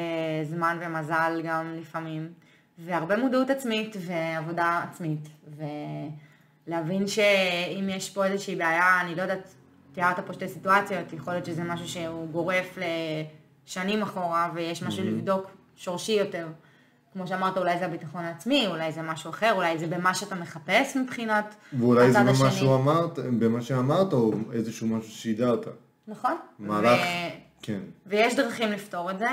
זמן 0.44 0.78
ומזל 0.80 1.40
גם 1.44 1.74
לפעמים, 1.80 2.28
והרבה 2.78 3.16
מודעות 3.16 3.50
עצמית 3.50 3.96
ועבודה 4.06 4.84
עצמית, 4.90 5.28
ולהבין 6.70 7.06
שאם 7.06 7.88
יש 7.88 8.10
פה 8.10 8.26
איזושהי 8.26 8.56
בעיה, 8.56 9.00
אני 9.00 9.14
לא 9.14 9.22
יודעת, 9.22 9.54
תיארת 9.92 10.20
פה 10.26 10.32
שתי 10.32 10.48
סיטואציות, 10.48 11.12
יכול 11.12 11.32
להיות 11.32 11.46
שזה 11.46 11.64
משהו 11.64 11.88
שהוא 11.88 12.28
גורף 12.28 12.78
לשנים 13.66 14.02
אחורה, 14.02 14.50
ויש 14.54 14.82
משהו 14.82 15.02
mm-hmm. 15.02 15.06
לבדוק 15.06 15.50
שורשי 15.76 16.12
יותר. 16.12 16.46
כמו 17.12 17.26
שאמרת, 17.26 17.58
אולי 17.58 17.78
זה 17.78 17.86
הביטחון 17.86 18.24
העצמי, 18.24 18.66
אולי 18.66 18.92
זה 18.92 19.02
משהו 19.02 19.30
אחר, 19.30 19.52
אולי 19.52 19.78
זה 19.78 19.86
במה 19.86 20.14
שאתה 20.14 20.34
מחפש 20.34 20.96
מבחינת 20.96 21.44
הצד 21.44 21.56
השני. 21.72 21.80
ואולי 21.80 22.12
זה 22.12 22.18
במה 22.18 22.50
שהוא 22.50 22.74
אמרת, 22.74 23.18
במה 23.18 23.62
שאמרת, 23.62 24.12
או 24.12 24.32
איזשהו 24.52 24.86
משהו 24.86 25.10
שידרת. 25.10 25.66
נכון. 26.08 26.36
מהלך, 26.58 27.00
ו... 27.00 27.04
כן. 27.62 27.80
ויש 28.06 28.34
דרכים 28.34 28.68
לפתור 28.72 29.10
את 29.10 29.18
זה. 29.18 29.26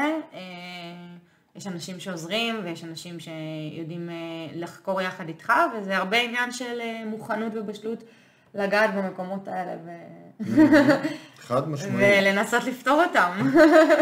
יש 1.58 1.68
אנשים 1.68 2.00
שעוזרים, 2.00 2.60
ויש 2.64 2.84
אנשים 2.84 3.18
שיודעים 3.20 4.10
אה, 4.10 4.16
לחקור 4.56 5.02
יחד 5.02 5.28
איתך, 5.28 5.54
וזה 5.78 5.98
הרבה 5.98 6.18
עניין 6.18 6.52
של 6.52 6.82
אה, 6.82 7.04
מוכנות 7.06 7.52
ובשלות 7.56 8.04
לגעת 8.56 8.96
במקומות 8.96 9.48
האלה. 9.48 9.72
ו... 9.86 9.92
חד 11.48 11.70
משמעית. 11.70 11.96
ולנסות 11.96 12.64
לפתור 12.64 13.04
אותם. 13.04 13.52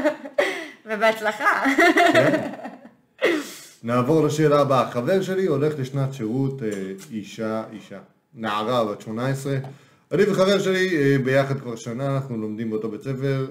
ובהצלחה. 0.86 1.64
כן. 2.14 2.52
נעבור 3.84 4.26
לשאלה 4.26 4.61
הבאה. 4.61 4.91
חבר 4.91 5.22
שלי 5.22 5.45
הולך 5.45 5.73
לשנת 5.80 6.14
שירות 6.14 6.64
אה, 6.64 6.69
אישה, 7.11 7.64
אישה. 7.72 7.99
נערה 8.34 8.86
בת 8.86 9.02
18. 9.02 9.57
אני 10.11 10.23
וחבר 10.23 10.60
שלי 10.60 10.98
אה, 10.98 11.18
ביחד 11.23 11.60
כבר 11.60 11.76
שנה, 11.76 12.15
אנחנו 12.15 12.38
לומדים 12.38 12.69
באותו 12.69 12.90
בית 12.90 13.02
ספר 13.02 13.48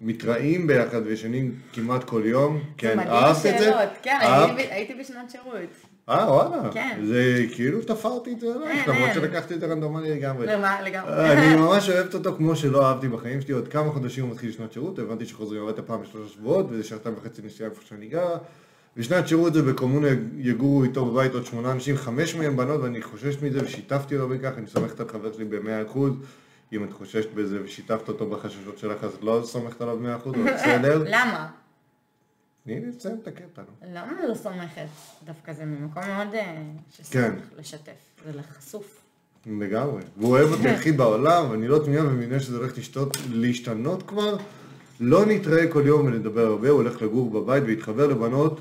ומתראים 0.00 0.66
ביחד 0.66 1.00
וישנים 1.04 1.54
כמעט 1.72 2.04
כל 2.04 2.22
יום. 2.24 2.60
כן, 2.76 2.98
אהבת 2.98 3.46
את 3.46 3.58
זה? 3.58 3.72
כן, 4.02 4.18
הייתי 4.70 4.94
בשנת 4.94 5.30
שירות. 5.30 5.54
אה, 6.08 6.32
וואלה. 6.32 6.72
כן. 6.72 7.00
זה 7.04 7.44
כאילו 7.54 7.82
תפרתי 7.82 8.32
את 8.32 8.40
זה 8.40 8.46
עלייך, 8.54 8.84
כן, 8.86 8.92
למרות 8.92 9.10
שלקחתי 9.14 9.54
את 9.54 9.60
זה 9.60 9.66
רנדומלי 9.66 10.10
לגמרי. 10.10 10.46
לגמרי. 10.84 11.32
אני 11.32 11.56
ממש 11.62 11.90
אוהבת 11.90 12.14
אותו 12.14 12.34
כמו 12.36 12.56
שלא 12.56 12.88
אהבתי 12.88 13.08
בחיים 13.08 13.40
שלי, 13.40 13.54
עוד 13.54 13.68
כמה 13.68 13.90
חודשים 13.92 14.24
הוא 14.24 14.32
מתחיל 14.32 14.52
שנת 14.52 14.72
שירות, 14.72 14.98
הבנתי 14.98 15.26
שחוזרים 15.26 15.62
הביתה 15.62 15.82
פעם 15.82 16.02
בשלושה 16.02 16.34
שבועות, 16.34 16.66
וזה 16.70 16.84
שעתיים 16.84 17.14
וחצי 17.18 17.42
נסיעה 17.44 17.70
איפה 17.70 17.82
שאני 17.88 18.06
גר. 18.06 18.36
בשנת 18.96 19.28
שירות 19.28 19.54
זה 19.54 19.62
בקומונה 19.62 20.08
יגורו 20.36 20.84
איתו 20.84 21.06
בבית 21.06 21.34
עוד 21.34 21.46
שמונה 21.46 21.72
אנשים, 21.72 21.96
חמש 21.96 22.34
מהם 22.34 22.56
בנות 22.56 22.80
ואני 22.80 23.02
חושש 23.02 23.42
מזה 23.42 23.64
ושיתפתי 23.64 24.16
אותו 24.16 24.28
בכך, 24.28 24.52
אני 24.58 24.66
סומכת 24.66 25.00
על 25.00 25.08
חבר 25.08 25.32
שלי 25.32 25.44
במאה 25.44 25.82
אחוז. 25.82 26.12
אם 26.72 26.84
את 26.84 26.92
חוששת 26.92 27.32
בזה 27.34 27.62
ושיתפת 27.64 28.08
אותו 28.08 28.30
בחששות 28.30 28.78
שלך 28.78 29.04
אז 29.04 29.14
את 29.14 29.22
לא 29.22 29.40
סומכת 29.44 29.80
עליו 29.80 29.96
במאה 29.96 30.16
אחוז, 30.16 30.34
אבל 30.34 30.54
בסדר. 30.54 31.04
למה? 31.14 31.48
תני 32.64 32.80
לי 32.80 32.86
לסיים 32.86 33.16
את 33.22 33.28
הקטע. 33.28 33.62
למה 33.92 34.12
לא 34.28 34.34
סומכת? 34.34 34.86
דווקא 35.24 35.52
זה 35.52 35.64
ממקום 35.64 36.02
מאוד 36.06 36.34
אה, 36.34 36.62
שסומך 36.90 37.12
כן. 37.12 37.34
לשתף, 37.58 37.92
זה 38.24 38.32
לחשוף. 38.38 39.00
לגמרי. 39.46 40.02
והוא 40.16 40.30
אוהב 40.30 40.52
אותי 40.52 40.68
הכי 40.68 40.92
בעולם, 40.92 41.50
ואני 41.50 41.68
לא 41.68 41.78
תמיד 41.84 42.00
ומבינה 42.00 42.40
שזה 42.40 42.56
הולך 42.56 42.72
להשתנות 43.30 44.02
כבר. 44.02 44.36
לא 45.00 45.26
נתראה 45.26 45.66
כל 45.66 45.82
יום 45.86 46.06
ונדבר 46.06 46.46
הרבה, 46.46 46.68
הוא 46.68 46.82
הולך 46.82 47.02
לגור 47.02 47.30
בבית 47.30 47.62
ויתחבר 47.66 48.06
לבנות 48.06 48.60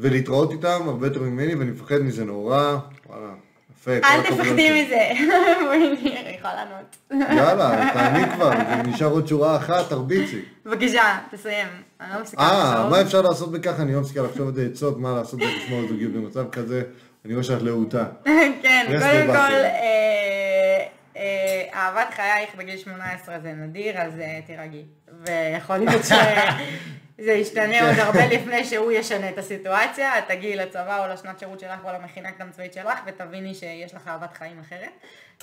ולהתראות 0.00 0.52
איתם 0.52 0.82
הרבה 0.86 1.06
יותר 1.06 1.22
ממני, 1.22 1.54
ואני 1.54 1.70
מפחד 1.70 1.98
מזה 1.98 2.24
נורא. 2.24 2.76
וואלה, 3.06 3.28
יפה. 3.76 3.90
אל 3.90 4.22
תפחדי 4.22 4.84
מזה. 4.84 5.10
אני 6.20 6.36
יכולה 6.38 6.54
לענות. 6.54 6.96
יאללה, 7.36 7.90
תעני 7.92 8.34
כבר, 8.34 8.50
נשאר 8.86 9.06
עוד 9.06 9.28
שורה 9.28 9.56
אחת, 9.56 9.88
תרביצי. 9.88 10.40
בבקשה, 10.64 11.18
תסיים. 11.30 11.66
אני 12.00 12.10
לא 12.14 12.20
מפסיקה 12.20 12.42
לחשוב. 12.42 12.84
אה, 12.84 12.90
מה 12.90 13.00
אפשר 13.00 13.22
לעשות 13.22 13.52
בכך? 13.52 13.80
אני 13.80 13.94
לא 13.94 14.00
מפסיקה 14.00 14.22
לחשוב 14.22 14.48
את 14.48 14.70
עצות, 14.70 14.98
מה 14.98 15.14
לעשות 15.14 15.40
ולשמור 15.42 15.78
על 15.78 15.88
זוגיות 15.88 16.12
במצב 16.12 16.50
כזה. 16.50 16.82
אני 17.24 17.34
רואה 17.34 17.44
שאת 17.44 17.62
להוטה. 17.62 18.04
כן, 18.62 18.86
קודם 18.86 19.26
כל, 19.26 19.54
אה, 19.54 20.84
אה, 21.16 21.62
אהבת 21.74 22.14
חייך 22.14 22.54
בגיל 22.58 22.76
18 22.76 23.40
זה 23.42 23.52
נדיר, 23.52 23.98
אז 23.98 24.12
תירגעי. 24.46 24.84
ויכול 25.26 25.76
להיות. 25.76 26.02
זה 27.18 27.32
ישתנה 27.32 27.88
עוד 27.88 27.98
הרבה 27.98 28.26
לפני 28.36 28.64
שהוא 28.64 28.92
ישנה 28.92 29.28
את 29.28 29.38
הסיטואציה, 29.38 30.18
את 30.18 30.24
תגיעי 30.28 30.56
לצבא 30.56 31.04
או 31.04 31.12
לשנת 31.12 31.38
שירות 31.38 31.60
שלך 31.60 31.84
או 31.84 31.90
למכינה 31.92 32.32
קדם 32.32 32.50
צבאית 32.50 32.72
שלך 32.72 32.98
ותביני 33.06 33.54
שיש 33.54 33.94
לך 33.94 34.08
אהבת 34.08 34.32
חיים 34.32 34.60
אחרת, 34.60 34.92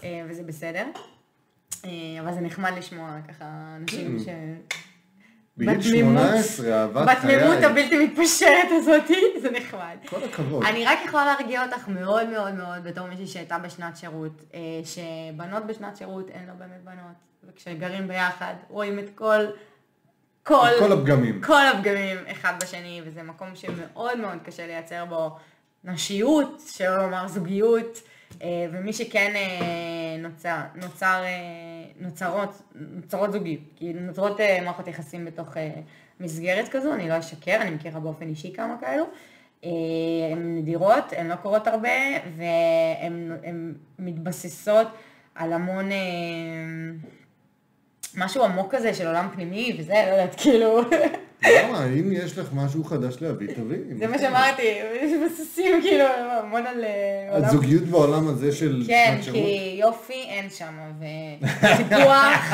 אה, 0.04 0.22
וזה 0.30 0.44
בסדר. 0.44 0.86
אה, 1.86 1.90
אבל 2.20 2.34
זה 2.34 2.42
נחמד 2.42 2.72
לשמוע 2.78 3.18
ככה 3.28 3.46
אנשים 3.82 4.18
כן. 4.18 4.24
ש... 4.24 4.28
בגיל 5.58 5.82
18, 5.82 6.74
אהבת 6.74 7.20
חיי. 7.20 7.38
בתמימות 7.38 7.64
הבלתי 7.64 8.06
מתפשרת 8.06 8.68
הזאת, 8.72 9.04
זה 9.42 9.52
נחמד. 9.52 9.98
כל 10.06 10.24
הכבוד. 10.24 10.64
אני 10.64 10.86
רק 10.86 11.00
יכולה 11.06 11.26
להרגיע 11.26 11.66
אותך 11.66 11.88
מאוד 11.88 12.30
מאוד 12.30 12.54
מאוד 12.54 12.84
בתור 12.84 13.08
מישהי 13.08 13.28
שהייתה 13.28 13.58
בשנת 13.60 13.98
שירות, 13.98 14.44
אה, 14.54 14.60
שבנות 14.84 15.66
בשנת 15.66 15.98
שירות 15.98 16.30
הן 16.34 16.48
לא 16.48 16.54
באמת 16.54 16.84
בנות, 16.84 17.48
וכשגרים 17.48 18.08
ביחד 18.08 18.54
רואים 18.70 19.00
את 19.00 19.10
כל... 19.16 19.46
כל, 20.44 20.68
כל 20.80 20.92
הפגמים. 20.92 21.42
כל 21.42 21.68
הפגמים 21.74 22.18
אחד 22.32 22.54
בשני, 22.62 23.02
וזה 23.06 23.24
מקום 23.24 23.56
שמאוד 23.56 24.18
מאוד 24.18 24.38
קשה 24.44 24.68
לייצר 24.68 25.06
בו 25.06 25.38
נשיות, 25.84 26.62
שלא 26.68 26.98
לומר 26.98 27.28
זוגיות, 27.28 28.02
אה, 28.42 28.66
ומי 28.72 28.94
שכן 28.94 29.32
אה, 29.36 30.18
נוצר, 30.20 30.60
נוצר, 30.76 31.22
אה, 31.24 31.30
נוצרות, 32.00 32.62
נוצרות 32.76 33.32
זוגיות, 33.32 33.62
כי 33.76 33.94
נוצרות 33.94 34.40
מערכות 34.64 34.88
יחסים 34.88 35.26
בתוך 35.26 35.58
מסגרת 36.20 36.68
כזו, 36.68 36.94
אני 36.94 37.10
לא 37.10 37.20
אשקר, 37.20 37.58
אני 37.62 37.72
מכירה 37.72 38.00
באופן 38.00 38.28
אישי 38.28 38.54
כמה 38.54 38.76
כאלו. 38.82 39.04
הן 40.32 40.58
נדירות, 40.58 41.14
הן 41.18 41.28
לא 41.28 41.36
קורות 41.36 41.68
הרבה, 41.68 41.90
והן 42.38 43.32
מתבססות 44.00 44.88
על 45.36 45.54
המון... 45.54 45.90
משהו 48.18 48.44
עמוק 48.44 48.76
כזה 48.76 48.94
של 48.94 49.08
עולם 49.08 49.28
פנימי 49.34 49.76
וזה, 49.80 49.94
לא 49.94 50.12
יודעת, 50.12 50.36
כאילו... 50.42 50.82
למה? 51.46 51.86
אם 51.86 52.12
יש 52.12 52.38
לך 52.38 52.48
משהו 52.54 52.84
חדש 52.84 53.16
להביא, 53.22 53.48
תביאי. 53.48 53.80
זה 53.98 54.08
מה 54.08 54.20
שאמרתי, 54.20 54.80
מבססים 55.18 55.82
כאילו 55.82 56.06
המון 56.06 56.68
על 56.68 56.84
אה, 56.84 57.34
עולם... 57.34 57.46
הזוגיות 57.46 57.84
בעולם 57.84 58.28
הזה 58.28 58.52
של 58.52 58.84
כן, 58.88 59.18
כי 59.32 59.76
יופי 59.80 60.24
אין 60.30 60.50
שם, 60.50 60.74
וטיפוח, 61.00 62.54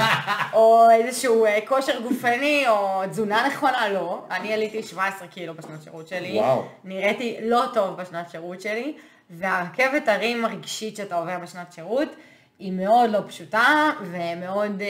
או 0.53 0.87
איזשהו 0.91 1.45
אה, 1.45 1.59
כושר 1.67 1.99
גופני, 2.01 2.67
או 2.67 3.01
תזונה 3.09 3.47
נכונה, 3.47 3.89
לא. 3.89 4.25
אני 4.31 4.53
עליתי 4.53 4.83
17 4.83 5.27
קילו 5.27 5.53
בשנת 5.53 5.83
שירות 5.83 6.07
שלי. 6.07 6.37
וואו. 6.39 6.65
נראיתי 6.83 7.37
לא 7.41 7.63
טוב 7.73 7.97
בשנת 7.97 8.29
שירות 8.29 8.61
שלי, 8.61 8.93
והרכבת 9.29 10.07
הרים 10.07 10.45
הרגשית 10.45 10.95
שאתה 10.95 11.15
עובר 11.15 11.39
בשנת 11.39 11.73
שירות, 11.73 12.15
היא 12.59 12.71
מאוד 12.71 13.09
לא 13.09 13.19
פשוטה 13.27 13.89
ומאוד 14.01 14.81
אה, 14.81 14.87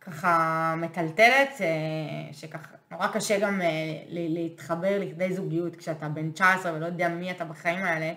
ככה 0.00 0.74
מטלטלת, 0.76 1.60
אה, 1.60 1.66
שככה 2.32 2.74
נורא 2.90 3.06
קשה 3.06 3.38
גם 3.38 3.62
אה, 3.62 3.68
להתחבר 4.08 5.00
לכדי 5.00 5.34
זוגיות 5.34 5.76
כשאתה 5.76 6.08
בן 6.08 6.30
19 6.30 6.74
ולא 6.74 6.86
יודע 6.86 7.08
מי 7.08 7.30
אתה 7.30 7.44
בחיים 7.44 7.84
האלה. 7.84 8.12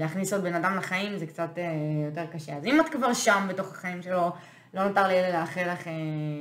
להכניס 0.00 0.32
עוד 0.32 0.42
בן 0.42 0.54
אדם 0.54 0.76
לחיים 0.76 1.18
זה 1.18 1.26
קצת 1.26 1.58
יותר 2.06 2.26
קשה. 2.32 2.56
אז 2.56 2.66
אם 2.66 2.80
את 2.80 2.88
כבר 2.88 3.12
שם 3.12 3.46
בתוך 3.48 3.70
החיים 3.70 4.02
שלו, 4.02 4.32
לא 4.74 4.88
נותר 4.88 5.08
לי 5.08 5.20
אלא 5.20 5.28
לאחל 5.28 5.72
לך 5.72 5.90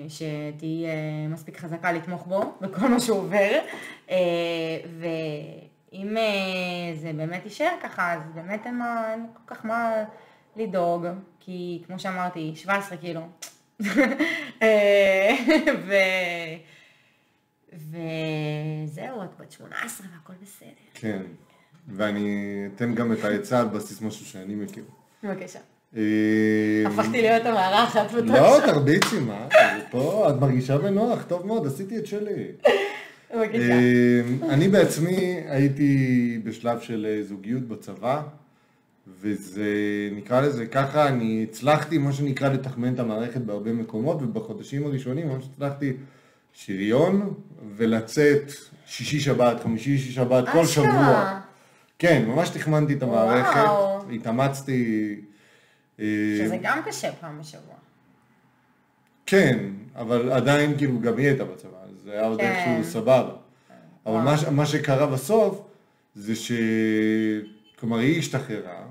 שתהיי 0.07 0.85
מספיק 1.29 1.57
חזקה 1.57 1.91
לתמוך 1.91 2.27
בו 2.27 2.53
בכל 2.61 2.87
מה 2.87 2.99
שהוא 2.99 3.17
עובר. 3.17 3.59
אם 5.93 6.17
אה, 6.17 6.95
זה 6.95 7.13
באמת 7.13 7.41
יישאר 7.43 7.75
ככה, 7.83 8.13
אז 8.13 8.21
באמת 8.35 8.65
אין, 8.65 8.77
מה, 8.77 9.11
אין 9.11 9.25
כל 9.33 9.55
כך 9.55 9.65
מה 9.65 10.03
לדאוג, 10.55 11.05
כי 11.39 11.83
כמו 11.87 11.99
שאמרתי, 11.99 12.51
17 12.55 12.97
קילו. 12.97 13.21
אה, 14.61 15.35
וזהו, 17.73 19.23
את 19.23 19.29
בת 19.39 19.51
18 19.51 20.07
והכל 20.13 20.33
בסדר. 20.41 20.69
כן, 20.93 21.21
ואני 21.87 22.65
אתן 22.75 22.95
גם 22.95 23.13
את 23.13 23.23
העצה 23.23 23.59
על 23.59 23.67
בסיס 23.67 24.01
משהו 24.01 24.25
שאני 24.25 24.55
מכיר. 24.55 24.83
בבקשה. 25.23 25.59
אה, 25.97 26.83
הפכתי 26.85 27.21
להיות 27.21 27.45
המארחת 27.45 28.13
לא, 28.13 28.59
תרביצי, 28.65 29.19
מה? 29.19 29.47
פה 29.91 30.29
את 30.29 30.35
מרגישה 30.35 30.77
בנוח, 30.77 31.23
טוב 31.23 31.47
מאוד, 31.47 31.67
עשיתי 31.67 31.97
את 31.97 32.07
שלי. 32.07 32.47
אה, 33.33 34.21
אני 34.49 34.67
בעצמי 34.67 35.41
הייתי 35.47 36.39
בשלב 36.43 36.79
של 36.79 37.07
אה, 37.09 37.23
זוגיות 37.23 37.63
בצבא, 37.63 38.21
וזה, 39.21 39.69
נקרא 40.11 40.41
לזה 40.41 40.65
ככה, 40.65 41.07
אני 41.07 41.45
הצלחתי, 41.49 41.97
מה 41.97 42.13
שנקרא, 42.13 42.49
לתחמן 42.49 42.93
את 42.93 42.99
המערכת 42.99 43.41
בהרבה 43.41 43.73
מקומות, 43.73 44.21
ובחודשים 44.21 44.85
הראשונים 44.85 45.27
ממש 45.27 45.43
הצלחתי 45.53 45.93
שריון, 46.53 47.33
ולצאת 47.75 48.51
שישי 48.85 49.19
שבת, 49.19 49.63
חמישי 49.63 49.97
שבת, 49.97 50.49
כל. 50.51 50.65
שבוע. 50.65 51.39
כן, 51.99 52.25
ממש 52.27 52.49
תחמנתי 52.49 52.93
את 52.93 53.03
המערכת, 53.03 53.55
וואו. 53.55 54.09
התאמצתי. 54.09 55.15
אה, 55.99 56.05
שזה 56.37 56.57
גם 56.61 56.81
קשה 56.85 57.11
פעם 57.11 57.39
בשבוע. 57.39 57.75
כן, 59.25 59.59
אבל 59.95 60.31
עדיין 60.31 60.77
כאילו 60.77 60.99
גם 60.99 61.17
היא 61.17 61.27
הייתה 61.27 61.43
בצבא, 61.43 61.77
זה 62.03 62.11
היה 62.11 62.25
עוד 62.25 62.41
כן. 62.41 62.51
איכשהו 62.51 62.91
סבבה. 62.91 63.35
אבל 64.05 64.17
מה, 64.19 64.35
מה 64.51 64.65
שקרה 64.65 65.07
בסוף, 65.07 65.61
זה 66.15 66.35
ש... 66.35 66.51
כלומר, 67.79 67.97
היא 67.97 68.19
השתחררה, 68.19 68.83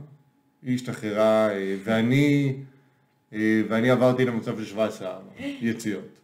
היא 0.62 0.74
השתחררה, 0.74 1.50
אה, 1.50 1.76
ואני, 1.84 2.56
אה, 3.32 3.62
ואני 3.68 3.90
עברתי 3.90 4.24
למצב 4.24 4.58
של 4.58 4.64
17 4.64 5.18
יציאות. 5.38 6.20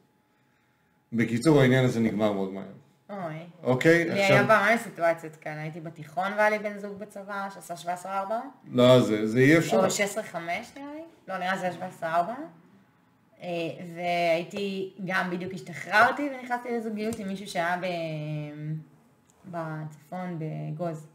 בקיצור, 1.12 1.60
העניין 1.60 1.84
הזה 1.84 2.00
נגמר 2.00 2.32
מאוד 2.32 2.52
מהר. 2.52 2.64
אוי. 3.10 3.34
אוקיי? 3.62 4.04
לי 4.04 4.24
היה 4.24 4.42
בהרבה 4.42 4.76
סיטואציות 4.76 5.36
כאלה, 5.36 5.60
הייתי 5.60 5.80
בתיכון 5.80 6.32
והיה 6.36 6.50
לי 6.50 6.58
בן 6.58 6.78
זוג 6.78 6.98
בצבא 6.98 7.48
שעשה 7.54 7.94
17-4, 8.04 8.08
לא, 8.72 9.00
זה, 9.00 9.26
זה 9.26 9.38
אי 9.38 9.58
אפשר. 9.58 9.76
או 9.76 9.86
16-5 9.86 10.36
נראה 10.36 10.60
לי, 10.76 11.02
לא 11.28 11.38
נראה 11.38 11.58
זה 11.58 11.70
17-4, 12.00 12.04
אה, 12.04 12.34
והייתי, 13.94 14.92
גם 15.04 15.30
בדיוק 15.30 15.52
השתחררתי 15.54 16.28
ונכנסתי 16.30 16.68
לזוגיות 16.76 17.18
עם 17.18 17.28
מישהו 17.28 17.46
שהיה 17.46 17.76
ב... 17.82 17.86
בצפון, 19.50 20.38
בגוז, 20.38 21.06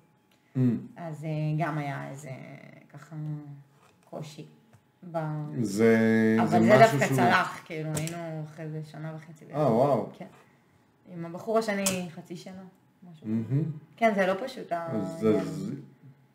Mm, 0.55 0.59
אז 0.97 1.23
אה, 1.25 1.29
גם 1.57 1.77
היה 1.77 2.09
איזה 2.09 2.29
ככה 2.93 3.15
קושי. 4.09 4.45
ב... 5.11 5.17
זה, 5.61 5.97
אבל 6.41 6.49
זה 6.49 6.59
משהו 6.59 6.79
דווקא 6.79 7.05
שהוא- 7.05 7.15
צלח, 7.17 7.61
כאילו, 7.65 7.89
היינו 7.95 8.17
אחרי 8.45 8.69
זה 8.69 8.81
שנה 8.91 9.13
וחצי. 9.15 9.45
אה, 9.53 9.73
וואו. 9.75 10.09
כן. 10.17 10.25
עם 11.13 11.25
הבחור 11.25 11.57
השני 11.57 11.83
חצי 12.15 12.35
שנה, 12.35 12.63
משהו. 13.11 13.27
מהמם. 13.27 13.63
כן, 13.97 14.11
זה 14.15 14.25
לא 14.27 14.33
פשוט. 14.45 14.71
אז. 14.71 15.27
אז 15.41 15.71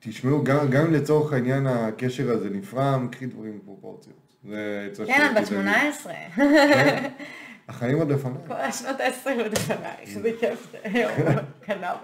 תשמעו, 0.01 0.45
גם, 0.45 0.71
גם 0.71 0.93
לצורך 0.93 1.33
העניין 1.33 1.67
הקשר 1.67 2.31
הזה 2.31 2.51
נפרם, 2.51 3.09
קחי 3.13 3.27
דברים 3.27 3.59
בפרופורציות. 3.59 4.26
זה 4.45 4.89
עצה 4.91 5.07
כן, 5.07 5.27
את 5.31 5.37
בת 5.37 5.47
שכדאי 5.47 5.87
לי. 5.87 5.93
18. 5.93 6.13
כן. 6.37 7.09
החיים 7.69 7.99
עוד 7.99 8.13
לפניי. 8.13 8.35
כל 8.47 8.55
השנות 8.69 9.01
ה-20 9.01 9.43
עוד 9.43 9.53
לפנייך, 9.53 10.19
זה 10.23 10.31
כיף. 10.41 10.75
קנבה. 11.61 11.97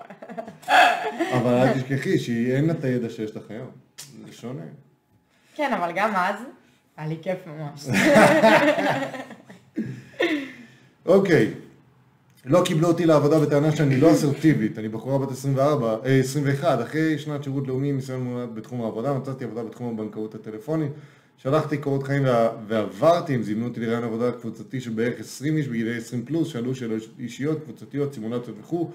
אבל 1.36 1.54
אל 1.54 1.72
תשכחי 1.72 2.18
שאין 2.18 2.66
לה 2.66 2.72
את 2.72 2.84
הידע 2.84 3.10
שיש 3.10 3.36
לך 3.36 3.42
היום. 3.50 3.70
זה 4.26 4.32
שונה. 4.32 4.62
כן, 5.54 5.72
אבל 5.72 5.92
גם 5.94 6.14
אז, 6.16 6.36
היה 6.96 7.08
לי 7.08 7.16
כיף 7.22 7.38
ממש. 7.46 7.86
אוקיי. 11.06 11.50
לא 12.44 12.62
קיבלו 12.64 12.88
אותי 12.88 13.06
לעבודה 13.06 13.40
בטענה 13.40 13.76
שאני 13.76 13.96
לא 13.96 14.12
אסרטיבית, 14.12 14.78
אני 14.78 14.88
בחורה 14.88 15.18
בת 15.18 15.30
24, 15.30 15.96
אה, 16.04 16.20
21, 16.20 16.80
אחרי 16.80 17.18
שנת 17.18 17.44
שירות 17.44 17.68
לאומי 17.68 17.88
עם 17.88 17.96
ניסיון 17.96 18.50
בתחום 18.54 18.82
העבודה, 18.82 19.12
מצאתי 19.12 19.44
עבודה 19.44 19.64
בתחום 19.64 19.94
הבנקאות 19.94 20.34
הטלפונית, 20.34 20.92
שלחתי 21.42 21.78
קורות 21.78 22.02
חיים 22.02 22.22
ועברתי, 22.68 23.34
הם 23.34 23.42
זימנו 23.42 23.66
אותי 23.66 23.80
לרעיון 23.80 24.04
עבודה 24.04 24.32
קבוצתי 24.32 24.80
של 24.80 24.90
בערך 24.90 25.20
20 25.20 25.56
איש 25.56 25.68
בגילי 25.68 25.96
20 25.96 26.24
פלוס, 26.24 26.48
שאלו 26.48 26.74
שאלות 26.74 27.02
אישיות, 27.18 27.58
קבוצתיות, 27.64 28.14
סימולציות 28.14 28.56
וכו'. 28.60 28.90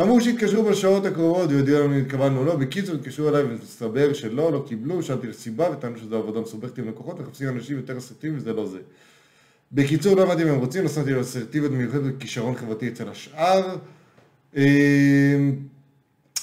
אמרו 0.00 0.20
שהתקשרו 0.20 0.64
בשעות 0.64 1.04
הקרובות 1.04 1.50
ויודיעו 1.50 1.84
לנו 1.84 1.94
אם 1.94 2.00
התכוונו 2.00 2.40
או 2.40 2.44
לא, 2.44 2.56
בקיצור 2.56 2.94
התקשרו 2.94 3.28
אליי 3.28 3.42
ומסתבר 3.42 4.12
שלא, 4.12 4.52
לא 4.52 4.64
קיבלו, 4.68 5.02
שאלתי 5.02 5.26
לסיבה 5.26 5.70
וטענו 5.72 5.98
שזו 5.98 6.16
עבודה 6.16 6.40
מסובכת 6.40 6.78
עם 6.78 6.88
לקוחות, 6.88 7.20
מחפשים 7.20 7.48
אנשים 7.48 7.76
יותר 7.76 7.98
אסרטיביים 7.98 8.38
וזה 8.38 8.52
לא 8.52 8.66
זה. 8.66 8.78
בקיצור, 9.72 10.16
לא 10.16 10.22
הבנתי 10.22 10.44
מה 10.44 10.50
הם 10.50 10.58
רוצים, 10.58 10.84
נסעתי 10.84 11.12
לאסרטיביות 11.12 11.72
מיוחדת 11.72 12.12
וכישרון 12.16 12.54
חברתי 12.54 12.88
אצל 12.88 13.08
השאר. 13.08 13.76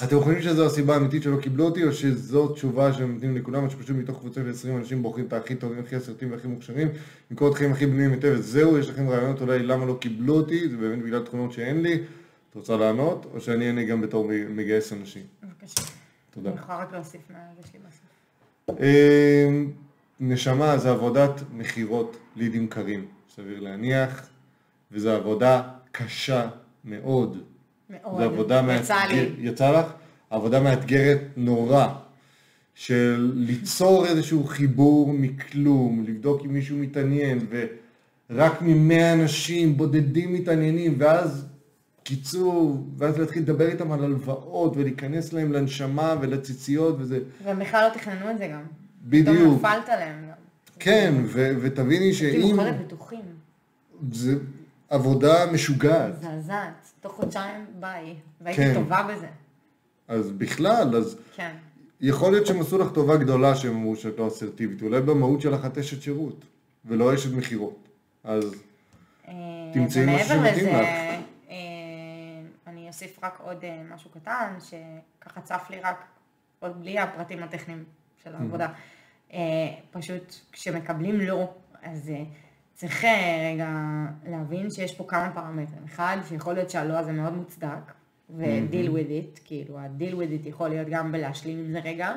אתם 0.04 0.20
חושבים 0.20 0.42
שזו 0.42 0.66
הסיבה 0.66 0.94
האמיתית 0.94 1.24
שלא 1.24 1.38
קיבלו 1.42 1.66
אותי, 1.66 1.84
או 1.84 1.94
שזו 1.94 2.48
תשובה 2.48 2.94
שהם 2.94 3.14
נותנים 3.14 3.36
לכולם, 3.36 3.64
או 3.64 3.70
שפשוט 3.70 3.96
מתוך 3.96 4.20
קבוצה 4.20 4.42
של 4.42 4.50
20 4.50 4.78
אנשים 4.78 5.04
בוחרים 5.04 5.26
את 5.26 5.34
הכי 5.34 5.56
טובים, 5.56 5.80
הכי 5.80 5.98
אסרטיביים 5.98 6.32
והכי 6.32 6.48
מוכשרים, 6.48 6.88
עם 7.32 7.38
קורות 7.38 7.56
חיים 7.56 7.72
הכי 7.72 7.86
בנויים 7.86 8.12
היטב, 8.12 8.34
וזהו, 8.34 8.78
יש 8.78 8.90
לכם 8.90 9.10
רעיונות 9.10 9.42
אולי 9.42 9.60
למה 9.60 9.86
לא 9.86 9.98
קיבלו 10.02 10.36
אותי, 10.36 10.70
זה 10.70 10.78
באמת 10.78 11.04
בגלל 11.04 11.24
תכונות 11.24 11.52
שאין 11.52 11.82
לי, 11.82 11.94
את 12.50 12.56
רוצה 12.56 12.78
לענות, 12.78 13.26
או 13.34 13.42
שאני 13.42 13.68
אענה 13.68 13.84
גם 13.84 14.02
בתור 14.02 14.32
מגייס 14.50 14.94
אנשים? 14.94 15.24
בבקשה. 15.44 15.82
תודה. 16.34 16.50
אני 16.50 16.60
יכולה 16.60 16.78
רק 16.78 16.94
להוסיף 16.94 17.22
מה 17.30 17.40
יש 17.60 17.74
לי 17.74 17.80
בסוף. 17.88 18.80
אמ, 18.80 19.72
נשמה 20.20 20.78
זה 20.78 20.90
עבודת 20.90 21.42
מכירות 21.54 22.18
לידים 22.36 22.68
קרים, 22.68 23.06
סביר 23.36 23.60
להניח, 23.60 24.28
וזו 24.92 25.10
עבודה 25.10 25.62
קשה 25.92 26.50
מאוד. 26.86 27.55
מאוד. 28.04 28.18
זו 28.18 28.24
עבודה 28.24 28.62
מאתגרת. 28.62 29.28
יצא 29.40 29.80
לך? 29.80 29.86
עבודה 30.30 30.60
מאתגרת 30.62 31.22
נורא. 31.38 31.88
של 32.76 33.32
ליצור 33.36 34.06
איזשהו 34.06 34.44
חיבור 34.44 35.14
מכלום, 35.14 36.04
לבדוק 36.08 36.42
אם 36.46 36.54
מישהו 36.54 36.78
מתעניין, 36.78 37.40
ורק 38.30 38.62
ממאה 38.62 39.14
אנשים 39.14 39.78
בודדים 39.78 40.34
מתעניינים, 40.34 40.96
ואז 40.98 41.46
קיצור, 42.04 42.86
ואז 42.98 43.20
להתחיל 43.20 43.42
לדבר 43.42 43.68
איתם 43.68 43.92
על 43.92 44.04
הלוואות, 44.04 44.78
ולהיכנס 44.78 45.34
להם 45.34 45.54
לנשמה 45.54 46.16
ולציציות, 46.22 46.96
וזה 47.00 47.20
והם 47.44 47.60
בכלל 47.60 47.88
לא 47.88 47.94
תכננו 47.94 48.32
את 48.32 48.38
זה 48.38 48.48
גם. 48.48 48.62
בדיוק. 49.04 49.38
פתאום 49.38 49.56
נפלת 49.56 49.90
עליהם 49.90 50.16
גם. 50.22 50.36
כן, 50.80 51.14
ו- 51.26 51.56
ותביני 51.62 52.06
הייתי 52.06 52.18
שאם 52.18 52.56
מוכרת 52.56 52.86
בטוחים. 52.86 53.20
זה 54.12 54.36
עבודה 54.90 55.52
משוגעת, 55.52 56.14
מזעזעת. 56.18 56.92
תוך 57.00 57.14
חודשיים 57.14 57.66
ביי. 57.80 58.06
כן. 58.06 58.46
והייתי 58.46 58.74
טובה 58.74 59.04
בזה. 59.04 59.28
אז 60.08 60.32
בכלל, 60.32 60.96
אז 60.96 61.18
כן. 61.36 61.52
יכול 62.02 62.32
להיות 62.32 62.46
שהם 62.48 62.62
עשו 62.62 62.78
לך 62.78 62.92
טובה 62.92 63.18
גדולה 63.18 63.56
שהם 63.56 63.76
אמרו 63.76 63.96
שאת 63.96 64.20
לא 64.20 64.28
אסרטיבית, 64.28 64.82
אולי 64.82 65.02
במהות 65.02 65.42
שלך 65.42 65.66
את 65.66 65.78
אשת 65.78 66.02
שירות, 66.02 66.46
ולא 66.86 67.14
אשת 67.16 67.34
מכירות. 67.34 67.88
אז 68.24 68.56
אה, 69.28 69.34
תמצאי 69.74 70.04
ומעבר 70.04 70.24
שמתאים 70.24 70.68
לזה, 70.68 70.72
לך. 70.72 70.88
אה, 71.50 72.42
אני 72.68 72.88
אוסיף 72.88 73.24
רק 73.24 73.40
עוד 73.44 73.64
אה, 73.64 73.82
משהו 73.94 74.10
קטן, 74.10 74.54
שככה 74.60 75.42
צף 75.42 75.68
לי 75.70 75.80
רק, 75.80 76.06
עוד 76.60 76.82
בלי 76.82 77.00
הפרטים 77.00 77.44
הטכניים 77.44 77.84
של 78.24 78.36
העבודה. 78.36 78.68
אה, 79.34 79.40
פשוט 79.92 80.36
כשמקבלים 80.52 81.20
לא, 81.20 81.54
אז 81.84 82.12
צריך 82.76 83.06
אה, 83.06 83.52
רגע 83.54 83.70
להבין 84.28 84.70
שיש 84.70 84.96
פה 84.96 85.06
כמה 85.08 85.32
פרמטרים. 85.34 85.84
אחד, 85.86 86.18
שיכול 86.30 86.54
להיות 86.54 86.70
שהלא 86.70 86.94
הזה 86.94 87.12
מאוד 87.12 87.34
מוצדק, 87.34 87.94
ו-deal 88.30 88.90
with 88.90 89.38
it, 89.38 89.40
כאילו 89.46 89.80
ה-deal 89.80 90.14
with 90.14 90.44
it 90.44 90.50
יכול 90.50 90.70
להיות 90.70 90.88
גם 90.90 91.12
בלהשלים 91.12 91.60
עם 91.60 91.72
זה 91.72 91.80
רגע, 91.80 92.12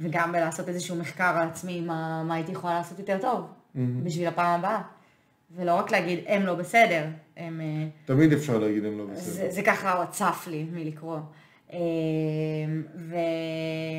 וגם 0.00 0.32
בלעשות 0.32 0.68
איזשהו 0.68 0.96
מחקר 0.96 1.38
על 1.38 1.48
עצמי, 1.48 1.80
מה, 1.80 2.22
מה 2.22 2.34
הייתי 2.34 2.52
יכולה 2.52 2.74
לעשות 2.74 2.98
יותר 2.98 3.18
טוב, 3.20 3.46
בשביל 4.04 4.28
הפעם 4.28 4.58
הבאה. 4.58 4.82
ולא 5.56 5.74
רק 5.74 5.90
להגיד, 5.90 6.18
הם 6.26 6.42
לא 6.42 6.54
בסדר, 6.54 7.04
הם... 7.36 7.60
אה, 7.60 7.88
תמיד 8.04 8.32
אפשר 8.32 8.58
להגיד 8.58 8.84
הם 8.84 8.98
לא 8.98 9.04
בסדר. 9.04 9.20
זה, 9.20 9.50
זה 9.50 9.62
ככה 9.62 10.06
צף 10.10 10.48
לי 10.50 10.66
מלקרוא. 10.72 11.18
אה, 11.72 11.78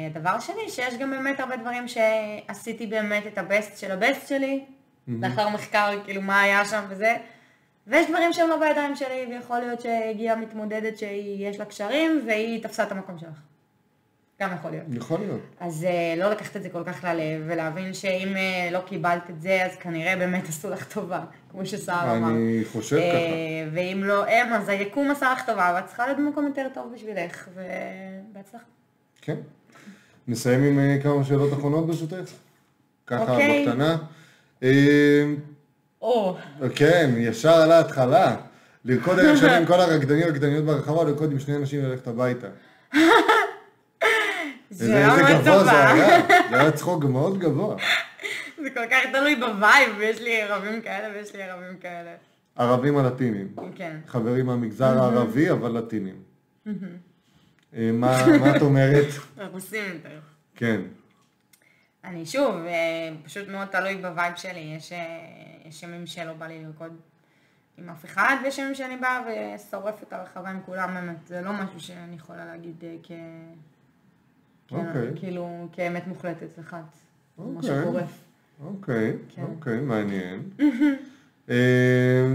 ודבר 0.10 0.40
שני, 0.40 0.70
שיש 0.70 0.94
גם 1.00 1.10
באמת 1.10 1.40
הרבה 1.40 1.58
דברים 1.58 1.88
שעשיתי 1.88 2.88
באמת 2.88 3.28
את 3.28 3.38
הבסט 3.38 3.78
של 3.78 3.92
הבסט 3.92 4.28
שלי, 4.28 4.66
לאחר 5.08 5.50
מחקר, 5.50 6.00
כאילו 6.06 6.22
מה 6.22 6.42
היה 6.42 6.66
שם 6.66 6.84
וזה, 6.90 7.16
ויש 7.88 8.10
דברים 8.10 8.34
שהם 8.34 8.50
לא 8.50 8.60
בידיים 8.60 8.96
שלי, 8.96 9.26
ויכול 9.30 9.60
להיות 9.60 9.82
שהגיעה 9.82 10.36
מתמודדת 10.36 10.98
שיש 10.98 11.60
לה 11.60 11.66
קשרים, 11.66 12.24
והיא 12.28 12.64
תפסה 12.64 12.84
את 12.84 12.92
המקום 12.92 13.18
שלך. 13.20 13.40
גם 14.42 14.50
יכול 14.56 14.72
להיות. 14.72 14.86
יכול 14.92 15.20
להיות. 15.20 15.42
אז 15.60 15.84
אה, 15.84 16.16
לא 16.18 16.30
לקחת 16.30 16.58
את 16.58 16.64
זה 16.64 16.70
כל 16.70 16.84
כך 16.84 17.04
ללב, 17.04 17.44
ולהבין 17.46 17.94
שאם 17.94 18.36
אה, 18.36 18.70
לא 18.72 18.80
קיבלת 18.80 19.30
את 19.30 19.42
זה, 19.42 19.66
אז 19.66 19.76
כנראה 19.76 20.16
באמת 20.16 20.50
עשו 20.50 20.70
לך 20.70 20.94
טובה, 20.94 21.24
כמו 21.52 21.66
שסער 21.66 22.18
אמר. 22.18 22.30
אני 22.30 22.64
חושב 22.72 22.96
אה, 22.96 23.12
ככה. 23.12 23.76
ואם 23.76 24.04
לא 24.04 24.26
הם, 24.26 24.54
אז 24.54 24.70
היקום 24.70 25.12
עשה 25.12 25.34
לך 25.34 25.46
טובה, 25.46 25.74
ואת 25.76 25.86
צריכה 25.86 26.06
להיות 26.06 26.18
במקום 26.18 26.48
יותר 26.48 26.68
טוב 26.74 26.94
בשבילך, 26.96 27.50
ובהצלחה. 27.54 28.64
כן. 29.22 29.36
נסיים 30.28 30.64
עם 30.64 30.80
אה, 30.80 30.98
כמה 31.04 31.24
שאלות 31.24 31.54
אחרונות 31.54 31.88
ברשותך? 31.88 32.32
ככה 33.08 33.32
אוקיי. 33.32 33.66
בקטנה. 33.68 33.98
אה, 34.64 35.26
או, 36.02 36.38
כן, 36.76 37.12
ישר 37.18 37.54
על 37.54 37.72
ההתחלה. 37.72 38.36
לרקוד 38.86 39.20
ערב 39.20 39.38
שלם 39.38 39.52
עם 39.52 39.66
כל 39.66 39.80
הרקדנים 39.80 40.22
והרקדניות 40.22 40.66
ברחבה, 40.66 41.04
לרקוד 41.04 41.32
עם 41.32 41.40
שני 41.40 41.56
אנשים 41.56 41.86
וללכת 41.86 42.08
הביתה. 42.08 42.48
זה 44.70 44.96
היה 44.96 45.12
איזה 45.12 45.24
מאוד 45.24 45.42
גבוה 45.42 45.64
זה. 45.64 45.88
היה, 45.88 46.28
זה 46.50 46.60
היה 46.60 46.72
צחוק 46.72 47.04
מאוד 47.04 47.40
גבוה. 47.40 47.76
זה 48.64 48.70
כל 48.70 48.88
כך 48.92 49.00
תלוי 49.14 49.36
ב 49.36 49.46
vibe, 49.46 49.96
ויש 49.98 50.22
לי 50.22 50.42
ערבים 50.42 50.82
כאלה 50.82 51.14
ויש 51.14 51.36
לי 51.36 51.44
ערבים 51.44 51.78
כאלה. 51.78 52.12
ערבים 52.56 52.98
הלטינים. 52.98 53.48
כן. 53.76 53.98
חברים 54.08 54.46
מהמגזר 54.46 55.04
הערבי, 55.04 55.52
אבל 55.52 55.78
לטינים. 55.78 56.16
אה, 57.76 57.92
מה 57.94 58.56
את 58.56 58.62
אומרת? 58.62 59.06
רוסים 59.54 59.84
יותר. 59.94 60.20
כן. 60.56 60.82
אני 62.04 62.26
שוב, 62.26 62.56
אה, 62.56 63.10
פשוט 63.24 63.48
מאוד 63.48 63.68
תלוי 63.68 63.98
ב 63.98 64.05
vibe 64.05 64.36
שלי. 64.36 64.74
יש, 64.78 64.92
אה, 64.92 64.98
יש 65.66 65.84
ימים 65.84 66.06
שלא 66.06 66.34
בא 66.34 66.48
לי 66.48 66.64
לרקוד 66.64 66.92
עם 67.78 67.90
אף 67.90 68.06
אחד, 68.06 68.36
ויש 68.44 68.58
ימים 68.58 68.76
שאני 68.76 68.98
באה 68.98 69.22
ושורפת 69.56 70.04
את 70.04 70.14
הרחבה 70.14 70.50
עם 70.50 70.60
כולם, 70.66 70.94
באמת. 70.94 71.28
זה 71.28 71.42
לא 71.42 71.54
משהו 71.54 71.80
שאני 71.80 72.16
יכולה 72.16 72.46
להגיד 72.46 72.84
אה, 72.84 72.96
כ... 73.04 73.12
כן, 74.68 74.76
אוקיי. 74.76 75.12
כאילו, 75.16 75.68
כאמת 75.72 76.08
מוחלטת, 76.08 76.52
סליחה. 76.56 76.82
זה 77.38 77.44
משהו 77.44 77.72
אוקיי. 77.72 77.84
גורף. 77.84 78.20
אוקיי, 78.64 79.14
כן. 79.36 79.44
אוקיי, 79.44 79.80
מעניין. 79.80 80.50
אה, 81.50 82.34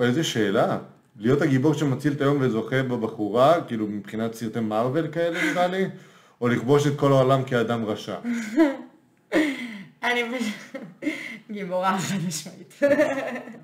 איזה 0.00 0.24
שאלה. 0.24 0.78
להיות 1.16 1.42
הגיבור 1.42 1.74
שמציל 1.74 2.12
את 2.12 2.20
היום 2.20 2.38
וזוכה 2.40 2.82
בבחורה, 2.82 3.64
כאילו 3.66 3.86
מבחינת 3.86 4.34
סרטי 4.34 4.60
מארוול 4.60 5.08
כאלה 5.12 5.52
נראה 5.52 5.66
לי, 5.66 5.84
או 6.40 6.48
לכבוש 6.48 6.86
את 6.86 6.92
כל 6.98 7.12
העולם 7.12 7.42
כאדם 7.44 7.84
רשע. 7.84 8.14
אני 10.04 10.22
פשוט 10.38 10.82
גיבורה 11.50 11.98
חד 11.98 12.16
משמעית. 12.28 12.80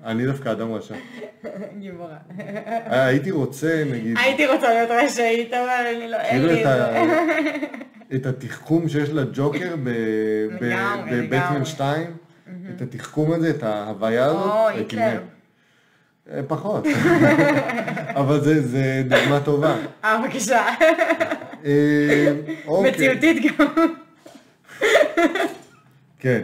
אני 0.05 0.25
דווקא 0.25 0.51
אדם 0.51 0.73
רשע. 0.73 0.95
גיבורה. 1.79 2.15
אה, 2.39 3.05
הייתי 3.05 3.31
רוצה, 3.31 3.83
נגיד, 3.91 4.17
הייתי 4.19 4.47
רוצה 4.47 4.67
להיות 4.69 4.89
רשאית, 4.91 5.53
אבל 5.53 5.69
אני 5.95 6.07
לא, 6.07 6.17
אין 6.17 6.29
כאילו 6.41 6.47
לי 6.53 6.61
את 6.61 6.65
ה- 6.65 6.77
זה. 6.77 7.55
את 8.15 8.25
התחכום 8.25 8.89
שיש 8.89 9.09
לג'וקר 9.09 9.75
בבטמן 9.83 11.05
לגמרי. 11.09 11.65
2, 11.65 12.13
את 12.75 12.81
התחכום 12.81 13.31
הזה, 13.33 13.49
את 13.49 13.63
ההוויה 13.63 14.25
הזאת. 14.25 14.51
או, 14.51 14.67
היטלר. 14.67 15.21
אה, 16.31 16.39
פחות. 16.47 16.85
אבל 18.15 18.41
זה 18.41 19.03
דוגמה 19.07 19.39
טובה. 19.39 19.75
אה, 20.03 20.21
בבקשה. 20.23 20.65
אה, 21.65 22.33
אוקיי. 22.67 22.91
מציאותית 22.91 23.43
גם. 23.57 23.67
כן. 26.19 26.41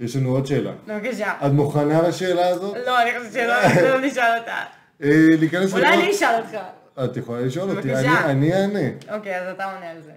יש 0.00 0.16
לנו 0.16 0.30
עוד 0.30 0.46
שאלה. 0.46 0.72
בבקשה. 0.86 1.32
את 1.46 1.52
מוכנה 1.52 2.02
לשאלה 2.08 2.48
הזאת? 2.48 2.76
לא, 2.86 3.02
אני 3.02 3.10
חושבת 3.18 3.32
שלא 3.32 3.88
לא 3.90 4.00
נשאל 4.06 4.38
אותה. 4.40 4.56
אה, 5.02 5.10
להיכנס 5.38 5.72
אולי 5.72 5.88
אני 5.88 6.10
אשאל 6.10 6.40
אותך. 6.40 6.58
את 7.04 7.16
יכולה 7.16 7.40
לשאול 7.40 7.70
אותי. 7.76 7.94
אני- 7.94 8.08
אני 8.24 8.52
אענה. 8.54 8.88
אוקיי, 9.12 9.40
אז 9.40 9.54
אתה 9.54 9.64
עונה 9.74 9.90
על 9.90 10.00
זה. 10.02 10.12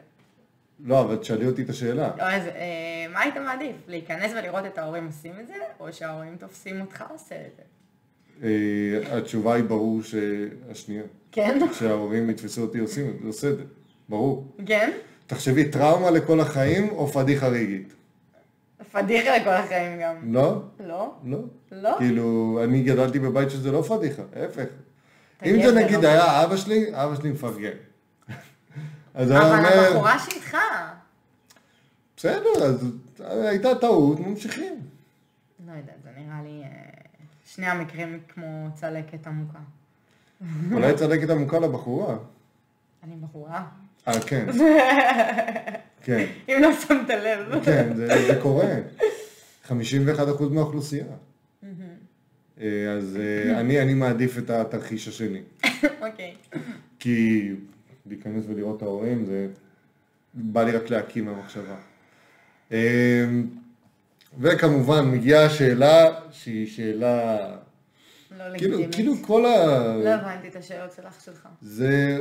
לא, 0.85 1.01
אבל 1.01 1.15
תשאלי 1.15 1.45
אותי 1.45 1.61
את 1.61 1.69
השאלה. 1.69 2.09
לא, 2.17 2.23
אז 2.23 2.47
אה, 2.47 2.51
מה 3.13 3.21
היית 3.21 3.37
מעדיף? 3.37 3.75
להיכנס 3.87 4.31
ולראות 4.31 4.65
את 4.65 4.77
ההורים 4.77 5.05
עושים 5.05 5.33
את 5.41 5.47
זה, 5.47 5.53
או 5.79 5.93
שההורים 5.93 6.35
תופסים 6.39 6.81
אותך 6.81 7.03
עושה 7.09 7.35
את 7.35 7.55
זה? 7.57 7.61
אה, 8.43 9.17
התשובה 9.17 9.53
היא 9.53 9.63
ברור 9.63 10.01
שהשנייה. 10.03 11.03
כן? 11.31 11.59
שההורים 11.73 12.29
יתפסו 12.29 12.61
אותי 12.61 12.79
עושים, 12.79 13.13
את 13.27 13.33
זה. 13.33 13.63
ברור. 14.09 14.55
כן? 14.65 14.91
תחשבי, 15.27 15.69
טראומה 15.69 16.11
לכל 16.11 16.39
החיים 16.39 16.89
או 16.89 17.07
פדיחה 17.07 17.47
רגעית? 17.47 17.93
פדיחה 18.91 19.37
לכל 19.37 19.49
החיים 19.49 19.99
גם. 20.01 20.33
לא? 20.33 20.61
לא? 20.79 21.13
לא. 21.23 21.39
לא? 21.71 21.95
כאילו, 21.97 22.59
אני 22.63 22.83
גדלתי 22.83 23.19
בבית 23.19 23.49
שזה 23.49 23.71
לא 23.71 23.81
פדיחה, 23.81 24.21
ההפך. 24.35 24.65
אם 25.45 25.61
זה 25.63 25.71
נגיד 25.71 25.99
לא? 26.03 26.07
היה 26.07 26.43
אבא 26.43 26.57
שלי, 26.57 26.85
אבא 26.91 27.15
שלי 27.15 27.31
מפרגן. 27.31 27.69
אז 29.13 29.31
היה 29.31 29.39
אבל 29.41 29.57
אומר, 29.57 29.87
הבחורה 29.87 30.19
שאיתך. 30.19 30.57
בסדר, 32.17 32.63
אז 32.63 32.91
הייתה 33.27 33.75
טעות, 33.75 34.19
ממשיכים. 34.19 34.73
לא 35.67 35.71
יודעת, 35.71 35.95
זה 36.03 36.09
נראה 36.17 36.41
לי... 36.43 36.63
אה, 37.55 37.63
שני 37.63 37.65
המקרים 37.65 38.19
כמו 38.27 38.67
צלקת 38.73 39.27
עמוקה. 39.27 39.59
אולי 40.71 40.93
צדקת 40.95 41.29
עמוקה 41.29 41.59
לבחורה. 41.59 42.17
אני 43.03 43.15
בחורה. 43.15 43.65
אה, 44.07 44.19
כן. 44.19 44.45
כן, 46.05 46.25
אם 46.49 46.57
לא 46.61 46.73
שמת 46.73 47.09
לב. 47.09 47.63
כן, 47.65 47.95
זה 47.95 48.07
זה 48.07 48.39
קורה. 48.41 48.65
51% 49.67 49.71
מהאוכלוסייה. 50.51 51.05
אה, 52.61 52.91
אז 52.91 53.17
אה, 53.17 53.59
אני 53.59 53.81
אני 53.81 53.93
מעדיף 53.93 54.37
את 54.37 54.49
התרחיש 54.49 55.07
השני. 55.07 55.41
אוקיי. 56.01 56.35
כי 56.99 57.51
להיכנס 58.05 58.43
ולראות 58.47 58.77
את 58.77 58.81
ההורים, 58.81 59.25
זה 59.25 59.47
בא 60.33 60.63
לי 60.63 60.71
רק 60.71 60.89
להקים 60.89 61.25
מהמחשבה. 61.25 61.75
וכמובן 64.39 65.11
מגיעה 65.11 65.45
השאלה 65.45 66.05
שהיא 66.31 66.67
שאלה, 66.67 67.37
לא 68.37 68.57
כאילו, 68.57 68.73
לגיטימית. 68.77 68.95
כאילו 68.95 69.13
כל 69.21 69.45
ה... 69.45 69.57
לא 70.03 70.09
הבנתי 70.09 70.47
את 70.47 70.55
השאלות 70.55 70.91
שלך 70.95 71.21
שלך. 71.25 71.47
זה, 71.61 72.17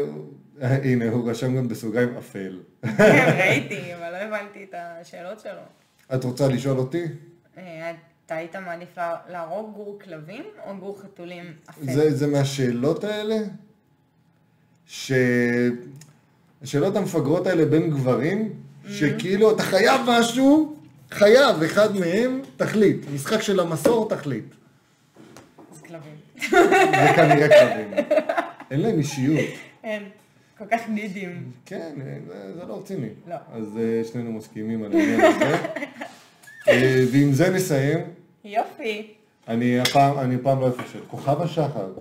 הנה 0.61 1.09
הוא 1.11 1.31
רשם 1.31 1.57
גם 1.57 1.69
בסוגריים 1.69 2.17
אפל. 2.17 2.59
כן, 2.97 3.37
ראיתי, 3.39 3.95
אבל 3.95 4.11
לא 4.13 4.17
הבנתי 4.17 4.65
את 4.65 4.75
השאלות 4.79 5.41
שלו. 5.41 5.61
את 6.15 6.25
רוצה 6.25 6.49
לשאול 6.49 6.79
אותי? 6.79 7.05
אה, 7.59 7.93
אתה 8.27 8.35
היית 8.37 8.57
מעדיף 8.57 8.97
לה- 8.99 9.17
להרוג 9.31 9.75
גור 9.75 9.99
כלבים 10.05 10.45
או 10.67 10.77
גור 10.77 11.01
חתולים 11.03 11.45
אפל? 11.71 11.93
זה, 11.93 12.15
זה 12.17 12.27
מהשאלות 12.27 13.05
האלה, 13.05 13.37
ש... 14.87 15.13
השאלות 16.63 16.97
המפגרות 16.97 17.47
האלה 17.47 17.65
בין 17.67 17.91
גברים, 17.91 18.53
שכאילו 18.89 19.55
אתה 19.55 19.63
חייב 19.63 20.01
משהו, 20.09 20.77
חייב, 21.15 21.63
אחד 21.63 21.97
מהם, 21.97 22.41
תחליט. 22.57 23.07
משחק 23.15 23.43
של 23.43 23.61
המסור, 23.61 24.09
תחליט. 24.09 24.45
אז 25.73 25.81
כלבים. 25.81 26.15
זה 26.51 27.13
כנראה 27.17 27.49
כלבים. 27.49 28.05
אין 28.71 28.81
להם 28.81 28.99
אישיות. 28.99 29.51
אין. 29.85 30.03
כל 30.59 30.65
כך 30.71 30.81
נידים. 30.89 31.53
כן, 31.67 31.93
זה, 32.27 32.55
זה 32.55 32.65
לא 32.69 32.79
רציני. 32.79 33.09
לא. 33.29 33.35
אז 33.53 33.79
אה, 33.79 34.03
שנינו 34.13 34.33
מסכימים 34.33 34.85
על 34.85 34.93
העניין 34.93 35.21
הזה. 35.21 35.57
אה, 36.69 37.05
ועם 37.13 37.33
זה 37.33 37.51
נסיים. 37.51 37.99
יופי. 38.45 39.15
אני 39.49 39.81
הפעם, 39.81 40.19
אני 40.19 40.35
הפעם 40.35 40.61
לא 40.61 40.69
אפשר. 40.69 41.01
כוכב 41.11 41.43
השחר, 41.43 41.93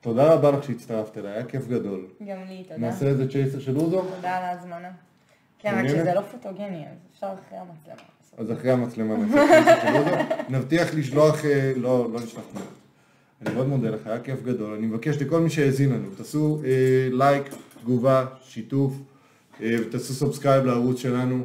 תודה 0.00 0.32
רבה 0.32 0.50
לך 0.50 0.64
שהצטרפת 0.64 1.18
אליי, 1.18 1.32
היה 1.32 1.44
כיף 1.44 1.66
גדול. 1.66 2.06
גם 2.28 2.36
לי, 2.48 2.62
תודה. 2.62 2.78
נעשה 2.78 3.06
איזה 3.06 3.30
צ'ייסר 3.30 3.60
של 3.60 3.76
אוזו, 3.76 4.02
תודה 4.16 4.36
על 4.36 4.44
ההזמנה. 4.44 4.90
כן, 5.58 5.74
רק? 5.78 5.88
שזה 5.88 6.14
לא 6.14 6.20
פוטוגני, 6.20 6.84
אז 6.86 6.96
אפשר 7.14 7.26
אחרי 7.26 7.58
המצלמה. 7.58 8.02
אז 8.38 8.52
אחרי 8.52 8.70
המצלמה. 8.70 9.14
נבטיח 10.50 10.94
לשלוח, 10.94 11.44
אה, 11.44 11.72
לא, 11.76 12.08
לא 12.12 12.20
נשלח 12.20 12.42
תמונות. 12.52 12.72
אני 13.46 13.54
מאוד 13.54 13.68
מודה 13.68 13.90
לך, 13.90 14.06
היה 14.06 14.20
כיף 14.20 14.42
גדול. 14.42 14.74
אני 14.74 14.86
מבקש 14.86 15.16
לכל 15.22 15.40
מי 15.40 15.50
שהאזין 15.50 15.92
לנו, 15.92 16.08
תעשו 16.16 16.60
אה, 16.64 17.08
לייק, 17.12 17.42
תגובה, 17.82 18.26
שיתוף, 18.42 18.92
אה, 19.62 19.76
ותעשו 19.80 20.14
subscribe 20.14 20.64
לערוץ 20.64 20.98
שלנו. 20.98 21.44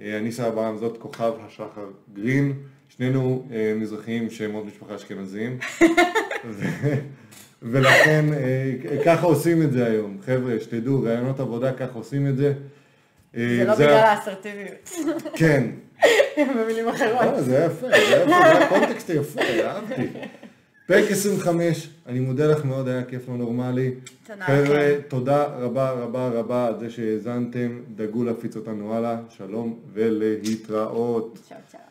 אה, 0.00 0.18
אני 0.18 0.32
סער 0.32 0.50
ברם, 0.50 0.78
זאת 0.78 0.98
כוכב 0.98 1.32
השחר 1.46 1.86
גרין. 2.14 2.52
שנינו 2.88 3.46
אה, 3.52 3.72
מזרחיים 3.76 4.30
שמות 4.30 4.64
משפחה 4.66 4.96
אשכנזיים. 4.96 5.58
ו- 6.50 6.94
ולכן 7.62 8.24
אה, 8.32 8.72
ככה 9.04 9.26
עושים 9.26 9.62
את 9.62 9.72
זה 9.72 9.86
היום. 9.86 10.18
חבר'ה, 10.26 10.60
שתדעו, 10.60 11.02
ראיונות 11.02 11.40
עבודה 11.40 11.72
ככה 11.72 11.92
עושים 11.94 12.26
את 12.28 12.36
זה. 12.36 12.52
אה, 13.36 13.56
זה 13.58 13.64
לא 13.64 13.74
בגלל 13.74 13.88
האסרטיביות. 13.90 14.90
כן. 15.34 15.66
במילים 16.36 16.88
אחרות. 16.88 17.22
לא, 17.22 17.40
זה 17.42 17.56
היה 17.56 17.66
יפה, 17.66 17.86
זה 17.88 17.94
היה 17.94 18.22
יפה, 18.22 18.26
זה 18.28 18.36
היה 18.36 18.68
context 18.68 19.10
יפה, 19.10 19.40
אהבתי. 19.40 20.02
פרק 20.86 21.10
25, 21.10 21.88
אני 22.06 22.20
מודה 22.20 22.46
לך 22.46 22.64
מאוד, 22.64 22.88
היה 22.88 23.04
כיף 23.04 23.28
לא 23.28 23.36
נורמלי. 23.36 23.94
תודה 24.26 24.44
חבר'ה. 24.44 24.92
תודה 25.08 25.44
רבה 25.44 25.90
רבה 25.90 26.28
רבה 26.28 26.66
על 26.66 26.78
זה 26.78 26.90
שהאזנתם, 26.90 27.80
דאגו 27.96 28.24
להפיץ 28.24 28.56
אותנו 28.56 28.94
הלאה, 28.94 29.16
שלום 29.28 29.78
ולהתראות. 29.92 31.38
צ'או 31.48 31.56
צ'או. 31.72 31.85